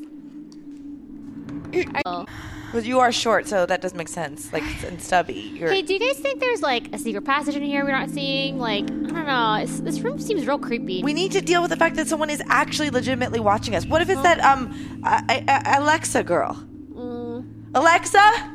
Oh. 2.07 2.27
Well, 2.73 2.82
you 2.82 3.01
are 3.01 3.12
short, 3.12 3.47
so 3.47 3.66
that 3.66 3.82
does 3.82 3.93
make 3.93 4.09
sense. 4.09 4.51
Like 4.51 4.62
and 4.85 5.01
stubby. 5.01 5.53
You're 5.55 5.70
Hey, 5.70 5.82
do 5.82 5.93
you 5.93 6.01
guys 6.01 6.19
think 6.19 6.40
there's 6.40 6.62
like 6.62 6.90
a 6.94 6.99
secret 6.99 7.23
passage 7.23 7.55
in 7.55 7.62
here 7.62 7.85
we're 7.85 7.90
not 7.93 8.09
seeing? 8.09 8.59
Like, 8.59 8.85
I 8.85 8.86
don't 8.86 9.27
know. 9.27 9.55
It's, 9.61 9.81
this 9.81 10.01
room 10.01 10.19
seems 10.19 10.47
real 10.47 10.59
creepy. 10.59 11.03
We 11.03 11.12
need 11.12 11.32
to 11.32 11.43
deal 11.43 11.61
with 11.61 11.70
the 11.70 11.77
fact 11.77 11.97
that 11.97 12.09
someone 12.09 12.31
is 12.31 12.43
actually 12.49 12.89
legitimately 12.90 13.40
watching 13.40 13.74
us. 13.74 13.85
What 13.85 14.01
if 14.01 14.09
it's 14.09 14.23
that 14.23 14.40
um 14.40 14.73
I, 15.05 15.44
I, 15.49 15.77
Alexa 15.78 16.23
girl? 16.24 16.55
Mm. 16.94 17.44
Alexa? 17.74 18.51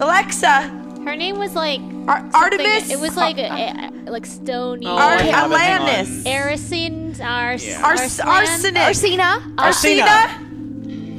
Alexa? 0.00 0.62
Her 1.04 1.14
name 1.16 1.38
was 1.38 1.54
like 1.54 1.80
Ar- 2.08 2.28
Artemis? 2.34 2.90
It 2.90 2.98
was 2.98 3.16
like 3.16 3.38
a, 3.38 3.48
a- 4.06 4.10
like 4.10 4.26
Stony. 4.26 4.86
Oh, 4.86 4.96
Ar- 4.96 5.12
I 5.16 5.22
have 5.22 5.52
it, 5.52 5.58
hang. 5.58 6.04
Alanis? 6.04 6.24
Aracin, 6.24 7.20
Ars, 7.24 7.64
Yeah. 7.66 7.82
Ars- 7.84 8.18
Arslan? 8.20 8.28
arsenic. 8.76 8.82
Arsena? 8.82 9.54
Arsena? 9.56 10.06
Arsena? 10.06 10.40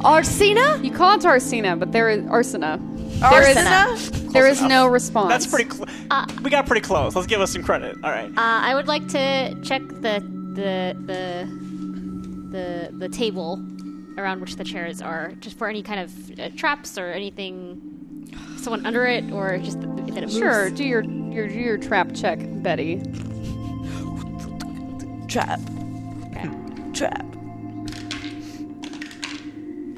You 0.06 0.92
call 0.92 1.16
it 1.18 1.22
Arsena, 1.24 1.80
but 1.80 1.92
there 1.92 2.10
is 2.10 2.20
Arsena. 2.26 2.80
There 3.20 3.42
is 3.50 3.58
Arsena? 3.58 4.32
There 4.34 4.48
is 4.48 4.60
enough. 4.60 4.70
no 4.70 4.88
response. 4.88 5.30
That's 5.30 5.48
pretty. 5.48 5.70
Cl- 5.70 5.88
Uh, 6.12 6.28
we 6.44 6.52
got 6.52 6.68
pretty 6.68 6.82
close. 6.82 7.16
Let's 7.16 7.26
give 7.28 7.42
us 7.42 7.52
some 7.52 7.64
credit. 7.64 7.96
All 8.04 8.12
right. 8.12 8.30
Uh, 8.30 8.34
I 8.38 8.76
would 8.76 8.88
like 8.88 9.08
to 9.10 9.56
check 9.64 9.82
the 9.88 10.22
the 10.54 10.96
the 11.06 11.48
the 12.52 12.90
the 13.00 13.10
table 13.10 13.60
around 14.18 14.42
which 14.42 14.56
the 14.58 14.64
chairs 14.64 15.02
are, 15.02 15.32
just 15.40 15.58
for 15.58 15.68
any 15.68 15.82
kind 15.82 16.00
of 16.00 16.40
uh, 16.40 16.50
traps 16.56 16.98
or 17.00 17.12
anything. 17.12 17.82
Someone 18.58 18.86
under 18.86 19.06
it, 19.08 19.32
or 19.32 19.58
just 19.58 19.82
that 19.82 19.90
it 20.18 20.22
moves. 20.22 20.38
Sure, 20.38 20.70
do 20.70 20.84
your 20.84 21.02
your 21.04 21.48
do 21.48 21.56
your 21.56 21.78
trap 21.78 22.14
check, 22.14 22.38
Betty. 22.62 23.02
Trap. 25.28 25.60
Okay. 26.28 26.50
Trap. 26.94 27.26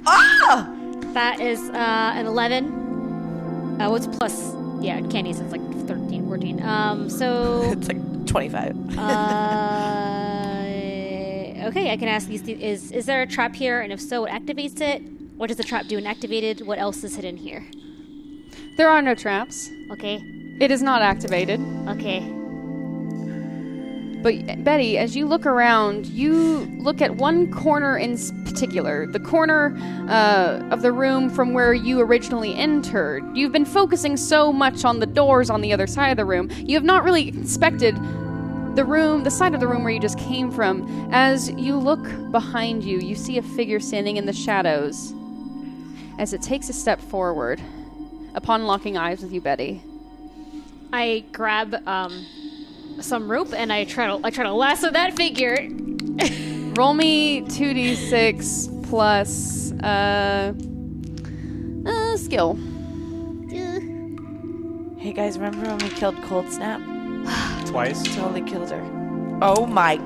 Ah! 0.08 0.70
That 1.14 1.40
is 1.40 1.60
uh, 1.70 2.14
an 2.16 2.26
11. 2.26 3.78
Uh, 3.82 3.90
what's 3.90 4.08
plus? 4.08 4.54
Yeah, 4.80 5.02
canny, 5.10 5.34
so 5.34 5.44
it's 5.44 5.52
like 5.52 5.62
13, 5.88 6.28
14. 6.28 6.64
Um, 6.64 7.10
so, 7.10 7.62
It's 7.72 7.88
like 7.88 8.26
25. 8.28 8.98
uh, 8.98 9.02
okay, 11.68 11.92
I 11.92 11.98
can 11.98 12.08
ask 12.08 12.28
these. 12.28 12.42
th- 12.42 12.60
Is 12.60 12.92
is 12.92 13.06
there 13.06 13.22
a 13.22 13.28
trap 13.28 13.56
here? 13.56 13.82
And 13.82 13.92
if 13.92 14.00
so, 14.02 14.22
what 14.22 14.32
activates 14.32 14.82
it? 14.82 15.02
What 15.38 15.48
does 15.48 15.58
the 15.58 15.64
trap 15.64 15.88
do 15.88 15.96
when 15.96 16.08
activated? 16.08 16.66
What 16.66 16.80
else 16.80 17.04
is 17.04 17.16
hidden 17.16 17.38
here? 17.38 17.64
There 18.78 18.90
are 18.90 19.02
no 19.02 19.16
traps. 19.16 19.70
Okay, 19.92 20.16
It 20.60 20.72
is 20.72 20.82
not 20.82 21.02
activated. 21.02 21.60
okay. 21.90 22.20
But 24.22 24.64
Betty, 24.64 24.98
as 24.98 25.16
you 25.16 25.28
look 25.28 25.46
around, 25.46 26.08
you 26.08 26.60
look 26.80 27.02
at 27.02 27.16
one 27.16 27.52
corner 27.52 27.98
in 27.98 28.18
particular, 28.44 29.06
the 29.08 29.20
corner 29.20 29.78
uh, 30.10 30.68
of 30.72 30.82
the 30.82 30.92
room 30.92 31.30
from 31.30 31.54
where 31.54 31.74
you 31.74 32.00
originally 32.00 32.56
entered. 32.56 33.24
You've 33.36 33.52
been 33.52 33.66
focusing 33.66 34.18
so 34.18 34.52
much 34.52 34.84
on 34.84 35.00
the 35.00 35.06
doors 35.06 35.50
on 35.50 35.62
the 35.62 35.72
other 35.72 35.88
side 35.88 36.10
of 36.10 36.18
the 36.18 36.26
room, 36.26 36.50
you 36.58 36.76
have 36.76 36.84
not 36.84 37.04
really 37.04 37.30
inspected 37.30 37.96
the 38.76 38.86
room, 38.86 39.24
the 39.24 39.32
side 39.32 39.54
of 39.54 39.60
the 39.60 39.68
room 39.68 39.84
where 39.84 39.94
you 39.94 40.00
just 40.00 40.20
came 40.20 40.52
from. 40.52 41.10
As 41.12 41.50
you 41.52 41.78
look 41.78 42.04
behind 42.32 42.84
you, 42.84 43.00
you 43.00 43.16
see 43.16 43.38
a 43.38 43.42
figure 43.42 43.80
standing 43.80 44.18
in 44.18 44.26
the 44.26 44.34
shadows. 44.34 45.14
As 46.20 46.34
it 46.34 46.42
takes 46.42 46.70
a 46.70 46.74
step 46.74 47.00
forward, 47.00 47.62
upon 48.38 48.66
locking 48.66 48.96
eyes 48.96 49.22
with 49.22 49.34
you, 49.34 49.42
Betty. 49.42 49.82
I 50.94 51.26
grab 51.32 51.76
um, 51.88 52.26
some 53.02 53.30
rope 53.30 53.54
and 53.54 53.72
I 53.72 53.84
try 53.86 54.08
to 54.08 54.20
I 54.24 54.30
try 54.30 54.44
to 54.44 54.54
lasso 54.54 54.92
that 54.92 55.16
figure. 55.16 55.56
Roll 56.78 56.94
me 56.94 57.42
2d6 57.42 58.88
plus 58.90 59.72
uh, 59.84 60.54
uh 61.88 62.18
skill. 62.18 62.58
Hey 64.98 65.14
guys, 65.14 65.38
remember 65.38 65.70
when 65.70 65.78
we 65.78 65.90
killed 65.90 66.22
Cold 66.24 66.52
Snap? 66.52 66.82
Twice. 67.68 68.04
Totally 68.16 68.42
killed 68.42 68.72
her. 68.72 69.40
Oh 69.42 69.66
my. 69.66 69.98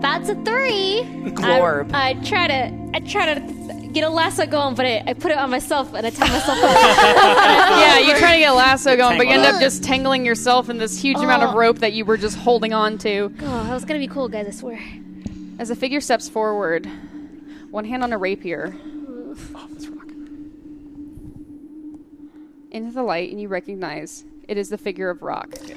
That's 0.00 0.28
a 0.28 0.34
three. 0.44 1.02
Glorb. 1.34 1.92
I, 1.92 2.10
I 2.10 2.14
try 2.22 2.46
to 2.46 2.90
I 2.94 3.00
try 3.00 3.34
to 3.34 3.55
get 4.00 4.04
a 4.06 4.10
lasso 4.10 4.46
going, 4.46 4.74
but 4.74 4.84
I, 4.84 5.02
I 5.06 5.12
put 5.14 5.30
it 5.30 5.38
on 5.38 5.48
myself 5.50 5.94
and 5.94 6.06
I 6.06 6.10
tie 6.10 6.28
myself 6.28 6.58
up. 6.58 6.70
yeah, 7.80 7.98
you 7.98 8.14
try 8.18 8.32
to 8.34 8.38
get 8.38 8.50
a 8.50 8.54
lasso 8.54 8.94
going, 8.96 9.16
but 9.16 9.26
you 9.26 9.32
end 9.32 9.44
up 9.46 9.58
just 9.60 9.82
tangling 9.82 10.26
yourself 10.26 10.68
in 10.68 10.76
this 10.76 11.00
huge 11.00 11.16
amount 11.18 11.42
of 11.42 11.54
Oh. 11.54 11.58
rope 11.58 11.78
that 11.78 11.92
you 11.94 12.04
were 12.04 12.18
just 12.18 12.36
holding 12.36 12.74
on 12.74 12.98
to. 12.98 13.32
oh, 13.40 13.64
that 13.64 13.72
was 13.72 13.84
gonna 13.86 13.98
be 13.98 14.06
cool, 14.08 14.28
guys. 14.28 14.46
I 14.46 14.50
swear. 14.50 14.78
As 15.58 15.68
the 15.68 15.76
figure 15.76 16.02
steps 16.02 16.28
forward, 16.28 16.86
one 17.70 17.86
hand 17.86 18.02
on 18.02 18.12
a 18.12 18.18
rapier, 18.18 18.76
Oh, 19.08 19.34
that's 19.72 19.86
rock. 19.88 20.08
into 22.70 22.92
the 22.92 23.02
light, 23.02 23.30
and 23.30 23.40
you 23.40 23.48
recognize 23.48 24.24
it 24.46 24.58
is 24.58 24.68
the 24.68 24.78
figure 24.78 25.08
of 25.08 25.22
Rock. 25.22 25.54
Yeah. 25.66 25.76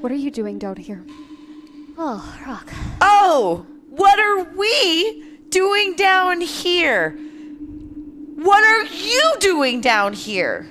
What 0.00 0.12
are 0.12 0.16
you 0.16 0.30
doing 0.30 0.58
down 0.58 0.76
here? 0.76 1.02
Oh, 1.96 2.38
rock. 2.46 2.70
Oh! 3.00 3.66
What 3.88 4.18
are 4.18 4.44
we 4.56 5.29
doing 5.50 5.94
down 5.94 6.40
here? 6.40 7.10
What 8.36 8.64
are 8.64 8.84
you 8.84 9.32
doing 9.40 9.80
down 9.80 10.14
here? 10.14 10.66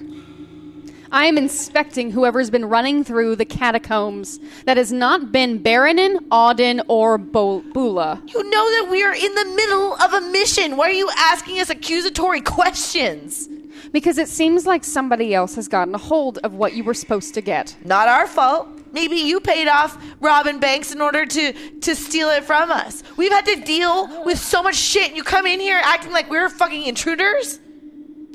I 1.11 1.25
am 1.25 1.37
inspecting 1.39 2.11
whoever's 2.11 2.51
been 2.51 2.65
running 2.65 3.03
through 3.03 3.35
the 3.35 3.45
catacombs 3.45 4.39
that 4.65 4.77
has 4.77 4.91
not 4.91 5.31
been 5.31 5.59
Baronin, 5.59 6.17
Auden, 6.29 6.81
or 6.87 7.17
Bo- 7.17 7.61
Bula. 7.73 8.21
You 8.27 8.43
know 8.43 8.71
that 8.83 8.91
we 8.91 9.03
are 9.03 9.13
in 9.13 9.33
the 9.33 9.45
middle 9.45 9.95
of 9.95 10.13
a 10.13 10.21
mission. 10.21 10.77
Why 10.77 10.89
are 10.89 10.93
you 10.93 11.09
asking 11.17 11.59
us 11.59 11.71
accusatory 11.71 12.41
questions? 12.41 13.49
Because 13.91 14.19
it 14.19 14.27
seems 14.27 14.67
like 14.67 14.83
somebody 14.83 15.33
else 15.33 15.55
has 15.55 15.67
gotten 15.67 15.95
a 15.95 15.99
hold 15.99 16.37
of 16.43 16.53
what 16.53 16.73
you 16.73 16.83
were 16.83 16.93
supposed 16.93 17.33
to 17.33 17.41
get. 17.41 17.75
Not 17.83 18.07
our 18.07 18.27
fault. 18.27 18.67
Maybe 18.91 19.17
you 19.17 19.39
paid 19.39 19.67
off 19.67 20.01
Robin 20.19 20.59
Banks 20.59 20.91
in 20.91 21.01
order 21.01 21.25
to 21.25 21.53
to 21.79 21.95
steal 21.95 22.29
it 22.29 22.43
from 22.43 22.71
us. 22.71 23.03
We've 23.17 23.31
had 23.31 23.45
to 23.45 23.61
deal 23.61 24.23
with 24.25 24.39
so 24.39 24.61
much 24.63 24.75
shit. 24.75 25.09
and 25.09 25.17
You 25.17 25.23
come 25.23 25.45
in 25.45 25.59
here 25.59 25.79
acting 25.83 26.11
like 26.11 26.29
we're 26.29 26.49
fucking 26.49 26.83
intruders. 26.83 27.59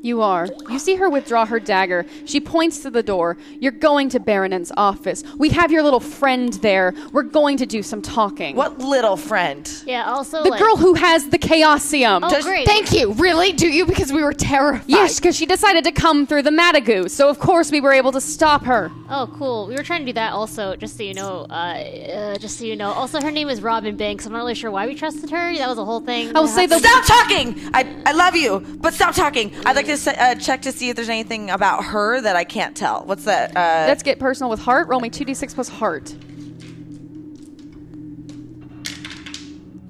You 0.05 0.21
are. 0.21 0.47
You 0.69 0.79
see 0.79 0.97
her 0.97 1.09
withdraw 1.09 1.47
her 1.47 1.59
dagger. 1.59 2.05
She 2.27 2.39
points 2.39 2.81
to 2.81 2.91
the 2.91 3.03
door. 3.03 3.39
You're 3.59 3.73
going 3.73 4.11
to 4.11 4.21
Baronin's 4.21 4.71
office. 4.77 5.25
We 5.39 5.49
have 5.49 5.73
your 5.73 5.83
little 5.83 5.99
friend 5.99 6.53
there. 6.55 6.93
We're 7.13 7.23
going 7.23 7.57
to 7.57 7.65
do 7.65 7.83
some 7.83 8.03
talking. 8.03 8.55
What 8.55 8.79
little 8.79 9.17
friend? 9.17 9.67
Yeah. 9.87 10.05
Also, 10.05 10.43
The 10.43 10.51
like, 10.51 10.61
girl 10.61 10.77
who 10.77 10.93
has 10.93 11.31
the 11.31 11.39
Chaosium. 11.39 12.21
Oh, 12.23 12.29
Does- 12.29 12.45
great. 12.45 12.67
Thank 12.67 12.93
you. 12.93 13.15
Really? 13.15 13.53
Do 13.53 13.67
you? 13.67 13.87
Because 13.87 14.13
we 14.13 14.23
were 14.23 14.35
terrified. 14.35 14.85
Yes, 14.89 15.19
because 15.19 15.37
she 15.37 15.47
decided 15.47 15.85
to 15.85 15.93
come 15.93 16.27
through 16.27 16.43
the 16.43 16.51
Madagoo, 16.51 17.09
so 17.09 17.31
of 17.31 17.39
course 17.39 17.73
we 17.73 17.81
were 17.81 17.93
able 17.95 18.13
to 18.13 18.21
stop 18.21 18.65
her. 18.65 18.93
Oh, 19.09 19.27
cool. 19.39 19.69
We 19.69 19.75
were 19.75 19.83
trying 19.83 20.01
to 20.01 20.07
do 20.07 20.13
that 20.13 20.35
also, 20.35 20.77
just 20.77 20.99
so 20.99 21.03
you 21.03 21.15
know. 21.15 21.47
Uh, 21.49 21.55
uh, 21.55 22.37
just 22.39 22.59
so 22.59 22.67
you 22.67 22.77
know. 22.77 22.93
Also, 22.93 23.23
her 23.23 23.31
name 23.31 23.49
is 23.49 23.63
Robin 23.63 23.97
Banks. 23.97 24.27
I'm 24.27 24.33
not 24.33 24.39
really 24.39 24.55
sure 24.55 24.71
why 24.71 24.87
we 24.87 24.95
trusted 24.95 25.31
her. 25.31 25.57
That 25.57 25.69
was 25.69 25.79
a 25.79 25.85
whole 25.85 26.01
thing. 26.01 26.37
I 26.37 26.41
will 26.41 26.49
say 26.49 26.67
the 26.67 26.79
Stop 26.79 27.07
talking! 27.07 27.59
I, 27.73 27.87
I 28.05 28.13
love 28.13 28.37
you, 28.37 28.61
but 28.81 28.93
stop 28.93 29.15
talking. 29.15 29.51
I'd 29.65 29.77
like 29.77 29.87
to 29.87 29.94
se- 29.97 30.17
uh, 30.19 30.35
check 30.37 30.63
to 30.63 30.73
see 30.73 30.89
if 30.91 30.97
there's 30.97 31.09
anything 31.09 31.51
about 31.51 31.85
her 31.85 32.21
that 32.21 32.37
I 32.37 32.45
can't 32.45 32.77
tell. 32.77 33.05
What's 33.05 33.25
that? 33.25 33.51
Uh, 33.57 33.87
Let's 33.89 34.03
get 34.03 34.19
personal 34.19 34.51
with 34.51 34.61
heart. 34.61 34.89
Roll 34.89 35.01
me 35.01 35.11
2d6 35.11 35.55
plus 35.55 35.69
heart. 35.69 36.15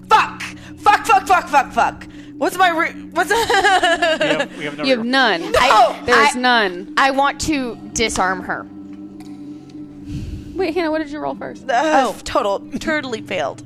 fuck! 0.08 0.42
Fuck, 0.78 1.06
fuck, 1.06 1.26
fuck, 1.26 1.48
fuck, 1.48 1.72
fuck. 1.72 2.06
What's 2.36 2.56
my. 2.56 2.70
Re- 2.70 2.92
what's. 3.12 3.30
We 3.34 3.36
have, 3.36 4.58
we 4.58 4.64
have 4.64 4.76
no 4.78 4.84
You 4.84 4.96
have 4.96 5.06
none. 5.06 5.52
Oh, 5.56 6.02
There's 6.04 6.34
I- 6.36 6.38
none. 6.38 6.94
I 6.96 7.10
want 7.12 7.40
to 7.42 7.76
disarm 7.92 8.40
her. 8.42 8.66
Wait, 10.56 10.74
Hannah, 10.74 10.90
what 10.90 10.98
did 10.98 11.10
you 11.10 11.18
roll 11.18 11.34
first? 11.34 11.64
oh, 11.68 12.16
total. 12.24 12.60
Totally 12.78 13.22
failed. 13.22 13.62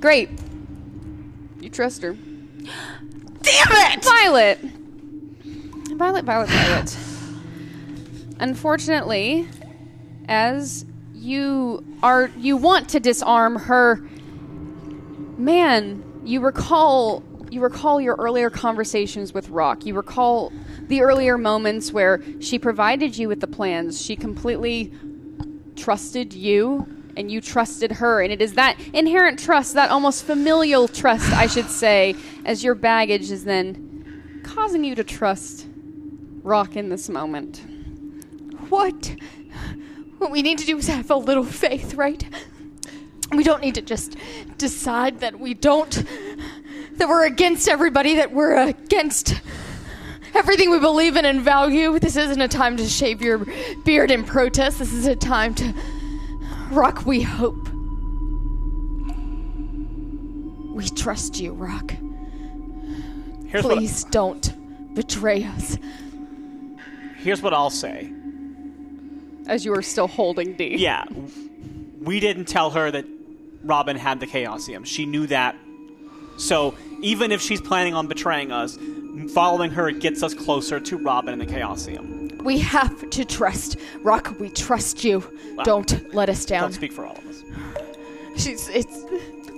Great. 0.00 0.28
You 1.60 1.70
trust 1.70 2.02
her. 2.02 2.12
Damn 3.42 3.66
it! 3.70 4.04
Violet. 4.04 4.58
Violet, 5.96 6.24
Violet, 6.26 6.48
Violet. 6.50 6.96
Unfortunately, 8.38 9.48
as 10.28 10.84
you 11.14 11.84
are 12.02 12.30
you 12.36 12.56
want 12.58 12.90
to 12.90 13.00
disarm 13.00 13.56
her, 13.56 13.96
man, 15.38 16.04
you 16.24 16.40
recall 16.40 17.22
you 17.50 17.62
recall 17.62 18.00
your 18.00 18.14
earlier 18.16 18.50
conversations 18.50 19.32
with 19.32 19.48
Rock. 19.48 19.86
You 19.86 19.94
recall 19.94 20.52
the 20.88 21.00
earlier 21.00 21.38
moments 21.38 21.92
where 21.92 22.22
she 22.40 22.58
provided 22.58 23.16
you 23.16 23.28
with 23.28 23.40
the 23.40 23.46
plans. 23.46 24.04
She 24.04 24.16
completely 24.16 24.92
trusted 25.76 26.34
you 26.34 26.86
and 27.16 27.30
you 27.30 27.40
trusted 27.40 27.92
her 27.92 28.20
and 28.20 28.30
it 28.30 28.42
is 28.42 28.54
that 28.54 28.78
inherent 28.92 29.38
trust 29.38 29.74
that 29.74 29.90
almost 29.90 30.24
familial 30.24 30.86
trust 30.88 31.30
i 31.32 31.46
should 31.46 31.68
say 31.68 32.14
as 32.44 32.62
your 32.62 32.74
baggage 32.74 33.30
is 33.30 33.44
then 33.44 34.42
causing 34.42 34.84
you 34.84 34.94
to 34.94 35.04
trust 35.04 35.65
rock 36.46 36.76
in 36.76 36.88
this 36.88 37.08
moment 37.08 37.60
What? 38.68 39.16
What 40.18 40.30
we 40.30 40.42
need 40.42 40.58
to 40.58 40.64
do 40.64 40.78
is 40.78 40.86
have 40.86 41.10
a 41.10 41.16
little 41.16 41.44
faith, 41.44 41.94
right? 41.94 42.24
We 43.32 43.42
don't 43.42 43.60
need 43.60 43.74
to 43.74 43.82
just 43.82 44.16
decide 44.56 45.20
that 45.20 45.38
we 45.38 45.52
don't, 45.54 45.90
that 46.92 47.08
we're 47.08 47.26
against 47.26 47.68
everybody, 47.68 48.14
that 48.14 48.32
we're 48.32 48.56
against 48.56 49.40
everything 50.34 50.70
we 50.70 50.78
believe 50.78 51.16
in 51.16 51.24
and 51.24 51.42
value. 51.42 51.98
This 51.98 52.16
isn't 52.16 52.40
a 52.40 52.48
time 52.48 52.76
to 52.76 52.86
shave 52.86 53.20
your 53.20 53.44
beard 53.84 54.10
in 54.10 54.24
protest. 54.24 54.78
This 54.78 54.92
is 54.92 55.06
a 55.06 55.16
time 55.16 55.54
to 55.56 55.74
rock, 56.70 57.04
we 57.04 57.20
hope. 57.20 57.68
We 60.72 60.88
trust 60.88 61.40
you, 61.40 61.52
Rock. 61.52 61.92
Here's 63.48 63.64
Please 63.64 64.04
don't 64.04 64.94
betray 64.94 65.44
us. 65.44 65.76
Here's 67.26 67.42
what 67.42 67.52
I'll 67.52 67.70
say. 67.70 68.08
as 69.48 69.64
you 69.64 69.74
are 69.74 69.82
still 69.82 70.06
holding 70.06 70.52
Dee 70.52 70.76
Yeah, 70.76 71.02
we 72.00 72.20
didn't 72.20 72.44
tell 72.44 72.70
her 72.70 72.88
that 72.92 73.04
Robin 73.64 73.96
had 73.96 74.20
the 74.20 74.28
Chaosium. 74.28 74.86
She 74.86 75.06
knew 75.06 75.26
that. 75.26 75.56
So 76.36 76.76
even 77.00 77.32
if 77.32 77.40
she's 77.40 77.60
planning 77.60 77.94
on 77.94 78.06
betraying 78.06 78.52
us, 78.52 78.78
following 79.34 79.72
her 79.72 79.90
gets 79.90 80.22
us 80.22 80.34
closer 80.34 80.78
to 80.78 80.98
Robin 80.98 81.32
and 81.32 81.42
the 81.42 81.52
Chaosium. 81.52 82.40
We 82.42 82.58
have 82.60 83.10
to 83.10 83.24
trust. 83.24 83.76
Rock, 84.02 84.38
we 84.38 84.48
trust 84.48 85.02
you. 85.02 85.24
Don't 85.64 86.14
let 86.14 86.28
us 86.28 86.44
down. 86.44 86.62
Don't 86.62 86.74
speak 86.74 86.92
for 86.92 87.06
all 87.06 87.18
of 87.18 87.26
us. 87.26 87.42
She's 88.36 88.68
it's 88.68 89.02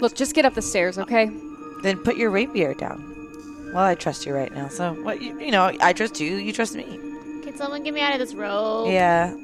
Look, 0.00 0.14
just 0.14 0.34
get 0.34 0.46
up 0.46 0.54
the 0.54 0.62
stairs, 0.62 0.98
okay? 0.98 1.30
Then 1.82 1.98
put 1.98 2.16
your 2.16 2.30
rapier 2.30 2.72
down. 2.72 3.04
Well, 3.74 3.84
I 3.84 3.94
trust 3.94 4.24
you 4.24 4.32
right 4.32 4.54
now. 4.54 4.68
So 4.68 4.94
what? 5.02 5.20
You, 5.20 5.38
you 5.38 5.50
know, 5.50 5.76
I 5.82 5.92
trust 5.92 6.18
you. 6.18 6.36
You 6.36 6.54
trust 6.54 6.74
me. 6.74 6.98
Can 7.58 7.64
someone 7.64 7.82
get 7.82 7.92
me 7.92 8.00
out 8.00 8.12
of 8.12 8.20
this 8.20 8.34
rope? 8.34 8.86
Yeah. 8.86 9.34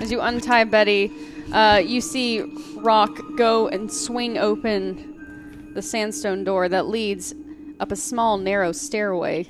As 0.00 0.10
you 0.10 0.22
untie 0.22 0.64
Betty, 0.64 1.12
uh, 1.52 1.82
you 1.84 2.00
see 2.00 2.40
Rock 2.76 3.20
go 3.36 3.68
and 3.68 3.92
swing 3.92 4.38
open 4.38 5.70
the 5.74 5.82
sandstone 5.82 6.44
door 6.44 6.66
that 6.66 6.86
leads 6.86 7.34
up 7.78 7.92
a 7.92 7.96
small, 7.96 8.38
narrow 8.38 8.72
stairway 8.72 9.46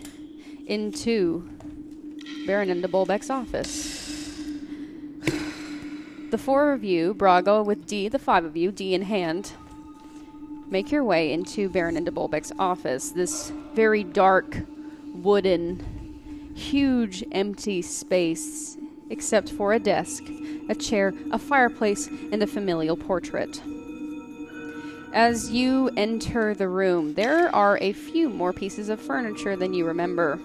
into 0.67 1.49
Baron 2.45 2.81
de 2.81 2.89
Bolbeck's 2.89 3.31
office. 3.31 4.41
The 6.33 6.39
four 6.39 6.73
of 6.73 6.83
you, 6.83 7.15
Braga 7.15 7.63
with 7.63 7.87
Dee, 7.87 8.09
the 8.09 8.19
five 8.19 8.45
of 8.45 8.57
you, 8.57 8.73
Dee 8.73 8.95
in 8.95 9.03
hand, 9.03 9.53
make 10.69 10.91
your 10.91 11.05
way 11.05 11.33
into 11.33 11.69
Baron 11.69 12.03
de 12.03 12.11
Bolbeck's 12.11 12.51
office. 12.59 13.11
This 13.11 13.53
very 13.75 14.03
dark, 14.03 14.59
wooden, 15.15 16.04
huge, 16.55 17.25
empty 17.33 17.83
space, 17.83 18.77
except 19.11 19.51
for 19.51 19.73
a 19.73 19.79
desk, 19.79 20.25
a 20.69 20.75
chair, 20.75 21.13
a 21.31 21.39
fireplace, 21.39 22.09
and 22.33 22.43
a 22.43 22.47
familial 22.47 22.97
portrait. 22.97 23.61
As 25.13 25.51
you 25.51 25.91
enter 25.97 26.55
the 26.55 26.69
room, 26.69 27.15
there 27.15 27.55
are 27.55 27.79
a 27.81 27.93
few 27.93 28.29
more 28.29 28.53
pieces 28.53 28.89
of 28.89 29.01
furniture 29.01 29.55
than 29.55 29.75
you 29.75 29.87
remember. 29.87 30.41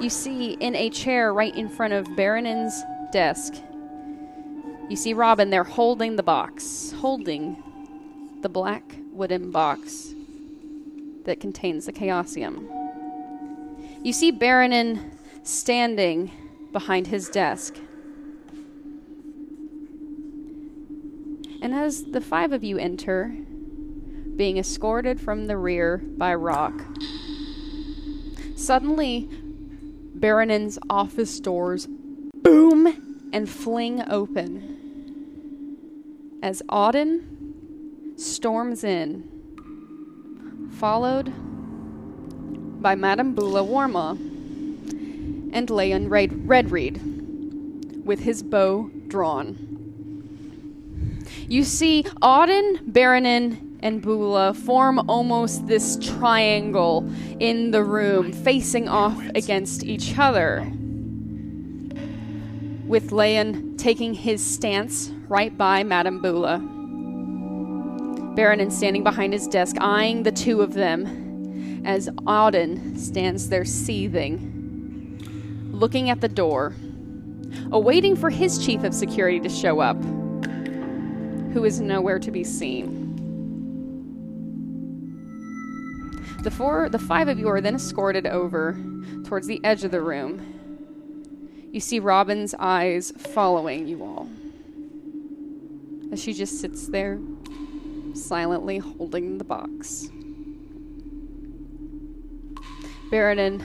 You 0.00 0.08
see 0.10 0.52
in 0.54 0.74
a 0.74 0.90
chair 0.90 1.32
right 1.32 1.54
in 1.54 1.68
front 1.68 1.92
of 1.92 2.06
Baronin's 2.16 2.82
desk, 3.12 3.54
you 4.88 4.96
see 4.96 5.14
Robin 5.14 5.50
there 5.50 5.64
holding 5.64 6.16
the 6.16 6.22
box, 6.22 6.92
holding 6.92 7.62
the 8.42 8.48
black 8.48 8.84
wooden 9.10 9.50
box 9.50 10.14
that 11.24 11.40
contains 11.40 11.86
the 11.86 11.92
Chaosium. 11.92 12.75
You 14.06 14.12
see 14.12 14.30
Baronin 14.30 15.00
standing 15.42 16.30
behind 16.70 17.08
his 17.08 17.28
desk. 17.28 17.74
And 21.60 21.74
as 21.74 22.04
the 22.04 22.20
five 22.20 22.52
of 22.52 22.62
you 22.62 22.78
enter, 22.78 23.36
being 24.36 24.58
escorted 24.58 25.20
from 25.20 25.48
the 25.48 25.56
rear 25.56 25.96
by 26.16 26.36
Rock, 26.36 26.84
suddenly 28.54 29.28
Baronin's 30.16 30.78
office 30.88 31.40
doors 31.40 31.88
boom 32.44 33.28
and 33.32 33.50
fling 33.50 34.08
open 34.08 34.78
as 36.44 36.62
Auden 36.68 37.24
storms 38.14 38.84
in, 38.84 39.28
followed 40.70 41.32
by 42.86 42.94
Madame 42.94 43.34
Bula 43.34 43.64
Warma 43.64 44.12
and 45.52 45.68
Leon 45.68 46.08
Red- 46.08 46.46
Redreed 46.46 48.04
with 48.04 48.20
his 48.20 48.44
bow 48.44 48.88
drawn. 49.08 49.56
You 51.48 51.64
see 51.64 52.04
Auden, 52.22 52.92
Baronin, 52.92 53.78
and 53.80 54.00
Bula 54.00 54.54
form 54.54 55.00
almost 55.10 55.66
this 55.66 55.96
triangle 55.96 57.10
in 57.40 57.72
the 57.72 57.82
room, 57.82 58.32
facing 58.32 58.88
off 58.88 59.20
against 59.34 59.82
each 59.82 60.16
other. 60.16 60.72
With 62.86 63.10
Leon 63.10 63.78
taking 63.78 64.14
his 64.14 64.40
stance 64.40 65.10
right 65.26 65.58
by 65.58 65.82
Madame 65.82 66.22
Bula. 66.22 66.60
Baronin 68.36 68.70
standing 68.70 69.02
behind 69.02 69.32
his 69.32 69.48
desk, 69.48 69.74
eyeing 69.80 70.22
the 70.22 70.30
two 70.30 70.60
of 70.60 70.74
them, 70.74 71.25
as 71.86 72.08
Auden 72.26 72.98
stands 72.98 73.48
there 73.48 73.64
seething, 73.64 75.18
looking 75.72 76.10
at 76.10 76.20
the 76.20 76.28
door, 76.28 76.74
awaiting 77.70 78.16
for 78.16 78.28
his 78.28 78.64
chief 78.64 78.82
of 78.82 78.92
security 78.92 79.38
to 79.40 79.48
show 79.48 79.80
up, 79.80 79.96
who 81.52 81.64
is 81.64 81.80
nowhere 81.80 82.18
to 82.18 82.30
be 82.30 82.44
seen. 82.44 83.04
The 86.42 86.50
four, 86.50 86.88
the 86.88 86.98
five 86.98 87.28
of 87.28 87.38
you 87.38 87.48
are 87.48 87.60
then 87.60 87.76
escorted 87.76 88.26
over 88.26 88.76
towards 89.24 89.46
the 89.46 89.64
edge 89.64 89.84
of 89.84 89.92
the 89.92 90.02
room. 90.02 91.68
You 91.72 91.80
see 91.80 92.00
Robin's 92.00 92.54
eyes 92.58 93.12
following 93.16 93.86
you 93.86 94.02
all 94.02 94.28
as 96.12 96.22
she 96.22 96.32
just 96.32 96.60
sits 96.60 96.86
there, 96.86 97.18
silently 98.14 98.78
holding 98.78 99.38
the 99.38 99.44
box. 99.44 100.08
Baronin 103.10 103.62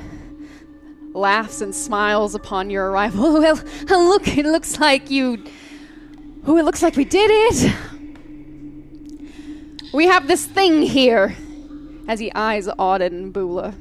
laughs 1.14 1.62
and 1.62 1.74
smiles 1.74 2.36
upon 2.36 2.70
your 2.70 2.90
arrival. 2.90 3.42
Well, 3.90 4.08
look, 4.08 4.28
it 4.28 4.46
looks 4.46 4.80
like 4.80 5.10
you. 5.12 5.44
Oh, 6.46 6.58
it 6.58 6.64
looks 6.64 6.82
like 6.82 6.96
we 6.96 7.06
did 7.06 7.30
it. 7.32 7.76
We 9.94 10.08
have 10.08 10.28
this 10.28 10.46
thing 10.46 10.84
here. 10.84 11.36
As 12.08 12.20
he 12.20 12.32
eyes 12.34 12.68
Auden 12.68 13.08
and 13.08 13.34
Bula. 13.34 13.74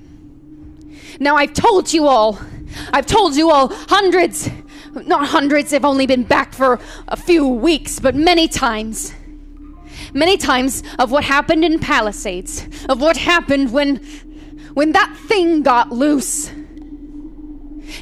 Now, 1.19 1.37
I've 1.37 1.55
told 1.55 1.93
you 1.93 2.07
all. 2.07 2.39
I've 2.93 3.07
told 3.07 3.35
you 3.35 3.51
all 3.51 3.69
hundreds, 3.89 4.49
not 4.95 5.28
hundreds, 5.28 5.70
they've 5.70 5.85
only 5.85 6.07
been 6.07 6.23
back 6.23 6.53
for 6.53 6.78
a 7.09 7.16
few 7.16 7.47
weeks, 7.47 7.99
but 7.99 8.15
many 8.15 8.47
times. 8.47 9.15
Many 10.12 10.37
times 10.37 10.82
of 10.99 11.11
what 11.11 11.24
happened 11.24 11.65
in 11.65 11.78
Palisades, 11.78 12.66
of 12.89 13.01
what 13.01 13.16
happened 13.16 13.73
when 13.73 14.01
when 14.75 14.93
that 14.93 15.17
thing 15.17 15.63
got 15.63 15.91
loose. 15.91 16.51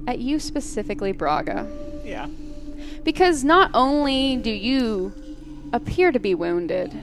at 0.08 0.20
you 0.20 0.38
specifically, 0.40 1.12
Braga. 1.12 1.68
Yeah. 2.06 2.28
Because 3.04 3.44
not 3.44 3.72
only 3.74 4.38
do 4.38 4.50
you 4.50 5.14
appear 5.74 6.12
to 6.12 6.20
be 6.20 6.34
wounded, 6.34 6.94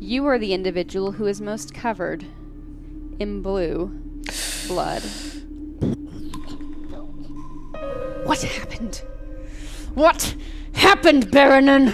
you 0.00 0.26
are 0.26 0.38
the 0.38 0.52
individual 0.52 1.12
who 1.12 1.26
is 1.26 1.40
most 1.40 1.72
covered 1.72 2.24
in 3.18 3.42
blue 3.42 3.86
blood. 4.66 5.02
What 8.24 8.42
happened? 8.42 9.02
What 9.94 10.34
happened, 10.74 11.30
Baronin? 11.30 11.92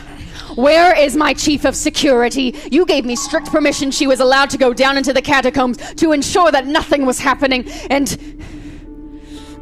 Where 0.57 0.97
is 0.97 1.17
my 1.17 1.35
chief 1.35 1.65
of 1.65 1.77
security? 1.77 2.55
You 2.71 2.87
gave 2.87 3.05
me 3.05 3.15
strict 3.15 3.49
permission. 3.49 3.91
She 3.91 4.07
was 4.07 4.21
allowed 4.21 4.51
to 4.51 4.59
go 4.59 4.73
down 4.73 4.97
into 4.97 5.13
the 5.13 5.23
catacombs 5.23 5.77
to 5.95 6.13
ensure 6.13 6.51
that 6.51 6.67
nothing 6.67 7.07
was 7.07 7.19
happening. 7.19 7.69
And. 7.91 8.17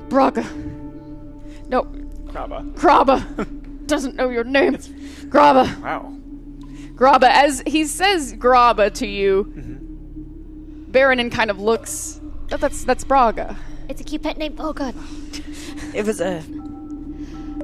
Braga. 0.08 0.46
No, 2.38 2.46
Graba. 2.46 2.74
Graba. 2.74 3.86
Doesn't 3.86 4.14
know 4.14 4.28
your 4.28 4.44
name. 4.44 4.74
Graba. 4.74 5.80
Wow. 5.82 6.14
Graba. 6.94 7.24
As 7.24 7.62
he 7.66 7.84
says 7.84 8.34
Graba 8.34 8.92
to 8.94 9.06
you, 9.06 9.52
Baronin 10.90 11.32
kind 11.32 11.50
of 11.50 11.58
looks. 11.58 12.20
That, 12.48 12.60
that's 12.60 12.84
that's 12.84 13.02
Braga. 13.04 13.56
It's 13.88 14.00
a 14.00 14.04
cute 14.04 14.22
pet 14.22 14.38
name. 14.38 14.54
Oh 14.58 14.72
god. 14.72 14.94
It 15.94 16.04
was 16.04 16.20
a. 16.20 16.44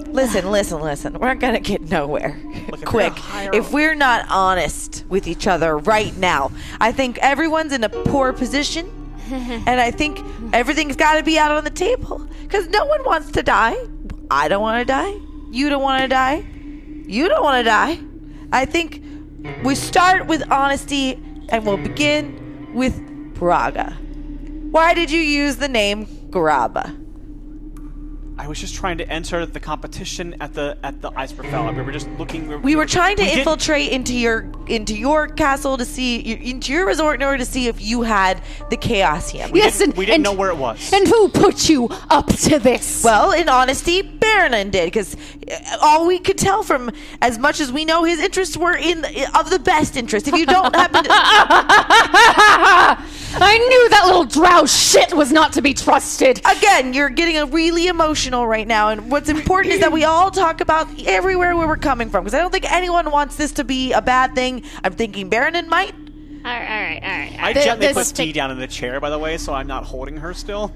Listen, 0.09 0.51
listen, 0.51 0.81
listen. 0.81 1.19
We're 1.19 1.29
not 1.29 1.39
gonna 1.41 1.61
get 1.61 1.83
nowhere 1.83 2.41
for 2.71 2.77
quick 2.79 3.13
if 3.53 3.73
we're 3.73 3.95
not 3.95 4.27
honest 4.29 5.05
with 5.09 5.29
each 5.29 5.47
other 5.47 5.79
right 5.79 6.17
now. 6.17 6.51
I 6.81 6.91
think 6.91 7.19
everyone's 7.19 7.73
in 7.73 7.85
a 7.85 7.89
poor 7.89 8.33
position, 8.33 8.91
and 9.31 9.81
I 9.81 9.91
think 9.91 10.21
everything's 10.53 10.97
got 10.97 11.15
to 11.15 11.23
be 11.23 11.39
out 11.39 11.53
on 11.53 11.65
the 11.65 11.71
table 11.71 12.27
because 12.43 12.69
no 12.69 12.85
one 12.87 13.05
wants 13.05 13.31
to 13.33 13.43
die. 13.43 13.77
I 14.35 14.48
don't 14.48 14.62
want 14.62 14.81
to 14.81 14.85
die. 14.85 15.15
You 15.52 15.69
don't 15.69 15.82
want 15.82 16.02
to 16.02 16.09
die. 16.09 16.44
You 17.06 17.28
don't 17.28 17.44
want 17.44 17.61
to 17.61 17.62
die. 17.62 18.01
I 18.52 18.65
think 18.65 19.01
we 19.62 19.77
start 19.77 20.27
with 20.27 20.43
honesty, 20.51 21.12
and 21.51 21.65
we'll 21.65 21.77
begin 21.77 22.73
with 22.74 23.01
Braga. 23.35 23.93
Why 24.73 24.93
did 24.93 25.12
you 25.12 25.20
use 25.20 25.56
the 25.59 25.69
name 25.69 26.06
Graba? 26.31 27.04
I 28.36 28.48
was 28.48 28.61
just 28.61 28.74
trying 28.74 28.98
to 28.98 29.09
enter 29.09 29.47
the 29.47 29.61
competition 29.61 30.35
at 30.40 30.55
the 30.55 30.77
at 30.82 31.01
the 31.01 31.11
Iceberg 31.16 31.47
Iceberfell. 31.47 31.77
We 31.77 31.82
were 31.82 31.93
just 31.93 32.09
looking. 32.19 32.62
We 32.62 32.74
were 32.74 32.85
trying 32.85 33.16
to 33.16 33.23
we 33.23 33.27
didn't- 33.28 33.39
infiltrate 33.40 33.93
into 33.93 34.12
your 34.12 34.47
into 34.66 34.97
your 34.97 35.28
castle 35.28 35.77
to 35.78 35.85
see 35.85 36.16
into 36.19 36.73
your 36.73 36.85
resort 36.86 37.20
in 37.20 37.27
order 37.27 37.39
to 37.39 37.44
see 37.44 37.69
if 37.69 37.81
you 37.81 38.02
had 38.02 38.43
the 38.70 38.77
Chaosium. 38.77 39.51
We 39.52 39.61
Yes, 39.61 39.78
didn't, 39.78 39.90
and- 39.90 39.98
we 39.98 40.06
didn't 40.06 40.15
and- 40.16 40.24
know 40.24 40.32
where 40.32 40.51
it 40.51 40.56
was. 40.56 40.93
And 40.93 41.06
who 41.06 41.28
put 41.28 41.69
you 41.69 41.89
up 42.11 42.27
to 42.27 42.59
this? 42.59 43.05
Well, 43.05 43.31
in 43.31 43.48
honesty, 43.48 44.02
Baronin 44.02 44.73
did 44.73 44.86
because 44.86 45.15
uh, 45.48 45.77
all 45.81 46.05
we 46.06 46.19
could 46.19 46.39
tell 46.39 46.65
from 46.65 46.90
as 47.23 47.39
much 47.39 47.61
as 47.61 47.70
we 47.70 47.85
know, 47.85 48.02
his 48.02 48.19
interests 48.19 48.56
were 48.56 48.77
in 48.77 49.05
uh, 49.05 49.39
of 49.39 49.51
the 49.51 49.61
best 49.61 49.97
interest. 49.97 50.27
If 50.27 50.35
you 50.35 50.47
don't 50.47 50.74
happen 50.74 51.05
to, 51.05 51.11
I 53.36 53.59
knew 53.59 53.89
that 53.90 54.05
little 54.06 54.24
drow 54.24 54.65
shit 54.66 55.12
was 55.15 55.32
not 55.32 55.52
to 55.55 55.62
be 55.62 55.74
trusted. 55.74 56.40
again, 56.47 56.94
you're 56.94 57.09
getting 57.11 57.36
a 57.36 57.47
really 57.47 57.86
emotional 57.89 58.47
right 58.47 58.66
now, 58.66 58.89
and 58.90 59.11
what's 59.11 59.28
important 59.28 59.74
is 59.74 59.81
that 59.81 59.93
we 59.93 60.05
all 60.05 60.31
talk 60.31 60.61
about 60.61 60.89
everywhere 61.06 61.56
where 61.56 61.66
we're 61.66 61.77
coming 61.77 62.11
from 62.11 62.24
because 62.24 62.35
I 62.35 62.39
don't 62.40 62.51
think 62.52 62.70
anyone 62.70 63.11
wants 63.11 63.36
this 63.36 63.52
to 63.52 63.65
be 63.65 63.93
a 63.93 64.01
bad 64.02 64.35
thing. 64.35 64.62
I'm 64.82 64.93
thinking 64.93 65.28
Baronin 65.31 65.69
might. 65.69 65.94
All 65.94 66.51
right, 66.52 66.62
all 66.69 66.69
right, 66.69 67.01
all 67.02 67.09
right. 67.09 67.39
I 67.43 67.52
The- 67.55 67.61
gently 67.65 67.86
this- 67.89 68.12
put 68.12 68.16
Dee 68.16 68.32
down 68.32 68.51
in 68.51 68.59
the 68.59 68.66
chair, 68.66 69.01
by 69.01 69.11
the 69.11 69.19
way, 69.19 69.39
so 69.39 69.52
I'm 69.55 69.66
not 69.66 69.85
holding 69.85 70.16
her 70.19 70.35
still. 70.35 70.73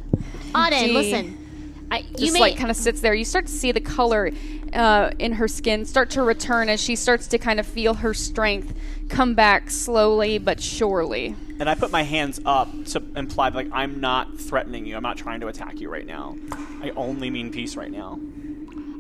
Auden, 0.55 0.95
listen. 0.95 1.48
I, 1.91 1.99
you 2.01 2.19
Just 2.19 2.33
may 2.35 2.41
like 2.41 2.57
kind 2.57 2.71
of 2.71 2.77
sits 2.77 3.01
there. 3.01 3.15
You 3.15 3.25
start 3.25 3.47
to 3.47 3.53
see 3.53 3.73
the 3.73 3.81
color 3.81 4.31
uh, 4.73 5.11
in 5.19 5.33
her 5.33 5.49
skin 5.49 5.87
start 5.87 6.11
to 6.11 6.23
return 6.23 6.69
as 6.69 6.81
she 6.81 6.97
starts 6.97 7.27
to 7.29 7.39
kind 7.39 7.59
of 7.59 7.67
feel 7.67 7.95
her 7.95 8.13
strength 8.13 8.75
come 9.09 9.35
back 9.35 9.71
slowly 9.71 10.39
but 10.39 10.61
surely. 10.61 11.35
And 11.59 11.69
I 11.69 11.75
put 11.75 11.91
my 11.91 12.03
hands 12.03 12.41
up 12.45 12.69
to 12.87 13.03
imply 13.17 13.49
like 13.49 13.69
I'm 13.73 14.01
not 14.01 14.39
threatening 14.39 14.87
you. 14.87 14.97
I'm 14.97 15.03
not 15.03 15.17
trying 15.17 15.41
to 15.41 15.49
attack 15.49 15.81
you 15.81 15.89
right 15.91 16.07
now. 16.07 16.37
I 16.83 16.91
only 16.91 17.31
mean 17.31 17.51
peace 17.51 17.75
right 17.75 17.91
now. 17.91 18.19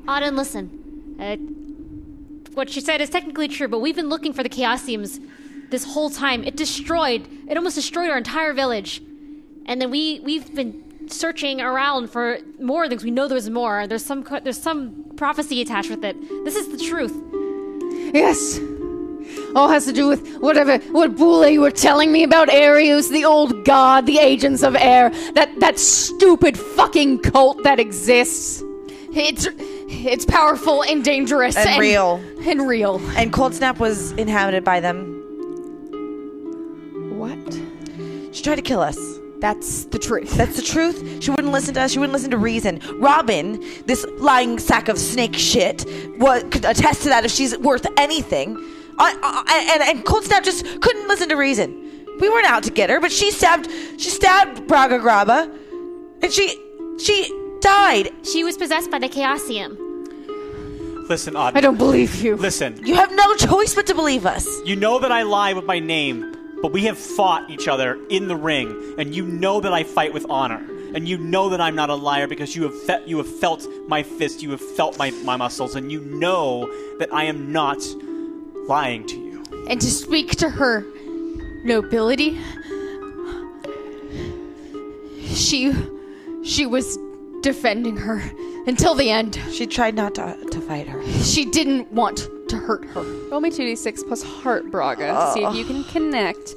Auden, 0.07 0.37
listen. 0.37 1.17
Uh, 1.21 1.37
what 2.55 2.71
she 2.71 2.81
said 2.81 3.01
is 3.01 3.11
technically 3.11 3.49
true, 3.49 3.69
but 3.69 3.81
we've 3.81 3.95
been 3.95 4.09
looking 4.09 4.33
for 4.33 4.43
the 4.43 4.49
Chaosiums 4.49 5.21
this 5.71 5.85
whole 5.85 6.11
time. 6.11 6.43
It 6.43 6.57
destroyed. 6.57 7.29
It 7.49 7.57
almost 7.57 7.77
destroyed 7.77 8.09
our 8.11 8.17
entire 8.17 8.55
village, 8.55 9.03
and 9.67 9.81
then 9.81 9.91
we 9.91 10.21
we've 10.21 10.53
been 10.55 10.88
searching 11.13 11.61
around 11.61 12.09
for 12.11 12.39
more 12.61 12.89
things. 12.89 13.05
We 13.05 13.11
know 13.11 13.29
there's 13.29 13.51
more. 13.51 13.87
There's 13.87 14.05
some 14.05 14.25
there's 14.43 14.61
some 14.61 15.05
prophecy 15.17 15.61
attached 15.61 15.91
with 15.91 16.05
it. 16.05 16.17
This 16.45 16.57
is 16.57 16.69
the 16.69 16.79
truth. 16.79 17.15
Yes. 18.15 18.61
All 19.55 19.69
has 19.69 19.85
to 19.85 19.93
do 19.93 20.09
with 20.09 20.39
whatever 20.39 20.79
what 20.93 21.17
Bula 21.17 21.51
you 21.51 21.61
were 21.61 21.71
telling 21.71 22.11
me 22.13 22.23
about 22.23 22.49
Arius, 22.49 23.09
the 23.09 23.25
old 23.25 23.65
god, 23.65 24.07
the 24.07 24.19
agents 24.19 24.63
of 24.63 24.75
air, 24.77 25.11
that 25.35 25.51
that 25.61 25.79
stupid 25.79 26.59
fucking 26.59 27.19
cult 27.21 27.63
that 27.65 27.79
exists. 27.79 28.63
It's 29.15 29.49
it's 29.91 30.25
powerful 30.25 30.83
and 30.85 31.03
dangerous 31.05 31.57
And 31.57 31.81
real. 31.81 32.23
and 32.47 32.69
real. 32.69 33.01
And 33.17 33.33
Cold 33.33 33.55
Snap 33.55 33.79
was 33.81 34.13
inhabited 34.13 34.65
by 34.65 34.81
them. 34.81 35.15
What? 37.19 37.55
She 38.35 38.43
tried 38.43 38.57
to 38.57 38.63
kill 38.63 38.81
us. 38.81 38.99
That's 39.41 39.85
the 39.87 39.99
truth. 39.99 40.35
That's 40.37 40.57
the 40.57 40.63
truth. 40.63 41.23
She 41.23 41.31
wouldn't 41.31 41.53
listen 41.53 41.75
to 41.75 41.81
us. 41.83 41.93
She 41.93 41.99
wouldn't 41.99 42.13
listen 42.13 42.31
to 42.33 42.39
reason. 42.39 42.81
Robin, 42.99 43.61
this 43.87 44.05
lying 44.19 44.59
sack 44.59 44.89
of 44.89 44.99
snake 44.99 45.35
shit, 45.35 45.85
what 46.19 46.51
could 46.51 46.65
attest 46.65 47.03
to 47.05 47.09
that 47.11 47.25
if 47.25 47.31
she's 47.31 47.57
worth 47.59 47.87
anything. 47.97 48.57
I, 48.99 49.17
I, 49.23 49.75
and 49.75 49.83
and 49.99 50.05
Cold 50.05 50.25
Snap 50.25 50.43
just 50.43 50.65
couldn't 50.81 51.07
listen 51.07 51.29
to 51.29 51.37
reason. 51.37 51.71
We 52.21 52.29
weren't 52.29 52.47
out 52.51 52.65
to 52.65 52.71
get 52.73 52.91
her, 52.91 52.99
but 53.01 53.13
she 53.13 53.31
stabbed. 53.31 53.69
She 53.97 54.11
stabbed 54.11 54.67
Braga 54.67 54.99
Graba, 54.99 55.49
and 56.21 56.33
she 56.33 56.49
she 56.99 57.33
died. 57.61 58.11
She 58.25 58.43
was 58.43 58.57
possessed 58.57 58.91
by 58.91 58.99
the 58.99 59.09
Chaosium. 59.09 59.77
Listen, 61.09 61.35
Auden. 61.35 61.53
I 61.57 61.61
don't 61.61 61.79
believe 61.79 62.23
you. 62.23 62.37
Listen, 62.37 62.85
You 62.85 62.95
have 62.97 63.13
no 63.15 63.35
choice 63.37 63.75
but 63.75 63.87
to 63.87 63.95
believe 63.95 64.27
us. 64.27 64.47
you 64.67 64.75
know 64.77 64.99
that 64.99 65.11
I 65.13 65.23
lie 65.23 65.53
with 65.55 65.65
my 65.65 65.79
name, 65.79 66.35
but 66.63 66.73
we 66.73 66.85
have 66.85 66.99
fought 66.99 67.49
each 67.51 67.69
other 67.69 67.99
in 68.09 68.29
the 68.29 68.37
ring, 68.37 68.95
and 68.99 69.15
you 69.15 69.25
know 69.25 69.61
that 69.61 69.73
I 69.73 69.85
fight 69.85 70.13
with 70.13 70.27
honor. 70.29 70.65
And 70.95 71.07
you 71.07 71.19
know 71.19 71.51
that 71.51 71.61
I'm 71.61 71.75
not 71.75 71.91
a 71.91 71.95
liar 71.95 72.27
because 72.27 72.57
you 72.57 72.63
have 72.63 72.83
fe- 72.83 73.03
you 73.07 73.19
have 73.19 73.39
felt 73.41 73.67
my 73.89 74.03
fist, 74.03 74.43
you 74.43 74.51
have 74.53 74.61
felt 74.61 74.99
my, 74.99 75.11
my 75.23 75.37
muscles, 75.37 75.75
and 75.75 75.93
you 75.93 76.01
know 76.01 76.67
that 76.99 77.13
I 77.13 77.25
am 77.25 77.53
not 77.53 77.79
lying 78.67 79.07
to 79.07 79.17
you. 79.17 79.45
And 79.69 79.81
to 79.81 79.91
speak 79.91 80.37
to 80.37 80.49
her 80.49 80.87
nobility, 81.63 82.41
she 85.27 85.75
she 86.43 86.65
was 86.65 86.99
defending 87.43 87.97
her 87.99 88.23
until 88.67 88.95
the 88.95 89.11
end. 89.11 89.39
She 89.53 89.67
tried 89.67 89.95
not 89.95 90.15
to, 90.15 90.37
to 90.51 90.61
fight 90.63 90.89
her. 90.89 91.03
She 91.23 91.45
didn't 91.45 91.93
want 91.93 92.29
to 92.49 92.57
hurt 92.57 92.85
her. 92.87 93.03
Roll 93.31 93.41
me 93.41 93.51
2d6 93.51 94.07
plus 94.07 94.23
heart, 94.23 94.71
Braga, 94.71 95.07
to 95.07 95.33
see 95.33 95.45
if 95.45 95.55
you 95.55 95.65
can 95.65 95.85
connect 95.85 96.55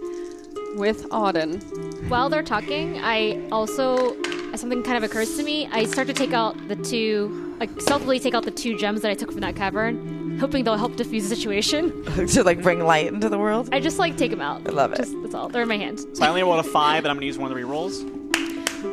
with 0.76 1.08
Auden. 1.10 1.62
While 2.10 2.30
they're 2.30 2.44
talking, 2.44 3.00
I 3.00 3.48
also 3.52 4.16
something 4.58 4.84
kind 4.84 4.98
of 4.98 5.04
occurs 5.04 5.38
to 5.38 5.44
me. 5.44 5.68
I 5.72 5.86
start 5.86 6.08
to 6.08 6.14
take 6.14 6.34
out 6.34 6.56
the 6.68 6.76
two, 6.76 7.56
like 7.60 7.70
stealthily 7.80 8.20
take 8.20 8.34
out 8.34 8.44
the 8.44 8.52
two 8.52 8.78
gems 8.78 9.02
that 9.02 9.12
I 9.12 9.14
took 9.14 9.32
from 9.32 9.42
that 9.42 9.56
cavern, 9.56 10.38
hoping 10.40 10.64
they'll 10.64 10.78
help 10.78 10.96
diffuse 10.96 11.30
the 11.30 11.36
situation. 11.36 12.04
to 12.28 12.44
like 12.44 12.62
bring 12.62 12.84
light 12.84 13.08
into 13.08 13.30
the 13.30 13.38
world. 13.38 13.70
I 13.72 13.80
just 13.80 14.00
like 14.00 14.18
take 14.18 14.32
them 14.32 14.42
out. 14.42 14.68
I 14.68 14.72
love 14.72 14.94
it. 14.94 14.98
Just, 14.98 15.16
that's 15.22 15.36
all. 15.36 15.50
They're 15.50 15.64
in 15.64 15.70
my 15.70 15.78
hand. 15.78 16.00
So 16.14 16.24
I 16.24 16.28
only 16.28 16.44
rolled 16.44 16.60
a 16.60 16.64
five, 16.64 17.04
and 17.04 17.08
I'm 17.08 17.16
going 17.16 17.22
to 17.22 17.28
use 17.28 17.38
one 17.38 17.52
of 17.52 17.58
the 17.58 17.64
rerolls. 17.64 18.02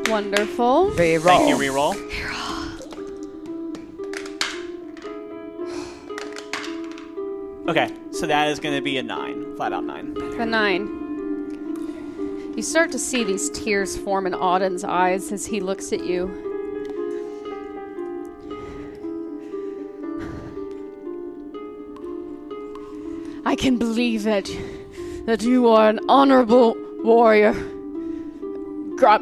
Wonderful. 0.09 0.91
Reroll. 0.93 1.23
Thank 1.23 1.49
you, 1.49 1.57
reroll. 1.57 2.48
Okay, 7.69 7.95
so 8.13 8.27
that 8.27 8.49
is 8.49 8.61
going 8.61 8.75
to 8.75 8.81
be 8.81 8.97
a 8.97 9.03
nine, 9.03 9.55
flat 9.55 9.75
out 9.75 9.85
nine. 9.85 10.15
The 10.15 10.47
nine. 10.47 10.87
You 12.57 12.63
start 12.63 12.91
to 12.93 12.99
see 12.99 13.25
these 13.25 13.51
tears 13.51 13.95
form 13.95 14.27
in 14.27 14.33
Auden's 14.33 14.85
eyes 14.85 15.31
as 15.33 15.45
he 15.45 15.61
looks 15.61 15.93
at 15.93 16.03
you. 16.03 16.29
I 23.45 23.55
can 23.55 23.77
believe 23.77 24.23
that 24.23 24.51
that 25.27 25.43
you 25.43 25.69
are 25.69 25.91
an 25.91 26.01
honorable 26.09 26.75
warrior. 27.05 27.53
Grab 28.97 29.21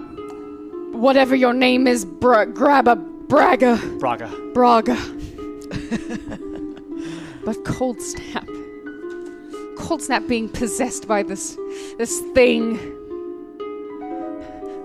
whatever 0.92 1.34
your 1.34 1.52
name 1.52 1.88
is, 1.88 2.04
Bra- 2.04 2.44
grab 2.44 2.86
a 2.86 2.94
Braga. 2.94 3.76
Braga. 3.98 4.30
Braga. 4.54 4.96
but 7.46 7.64
Cold 7.64 8.02
Snap. 8.02 8.46
Cold 9.78 10.02
Snap 10.02 10.26
being 10.26 10.48
possessed 10.48 11.06
by 11.06 11.22
this 11.22 11.56
this 11.96 12.18
thing. 12.34 12.76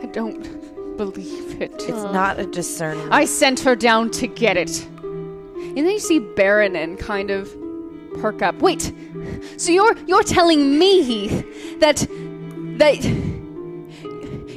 I 0.04 0.06
don't 0.06 0.96
believe 0.96 1.60
it. 1.60 1.74
It's 1.74 2.14
not 2.14 2.40
a 2.40 2.46
discernment. 2.46 3.12
I 3.12 3.26
sent 3.26 3.60
her 3.62 3.76
down 3.76 4.12
to 4.12 4.28
get 4.28 4.58
it. 4.58 4.88
And 5.02 5.78
then 5.78 5.90
you 5.90 6.00
see 6.00 6.20
Baronin 6.20 7.00
kind 7.00 7.32
of 7.32 7.52
perk 8.20 8.44
up. 8.44 8.62
Wait. 8.62 8.94
So 9.58 9.72
you're 9.72 9.98
you're 10.06 10.24
telling 10.24 10.78
me, 10.78 11.02
Heath, 11.02 11.80
that 11.80 12.08
that 12.78 13.04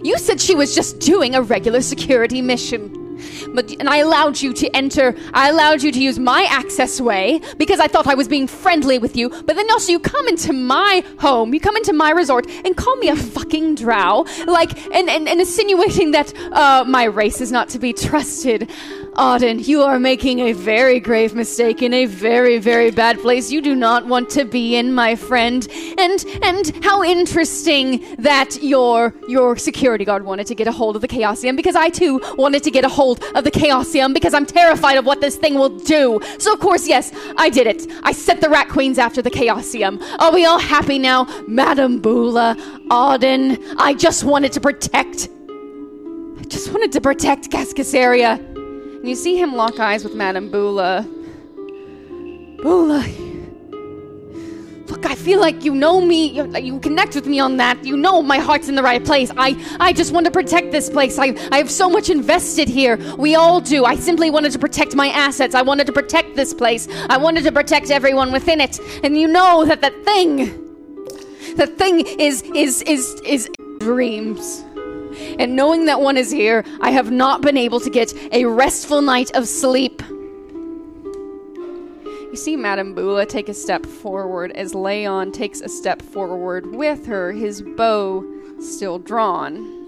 you 0.05 0.19
said 0.19 0.43
she 0.43 0.55
was 0.55 0.75
just 0.75 0.99
doing 0.99 1.35
a 1.35 1.41
regular 1.41 1.81
security 1.81 2.43
mission. 2.43 3.04
But 3.53 3.73
and 3.81 3.89
I 3.89 3.99
allowed 3.99 4.41
you 4.41 4.53
to 4.55 4.69
enter. 4.77 5.15
I 5.33 5.51
allowed 5.51 5.83
you 5.83 5.93
to 5.93 6.01
use 6.01 6.19
my 6.19 6.47
access 6.49 7.01
way 7.01 7.41
because 7.59 7.81
I 7.81 7.89
thought 7.89 8.07
I 8.07 8.15
was 8.15 8.29
being 8.29 8.47
friendly 8.47 8.99
with 8.99 9.17
you. 9.17 9.29
But 9.29 9.57
then 9.57 9.71
also 9.71 9.93
you 9.93 9.99
come 9.99 10.27
into 10.29 10.53
my 10.53 11.05
home, 11.19 11.55
you 11.55 11.61
come 11.61 11.77
into 11.77 11.93
my 11.93 12.11
resort 12.11 12.47
and 12.65 12.77
call 12.77 12.97
me 12.97 13.09
a 13.09 13.17
fucking 13.17 13.77
drow, 13.77 14.27
like 14.47 14.73
and 14.93 15.09
and, 15.09 15.29
and 15.29 15.41
insinuating 15.41 16.13
that 16.13 16.33
uh, 16.53 16.85
my 16.87 17.05
race 17.05 17.41
is 17.41 17.53
not 17.53 17.69
to 17.71 17.79
be 17.79 17.93
trusted. 17.93 18.71
Auden, 19.17 19.65
you 19.65 19.83
are 19.83 20.01
making 20.01 20.41
a 20.41 20.53
very 20.53 20.99
grave 20.99 21.35
mistake 21.35 21.83
in 21.83 21.95
a 21.95 22.07
very, 22.07 22.59
very 22.59 22.91
bad 22.91 23.21
place. 23.21 23.49
You 23.49 23.63
do 23.63 23.77
not 23.77 24.07
want 24.07 24.29
to 24.31 24.45
be 24.45 24.75
in, 24.75 24.93
my 24.93 25.15
friend. 25.15 25.69
And 25.99 26.25
and 26.43 26.85
how 26.85 27.05
interesting 27.05 28.05
that 28.19 28.61
your 28.61 29.15
your 29.29 29.57
security 29.57 30.05
guard 30.05 30.25
wanted 30.25 30.49
to 30.49 30.55
get 30.57 30.67
a 30.67 30.73
hold 30.73 30.97
of 30.97 31.03
the 31.03 31.07
Chaosium 31.07 31.55
because 31.55 31.77
I 31.77 31.91
too 31.91 32.21
wanted 32.37 32.65
to 32.65 32.73
get 32.73 32.85
a 32.85 32.89
hold 32.89 33.23
of 33.37 33.45
the 33.45 33.53
Chaosium 33.53 34.15
because 34.15 34.35
I'm 34.35 34.47
terrified 34.47 34.97
of 34.97 35.07
what 35.07 35.21
this 35.21 35.37
thing 35.37 35.55
will 35.55 35.79
do. 35.79 36.21
So 36.39 36.53
of 36.53 36.59
course, 36.59 36.89
yes, 36.89 37.13
I 37.37 37.51
did 37.51 37.69
it. 37.69 37.87
I 38.03 38.11
sent 38.11 38.41
the 38.41 38.51
Rat 38.51 38.69
Queens 38.69 38.99
after 38.99 39.23
the 39.23 39.31
Chaosium. 39.31 40.03
Are 40.19 40.33
we 40.33 40.45
all 40.45 40.59
happy 40.59 40.99
now, 40.99 41.27
Madam 41.47 42.01
Bula, 42.01 42.57
Auden? 42.91 43.63
I 43.79 43.95
just 43.95 44.25
wanted 44.25 44.53
to 44.55 44.61
protect. 44.61 45.29
I 46.41 46.43
just 46.49 46.73
wanted 46.73 46.91
to 46.93 47.01
protect 47.01 47.51
Cascasaria. 47.51 48.54
And 49.05 49.11
you 49.11 49.17
see 49.17 49.37
him 49.37 49.55
lock 49.55 49.79
eyes 49.79 50.03
with 50.03 50.15
Madame 50.15 50.51
Bula. 50.51 51.07
Bula. 52.63 53.07
Look, 54.87 55.05
I 55.05 55.15
feel 55.15 55.41
like 55.41 55.63
you 55.63 55.75
know 55.75 56.01
me. 56.01 56.29
You, 56.29 56.57
you 56.57 56.81
connect 56.81 57.15
with 57.15 57.27
me 57.27 57.39
on 57.39 57.59
that. 57.59 57.85
You 57.85 57.99
know 57.99 58.23
my 58.23 58.39
heart's 58.39 58.71
in 58.71 58.77
the 58.77 58.83
right 58.83 59.05
place. 59.05 59.31
I, 59.37 59.63
I 59.79 59.93
just 59.93 60.15
want 60.15 60.25
to 60.25 60.33
protect 60.33 60.73
this 60.73 60.89
place. 60.89 61.19
I, 61.19 61.37
I 61.53 61.59
have 61.59 61.71
so 61.71 61.91
much 61.91 62.09
invested 62.09 62.67
here. 62.67 62.97
We 63.19 63.35
all 63.35 63.61
do. 63.61 63.85
I 63.85 63.97
simply 63.97 64.31
wanted 64.31 64.53
to 64.53 64.59
protect 64.59 64.95
my 64.95 65.09
assets. 65.09 65.55
I 65.55 65.61
wanted 65.61 65.87
to 65.89 65.93
protect 65.93 66.35
this 66.35 66.55
place. 66.55 66.89
I 67.11 67.19
wanted 67.19 67.45
to 67.45 67.53
protect 67.53 67.91
everyone 67.91 68.33
within 68.33 68.59
it. 68.59 68.81
And 69.03 69.19
you 69.21 69.29
know 69.29 69.67
that 69.67 69.83
that 69.83 70.03
thing, 70.07 70.37
that 71.57 71.77
thing 71.77 72.07
is 72.07 72.41
is 72.55 72.81
is 72.81 73.21
is 73.27 73.51
dreams. 73.81 74.65
And 75.39 75.57
knowing 75.57 75.87
that 75.87 76.01
one 76.01 76.17
is 76.17 76.31
here, 76.31 76.65
I 76.81 76.91
have 76.91 77.11
not 77.11 77.43
been 77.43 77.57
able 77.57 77.81
to 77.81 77.91
get 77.91 78.13
a 78.33 78.45
restful 78.45 79.03
night 79.03 79.35
of 79.35 79.49
sleep. 79.49 80.03
You 82.05 82.37
see 82.37 82.57
Madame 82.57 82.95
Bula 82.95 83.27
take 83.27 83.49
a 83.49 83.55
step 83.55 83.87
forward 83.87 84.51
as 84.53 84.75
Leon 84.75 85.33
takes 85.33 85.61
a 85.61 85.69
step 85.69 86.03
forward 86.03 86.75
with 86.75 87.07
her, 87.07 87.33
his 87.33 87.63
bow 87.63 88.25
still 88.61 88.99
drawn. 88.99 89.85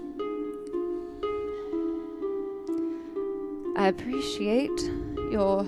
I 3.75 3.89
appreciate 3.89 4.81
your 5.29 5.65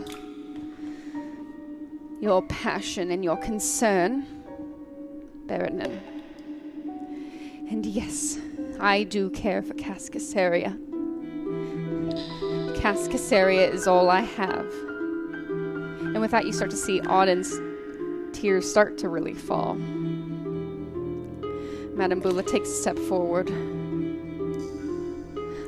your 2.21 2.41
passion 2.43 3.11
and 3.11 3.23
your 3.23 3.37
concern, 3.37 4.25
Baronin. 5.45 5.99
And 7.69 7.85
yes, 7.85 8.39
I 8.81 9.03
do 9.03 9.29
care 9.31 9.61
for 9.61 9.73
Cascasaria. 9.73 10.77
Cascasaria 12.77 13.71
is 13.73 13.87
all 13.87 14.09
I 14.09 14.21
have. 14.21 14.71
And 16.01 16.21
with 16.21 16.31
that, 16.31 16.45
you 16.45 16.53
start 16.53 16.71
to 16.71 16.77
see 16.77 17.01
Auden's 17.01 17.59
tears 18.31 18.69
start 18.69 18.97
to 18.99 19.09
really 19.09 19.33
fall. 19.33 19.75
Madame 21.95 22.21
Bula 22.21 22.41
takes 22.43 22.69
a 22.69 22.73
step 22.73 22.97
forward. 22.97 23.49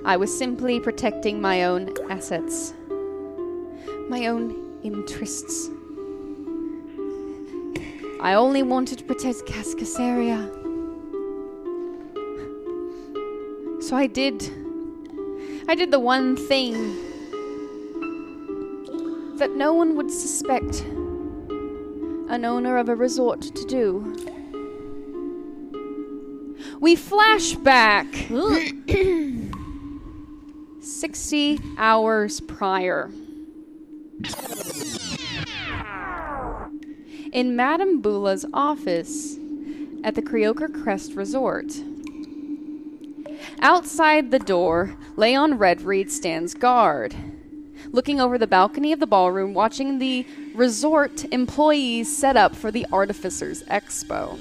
I 0.05 0.15
was 0.15 0.35
simply 0.35 0.79
protecting 0.79 1.41
my 1.41 1.65
own 1.65 1.93
assets, 2.09 2.73
my 4.07 4.27
own 4.27 4.79
interests. 4.83 5.69
I 8.21 8.35
only 8.35 8.63
wanted 8.63 8.99
to 8.99 9.03
protect 9.03 9.45
Cascasaria. 9.45 10.60
So 13.81 13.95
I 13.95 14.07
did. 14.07 14.49
I 15.67 15.75
did 15.75 15.91
the 15.91 15.99
one 15.99 16.37
thing 16.37 16.95
that 19.37 19.51
no 19.55 19.73
one 19.73 19.95
would 19.95 20.11
suspect 20.11 20.81
an 22.29 22.45
owner 22.45 22.77
of 22.77 22.89
a 22.89 22.95
resort 22.95 23.41
to 23.41 23.65
do. 23.65 24.15
We 26.79 26.95
flash 26.95 27.53
back 27.55 28.05
60 30.79 31.59
hours 31.77 32.39
prior. 32.41 33.09
In 37.33 37.55
Madame 37.55 37.99
Bula's 37.99 38.45
office 38.53 39.37
at 40.03 40.15
the 40.15 40.21
Creoker 40.21 40.69
Crest 40.83 41.13
Resort. 41.13 41.73
Outside 43.61 44.31
the 44.31 44.39
door, 44.39 44.95
Leon 45.15 45.57
Redreed 45.57 46.09
stands 46.09 46.53
guard, 46.53 47.15
looking 47.91 48.19
over 48.19 48.37
the 48.37 48.47
balcony 48.47 48.91
of 48.91 48.99
the 48.99 49.07
ballroom, 49.07 49.53
watching 49.53 49.99
the 49.99 50.25
resort 50.55 51.25
employees 51.31 52.15
set 52.15 52.37
up 52.37 52.55
for 52.55 52.71
the 52.71 52.85
Artificers 52.91 53.63
Expo. 53.63 54.39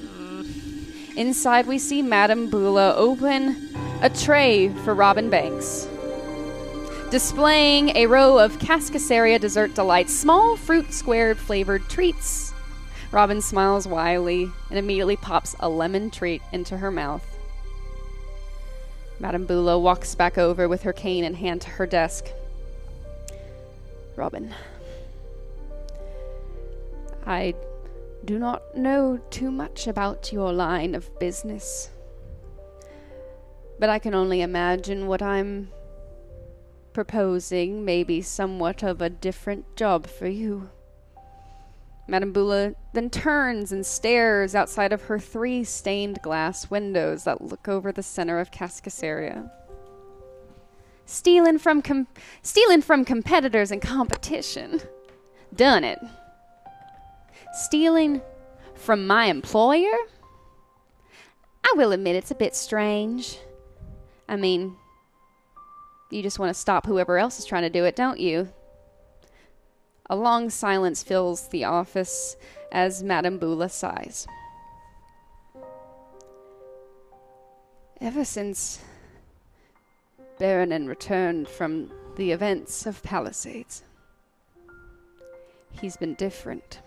Inside, 1.15 1.67
we 1.67 1.77
see 1.77 2.01
Madame 2.01 2.49
Bula 2.49 2.95
open 2.95 3.69
a 4.01 4.09
tray 4.09 4.69
for 4.69 4.95
Robin 4.95 5.29
Banks, 5.29 5.87
displaying 7.09 7.89
a 7.95 8.07
row 8.07 8.39
of 8.39 8.57
Cascasaria 8.59 9.39
dessert 9.39 9.75
delights, 9.75 10.13
small 10.13 10.55
fruit 10.55 10.93
squared 10.93 11.37
flavored 11.37 11.87
treats. 11.89 12.53
Robin 13.11 13.41
smiles 13.41 13.87
wryly 13.87 14.49
and 14.69 14.79
immediately 14.79 15.17
pops 15.17 15.53
a 15.59 15.67
lemon 15.67 16.09
treat 16.09 16.41
into 16.53 16.77
her 16.77 16.89
mouth. 16.89 17.30
Madame 19.21 19.45
Bula 19.45 19.77
walks 19.77 20.15
back 20.15 20.39
over 20.39 20.67
with 20.67 20.81
her 20.81 20.91
cane 20.91 21.23
in 21.23 21.35
hand 21.35 21.61
to 21.61 21.69
her 21.69 21.85
desk. 21.85 22.25
Robin, 24.15 24.51
I 27.23 27.53
do 28.25 28.39
not 28.39 28.75
know 28.75 29.19
too 29.29 29.51
much 29.51 29.85
about 29.85 30.33
your 30.33 30.51
line 30.51 30.95
of 30.95 31.19
business, 31.19 31.91
but 33.77 33.89
I 33.89 33.99
can 33.99 34.15
only 34.15 34.41
imagine 34.41 35.05
what 35.05 35.21
I'm 35.21 35.69
proposing 36.91 37.85
may 37.85 38.03
be 38.03 38.23
somewhat 38.23 38.81
of 38.81 39.03
a 39.03 39.09
different 39.11 39.75
job 39.75 40.07
for 40.07 40.27
you. 40.27 40.71
Madame 42.07 42.33
Bula 42.33 42.73
then 42.93 43.09
turns 43.09 43.71
and 43.71 43.85
stares 43.85 44.55
outside 44.55 44.91
of 44.91 45.03
her 45.03 45.19
three 45.19 45.63
stained 45.63 46.21
glass 46.21 46.69
windows 46.69 47.23
that 47.23 47.41
look 47.41 47.67
over 47.67 47.91
the 47.91 48.03
center 48.03 48.39
of 48.39 48.51
Cascasaria. 48.51 49.49
Stealing 51.05 51.59
from 51.59 51.81
com- 51.81 52.07
stealing 52.41 52.81
from 52.81 53.05
competitors 53.05 53.71
and 53.71 53.81
competition. 53.81 54.81
Done 55.55 55.83
it. 55.83 55.99
Stealing 57.53 58.21
from 58.75 59.05
my 59.05 59.25
employer? 59.25 59.91
I 61.63 61.73
will 61.75 61.91
admit 61.91 62.15
it's 62.15 62.31
a 62.31 62.35
bit 62.35 62.55
strange. 62.55 63.37
I 64.27 64.35
mean, 64.35 64.75
you 66.09 66.23
just 66.23 66.39
want 66.39 66.49
to 66.49 66.59
stop 66.59 66.85
whoever 66.85 67.17
else 67.17 67.39
is 67.39 67.45
trying 67.45 67.63
to 67.63 67.69
do 67.69 67.85
it, 67.85 67.95
don't 67.95 68.19
you? 68.19 68.49
A 70.09 70.15
long 70.15 70.49
silence 70.49 71.03
fills 71.03 71.47
the 71.49 71.63
office 71.63 72.35
as 72.71 73.03
Madame 73.03 73.37
Bula 73.37 73.69
sighs. 73.69 74.27
Ever 77.99 78.25
since 78.25 78.81
Baronin 80.39 80.87
returned 80.87 81.47
from 81.47 81.91
the 82.15 82.31
events 82.31 82.85
of 82.85 83.03
Palisades, 83.03 83.83
he's 85.69 85.97
been 85.97 86.15
different. 86.15 86.79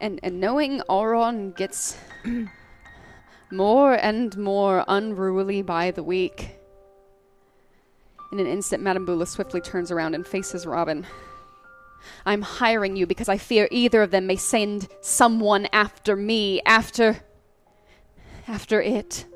And, 0.00 0.20
and 0.22 0.40
knowing 0.40 0.80
Auron 0.88 1.52
gets 1.52 1.98
more 3.50 3.94
and 3.94 4.36
more 4.38 4.84
unruly 4.88 5.60
by 5.60 5.90
the 5.90 6.02
week, 6.02 6.59
in 8.32 8.38
an 8.38 8.46
instant, 8.46 8.82
Madame 8.82 9.04
Bula 9.04 9.26
swiftly 9.26 9.60
turns 9.60 9.90
around 9.90 10.14
and 10.14 10.26
faces 10.26 10.66
Robin. 10.66 11.06
I'm 12.24 12.42
hiring 12.42 12.96
you 12.96 13.06
because 13.06 13.28
I 13.28 13.36
fear 13.38 13.68
either 13.70 14.02
of 14.02 14.10
them 14.10 14.26
may 14.26 14.36
send 14.36 14.88
someone 15.00 15.66
after 15.72 16.16
me, 16.16 16.62
after. 16.64 17.18
after 18.46 18.80
it. 18.80 19.26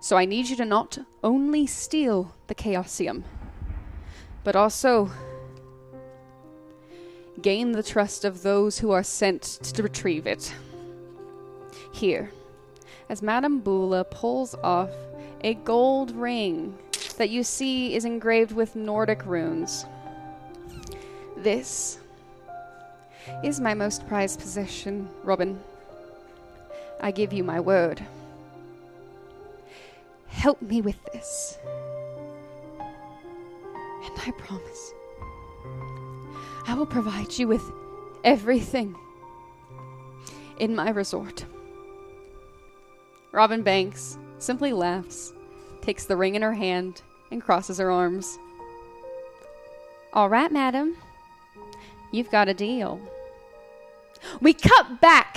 So 0.00 0.16
I 0.16 0.24
need 0.24 0.48
you 0.48 0.56
to 0.56 0.64
not 0.64 0.98
only 1.22 1.66
steal 1.66 2.34
the 2.46 2.54
Chaosium, 2.54 3.24
but 4.44 4.56
also 4.56 5.10
gain 7.42 7.72
the 7.72 7.82
trust 7.82 8.24
of 8.24 8.42
those 8.42 8.78
who 8.78 8.90
are 8.90 9.02
sent 9.02 9.42
to 9.42 9.82
retrieve 9.82 10.26
it. 10.26 10.54
Here, 11.92 12.30
as 13.08 13.22
Madame 13.22 13.60
Bula 13.60 14.04
pulls 14.04 14.54
off 14.62 14.90
a 15.42 15.54
gold 15.54 16.12
ring 16.12 16.78
that 17.14 17.30
you 17.30 17.42
see 17.42 17.94
is 17.94 18.04
engraved 18.04 18.52
with 18.52 18.76
Nordic 18.76 19.24
runes. 19.26 19.84
This 21.36 21.98
is 23.42 23.60
my 23.60 23.74
most 23.74 24.06
prized 24.06 24.40
possession, 24.40 25.08
Robin. 25.22 25.60
I 27.00 27.10
give 27.10 27.32
you 27.32 27.44
my 27.44 27.60
word. 27.60 28.02
Help 30.28 30.60
me 30.62 30.80
with 30.80 31.02
this. 31.12 31.58
And 32.78 34.18
I 34.26 34.30
promise 34.38 34.92
I 36.66 36.74
will 36.74 36.86
provide 36.86 37.36
you 37.38 37.48
with 37.48 37.62
everything 38.24 38.94
in 40.58 40.74
my 40.74 40.90
resort. 40.90 41.44
Robin 43.32 43.62
Banks 43.62 44.18
simply 44.38 44.72
laughs, 44.72 45.32
takes 45.90 46.04
the 46.04 46.16
ring 46.16 46.36
in 46.36 46.42
her 46.42 46.54
hand, 46.54 47.02
and 47.32 47.42
crosses 47.42 47.78
her 47.78 47.90
arms. 47.90 48.38
All 50.12 50.28
right, 50.28 50.52
madam. 50.52 50.96
You've 52.12 52.30
got 52.30 52.46
a 52.46 52.54
deal. 52.54 53.00
We 54.40 54.52
cut 54.52 55.00
back 55.00 55.36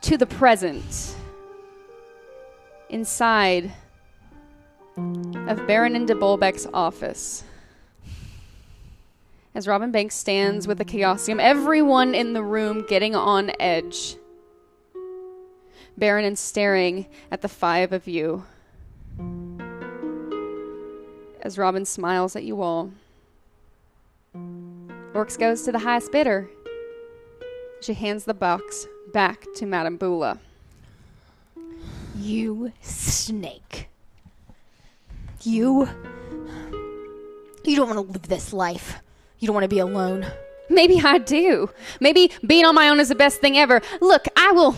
to 0.00 0.16
the 0.16 0.26
present. 0.26 1.14
Inside 2.88 3.70
of 4.96 5.58
Baronin 5.68 6.04
de 6.04 6.16
Bolbeck's 6.16 6.66
office. 6.74 7.44
As 9.54 9.68
Robin 9.68 9.92
Banks 9.92 10.16
stands 10.16 10.66
with 10.66 10.78
the 10.78 10.84
Chaosium, 10.84 11.40
everyone 11.40 12.12
in 12.16 12.32
the 12.32 12.42
room 12.42 12.84
getting 12.88 13.14
on 13.14 13.52
edge. 13.60 14.16
Baron 15.96 16.24
Baronin 16.24 16.36
staring 16.36 17.06
at 17.30 17.40
the 17.40 17.48
five 17.48 17.92
of 17.92 18.08
you. 18.08 18.44
As 21.42 21.58
Robin 21.58 21.84
smiles 21.84 22.36
at 22.36 22.44
you 22.44 22.62
all. 22.62 22.92
Orcs 25.12 25.36
goes 25.38 25.62
to 25.62 25.72
the 25.72 25.80
highest 25.80 26.12
bidder. 26.12 26.48
She 27.80 27.94
hands 27.94 28.24
the 28.24 28.34
box 28.34 28.86
back 29.12 29.44
to 29.56 29.66
Madame 29.66 29.96
Bula. 29.96 30.38
You 32.16 32.72
snake. 32.80 33.88
You. 35.42 35.88
You 37.64 37.76
don't 37.76 37.94
want 37.94 38.06
to 38.06 38.12
live 38.12 38.28
this 38.28 38.52
life. 38.52 39.00
You 39.40 39.46
don't 39.46 39.54
want 39.54 39.64
to 39.64 39.68
be 39.68 39.80
alone. 39.80 40.24
Maybe 40.70 41.00
I 41.02 41.18
do. 41.18 41.70
Maybe 42.00 42.30
being 42.46 42.64
on 42.64 42.76
my 42.76 42.88
own 42.88 43.00
is 43.00 43.08
the 43.08 43.16
best 43.16 43.40
thing 43.40 43.58
ever. 43.58 43.82
Look, 44.00 44.26
I 44.36 44.52
will. 44.52 44.76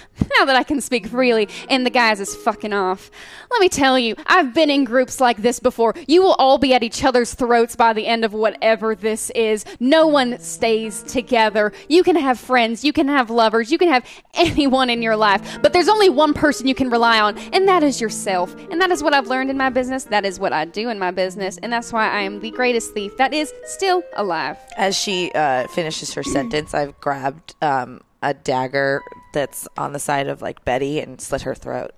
Now 0.38 0.46
that 0.46 0.56
I 0.56 0.62
can 0.62 0.80
speak 0.80 1.06
freely 1.06 1.48
and 1.68 1.84
the 1.84 1.90
guys 1.90 2.20
is 2.20 2.34
fucking 2.34 2.72
off, 2.72 3.10
let 3.50 3.60
me 3.60 3.68
tell 3.68 3.98
you, 3.98 4.14
I've 4.26 4.54
been 4.54 4.70
in 4.70 4.84
groups 4.84 5.20
like 5.20 5.38
this 5.38 5.60
before. 5.60 5.94
You 6.06 6.22
will 6.22 6.34
all 6.34 6.58
be 6.58 6.74
at 6.74 6.82
each 6.82 7.04
other's 7.04 7.34
throats 7.34 7.76
by 7.76 7.92
the 7.92 8.06
end 8.06 8.24
of 8.24 8.32
whatever 8.32 8.94
this 8.94 9.30
is. 9.30 9.64
No 9.78 10.06
one 10.06 10.38
stays 10.38 11.02
together. 11.02 11.72
You 11.88 12.02
can 12.02 12.16
have 12.16 12.38
friends, 12.38 12.84
you 12.84 12.92
can 12.92 13.08
have 13.08 13.30
lovers, 13.30 13.70
you 13.70 13.78
can 13.78 13.88
have 13.88 14.06
anyone 14.34 14.90
in 14.90 15.02
your 15.02 15.16
life, 15.16 15.58
but 15.60 15.72
there's 15.72 15.88
only 15.88 16.08
one 16.08 16.34
person 16.34 16.66
you 16.66 16.74
can 16.74 16.90
rely 16.90 17.20
on, 17.20 17.36
and 17.52 17.68
that 17.68 17.82
is 17.82 18.00
yourself. 18.00 18.54
And 18.70 18.80
that 18.80 18.90
is 18.90 19.02
what 19.02 19.14
I've 19.14 19.26
learned 19.26 19.50
in 19.50 19.56
my 19.56 19.70
business. 19.70 20.04
That 20.04 20.24
is 20.24 20.38
what 20.38 20.52
I 20.52 20.64
do 20.64 20.88
in 20.88 20.98
my 20.98 21.10
business, 21.10 21.58
and 21.58 21.72
that's 21.72 21.92
why 21.92 22.08
I 22.08 22.20
am 22.20 22.40
the 22.40 22.50
greatest 22.50 22.94
thief 22.94 23.16
that 23.18 23.34
is 23.34 23.52
still 23.64 24.02
alive. 24.14 24.56
As 24.76 24.96
she 24.96 25.30
uh, 25.34 25.66
finishes 25.68 26.14
her 26.14 26.22
sentence, 26.22 26.74
I've 26.74 26.98
grabbed 27.00 27.54
um, 27.60 28.00
a 28.22 28.34
dagger 28.34 29.02
that's 29.32 29.68
on 29.76 29.92
the 29.92 29.98
side 29.98 30.28
of 30.28 30.42
like 30.42 30.64
Betty 30.64 31.00
and 31.00 31.20
slit 31.20 31.42
her 31.42 31.54
throat. 31.54 31.92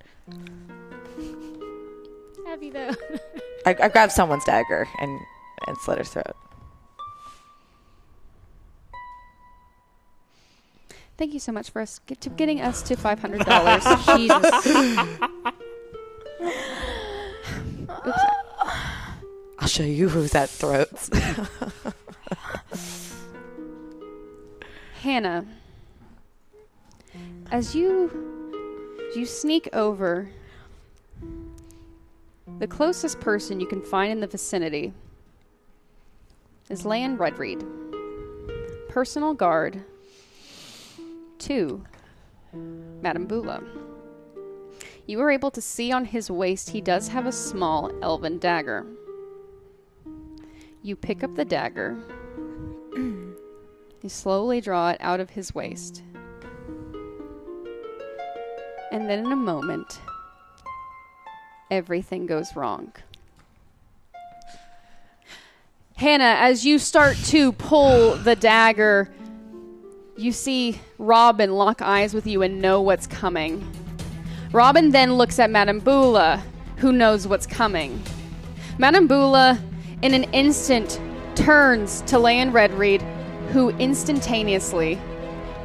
You 2.61 2.71
though? 2.71 2.91
I, 3.65 3.75
I 3.81 3.89
grabbed 3.89 4.13
someone's 4.13 4.45
dagger 4.45 4.87
and 4.99 5.19
and 5.67 5.77
slit 5.77 5.97
her 5.97 6.03
throat. 6.05 6.35
Thank 11.17 11.33
you 11.33 11.39
so 11.39 11.51
much 11.51 11.69
for 11.69 11.81
us 11.81 11.99
get 12.05 12.21
to 12.21 12.29
getting 12.29 12.61
us 12.61 12.81
to 12.83 12.95
five 12.95 13.19
hundred 13.19 13.45
dollars. 13.45 13.83
Jesus. 14.05 14.67
Oops. 18.07 18.19
I'll 19.59 19.67
show 19.67 19.83
you 19.83 20.09
who's 20.09 20.33
at 20.35 20.49
throats. 20.49 21.09
Hannah, 25.01 25.45
as 27.55 27.73
you 27.73 28.11
as 29.09 29.15
you 29.15 29.25
sneak 29.25 29.69
over, 29.71 30.29
the 32.59 32.67
closest 32.67 33.21
person 33.21 33.61
you 33.61 33.65
can 33.65 33.81
find 33.81 34.11
in 34.11 34.19
the 34.19 34.27
vicinity 34.27 34.91
is 36.69 36.85
Lan 36.85 37.17
Redreed, 37.17 37.63
personal 38.89 39.33
guard 39.33 39.81
to 41.39 41.81
Madame 43.01 43.25
Bula. 43.25 43.63
You 45.07 45.21
are 45.21 45.31
able 45.31 45.51
to 45.51 45.61
see 45.61 45.93
on 45.93 46.03
his 46.03 46.29
waist 46.29 46.71
he 46.71 46.81
does 46.81 47.07
have 47.07 47.25
a 47.25 47.31
small 47.31 47.89
elven 48.01 48.37
dagger. 48.37 48.85
You 50.83 50.97
pick 50.97 51.23
up 51.23 51.35
the 51.35 51.45
dagger. 51.45 51.95
You 54.01 54.09
slowly 54.09 54.61
draw 54.61 54.91
it 54.91 54.97
out 54.99 55.19
of 55.19 55.31
his 55.31 55.55
waist. 55.55 56.03
And 58.91 59.09
then 59.09 59.25
in 59.25 59.31
a 59.31 59.35
moment, 59.35 59.99
everything 61.69 62.25
goes 62.25 62.55
wrong. 62.55 62.93
Hannah, 65.95 66.35
as 66.39 66.65
you 66.65 66.77
start 66.77 67.15
to 67.25 67.53
pull 67.53 68.15
the 68.15 68.35
dagger, 68.35 69.09
you 70.17 70.31
see 70.31 70.79
Robin 70.97 71.53
lock 71.53 71.81
eyes 71.81 72.13
with 72.13 72.27
you 72.27 72.41
and 72.41 72.61
know 72.61 72.81
what's 72.81 73.07
coming. 73.07 73.65
Robin 74.51 74.91
then 74.91 75.13
looks 75.15 75.39
at 75.39 75.49
Madame 75.49 75.79
Bula, 75.79 76.43
who 76.77 76.91
knows 76.91 77.27
what's 77.27 77.47
coming. 77.47 78.01
Madame 78.77 79.07
Bula, 79.07 79.59
in 80.01 80.13
an 80.13 80.25
instant, 80.25 80.99
turns 81.35 82.01
to 82.03 82.19
Lan 82.19 82.51
Redreed, 82.51 83.01
who 83.51 83.69
instantaneously, 83.71 84.99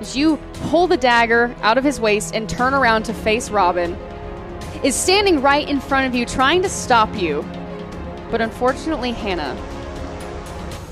as 0.01 0.16
you 0.16 0.39
pull 0.55 0.86
the 0.86 0.97
dagger 0.97 1.55
out 1.60 1.77
of 1.77 1.85
his 1.85 2.01
waist 2.01 2.35
and 2.35 2.48
turn 2.48 2.74
around 2.74 3.05
to 3.05 3.14
face 3.14 3.51
Robin, 3.51 3.94
is 4.82 4.94
standing 4.94 5.43
right 5.43 5.68
in 5.68 5.78
front 5.78 6.06
of 6.06 6.14
you, 6.14 6.24
trying 6.24 6.62
to 6.62 6.68
stop 6.68 7.14
you. 7.14 7.43
But 8.31 8.40
unfortunately, 8.40 9.12
Hannah, 9.12 9.56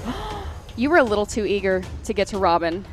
you 0.76 0.90
were 0.90 0.98
a 0.98 1.02
little 1.02 1.26
too 1.26 1.46
eager 1.46 1.82
to 2.04 2.12
get 2.12 2.28
to 2.28 2.38
Robin. 2.38 2.84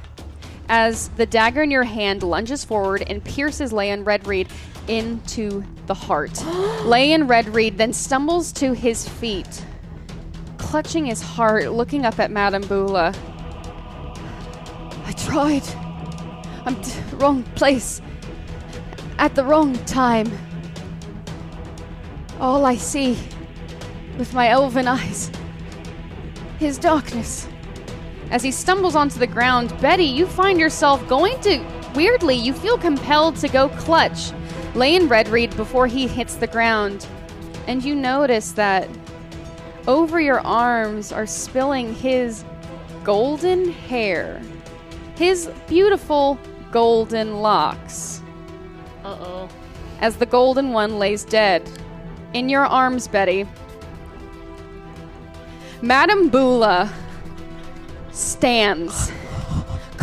As 0.70 1.10
the 1.10 1.26
dagger 1.26 1.64
in 1.64 1.70
your 1.70 1.84
hand 1.84 2.24
lunges 2.24 2.64
forward 2.64 3.04
and 3.06 3.24
pierces 3.24 3.74
Leon 3.74 4.06
Redreed 4.06 4.50
into 4.88 5.64
the 5.88 5.94
heart. 5.94 6.44
Leon 6.86 7.28
Redreed 7.28 7.78
then 7.78 7.92
stumbles 7.92 8.54
to 8.54 8.74
his 8.74 9.08
feet, 9.08 9.66
clutching 10.58 11.06
his 11.06 11.22
heart, 11.22 11.72
looking 11.72 12.06
up 12.06 12.20
at 12.20 12.32
Madame 12.32 12.64
Bula. 12.64 13.14
I 15.06 15.12
tried. 15.12 15.85
I'm 16.66 16.82
t- 16.82 17.00
wrong 17.14 17.44
place. 17.56 18.02
At 19.18 19.36
the 19.36 19.44
wrong 19.44 19.74
time. 19.86 20.32
All 22.40 22.66
I 22.66 22.76
see 22.76 23.18
with 24.18 24.34
my 24.34 24.50
elven 24.50 24.88
eyes 24.88 25.32
is 26.60 26.78
darkness. 26.78 27.48
As 28.32 28.44
he 28.44 28.52
stumbles 28.52 28.96
onto 28.96 29.20
the 29.20 29.28
ground, 29.28 29.80
Betty, 29.80 30.06
you 30.06 30.26
find 30.26 30.60
yourself 30.60 31.08
going 31.08 31.40
to. 31.42 31.64
Weirdly, 31.94 32.36
you 32.36 32.54
feel 32.54 32.78
compelled 32.78 33.36
to 33.38 33.48
go 33.48 33.70
clutch 33.70 34.32
Lane 34.74 35.08
Redreed 35.08 35.56
before 35.56 35.88
he 35.88 36.08
hits 36.08 36.36
the 36.36 36.48
ground. 36.48 37.08
And 37.68 37.84
you 37.84 37.96
notice 37.96 38.52
that 38.54 38.90
over 39.88 40.20
your 40.20 40.40
arms 40.42 41.12
are 41.12 41.28
spilling 41.28 41.94
his 41.94 42.44
golden 43.04 43.72
hair. 43.72 44.42
His 45.16 45.50
beautiful 45.68 46.40
golden 46.76 47.42
locks. 47.42 48.22
Uh 49.06 49.18
oh. 49.22 49.50
As 50.02 50.18
the 50.18 50.26
golden 50.26 50.74
one 50.74 51.00
lays 51.00 51.24
dead. 51.24 51.62
In 52.34 52.50
your 52.50 52.66
arms, 52.66 53.08
Betty. 53.08 53.48
Madame 55.82 56.28
Bula 56.28 56.92
stands, 58.12 59.10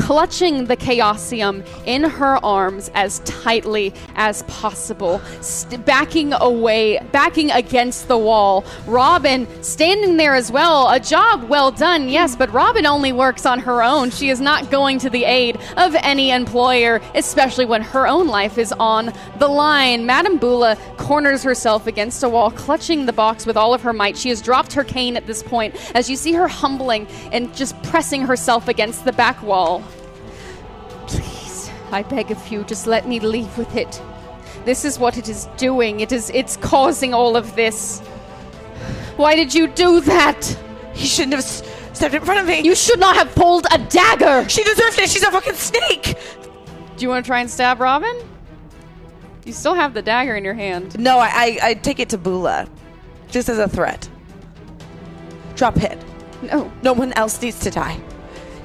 clutching 0.02 0.64
the 0.64 0.76
Chaosium 0.76 1.64
in 1.86 2.02
her 2.02 2.44
arms 2.44 2.90
as 2.92 3.20
tightly 3.20 3.94
as 4.16 4.42
possible, 4.42 5.20
st- 5.40 5.86
backing 5.86 6.32
away, 6.32 6.98
backing 7.12 7.52
against 7.52 8.08
the 8.08 8.18
wall. 8.18 8.64
Robin 8.88 9.46
standing 9.62 10.16
there 10.16 10.34
as 10.34 10.50
well. 10.50 10.90
A 10.90 10.98
job 10.98 11.48
well 11.48 11.70
done, 11.70 12.08
yes, 12.08 12.34
but 12.34 12.52
Robin 12.52 12.84
only 12.84 13.12
works 13.12 13.46
on 13.46 13.60
her 13.60 13.80
own. 13.80 14.10
She 14.10 14.28
is 14.28 14.40
not 14.40 14.72
going 14.72 14.98
to 14.98 15.08
the 15.08 15.24
aid 15.24 15.56
of 15.76 15.94
any 15.94 16.32
employer, 16.32 17.00
especially 17.14 17.64
when 17.64 17.82
her 17.82 18.08
own 18.08 18.26
life 18.26 18.58
is 18.58 18.72
on 18.72 19.12
the 19.38 19.48
line. 19.48 20.04
Madame 20.04 20.36
Bula 20.36 20.76
corners 20.96 21.44
herself 21.44 21.86
against 21.86 22.24
a 22.24 22.28
wall, 22.28 22.50
clutching 22.50 23.06
the 23.06 23.12
box 23.12 23.46
with 23.46 23.56
all 23.56 23.72
of 23.72 23.82
her 23.82 23.92
might. 23.92 24.18
She 24.18 24.30
has 24.30 24.42
dropped 24.42 24.72
her 24.72 24.82
cane 24.82 25.16
at 25.16 25.28
this 25.28 25.44
point 25.44 25.76
as 25.94 26.10
you 26.10 26.16
see 26.16 26.32
her 26.32 26.48
humbling 26.48 27.06
and 27.30 27.54
just 27.54 27.80
pressing 27.84 28.22
herself 28.22 28.66
against 28.66 29.04
the 29.04 29.12
back 29.12 29.40
wall. 29.44 29.84
I 31.92 32.02
beg 32.02 32.30
of 32.30 32.48
you, 32.48 32.64
just 32.64 32.86
let 32.86 33.06
me 33.06 33.20
leave 33.20 33.56
with 33.58 33.74
it. 33.76 34.00
This 34.64 34.84
is 34.84 34.98
what 34.98 35.18
it 35.18 35.28
is 35.28 35.46
doing. 35.56 36.00
It 36.00 36.12
is 36.12 36.30
it's 36.30 36.56
causing 36.56 37.12
all 37.14 37.36
of 37.36 37.54
this. 37.56 38.00
Why 39.16 39.34
did 39.34 39.54
you 39.54 39.66
do 39.66 40.00
that? 40.02 40.44
He 40.94 41.06
shouldn't 41.06 41.32
have 41.34 41.40
s- 41.44 41.62
stepped 41.92 42.14
in 42.14 42.24
front 42.24 42.40
of 42.40 42.46
me. 42.46 42.60
You 42.60 42.74
should 42.74 43.00
not 43.00 43.16
have 43.16 43.34
pulled 43.34 43.66
a 43.72 43.78
dagger. 43.78 44.48
she 44.48 44.62
deserved 44.62 44.98
it. 44.98 45.10
She's 45.10 45.22
a 45.22 45.30
fucking 45.30 45.54
snake. 45.54 46.16
Do 46.96 47.02
you 47.02 47.08
want 47.08 47.24
to 47.24 47.28
try 47.28 47.40
and 47.40 47.50
stab 47.50 47.80
Robin? 47.80 48.14
You 49.44 49.52
still 49.52 49.74
have 49.74 49.92
the 49.94 50.02
dagger 50.02 50.36
in 50.36 50.44
your 50.44 50.54
hand. 50.54 50.98
No, 50.98 51.18
I, 51.18 51.28
I, 51.32 51.58
I 51.70 51.74
take 51.74 51.98
it 51.98 52.08
to 52.10 52.18
Bula, 52.18 52.68
just 53.28 53.48
as 53.48 53.58
a 53.58 53.68
threat. 53.68 54.08
Drop 55.56 55.76
hit. 55.76 55.98
No. 56.42 56.70
No 56.82 56.92
one 56.92 57.12
else 57.14 57.40
needs 57.42 57.58
to 57.60 57.70
die. 57.70 58.00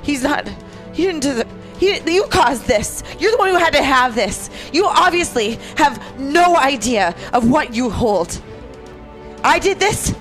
He's 0.04 0.24
not. 0.24 0.48
He 0.94 1.04
didn't 1.04 1.22
do 1.22 1.34
the. 1.34 1.48
You 1.80 2.26
caused 2.30 2.66
this. 2.66 3.04
You're 3.20 3.32
the 3.32 3.38
one 3.38 3.50
who 3.50 3.58
had 3.58 3.74
to 3.74 3.84
have 3.84 4.16
this. 4.16 4.50
You 4.74 4.86
obviously 4.86 5.60
have 5.76 6.20
no 6.20 6.56
idea 6.56 7.16
of 7.34 7.50
what 7.50 7.74
you 7.76 7.90
hold. 7.90 8.42
I 9.44 9.60
did 9.60 9.80
this. 9.80 10.16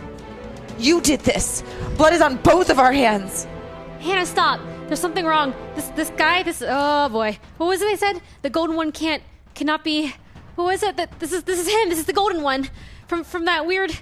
You 0.79 1.01
did 1.01 1.21
this. 1.21 1.63
Blood 1.97 2.13
is 2.13 2.21
on 2.21 2.37
both 2.37 2.71
of 2.71 2.79
our 2.79 2.93
hands. 2.93 3.47
Hannah, 4.01 4.27
stop. 4.27 4.61
There's 4.87 5.01
something 5.01 5.25
wrong. 5.25 5.55
This 5.75 5.89
this 5.97 6.11
guy, 6.11 6.43
this 6.43 6.63
oh 6.65 7.09
boy. 7.09 7.39
What 7.57 7.67
was 7.67 7.83
it 7.83 7.87
they 7.87 7.97
said? 7.97 8.21
The 8.43 8.51
golden 8.51 8.77
one 8.77 8.93
can't 8.93 9.23
cannot 9.55 9.83
be 9.83 10.15
what 10.55 10.65
was 10.65 10.83
it? 10.83 10.97
That 10.97 11.19
this 11.19 11.33
is 11.33 11.43
this 11.43 11.59
is 11.59 11.69
him. 11.69 11.89
This 11.89 11.99
is 11.99 12.07
the 12.07 12.13
golden 12.13 12.43
one. 12.43 12.69
From 13.09 13.25
from 13.25 13.47
that 13.47 13.67
weird 13.67 13.99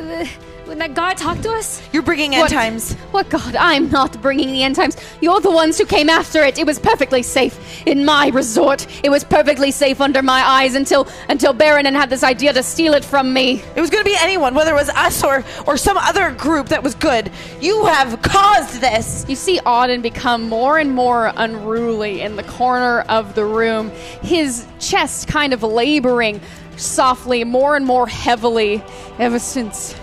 the, 0.00 0.22
uh, 0.22 0.26
when 0.66 0.78
that 0.78 0.94
God 0.94 1.16
talked 1.18 1.42
to 1.42 1.52
us? 1.52 1.82
You're 1.92 2.02
bringing 2.02 2.34
end 2.34 2.42
What- 2.42 2.50
times. 2.50 2.94
What 3.10 3.28
God? 3.28 3.54
I'm 3.56 3.90
not 3.90 4.20
bringing 4.22 4.50
the 4.50 4.62
end 4.62 4.76
times. 4.76 4.96
You're 5.20 5.40
the 5.40 5.50
ones 5.50 5.76
who 5.78 5.84
came 5.84 6.08
after 6.08 6.42
it. 6.42 6.58
It 6.58 6.66
was 6.66 6.78
perfectly 6.78 7.22
safe 7.22 7.58
in 7.86 8.04
my 8.04 8.28
resort. 8.28 8.86
It 9.02 9.10
was 9.10 9.24
perfectly 9.24 9.70
safe 9.70 10.00
under 10.00 10.22
my 10.22 10.40
eyes 10.46 10.74
until 10.74 11.06
until 11.28 11.52
Baronin 11.52 11.94
had 11.94 12.08
this 12.10 12.22
idea 12.22 12.52
to 12.54 12.62
steal 12.62 12.94
it 12.94 13.04
from 13.04 13.32
me. 13.32 13.62
It 13.76 13.80
was 13.80 13.90
going 13.90 14.02
to 14.02 14.08
be 14.10 14.16
anyone, 14.18 14.54
whether 14.54 14.70
it 14.72 14.74
was 14.74 14.88
us 14.90 15.22
or 15.22 15.44
or 15.66 15.76
some 15.76 15.98
other 15.98 16.30
group 16.30 16.68
that 16.70 16.82
was 16.82 16.94
good. 16.94 17.30
You 17.60 17.84
have 17.86 18.22
caused 18.22 18.80
this. 18.80 19.26
You 19.28 19.36
see 19.36 19.58
Auden 19.60 20.00
become 20.02 20.48
more 20.48 20.78
and 20.78 20.92
more 20.92 21.32
unruly 21.36 22.22
in 22.22 22.36
the 22.36 22.42
corner 22.42 23.00
of 23.02 23.34
the 23.34 23.44
room, 23.44 23.90
his 24.22 24.66
chest 24.80 25.28
kind 25.28 25.52
of 25.52 25.62
laboring 25.62 26.40
softly, 26.76 27.44
more 27.44 27.76
and 27.76 27.86
more 27.86 28.06
heavily, 28.06 28.82
ever 29.18 29.38
since. 29.38 29.94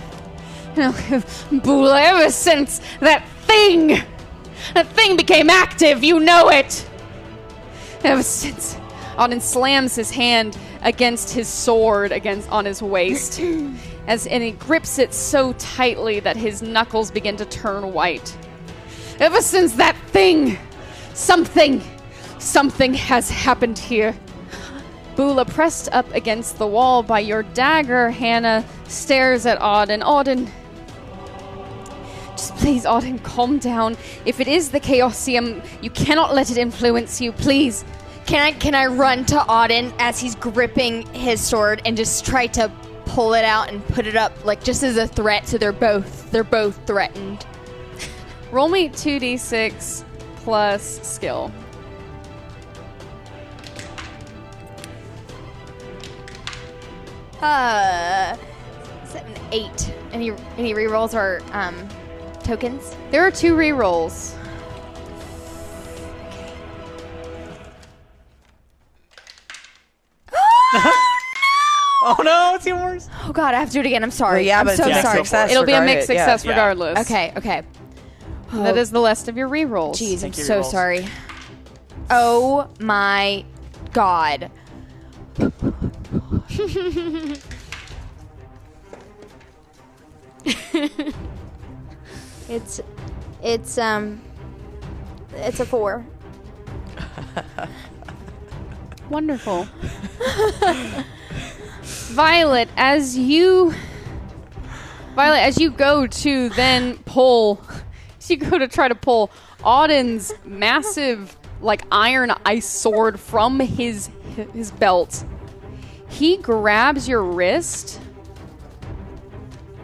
Bula, 1.52 2.02
ever 2.02 2.32
since 2.32 2.82
that 3.00 3.28
thing! 3.42 4.02
That 4.74 4.88
thing 4.88 5.18
became 5.18 5.50
active, 5.50 6.04
you 6.04 6.20
know 6.20 6.50
it! 6.50 6.88
Ever 8.04 8.24
since. 8.24 8.76
Auden 9.18 9.42
slams 9.42 9.96
his 9.96 10.10
hand 10.12 10.58
against 10.82 11.32
his 11.32 11.48
sword 11.48 12.12
against 12.12 12.50
on 12.50 12.66
his 12.66 12.82
waist. 12.82 13.40
As 14.08 14.26
and 14.26 14.42
he 14.42 14.52
grips 14.52 14.98
it 14.98 15.14
so 15.14 15.54
tightly 15.54 16.20
that 16.22 16.36
his 16.36 16.62
knuckles 16.62 17.12
begin 17.12 17.38
to 17.38 17.46
turn 17.46 17.94
white. 17.94 18.36
Ever 19.20 19.42
since 19.42 19.74
that 19.74 19.96
thing, 20.08 20.58
something, 21.14 21.84
something 22.40 22.94
has 22.96 23.30
happened 23.30 23.78
here. 23.78 24.16
Bula, 25.22 25.46
pressed 25.46 25.88
up 25.92 26.12
against 26.16 26.58
the 26.58 26.66
wall 26.66 27.04
by 27.04 27.20
your 27.20 27.44
dagger, 27.44 28.10
Hannah 28.10 28.66
stares 28.88 29.46
at 29.46 29.60
Auden. 29.60 30.02
Auden, 30.02 30.50
just 32.32 32.56
please, 32.56 32.86
Auden, 32.86 33.22
calm 33.22 33.60
down. 33.60 33.98
If 34.26 34.40
it 34.40 34.48
is 34.48 34.72
the 34.72 34.80
Chaosium, 34.80 35.64
you 35.84 35.92
cannot 35.92 36.34
let 36.34 36.50
it 36.50 36.58
influence 36.58 37.22
you, 37.22 37.34
please. 37.34 37.86
Can 38.26 38.42
I 38.42 38.54
can 38.54 38.74
I 38.74 38.88
run 38.88 39.24
to 39.28 39.36
Auden 39.36 39.94
as 40.00 40.20
he's 40.20 40.34
gripping 40.34 41.06
his 41.14 41.40
sword 41.40 41.84
and 41.86 41.96
just 41.96 42.26
try 42.26 42.48
to 42.48 42.72
pull 43.06 43.36
it 43.36 43.46
out 43.46 43.70
and 43.72 43.86
put 43.90 44.08
it 44.08 44.16
up 44.16 44.44
like 44.44 44.64
just 44.64 44.82
as 44.82 44.98
a 44.98 45.06
threat 45.06 45.48
so 45.48 45.60
they're 45.60 45.72
both 45.72 46.32
they're 46.32 46.44
both 46.44 46.84
threatened. 46.88 47.46
Roll 48.52 48.70
me 48.70 48.90
2d6 48.90 50.04
plus 50.38 51.00
skill. 51.08 51.52
Uh 57.42 58.38
seven, 59.06 59.34
eight. 59.52 59.94
Any 60.12 60.32
any 60.58 60.74
rerolls 60.74 61.14
or 61.14 61.42
um 61.54 61.88
tokens? 62.44 62.96
There 63.12 63.26
are 63.26 63.32
two 63.32 63.56
rerolls. 63.56 64.36
Oh 72.04 72.16
no, 72.24 72.54
it's 72.56 72.66
yours. 72.66 73.10
Oh 73.28 73.32
god, 73.32 73.54
I 73.54 73.60
have 73.60 73.68
to 73.70 73.74
do 73.74 73.80
it 73.82 73.86
again. 73.86 74.04
I'm 74.04 74.10
sorry. 74.10 74.40
Well, 74.40 74.46
yeah, 74.48 74.60
I'm 74.62 74.66
but 74.66 74.76
so 74.76 74.88
it's 74.88 74.98
a 74.98 75.02
sorry. 75.04 75.18
mixed 75.20 75.30
success. 75.30 75.52
It'll 75.52 75.66
be 75.66 75.74
a 75.74 75.76
regarded, 75.76 75.96
mixed 75.98 76.10
yeah. 76.10 76.26
success 76.26 76.44
Yeah. 76.46 76.50
regardless. 76.52 77.00
Okay, 77.02 77.32
okay. 77.38 77.62
That 78.54 78.76
is 78.76 78.90
the 78.90 79.00
last 79.00 79.28
of 79.28 79.38
your 79.38 79.48
rerolls. 79.48 79.98
Jeez, 79.98 80.14
I'm 80.14 80.20
Thank 80.20 80.38
you, 80.40 80.44
so 80.46 80.62
rerolls. 80.62 80.72
sorry. 80.72 81.06
Oh 82.10 82.68
my 82.80 83.46
god. 83.94 84.50
it's 92.50 92.80
it's 93.42 93.80
um 93.80 94.22
it's 95.34 95.60
a 95.60 95.66
four. 95.66 96.06
Wonderful. 99.10 99.64
Violet, 101.82 102.70
as 102.78 103.18
you 103.18 103.74
Violet, 105.16 105.40
as 105.40 105.58
you 105.58 105.72
go 105.72 106.06
to 106.06 106.50
then 106.50 107.00
pull 107.00 107.60
as 108.20 108.30
you 108.30 108.38
go 108.38 108.60
to 108.60 108.68
try 108.68 108.88
to 108.88 108.96
pull 108.96 109.32
Auden's 109.64 110.32
massive 110.46 111.36
like 111.62 111.82
iron 111.92 112.32
ice 112.46 112.70
sword 112.70 113.20
from 113.20 113.60
his 113.60 114.12
his 114.54 114.72
belt. 114.72 115.26
He 116.12 116.38
grabs 116.38 117.08
your 117.08 117.24
wrist 117.24 118.00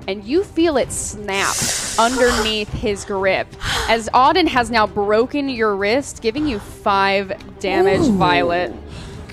and 0.07 0.23
you 0.23 0.43
feel 0.43 0.77
it 0.77 0.91
snap 0.91 1.55
underneath 1.99 2.69
his 2.69 3.03
grip. 3.05 3.47
As 3.89 4.07
Auden 4.09 4.47
has 4.47 4.71
now 4.71 4.87
broken 4.87 5.49
your 5.49 5.75
wrist, 5.75 6.21
giving 6.21 6.47
you 6.47 6.59
five 6.59 7.59
damage, 7.59 8.07
Violet. 8.11 8.73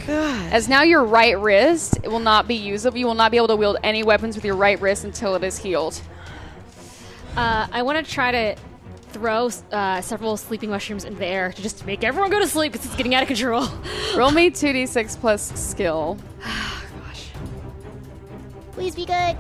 God. 0.06 0.52
As 0.52 0.68
now 0.68 0.82
your 0.82 1.04
right 1.04 1.38
wrist 1.38 1.98
it 2.02 2.10
will 2.10 2.20
not 2.20 2.46
be 2.48 2.54
usable. 2.54 2.98
You 2.98 3.06
will 3.06 3.14
not 3.14 3.30
be 3.30 3.36
able 3.36 3.48
to 3.48 3.56
wield 3.56 3.76
any 3.82 4.02
weapons 4.02 4.36
with 4.36 4.44
your 4.44 4.56
right 4.56 4.80
wrist 4.80 5.04
until 5.04 5.34
it 5.34 5.44
is 5.44 5.58
healed. 5.58 6.00
Uh, 7.36 7.66
I 7.72 7.82
want 7.82 8.04
to 8.04 8.10
try 8.10 8.30
to 8.30 8.56
throw 9.10 9.48
uh, 9.72 10.00
several 10.00 10.36
sleeping 10.36 10.70
mushrooms 10.70 11.04
in 11.04 11.16
the 11.16 11.26
air 11.26 11.52
to 11.52 11.62
just 11.62 11.86
make 11.86 12.04
everyone 12.04 12.30
go 12.30 12.38
to 12.40 12.48
sleep 12.48 12.72
because 12.72 12.86
it's 12.86 12.96
getting 12.96 13.14
out 13.14 13.22
of 13.22 13.28
control. 13.28 13.68
Roll 14.16 14.30
me 14.30 14.50
2d6 14.52 15.18
plus 15.20 15.52
skill. 15.60 16.18
Please 18.74 18.94
be 18.94 19.06
good. 19.06 19.36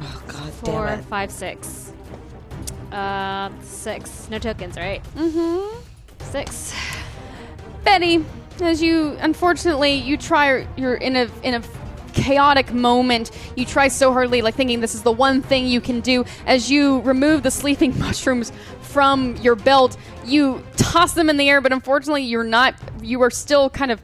Oh 0.00 0.22
God 0.26 0.52
Four, 0.52 0.86
damn 0.86 1.00
it. 1.00 1.04
five, 1.06 1.30
six. 1.30 1.92
Uh, 2.90 3.50
six. 3.62 4.28
No 4.30 4.38
tokens, 4.38 4.76
right? 4.76 5.02
Mm-hmm. 5.16 5.80
Six. 6.30 6.74
Betty, 7.84 8.24
as 8.60 8.82
you 8.82 9.16
unfortunately 9.20 9.94
you 9.94 10.16
try 10.16 10.66
you're 10.76 10.94
in 10.94 11.16
a 11.16 11.28
in 11.42 11.54
a 11.54 11.62
chaotic 12.12 12.72
moment. 12.72 13.30
You 13.56 13.64
try 13.64 13.88
so 13.88 14.12
hardly, 14.12 14.42
like 14.42 14.54
thinking 14.54 14.80
this 14.80 14.94
is 14.94 15.02
the 15.02 15.12
one 15.12 15.40
thing 15.42 15.66
you 15.66 15.80
can 15.80 16.00
do. 16.00 16.24
As 16.46 16.70
you 16.70 17.00
remove 17.00 17.42
the 17.42 17.50
sleeping 17.50 17.98
mushrooms 17.98 18.52
from 18.82 19.36
your 19.36 19.54
belt, 19.56 19.96
you 20.26 20.62
toss 20.76 21.14
them 21.14 21.30
in 21.30 21.38
the 21.38 21.48
air, 21.48 21.60
but 21.62 21.72
unfortunately, 21.72 22.22
you're 22.22 22.44
not. 22.44 22.74
You 23.00 23.22
are 23.22 23.30
still 23.30 23.70
kind 23.70 23.90
of 23.90 24.00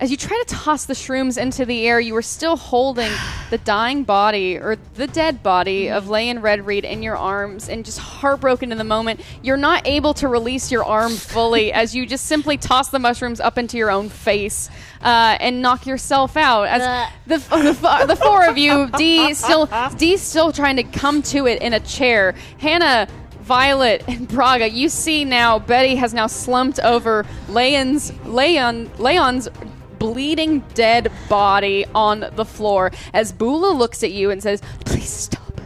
As 0.00 0.10
you 0.10 0.16
try 0.16 0.42
to 0.46 0.54
toss 0.54 0.86
the 0.86 0.94
shrooms 0.94 1.36
into 1.36 1.66
the 1.66 1.86
air, 1.86 2.00
you 2.00 2.16
are 2.16 2.22
still 2.22 2.56
holding 2.56 3.12
the 3.50 3.58
dying 3.58 4.02
body 4.02 4.56
or 4.56 4.78
the 4.94 5.06
dead 5.06 5.42
body 5.42 5.90
of 5.90 6.08
Leigh 6.08 6.32
Red 6.38 6.64
Reed 6.64 6.86
in 6.86 7.02
your 7.02 7.18
arms 7.18 7.68
and 7.68 7.84
just 7.84 7.98
heartbroken 7.98 8.72
in 8.72 8.78
the 8.78 8.84
moment. 8.84 9.20
You're 9.42 9.58
not 9.58 9.86
able 9.86 10.14
to 10.14 10.28
release 10.28 10.72
your 10.72 10.84
arm 10.86 11.12
fully 11.12 11.70
as 11.74 11.94
you 11.94 12.06
just 12.06 12.24
simply 12.24 12.56
toss 12.56 12.88
the 12.88 12.98
mushrooms 12.98 13.40
up 13.40 13.58
into 13.58 13.76
your 13.76 13.90
own 13.90 14.08
face 14.08 14.70
uh, 15.02 15.36
and 15.38 15.60
knock 15.60 15.86
yourself 15.86 16.34
out. 16.34 16.64
As 16.64 17.10
the, 17.26 17.36
the, 17.36 17.68
f- 17.82 18.08
the 18.08 18.16
four 18.16 18.46
of 18.46 18.56
you, 18.56 18.88
Dee 18.96 19.34
still 19.34 19.68
Dee 19.98 20.16
still 20.16 20.50
trying 20.50 20.76
to 20.76 20.82
come 20.82 21.20
to 21.24 21.46
it 21.46 21.60
in 21.60 21.74
a 21.74 21.80
chair. 21.80 22.34
Hannah 22.56 23.06
Violet 23.42 24.04
and 24.06 24.28
Braga, 24.28 24.70
you 24.70 24.88
see 24.88 25.24
now 25.24 25.58
Betty 25.58 25.96
has 25.96 26.14
now 26.14 26.28
slumped 26.28 26.78
over 26.78 27.26
Leon's 27.48 28.12
Leon 28.24 28.88
Leon's 28.98 29.48
bleeding 30.00 30.64
dead 30.74 31.12
body 31.28 31.84
on 31.94 32.26
the 32.34 32.44
floor 32.44 32.90
as 33.14 33.30
Bula 33.30 33.70
looks 33.72 34.02
at 34.02 34.10
you 34.10 34.30
and 34.30 34.42
says, 34.42 34.60
"Please 34.84 35.08
stop. 35.10 35.60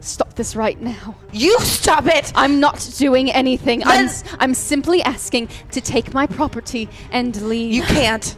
Stop 0.00 0.32
this 0.34 0.56
right 0.56 0.80
now." 0.80 1.14
You 1.32 1.58
stop 1.60 2.06
it! 2.06 2.32
I'm 2.34 2.58
not 2.58 2.88
doing 2.96 3.30
anything. 3.30 3.82
I'm, 3.84 4.08
I'm 4.38 4.54
simply 4.54 5.02
asking 5.02 5.48
to 5.72 5.82
take 5.82 6.14
my 6.14 6.26
property 6.26 6.88
and 7.10 7.36
leave. 7.42 7.74
You 7.74 7.82
can't. 7.82 8.36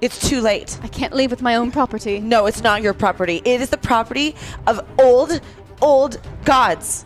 It's 0.00 0.28
too 0.28 0.40
late. 0.40 0.78
I 0.82 0.88
can't 0.88 1.12
leave 1.12 1.30
with 1.30 1.42
my 1.42 1.56
own 1.56 1.72
property. 1.72 2.20
No, 2.20 2.46
it's 2.46 2.62
not 2.62 2.80
your 2.80 2.94
property. 2.94 3.42
It 3.44 3.60
is 3.60 3.70
the 3.70 3.76
property 3.76 4.34
of 4.66 4.80
old, 4.98 5.40
old 5.82 6.20
gods. 6.44 7.04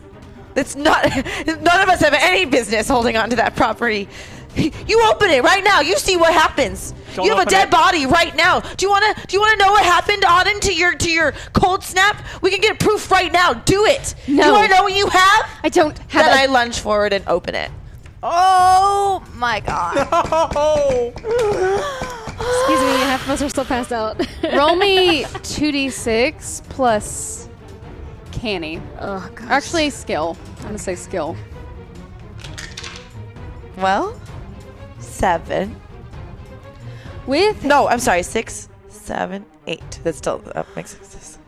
It's 0.55 0.75
not. 0.75 1.03
None 1.45 1.81
of 1.81 1.89
us 1.89 1.99
have 1.99 2.13
any 2.13 2.45
business 2.45 2.87
holding 2.87 3.17
on 3.17 3.29
to 3.31 3.35
that 3.35 3.55
property. 3.55 4.07
You 4.87 5.03
open 5.09 5.29
it 5.29 5.43
right 5.43 5.63
now. 5.63 5.81
You 5.81 5.97
see 5.97 6.15
what 6.17 6.33
happens. 6.33 6.93
Don't 7.15 7.25
you 7.25 7.35
have 7.35 7.45
a 7.47 7.49
dead 7.49 7.67
it. 7.67 7.71
body 7.71 8.05
right 8.05 8.35
now. 8.35 8.59
Do 8.59 8.85
you 8.85 8.89
want 8.89 9.03
to? 9.17 9.27
Do 9.27 9.35
you 9.35 9.39
want 9.41 9.57
to 9.59 9.65
know 9.65 9.71
what 9.71 9.83
happened, 9.85 10.23
Auden, 10.23 10.59
to 10.61 10.73
your 10.73 10.93
to 10.95 11.09
your 11.11 11.33
cold 11.53 11.83
snap? 11.83 12.23
We 12.41 12.51
can 12.51 12.61
get 12.61 12.79
proof 12.79 13.09
right 13.11 13.31
now. 13.31 13.53
Do 13.53 13.85
it. 13.85 14.15
No. 14.27 14.43
Do 14.43 14.47
You 14.47 14.53
want 14.53 14.69
to 14.69 14.75
know 14.75 14.83
what 14.83 14.95
you 14.95 15.07
have? 15.07 15.49
I 15.63 15.69
don't 15.69 15.97
have 15.97 16.25
Then 16.25 16.37
a- 16.37 16.41
I 16.41 16.45
lunge 16.47 16.79
forward 16.79 17.13
and 17.13 17.25
open 17.27 17.55
it. 17.55 17.71
Oh 18.23 19.23
my 19.35 19.59
god. 19.59 19.95
Excuse 22.37 22.79
me, 22.81 22.97
half 23.05 23.23
of 23.23 23.29
us 23.31 23.41
are 23.41 23.49
still 23.49 23.65
passed 23.65 23.91
out. 23.93 24.19
Roll 24.53 24.75
me 24.75 25.23
2d6 25.23 26.63
plus 26.69 27.47
canny. 28.31 28.81
oh, 28.99 29.29
gosh. 29.35 29.47
Actually, 29.49 29.89
skill. 29.89 30.37
I'm 30.57 30.63
going 30.63 30.73
to 30.75 30.79
say 30.79 30.95
skill. 30.95 31.35
Well, 33.77 34.19
seven. 35.15 35.79
With 37.25 37.63
No, 37.63 37.87
I'm 37.87 37.99
sorry. 37.99 38.23
Six, 38.23 38.69
seven, 38.89 39.45
eight. 39.67 39.99
That's 40.03 40.17
still 40.17 40.39
that 40.39 40.67
makes 40.75 40.91
sense. 40.91 41.39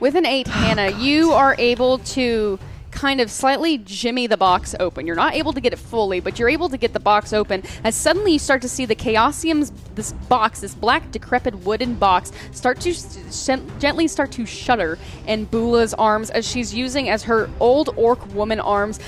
With 0.00 0.16
an 0.16 0.26
eight, 0.26 0.48
oh, 0.48 0.52
Hannah, 0.52 0.90
you 0.98 1.32
are 1.32 1.54
able 1.58 1.98
to 1.98 2.58
kind 2.90 3.20
of 3.22 3.30
slightly 3.30 3.78
jimmy 3.78 4.26
the 4.26 4.36
box 4.36 4.74
open. 4.78 5.06
You're 5.06 5.16
not 5.16 5.34
able 5.34 5.52
to 5.54 5.60
get 5.60 5.72
it 5.72 5.78
fully, 5.78 6.20
but 6.20 6.38
you're 6.38 6.50
able 6.50 6.68
to 6.68 6.76
get 6.76 6.92
the 6.92 7.00
box 7.00 7.32
open 7.32 7.62
as 7.84 7.94
suddenly 7.94 8.32
you 8.32 8.38
start 8.38 8.60
to 8.62 8.68
see 8.68 8.84
the 8.84 8.94
Chaosium's 8.94 9.72
this 9.94 10.12
box, 10.12 10.60
this 10.60 10.74
black 10.74 11.10
decrepit 11.10 11.54
wooden 11.60 11.94
box, 11.94 12.32
start 12.50 12.80
to 12.80 12.90
s- 12.90 13.48
gently 13.78 14.08
start 14.08 14.30
to 14.32 14.44
shudder 14.44 14.98
in 15.26 15.46
Bula's 15.46 15.94
arms 15.94 16.28
as 16.30 16.46
she's 16.46 16.74
using 16.74 17.08
as 17.08 17.22
her 17.22 17.48
old 17.60 17.90
orc 17.96 18.34
woman 18.34 18.60
arms 18.60 18.98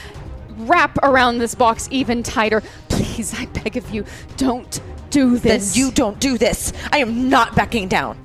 wrap 0.59 0.99
around 1.03 1.39
this 1.39 1.55
box 1.55 1.89
even 1.91 2.23
tighter. 2.23 2.63
Please, 2.89 3.35
I 3.35 3.47
beg 3.47 3.77
of 3.77 3.91
you, 3.91 4.05
don't 4.37 4.81
do 5.11 5.39
this. 5.39 5.75
Then 5.75 5.81
you 5.81 5.93
don't 5.93 6.19
do 6.19 6.39
this. 6.39 6.73
I 6.93 6.99
am 6.99 7.29
not 7.29 7.55
backing 7.55 7.89
down. 7.89 8.19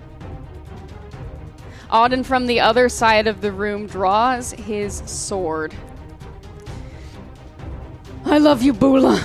Auden 1.91 2.23
from 2.23 2.45
the 2.45 2.59
other 2.59 2.87
side 2.87 3.27
of 3.27 3.41
the 3.41 3.51
room 3.51 3.87
draws 3.87 4.51
his 4.51 5.01
sword. 5.05 5.73
I 8.25 8.37
love 8.37 8.61
you, 8.61 8.73
Bula. 8.73 9.23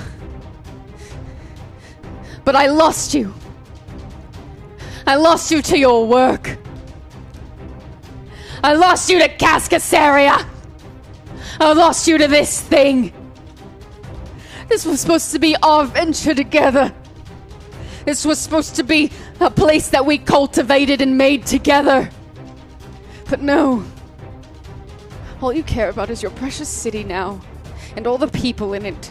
But 2.44 2.56
I 2.56 2.66
lost 2.66 3.14
you. 3.14 3.34
I 5.06 5.16
lost 5.16 5.50
you 5.50 5.60
to 5.62 5.78
your 5.78 6.06
work. 6.06 6.56
I 8.62 8.72
lost 8.72 9.10
you 9.10 9.18
to 9.18 9.28
Cascasaria. 9.28 10.48
I 11.60 11.72
lost 11.72 12.06
you 12.08 12.18
to 12.18 12.28
this 12.28 12.60
thing. 12.60 13.12
This 14.68 14.84
was 14.84 15.00
supposed 15.00 15.32
to 15.32 15.38
be 15.38 15.56
our 15.62 15.84
venture 15.84 16.34
together. 16.34 16.92
This 18.04 18.24
was 18.24 18.38
supposed 18.38 18.76
to 18.76 18.82
be 18.82 19.10
a 19.40 19.50
place 19.50 19.88
that 19.90 20.04
we 20.04 20.18
cultivated 20.18 21.00
and 21.00 21.16
made 21.16 21.46
together. 21.46 22.10
But 23.28 23.40
no. 23.42 23.84
All 25.40 25.52
you 25.52 25.62
care 25.62 25.88
about 25.90 26.10
is 26.10 26.22
your 26.22 26.30
precious 26.32 26.68
city 26.68 27.04
now, 27.04 27.40
and 27.96 28.06
all 28.06 28.18
the 28.18 28.28
people 28.28 28.72
in 28.74 28.86
it. 28.86 29.10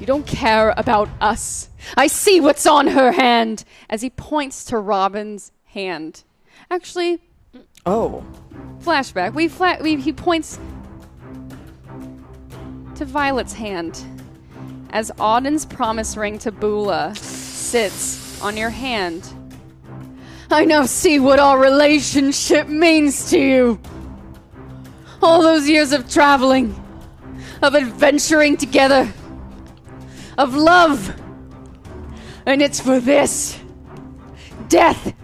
You 0.00 0.06
don't 0.06 0.26
care 0.26 0.74
about 0.76 1.08
us. 1.20 1.68
I 1.96 2.06
see 2.06 2.40
what's 2.40 2.66
on 2.66 2.88
her 2.88 3.12
hand 3.12 3.64
as 3.90 4.02
he 4.02 4.10
points 4.10 4.64
to 4.66 4.78
Robin's 4.78 5.50
hand. 5.66 6.22
Actually, 6.70 7.20
Oh. 7.86 8.24
flashback. 8.80 9.32
We, 9.34 9.48
fla- 9.48 9.78
we 9.80 9.96
he 9.96 10.12
points 10.12 10.58
to 12.98 13.04
Violet's 13.04 13.52
hand 13.52 14.04
as 14.90 15.12
Auden's 15.20 15.64
promise 15.64 16.16
ring 16.16 16.36
to 16.40 16.50
Bula 16.50 17.14
sits 17.14 18.42
on 18.42 18.56
your 18.56 18.70
hand. 18.70 19.32
I 20.50 20.64
now 20.64 20.84
see 20.84 21.20
what 21.20 21.38
our 21.38 21.60
relationship 21.60 22.66
means 22.66 23.30
to 23.30 23.38
you. 23.38 23.80
All 25.22 25.42
those 25.42 25.68
years 25.68 25.92
of 25.92 26.10
traveling, 26.10 26.74
of 27.62 27.76
adventuring 27.76 28.56
together, 28.56 29.12
of 30.36 30.56
love. 30.56 31.14
And 32.46 32.60
it's 32.60 32.80
for 32.80 32.98
this 32.98 33.60
death 34.68 35.14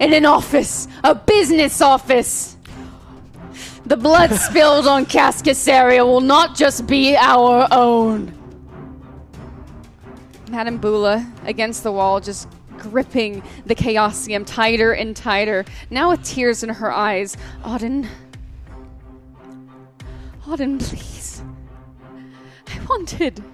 in 0.00 0.12
an 0.12 0.26
office, 0.26 0.88
a 1.04 1.14
business 1.14 1.80
office. 1.80 2.53
The 3.86 3.96
blood 3.98 4.30
spilled 4.34 4.86
on 4.86 5.04
Cascasaria 5.04 6.06
will 6.06 6.22
not 6.22 6.56
just 6.56 6.86
be 6.86 7.16
our 7.16 7.68
own. 7.70 8.32
Madame 10.48 10.78
Bula 10.78 11.30
against 11.44 11.82
the 11.82 11.92
wall, 11.92 12.18
just 12.18 12.48
gripping 12.78 13.42
the 13.66 13.74
Chaosium 13.74 14.44
tighter 14.46 14.92
and 14.92 15.14
tighter, 15.14 15.66
now 15.90 16.10
with 16.10 16.22
tears 16.22 16.62
in 16.62 16.70
her 16.70 16.90
eyes. 16.90 17.36
Auden. 17.62 18.08
Auden, 20.46 20.80
please. 20.80 21.42
I 22.66 22.84
wanted. 22.86 23.44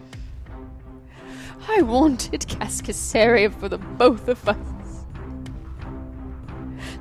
I 1.68 1.82
wanted 1.82 2.42
Cascasaria 2.42 3.52
for 3.52 3.68
the 3.68 3.78
both 3.78 4.28
of 4.28 4.48
us. 4.48 4.79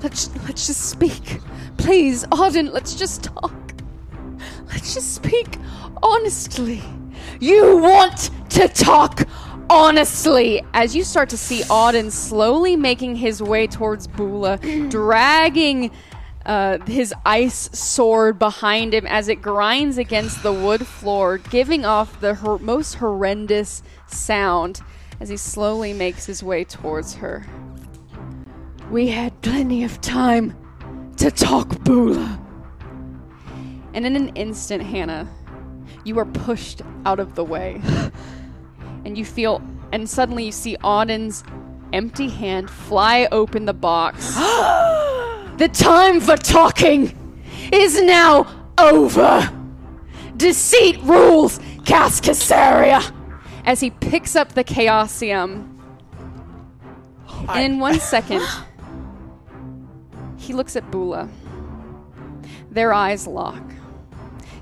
Let's 0.01 0.29
let's 0.45 0.67
just 0.67 0.89
speak. 0.89 1.39
Please, 1.77 2.25
Auden, 2.27 2.71
let's 2.71 2.95
just 2.95 3.23
talk. 3.23 3.53
Let's 4.67 4.93
just 4.93 5.15
speak 5.15 5.57
honestly. 6.01 6.81
You 7.39 7.77
want 7.77 8.29
to 8.51 8.67
talk 8.67 9.27
honestly 9.69 10.63
as 10.73 10.95
you 10.95 11.03
start 11.03 11.29
to 11.29 11.37
see 11.37 11.61
Auden 11.63 12.11
slowly 12.11 12.75
making 12.75 13.15
his 13.15 13.41
way 13.41 13.67
towards 13.67 14.07
Bula, 14.07 14.57
dragging 14.89 15.91
uh, 16.45 16.79
his 16.85 17.13
ice 17.25 17.69
sword 17.77 18.39
behind 18.39 18.93
him 18.93 19.05
as 19.05 19.27
it 19.27 19.41
grinds 19.41 19.97
against 19.97 20.41
the 20.41 20.53
wood 20.53 20.87
floor, 20.87 21.37
giving 21.37 21.85
off 21.85 22.19
the 22.21 22.35
hor- 22.35 22.59
most 22.59 22.95
horrendous 22.95 23.83
sound 24.07 24.81
as 25.19 25.29
he 25.29 25.37
slowly 25.37 25.93
makes 25.93 26.25
his 26.25 26.41
way 26.41 26.63
towards 26.63 27.15
her. 27.15 27.45
We 28.89 29.09
had 29.09 29.39
plenty 29.43 29.83
of 29.83 30.01
time 30.01 30.55
to 31.17 31.29
talk, 31.29 31.83
Bula. 31.83 32.39
And 33.93 34.03
in 34.03 34.15
an 34.15 34.29
instant, 34.29 34.81
Hannah, 34.81 35.29
you 36.03 36.17
are 36.17 36.25
pushed 36.25 36.81
out 37.05 37.19
of 37.19 37.35
the 37.35 37.43
way. 37.43 37.79
and 39.05 39.15
you 39.15 39.25
feel, 39.25 39.61
and 39.91 40.09
suddenly 40.09 40.45
you 40.45 40.51
see 40.51 40.75
Auden's 40.77 41.43
empty 41.93 42.29
hand 42.29 42.67
fly 42.71 43.27
open 43.31 43.65
the 43.65 43.73
box. 43.73 44.33
the 45.57 45.69
time 45.71 46.19
for 46.19 46.35
talking 46.35 47.15
is 47.71 48.01
now 48.01 48.47
over. 48.79 49.53
Deceit 50.35 50.99
rules, 51.03 51.59
Cascasaria. 51.83 53.13
As 53.65 53.81
he 53.81 53.91
picks 53.91 54.35
up 54.35 54.53
the 54.53 54.63
Chaosium. 54.63 55.75
And 57.49 57.73
in 57.73 57.79
one 57.79 57.99
second, 57.99 58.41
he 60.49 60.53
looks 60.53 60.75
at 60.75 60.89
Bula. 60.89 61.29
Their 62.71 62.91
eyes 62.91 63.27
lock. 63.27 63.61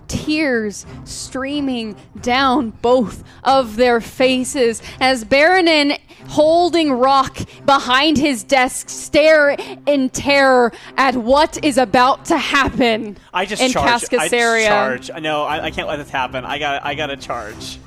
tears 0.10 0.86
streaming 1.06 1.96
down 2.22 2.72
both 2.82 3.24
of 3.46 3.78
their 3.78 4.02
faces 4.02 4.82
as 5.00 5.24
Baronin, 5.24 5.98
holding 6.28 6.92
Rock 6.92 7.38
behind 7.66 8.18
his 8.18 8.44
desk, 8.44 8.90
stare 8.90 9.56
in 9.86 10.10
terror 10.10 10.74
at 10.98 11.16
what 11.16 11.64
is 11.64 11.78
about 11.78 12.26
to 12.26 12.38
happen 12.38 13.18
I 13.34 13.46
just 13.46 13.62
in 13.62 13.72
charge. 13.72 14.04
I 14.14 14.28
just 14.28 14.68
charge. 14.68 15.10
No, 15.22 15.44
I, 15.44 15.66
I 15.66 15.72
can't 15.72 15.88
let 15.88 15.98
this 15.98 16.10
happen. 16.10 16.44
I 16.44 16.60
got. 16.60 16.86
I 16.86 16.96
got 16.96 17.08
to 17.08 17.16
charge. 17.16 17.80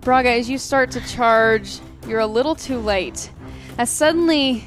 Braga, 0.00 0.30
as 0.30 0.50
you 0.50 0.58
start 0.58 0.90
to 0.92 1.00
charge, 1.06 1.78
you're 2.08 2.20
a 2.20 2.26
little 2.26 2.56
too 2.56 2.78
late. 2.78 3.30
As 3.78 3.90
suddenly 3.90 4.66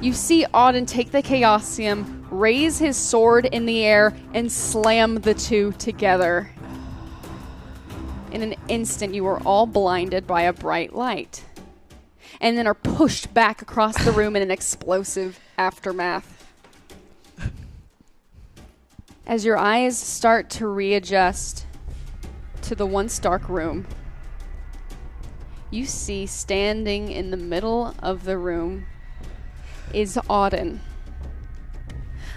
you 0.00 0.14
see 0.14 0.46
Auden 0.54 0.86
take 0.86 1.10
the 1.10 1.22
Chaosium, 1.22 2.26
raise 2.30 2.78
his 2.78 2.96
sword 2.96 3.44
in 3.46 3.66
the 3.66 3.84
air, 3.84 4.14
and 4.32 4.50
slam 4.50 5.16
the 5.16 5.34
two 5.34 5.72
together. 5.72 6.50
In 8.32 8.42
an 8.42 8.54
instant, 8.68 9.14
you 9.14 9.26
are 9.26 9.40
all 9.40 9.66
blinded 9.66 10.26
by 10.26 10.42
a 10.42 10.52
bright 10.52 10.94
light, 10.94 11.44
and 12.40 12.56
then 12.56 12.66
are 12.66 12.74
pushed 12.74 13.34
back 13.34 13.60
across 13.60 14.02
the 14.04 14.12
room 14.12 14.36
in 14.36 14.42
an 14.42 14.50
explosive 14.50 15.38
aftermath. 15.58 16.46
As 19.26 19.44
your 19.44 19.58
eyes 19.58 19.98
start 19.98 20.48
to 20.50 20.66
readjust 20.66 21.66
to 22.62 22.74
the 22.74 22.86
once 22.86 23.18
dark 23.18 23.48
room, 23.48 23.86
you 25.70 25.84
see 25.84 26.26
standing 26.26 27.10
in 27.12 27.30
the 27.30 27.36
middle 27.36 27.94
of 28.02 28.24
the 28.24 28.38
room 28.38 28.86
is 29.94 30.16
Auden. 30.28 30.80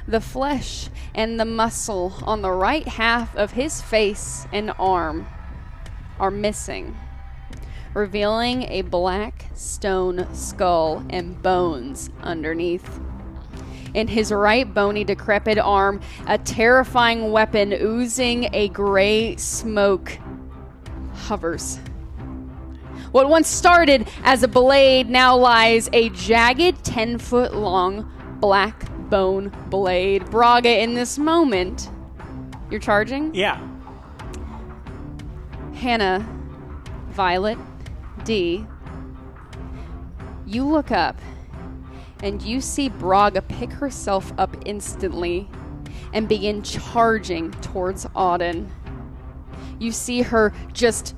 The 0.07 0.21
flesh 0.21 0.89
and 1.15 1.39
the 1.39 1.45
muscle 1.45 2.13
on 2.23 2.41
the 2.41 2.51
right 2.51 2.87
half 2.87 3.35
of 3.35 3.51
his 3.51 3.81
face 3.81 4.45
and 4.51 4.71
arm 4.77 5.27
are 6.19 6.31
missing, 6.31 6.97
revealing 7.93 8.63
a 8.63 8.81
black 8.81 9.45
stone 9.53 10.27
skull 10.33 11.05
and 11.09 11.41
bones 11.41 12.09
underneath. 12.21 12.99
In 13.93 14.07
his 14.07 14.31
right 14.31 14.71
bony, 14.71 15.03
decrepit 15.03 15.57
arm, 15.57 16.01
a 16.27 16.37
terrifying 16.37 17.31
weapon 17.31 17.71
oozing 17.73 18.49
a 18.51 18.69
gray 18.69 19.35
smoke 19.35 20.17
hovers. 21.13 21.79
What 23.13 23.29
once 23.29 23.47
started 23.47 24.07
as 24.23 24.41
a 24.41 24.47
blade 24.47 25.07
now 25.07 25.37
lies 25.37 25.87
a 25.93 26.09
jagged 26.09 26.83
10 26.83 27.19
foot 27.19 27.53
long 27.53 28.11
black 28.39 28.89
bone 29.11 29.51
blade. 29.69 30.25
Braga, 30.31 30.81
in 30.81 30.95
this 30.95 31.19
moment, 31.19 31.91
you're 32.71 32.79
charging? 32.79 33.31
Yeah. 33.35 33.61
Hannah, 35.75 36.27
Violet, 37.09 37.59
Dee, 38.23 38.65
you 40.47 40.65
look 40.67 40.89
up 40.89 41.21
and 42.23 42.41
you 42.41 42.59
see 42.59 42.89
Braga 42.89 43.43
pick 43.43 43.71
herself 43.73 44.33
up 44.39 44.57
instantly 44.65 45.47
and 46.13 46.27
begin 46.27 46.63
charging 46.63 47.51
towards 47.61 48.07
Auden. 48.15 48.69
You 49.77 49.91
see 49.91 50.23
her 50.23 50.51
just 50.73 51.13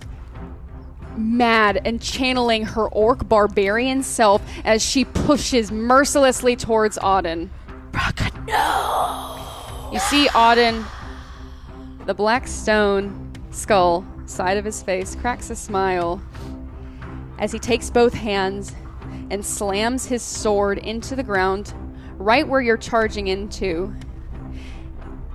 mad 1.17 1.81
and 1.85 2.01
channeling 2.01 2.63
her 2.63 2.87
orc 2.87 3.27
barbarian 3.27 4.03
self 4.03 4.41
as 4.63 4.83
she 4.83 5.05
pushes 5.05 5.71
mercilessly 5.71 6.55
towards 6.55 6.97
Auden. 6.97 7.49
Braga, 7.91 8.31
no. 8.47 9.89
You 9.91 9.99
see 9.99 10.27
Auden, 10.29 10.85
the 12.05 12.13
black 12.13 12.47
stone 12.47 13.31
skull 13.51 14.05
side 14.25 14.57
of 14.57 14.65
his 14.65 14.83
face, 14.83 15.15
cracks 15.15 15.49
a 15.49 15.55
smile 15.55 16.21
as 17.37 17.51
he 17.51 17.59
takes 17.59 17.89
both 17.89 18.13
hands 18.13 18.73
and 19.29 19.45
slams 19.45 20.05
his 20.05 20.21
sword 20.21 20.77
into 20.77 21.15
the 21.15 21.23
ground 21.23 21.73
right 22.17 22.47
where 22.47 22.61
you're 22.61 22.77
charging 22.77 23.27
into. 23.27 23.93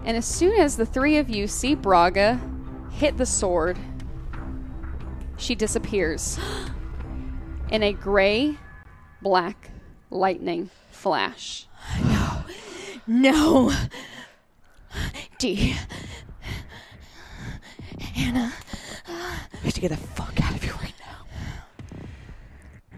And 0.04 0.16
as 0.16 0.26
soon 0.26 0.58
as 0.58 0.76
the 0.76 0.86
three 0.86 1.18
of 1.18 1.28
you 1.28 1.46
see 1.46 1.74
Braga 1.74 2.40
hit 2.90 3.16
the 3.16 3.26
sword, 3.26 3.78
she 5.40 5.54
disappears 5.54 6.38
in 7.70 7.82
a 7.82 7.92
gray 7.92 8.56
black 9.22 9.70
lightning 10.10 10.70
flash. 10.90 11.66
No. 12.04 12.44
No. 13.06 13.72
D. 15.38 15.74
Anna. 18.16 18.52
We 19.08 19.58
have 19.64 19.74
to 19.74 19.80
get 19.80 19.90
the 19.90 19.96
fuck 19.96 20.38
out 20.42 20.54
of 20.54 20.62
here 20.62 20.74
right 20.74 20.94
now. 21.00 22.06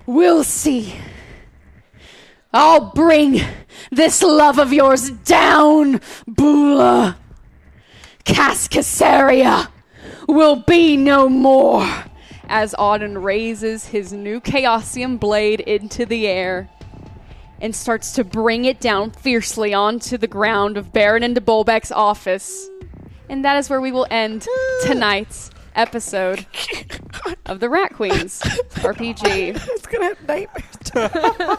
We'll 0.06 0.44
see. 0.44 0.94
I'll 2.52 2.90
bring 2.92 3.40
this 3.90 4.22
love 4.22 4.58
of 4.58 4.72
yours 4.72 5.10
down, 5.10 6.00
Bula. 6.26 7.16
Cascasaria 8.24 9.68
will 10.28 10.56
be 10.56 10.96
no 10.96 11.28
more. 11.28 11.86
As 12.48 12.74
Auden 12.74 13.22
raises 13.22 13.86
his 13.86 14.12
new 14.12 14.40
Chaosium 14.40 15.18
blade 15.18 15.60
into 15.60 16.04
the 16.04 16.26
air 16.26 16.68
and 17.60 17.74
starts 17.74 18.12
to 18.12 18.24
bring 18.24 18.64
it 18.64 18.80
down 18.80 19.10
fiercely 19.12 19.72
onto 19.72 20.18
the 20.18 20.26
ground 20.26 20.76
of 20.76 20.92
Baron 20.92 21.22
and 21.22 21.34
de 21.34 21.40
Bolbeck's 21.40 21.92
office. 21.92 22.68
And 23.28 23.44
that 23.44 23.56
is 23.56 23.70
where 23.70 23.80
we 23.80 23.92
will 23.92 24.06
end 24.10 24.46
tonight's 24.82 25.50
episode 25.74 26.44
of 27.46 27.60
the 27.60 27.70
Rat 27.70 27.94
Queens 27.94 28.40
RPG. 28.74 29.56
It's 29.56 29.86
gonna 29.86 30.06
have 30.06 30.28
nightmares. 30.28 31.58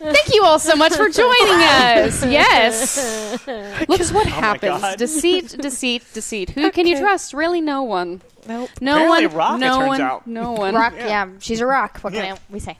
Thank 0.00 0.32
you 0.34 0.44
all 0.44 0.58
so 0.58 0.76
much 0.76 0.94
for 0.94 1.10
joining 1.10 1.62
us. 1.62 2.24
Yes. 2.30 3.46
Look 3.88 4.00
what 4.12 4.26
oh 4.26 4.30
happens. 4.30 4.80
God. 4.80 4.98
Deceit, 4.98 5.56
deceit, 5.60 6.04
deceit. 6.14 6.50
Who 6.50 6.70
can 6.70 6.86
you 6.86 6.98
trust? 6.98 7.34
Really, 7.34 7.60
no 7.60 7.82
one. 7.82 8.22
Nope. 8.50 8.70
No 8.80 8.92
Apparently 8.96 9.26
one. 9.28 9.36
rock, 9.36 9.54
it 9.56 9.60
no 9.60 9.78
turns 9.78 9.88
one. 9.88 10.00
out. 10.00 10.26
No 10.26 10.52
one. 10.64 10.74
Rock, 10.74 10.94
yeah. 10.96 11.28
she's 11.38 11.60
a 11.60 11.66
rock. 11.66 11.98
What 12.00 12.12
can 12.12 12.24
Yeah. 12.24 12.34
I, 12.34 12.38
we 12.50 12.58
say? 12.58 12.76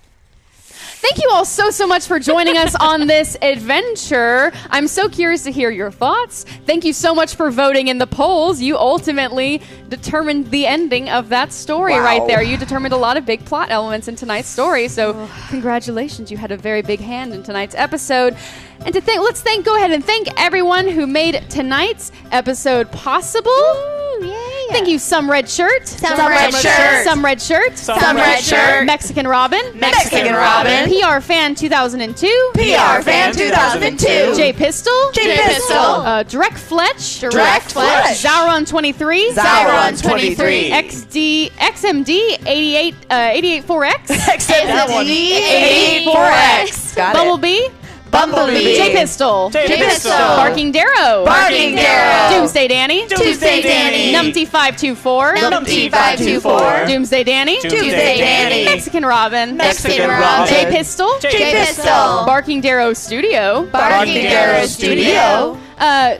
Thank 1.03 1.23
you 1.23 1.31
all 1.33 1.47
so, 1.47 1.71
so 1.71 1.87
much 1.87 2.07
for 2.07 2.19
joining 2.19 2.59
us 2.59 2.75
on 2.75 3.07
this 3.07 3.35
adventure. 3.43 4.53
I'm 4.69 4.87
so 4.87 5.09
curious 5.09 5.45
to 5.45 5.51
hear 5.53 5.71
your 5.71 5.91
thoughts. 5.91 6.45
Thank 6.67 6.85
you 6.85 6.93
so 6.93 7.15
much 7.15 7.37
for 7.37 7.51
voting 7.51 7.89
in 7.89 7.97
the 7.97 8.07
polls. 8.07 8.61
You 8.61 8.77
ultimately 8.77 9.63
determined 9.89 10.51
the 10.51 10.67
ending 10.67 11.09
of 11.09 11.31
that 11.31 11.53
story 11.53 11.95
Wow. 11.95 12.05
right 12.05 12.27
there. 12.27 12.43
You 12.43 12.57
determined 12.59 12.93
a 12.93 12.99
lot 12.99 13.17
of 13.17 13.25
big 13.25 13.43
plot 13.47 13.71
elements 13.71 14.09
in 14.09 14.17
tonight's 14.17 14.49
story. 14.49 14.89
So, 14.89 15.29
congratulations. 15.49 16.31
You 16.31 16.37
had 16.37 16.53
a 16.53 16.57
very 16.59 16.83
big 16.83 17.01
hand 17.01 17.33
in 17.33 17.43
tonight's 17.43 17.75
episode. 17.75 18.37
And 18.85 18.93
to 18.95 19.01
thank, 19.01 19.21
let's 19.23 19.41
thank, 19.41 19.65
go 19.65 19.77
ahead 19.77 19.93
and 19.93 20.05
thank 20.05 20.29
everyone 20.39 20.87
who 20.87 21.07
made 21.07 21.43
tonight's 21.49 22.13
episode 22.31 22.91
possible. 22.93 24.00
Thank 24.73 24.89
you, 24.89 24.99
Some 24.99 25.31
Red 25.31 25.49
Shirt. 25.49 25.87
Some 25.89 26.19
Red 26.19 26.55
Shirt. 26.55 27.05
Some 27.05 27.25
Red 27.25 27.41
Shirt. 27.43 27.77
Some 27.79 28.17
Red 28.17 28.41
Shirt. 28.41 28.87
Mexican 28.87 29.27
Robin. 29.27 29.61
Mexican 29.75 30.35
Robin. 30.35 30.89
PR 30.89 31.21
Fan 31.21 31.55
2002. 31.55 32.51
PR 32.55 33.03
Fan 33.03 33.35
2002. 33.35 34.35
J 34.37 34.53
Pistol. 34.53 34.93
J 35.13 35.37
Pistol. 35.37 35.77
Uh, 35.77 36.23
Direct 36.23 36.59
Fletch. 36.59 37.21
Direct 37.21 37.73
Fletch. 37.73 38.23
Zauron 38.23 38.67
23. 38.69 39.33
Zauron 39.33 40.01
23. 40.03 40.71
XD 40.71 41.51
XMD 41.53 42.47
88 42.47 42.95
uh, 43.11 43.15
884X. 43.15 44.07
That 44.71 44.89
one. 44.89 45.07
884X. 45.07 46.97
Got 46.97 47.17
it. 47.17 47.73
Bumblebee. 48.11 48.37
Bumblebee. 48.37 48.75
J 48.77 48.93
Pistol. 48.93 49.51
J 49.51 49.67
Pistol. 49.67 50.11
Barking 50.13 50.73
Darrow. 50.73 51.25
Barking 51.25 51.75
Darrow. 51.77 52.39
Doomsday 52.39 52.69
Danny. 52.69 53.07
Doomsday 53.07 53.63
Danny. 53.63 54.13
Numpty 54.13 54.47
524. 54.47 55.35
Numpty 55.37 55.91
524. 55.91 56.87
Doomsday 56.87 57.25
Danny. 57.25 57.61
Doomsday 57.61 58.19
Danny. 58.19 58.65
Mexican 58.65 59.05
Robin. 59.05 59.57
Mexican 59.57 60.09
Robin. 60.09 60.21
Robin. 60.21 60.55
J 60.55 60.71
Pistol. 60.71 61.11
J 61.21 61.53
Pistol. 61.53 62.25
Barking 62.27 62.61
Darrow 62.61 62.93
Studio. 62.93 63.67
Barking 63.67 64.23
Darrow 64.25 64.67
Studio. 64.67 65.59
Uh, 65.79 66.19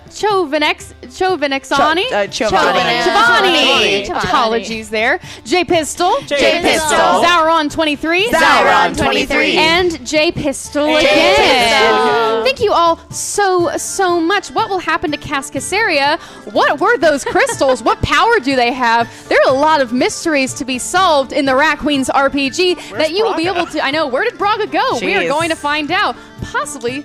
Chovanex, 1.11 1.69
Chovanexani. 1.69 2.31
Ch- 2.31 2.43
uh, 2.43 2.51
Chovanni. 2.51 3.03
Chovanni. 3.03 4.07
Chovanni. 4.07 4.25
Apologies 4.25 4.91
there. 4.91 5.21
J 5.45 5.65
Pistol. 5.65 6.21
J 6.27 6.61
Pistol. 6.63 6.99
Zauron 7.23 7.71
23. 7.71 8.29
Zauron 8.29 8.97
23. 8.97 9.57
And 9.57 10.07
J 10.07 10.33
Pistol 10.33 10.87
J 10.87 11.01
again. 11.01 12.45
Thank 12.45 12.61
you 12.61 12.73
all 12.73 12.97
so, 13.11 13.77
so 13.77 14.21
much. 14.21 14.51
What 14.51 14.71
will 14.71 14.79
happen 14.79 15.11
to 15.13 15.19
Cascasaria? 15.19 16.19
What 16.53 16.81
were 16.81 16.97
those 16.99 17.25
crystals? 17.25 17.83
what 17.83 18.01
power 18.03 18.41
do 18.41 18.57
they 18.57 18.73
have? 18.73 19.09
There 19.29 19.39
are 19.47 19.53
a 19.53 19.59
lot 19.59 19.81
of 19.81 19.93
mysteries 19.93 20.55
to 20.55 20.65
be 20.65 20.79
solved 20.79 21.33
in 21.33 21.45
the 21.45 21.55
Rat 21.55 21.79
Queens 21.79 22.09
RPG 22.09 22.91
that 22.99 23.13
you 23.13 23.25
will 23.25 23.37
be 23.37 23.47
able 23.47 23.67
to. 23.67 23.85
I 23.85 23.91
know. 23.91 24.07
Where 24.07 24.25
did 24.25 24.39
Braga 24.39 24.67
go? 24.67 24.99
We 25.01 25.15
are 25.15 25.29
going 25.29 25.51
to 25.51 25.57
find 25.57 25.91
out. 25.91 26.17
Possibly 26.43 27.05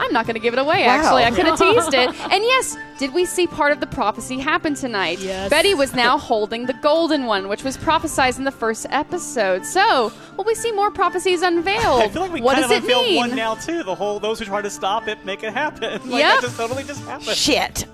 I'm 0.00 0.12
not 0.12 0.26
going 0.26 0.34
to 0.34 0.40
give 0.40 0.52
it 0.54 0.58
away, 0.58 0.84
actually. 0.84 1.24
I 1.24 1.30
could 1.30 1.46
have 1.46 1.58
teased 1.58 1.94
it. 1.94 2.08
And 2.30 2.44
yes, 2.44 2.76
did 2.98 3.12
we 3.14 3.24
see 3.24 3.46
part 3.46 3.72
of 3.72 3.80
the 3.80 3.86
prophecy 3.86 4.38
happen 4.38 4.74
tonight? 4.74 5.18
Yes. 5.18 5.50
Betty 5.50 5.74
was 5.74 5.94
now 5.94 6.18
holding 6.18 6.66
the 6.66 6.72
golden 6.74 7.26
one, 7.26 7.48
which 7.48 7.64
was 7.64 7.76
prophesized 7.76 8.38
in 8.38 8.44
the 8.44 8.50
first 8.52 8.86
episode. 8.90 9.64
So, 9.64 10.12
will 10.36 10.44
we 10.44 10.54
see 10.54 10.72
more 10.72 10.90
prophecies 10.90 11.42
unveiled? 11.42 12.02
I 12.02 12.08
feel 12.08 12.22
like 12.22 12.32
we 12.32 12.40
what 12.40 12.54
kind 12.56 12.68
does 12.68 12.70
of 12.70 12.76
it 12.78 12.82
unveiled 12.84 13.04
mean? 13.06 13.16
one 13.16 13.34
now 13.36 13.54
too. 13.54 13.82
The 13.82 13.94
whole 13.94 14.20
those 14.20 14.38
who 14.38 14.44
try 14.44 14.62
to 14.62 14.70
stop 14.70 15.08
it 15.08 15.24
make 15.24 15.42
it 15.42 15.52
happen. 15.52 16.00
Like 16.08 16.20
Yep. 16.20 16.34
that 16.34 16.42
just 16.42 16.56
totally 16.56 16.84
just 16.84 17.02
happened. 17.04 17.36
Shit. 17.36 17.86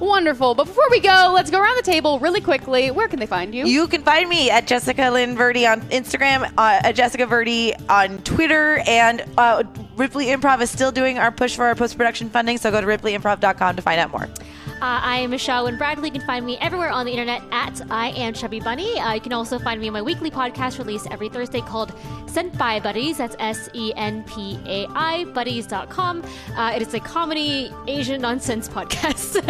Wonderful. 0.00 0.54
But 0.54 0.64
before 0.64 0.86
we 0.90 1.00
go, 1.00 1.32
let's 1.34 1.50
go 1.50 1.60
around 1.60 1.76
the 1.76 1.82
table 1.82 2.18
really 2.18 2.40
quickly. 2.40 2.90
Where 2.90 3.08
can 3.08 3.18
they 3.18 3.26
find 3.26 3.54
you? 3.54 3.66
You 3.66 3.88
can 3.88 4.02
find 4.02 4.28
me 4.28 4.50
at 4.50 4.66
Jessica 4.66 5.10
Lynn 5.10 5.36
Verdi 5.36 5.66
on 5.66 5.80
Instagram, 5.82 6.52
uh, 6.58 6.80
at 6.82 6.94
Jessica 6.94 7.26
Verdi 7.26 7.74
on 7.88 8.18
Twitter, 8.18 8.82
and 8.86 9.24
uh, 9.38 9.64
Ripley 9.96 10.26
Improv 10.26 10.60
is 10.60 10.70
still 10.70 10.92
doing 10.92 11.18
our 11.18 11.30
push 11.30 11.56
for 11.56 11.64
our 11.64 11.74
post 11.74 11.96
production 11.96 12.28
funding. 12.30 12.58
So 12.58 12.70
go 12.70 12.80
to 12.80 12.86
ripleyimprov.com 12.86 13.76
to 13.76 13.82
find 13.82 14.00
out 14.00 14.10
more. 14.10 14.28
Uh, 14.76 15.00
I 15.02 15.20
am 15.20 15.30
Michelle 15.30 15.64
Wynn 15.64 15.78
Bradley. 15.78 16.08
You 16.08 16.12
can 16.12 16.26
find 16.26 16.44
me 16.44 16.58
everywhere 16.58 16.90
on 16.90 17.06
the 17.06 17.12
internet 17.12 17.42
at 17.50 17.80
I 17.90 18.08
am 18.10 18.34
Chubby 18.34 18.60
Bunny. 18.60 18.98
Uh, 19.00 19.14
you 19.14 19.20
can 19.22 19.32
also 19.32 19.58
find 19.58 19.80
me 19.80 19.86
on 19.86 19.94
my 19.94 20.02
weekly 20.02 20.30
podcast 20.30 20.78
released 20.78 21.08
every 21.10 21.30
Thursday 21.30 21.62
called 21.62 21.94
Senpai 22.26 22.82
Buddies. 22.82 23.16
That's 23.16 23.36
S 23.38 23.70
E 23.72 23.94
N 23.96 24.22
P 24.24 24.58
A 24.66 24.86
I, 24.90 25.24
buddies.com. 25.24 26.22
Uh, 26.54 26.72
it 26.76 26.82
is 26.82 26.92
a 26.92 27.00
comedy 27.00 27.72
Asian 27.86 28.20
nonsense 28.20 28.68
podcast. 28.68 29.42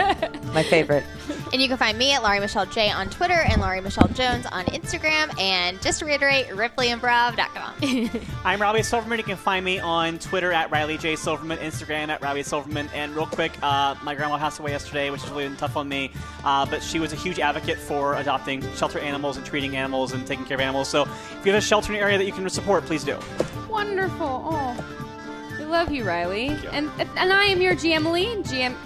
My 0.54 0.62
favorite. 0.62 1.02
And 1.52 1.60
you 1.60 1.68
can 1.68 1.76
find 1.76 1.98
me 1.98 2.12
at 2.12 2.22
Laurie 2.22 2.40
Michelle 2.40 2.66
J 2.66 2.90
on 2.90 3.10
Twitter 3.10 3.34
and 3.34 3.60
Laurie 3.60 3.80
Michelle 3.80 4.08
Jones 4.08 4.46
on 4.46 4.64
Instagram. 4.66 5.36
And 5.40 5.80
just 5.82 5.98
to 5.98 6.04
reiterate, 6.04 6.46
RipleyImprov.com. 6.48 8.20
I'm 8.44 8.60
Riley 8.62 8.82
Silverman. 8.82 9.18
You 9.18 9.24
can 9.24 9.36
find 9.36 9.64
me 9.64 9.78
on 9.78 10.18
Twitter 10.18 10.52
at 10.52 10.70
Riley 10.70 10.98
J 10.98 11.16
Silverman, 11.16 11.58
Instagram 11.58 12.08
at 12.08 12.22
Riley 12.22 12.42
Silverman. 12.42 12.88
And 12.94 13.14
real 13.14 13.26
quick, 13.26 13.52
uh, 13.62 13.96
my 14.02 14.14
grandma 14.14 14.38
passed 14.38 14.60
away 14.60 14.70
yesterday, 14.72 15.10
which 15.16 15.22
has 15.22 15.30
really 15.30 15.48
been 15.48 15.56
tough 15.56 15.76
on 15.78 15.88
me. 15.88 16.10
Uh, 16.44 16.66
but 16.66 16.82
she 16.82 16.98
was 16.98 17.12
a 17.12 17.16
huge 17.16 17.40
advocate 17.40 17.78
for 17.78 18.14
adopting 18.16 18.60
shelter 18.74 18.98
animals 18.98 19.38
and 19.38 19.46
treating 19.46 19.74
animals 19.74 20.12
and 20.12 20.26
taking 20.26 20.44
care 20.44 20.56
of 20.56 20.60
animals. 20.60 20.88
So 20.88 21.02
if 21.02 21.40
you 21.44 21.52
have 21.52 21.62
a 21.62 21.66
shelter 21.66 21.92
in 21.92 21.98
your 21.98 22.06
area 22.06 22.18
that 22.18 22.26
you 22.26 22.32
can 22.32 22.48
support, 22.50 22.84
please 22.84 23.02
do. 23.02 23.18
Wonderful. 23.68 24.42
Oh, 24.50 24.84
we 25.58 25.64
love 25.64 25.90
you, 25.90 26.04
Riley. 26.04 26.48
you. 26.48 26.68
And 26.70 26.90
and 27.16 27.32
I 27.32 27.44
am 27.44 27.62
your 27.62 27.74
GM 27.74 28.12
Lee, 28.12 28.26
GM. 28.42 28.76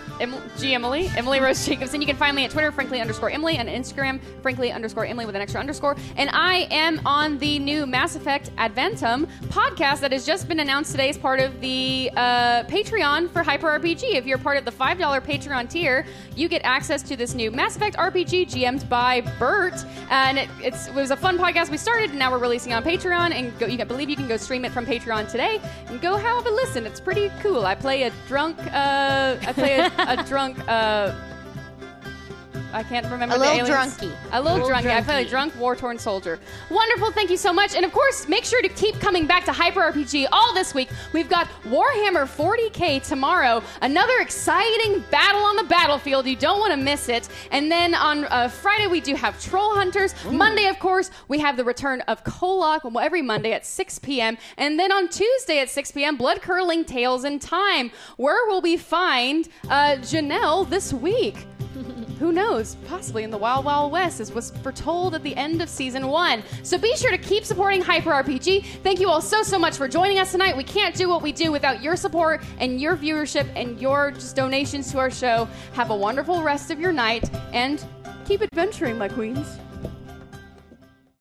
G. 0.59 0.75
Emily, 0.75 1.11
Emily 1.17 1.41
Rose 1.41 1.65
Jacobson. 1.67 2.01
You 2.01 2.07
can 2.07 2.17
find 2.17 2.37
me 2.37 2.45
at 2.45 2.51
Twitter, 2.51 2.71
frankly 2.71 3.01
underscore 3.01 3.31
Emily, 3.31 3.57
and 3.57 3.69
Instagram, 3.69 4.21
frankly 4.43 4.71
underscore 4.71 5.07
Emily 5.07 5.25
with 5.25 5.35
an 5.35 5.41
extra 5.41 5.61
underscore. 5.61 5.97
And 6.17 6.29
I 6.31 6.69
am 6.71 7.01
on 7.07 7.39
the 7.39 7.59
new 7.59 7.87
Mass 7.87 8.17
Effect 8.17 8.55
Adventum 8.57 9.27
podcast 9.49 10.01
that 10.01 10.13
has 10.13 10.27
just 10.27 10.47
been 10.49 10.61
announced 10.61 10.91
today 10.91 11.09
as 11.09 11.17
part 11.17 11.41
of 11.41 11.61
the 11.61 12.11
uh, 12.17 12.65
Patreon 12.65 13.31
for 13.31 13.43
Hyper 13.43 13.69
RPG. 13.69 14.15
If 14.15 14.27
you're 14.27 14.39
part 14.39 14.59
of 14.59 14.65
the 14.65 14.71
$5 14.73 14.99
Patreon 15.23 15.71
tier, 15.71 16.05
you 16.37 16.49
get 16.49 16.63
access 16.65 17.03
to 17.05 17.17
this 17.17 17.35
new 17.35 17.51
Mass 17.51 17.77
Effect 17.77 17.97
RPG 17.97 18.51
GM'd 18.51 18.89
by 18.91 19.23
Bert. 19.39 19.75
And 20.11 20.39
it, 20.39 20.49
it 20.63 20.75
was 20.95 21.11
a 21.11 21.17
fun 21.17 21.39
podcast 21.39 21.71
we 21.71 21.79
started, 21.79 22.11
and 22.11 22.19
now 22.19 22.31
we're 22.31 22.39
releasing 22.39 22.73
on 22.73 22.83
Patreon. 22.83 23.33
And 23.33 23.59
go, 23.59 23.67
you 23.67 23.79
can 23.79 23.89
believe 23.89 24.11
you 24.11 24.17
can 24.17 24.29
go 24.29 24.37
stream 24.37 24.65
it 24.65 24.73
from 24.73 24.85
Patreon 24.85 25.31
today 25.31 25.61
and 25.87 26.01
go 26.01 26.17
have 26.17 26.47
a 26.47 26.51
listen. 26.51 26.85
It's 26.87 27.01
pretty 27.01 27.31
cool. 27.41 27.65
I 27.65 27.75
play 27.75 28.03
a 28.03 28.13
drunk, 28.29 28.59
uh, 28.59 29.37
I 29.41 29.53
play 29.55 29.79
a, 29.79 29.93
a 30.11 30.23
drunk, 30.25 30.59
uh, 30.69 31.13
I 32.73 32.83
can't 32.83 33.05
remember 33.11 33.35
A 33.35 33.39
the 33.39 33.45
little 33.45 33.67
aliens. 33.67 33.97
drunky. 33.97 34.13
A 34.33 34.41
little, 34.41 34.59
Little 34.59 34.71
drunky. 34.71 34.91
I 34.97 35.01
play 35.03 35.23
a 35.23 35.25
drunky. 35.27 35.31
drunk, 35.31 35.57
war 35.59 35.75
torn 35.77 35.99
soldier. 35.99 36.39
Wonderful. 36.71 37.11
Thank 37.13 37.31
you 37.31 37.37
so 37.37 37.53
much. 37.53 37.75
And 37.75 37.85
of 37.85 37.93
course, 37.93 38.29
make 38.29 38.45
sure 38.45 38.63
to 38.63 38.69
keep 38.69 38.99
coming 39.01 39.27
back 39.27 39.45
to 39.47 39.53
Hyper 39.53 39.81
RPG 39.81 40.27
all 40.33 40.55
this 40.55 40.75
week. 40.75 40.89
We've 41.13 41.29
got 41.29 41.49
Warhammer 41.65 42.27
40k 42.27 43.07
tomorrow. 43.07 43.63
Another 43.83 44.19
exciting 44.21 45.05
battle 45.11 45.43
on 45.43 45.57
the 45.57 45.65
battlefield. 45.65 46.27
You 46.27 46.37
don't 46.37 46.61
want 46.61 46.73
to 46.73 46.77
miss 46.77 47.09
it. 47.09 47.29
And 47.51 47.71
then 47.71 47.95
on 47.95 48.25
uh, 48.27 48.49
Friday, 48.49 48.87
we 48.87 49.01
do 49.01 49.15
have 49.15 49.41
Troll 49.41 49.75
Hunters. 49.75 50.15
Monday, 50.31 50.67
of 50.67 50.79
course, 50.79 51.11
we 51.29 51.39
have 51.41 51.57
the 51.57 51.65
return 51.65 52.01
of 52.03 52.23
Kolok 52.25 52.81
every 53.03 53.23
Monday 53.23 53.53
at 53.53 53.67
6 53.67 53.99
p.m. 54.01 54.39
And 54.57 54.79
then 54.79 54.93
on 54.93 55.09
Tuesday 55.09 55.59
at 55.59 55.71
6 55.71 55.93
p.m., 55.93 56.17
Blood 56.17 56.41
Curling 56.43 56.85
Tales 56.85 57.25
in 57.25 57.39
Time. 57.39 57.91
Where 58.17 58.47
will 58.49 58.61
we 58.61 58.77
find 58.77 59.49
uh, 59.69 59.97
Janelle 60.01 60.69
this 60.69 60.93
week? 60.93 61.47
Who 62.19 62.33
knows? 62.33 62.77
Possibly 62.87 63.23
in 63.23 63.31
the 63.31 63.39
Wild 63.39 63.65
Wild 63.65 63.93
West, 63.93 64.21
as 64.21 64.33
was 64.33 64.51
foretold 64.63 65.15
at 65.15 65.23
the 65.23 65.35
end 65.37 65.63
of 65.63 65.69
season 65.69 66.09
one. 66.09 66.43
So 66.63 66.77
be 66.77 66.97
sure 66.97 67.11
to 67.11 67.19
keep 67.19 67.45
supporting 67.45 67.81
Hyper 67.81 68.11
RPG. 68.11 68.65
Thank 68.83 69.01
you 69.01 69.09
all 69.09 69.23
so, 69.23 69.43
so 69.43 69.59
much 69.59 69.77
for 69.77 69.89
joining 69.89 70.19
us 70.19 70.33
tonight. 70.33 70.57
We 70.57 70.65
can't 70.65 70.95
do 70.95 71.09
what 71.09 71.23
we 71.23 71.33
do 71.33 71.53
without 71.53 71.83
your 71.83 71.97
support 71.97 72.43
and 72.59 72.81
your 72.81 72.97
viewership 72.97 73.49
and 73.55 73.81
your 73.81 74.11
just 74.11 74.37
donations 74.37 74.91
to 74.93 74.99
our 74.99 75.11
show. 75.11 75.49
Have 75.75 75.91
a 75.91 75.97
wonderful 75.97 76.43
rest 76.43 76.71
of 76.71 76.81
your 76.81 76.93
night 76.93 77.31
and 77.53 77.85
keep 78.27 78.43
adventuring, 78.43 78.99
my 78.99 79.09
queens. 79.09 79.59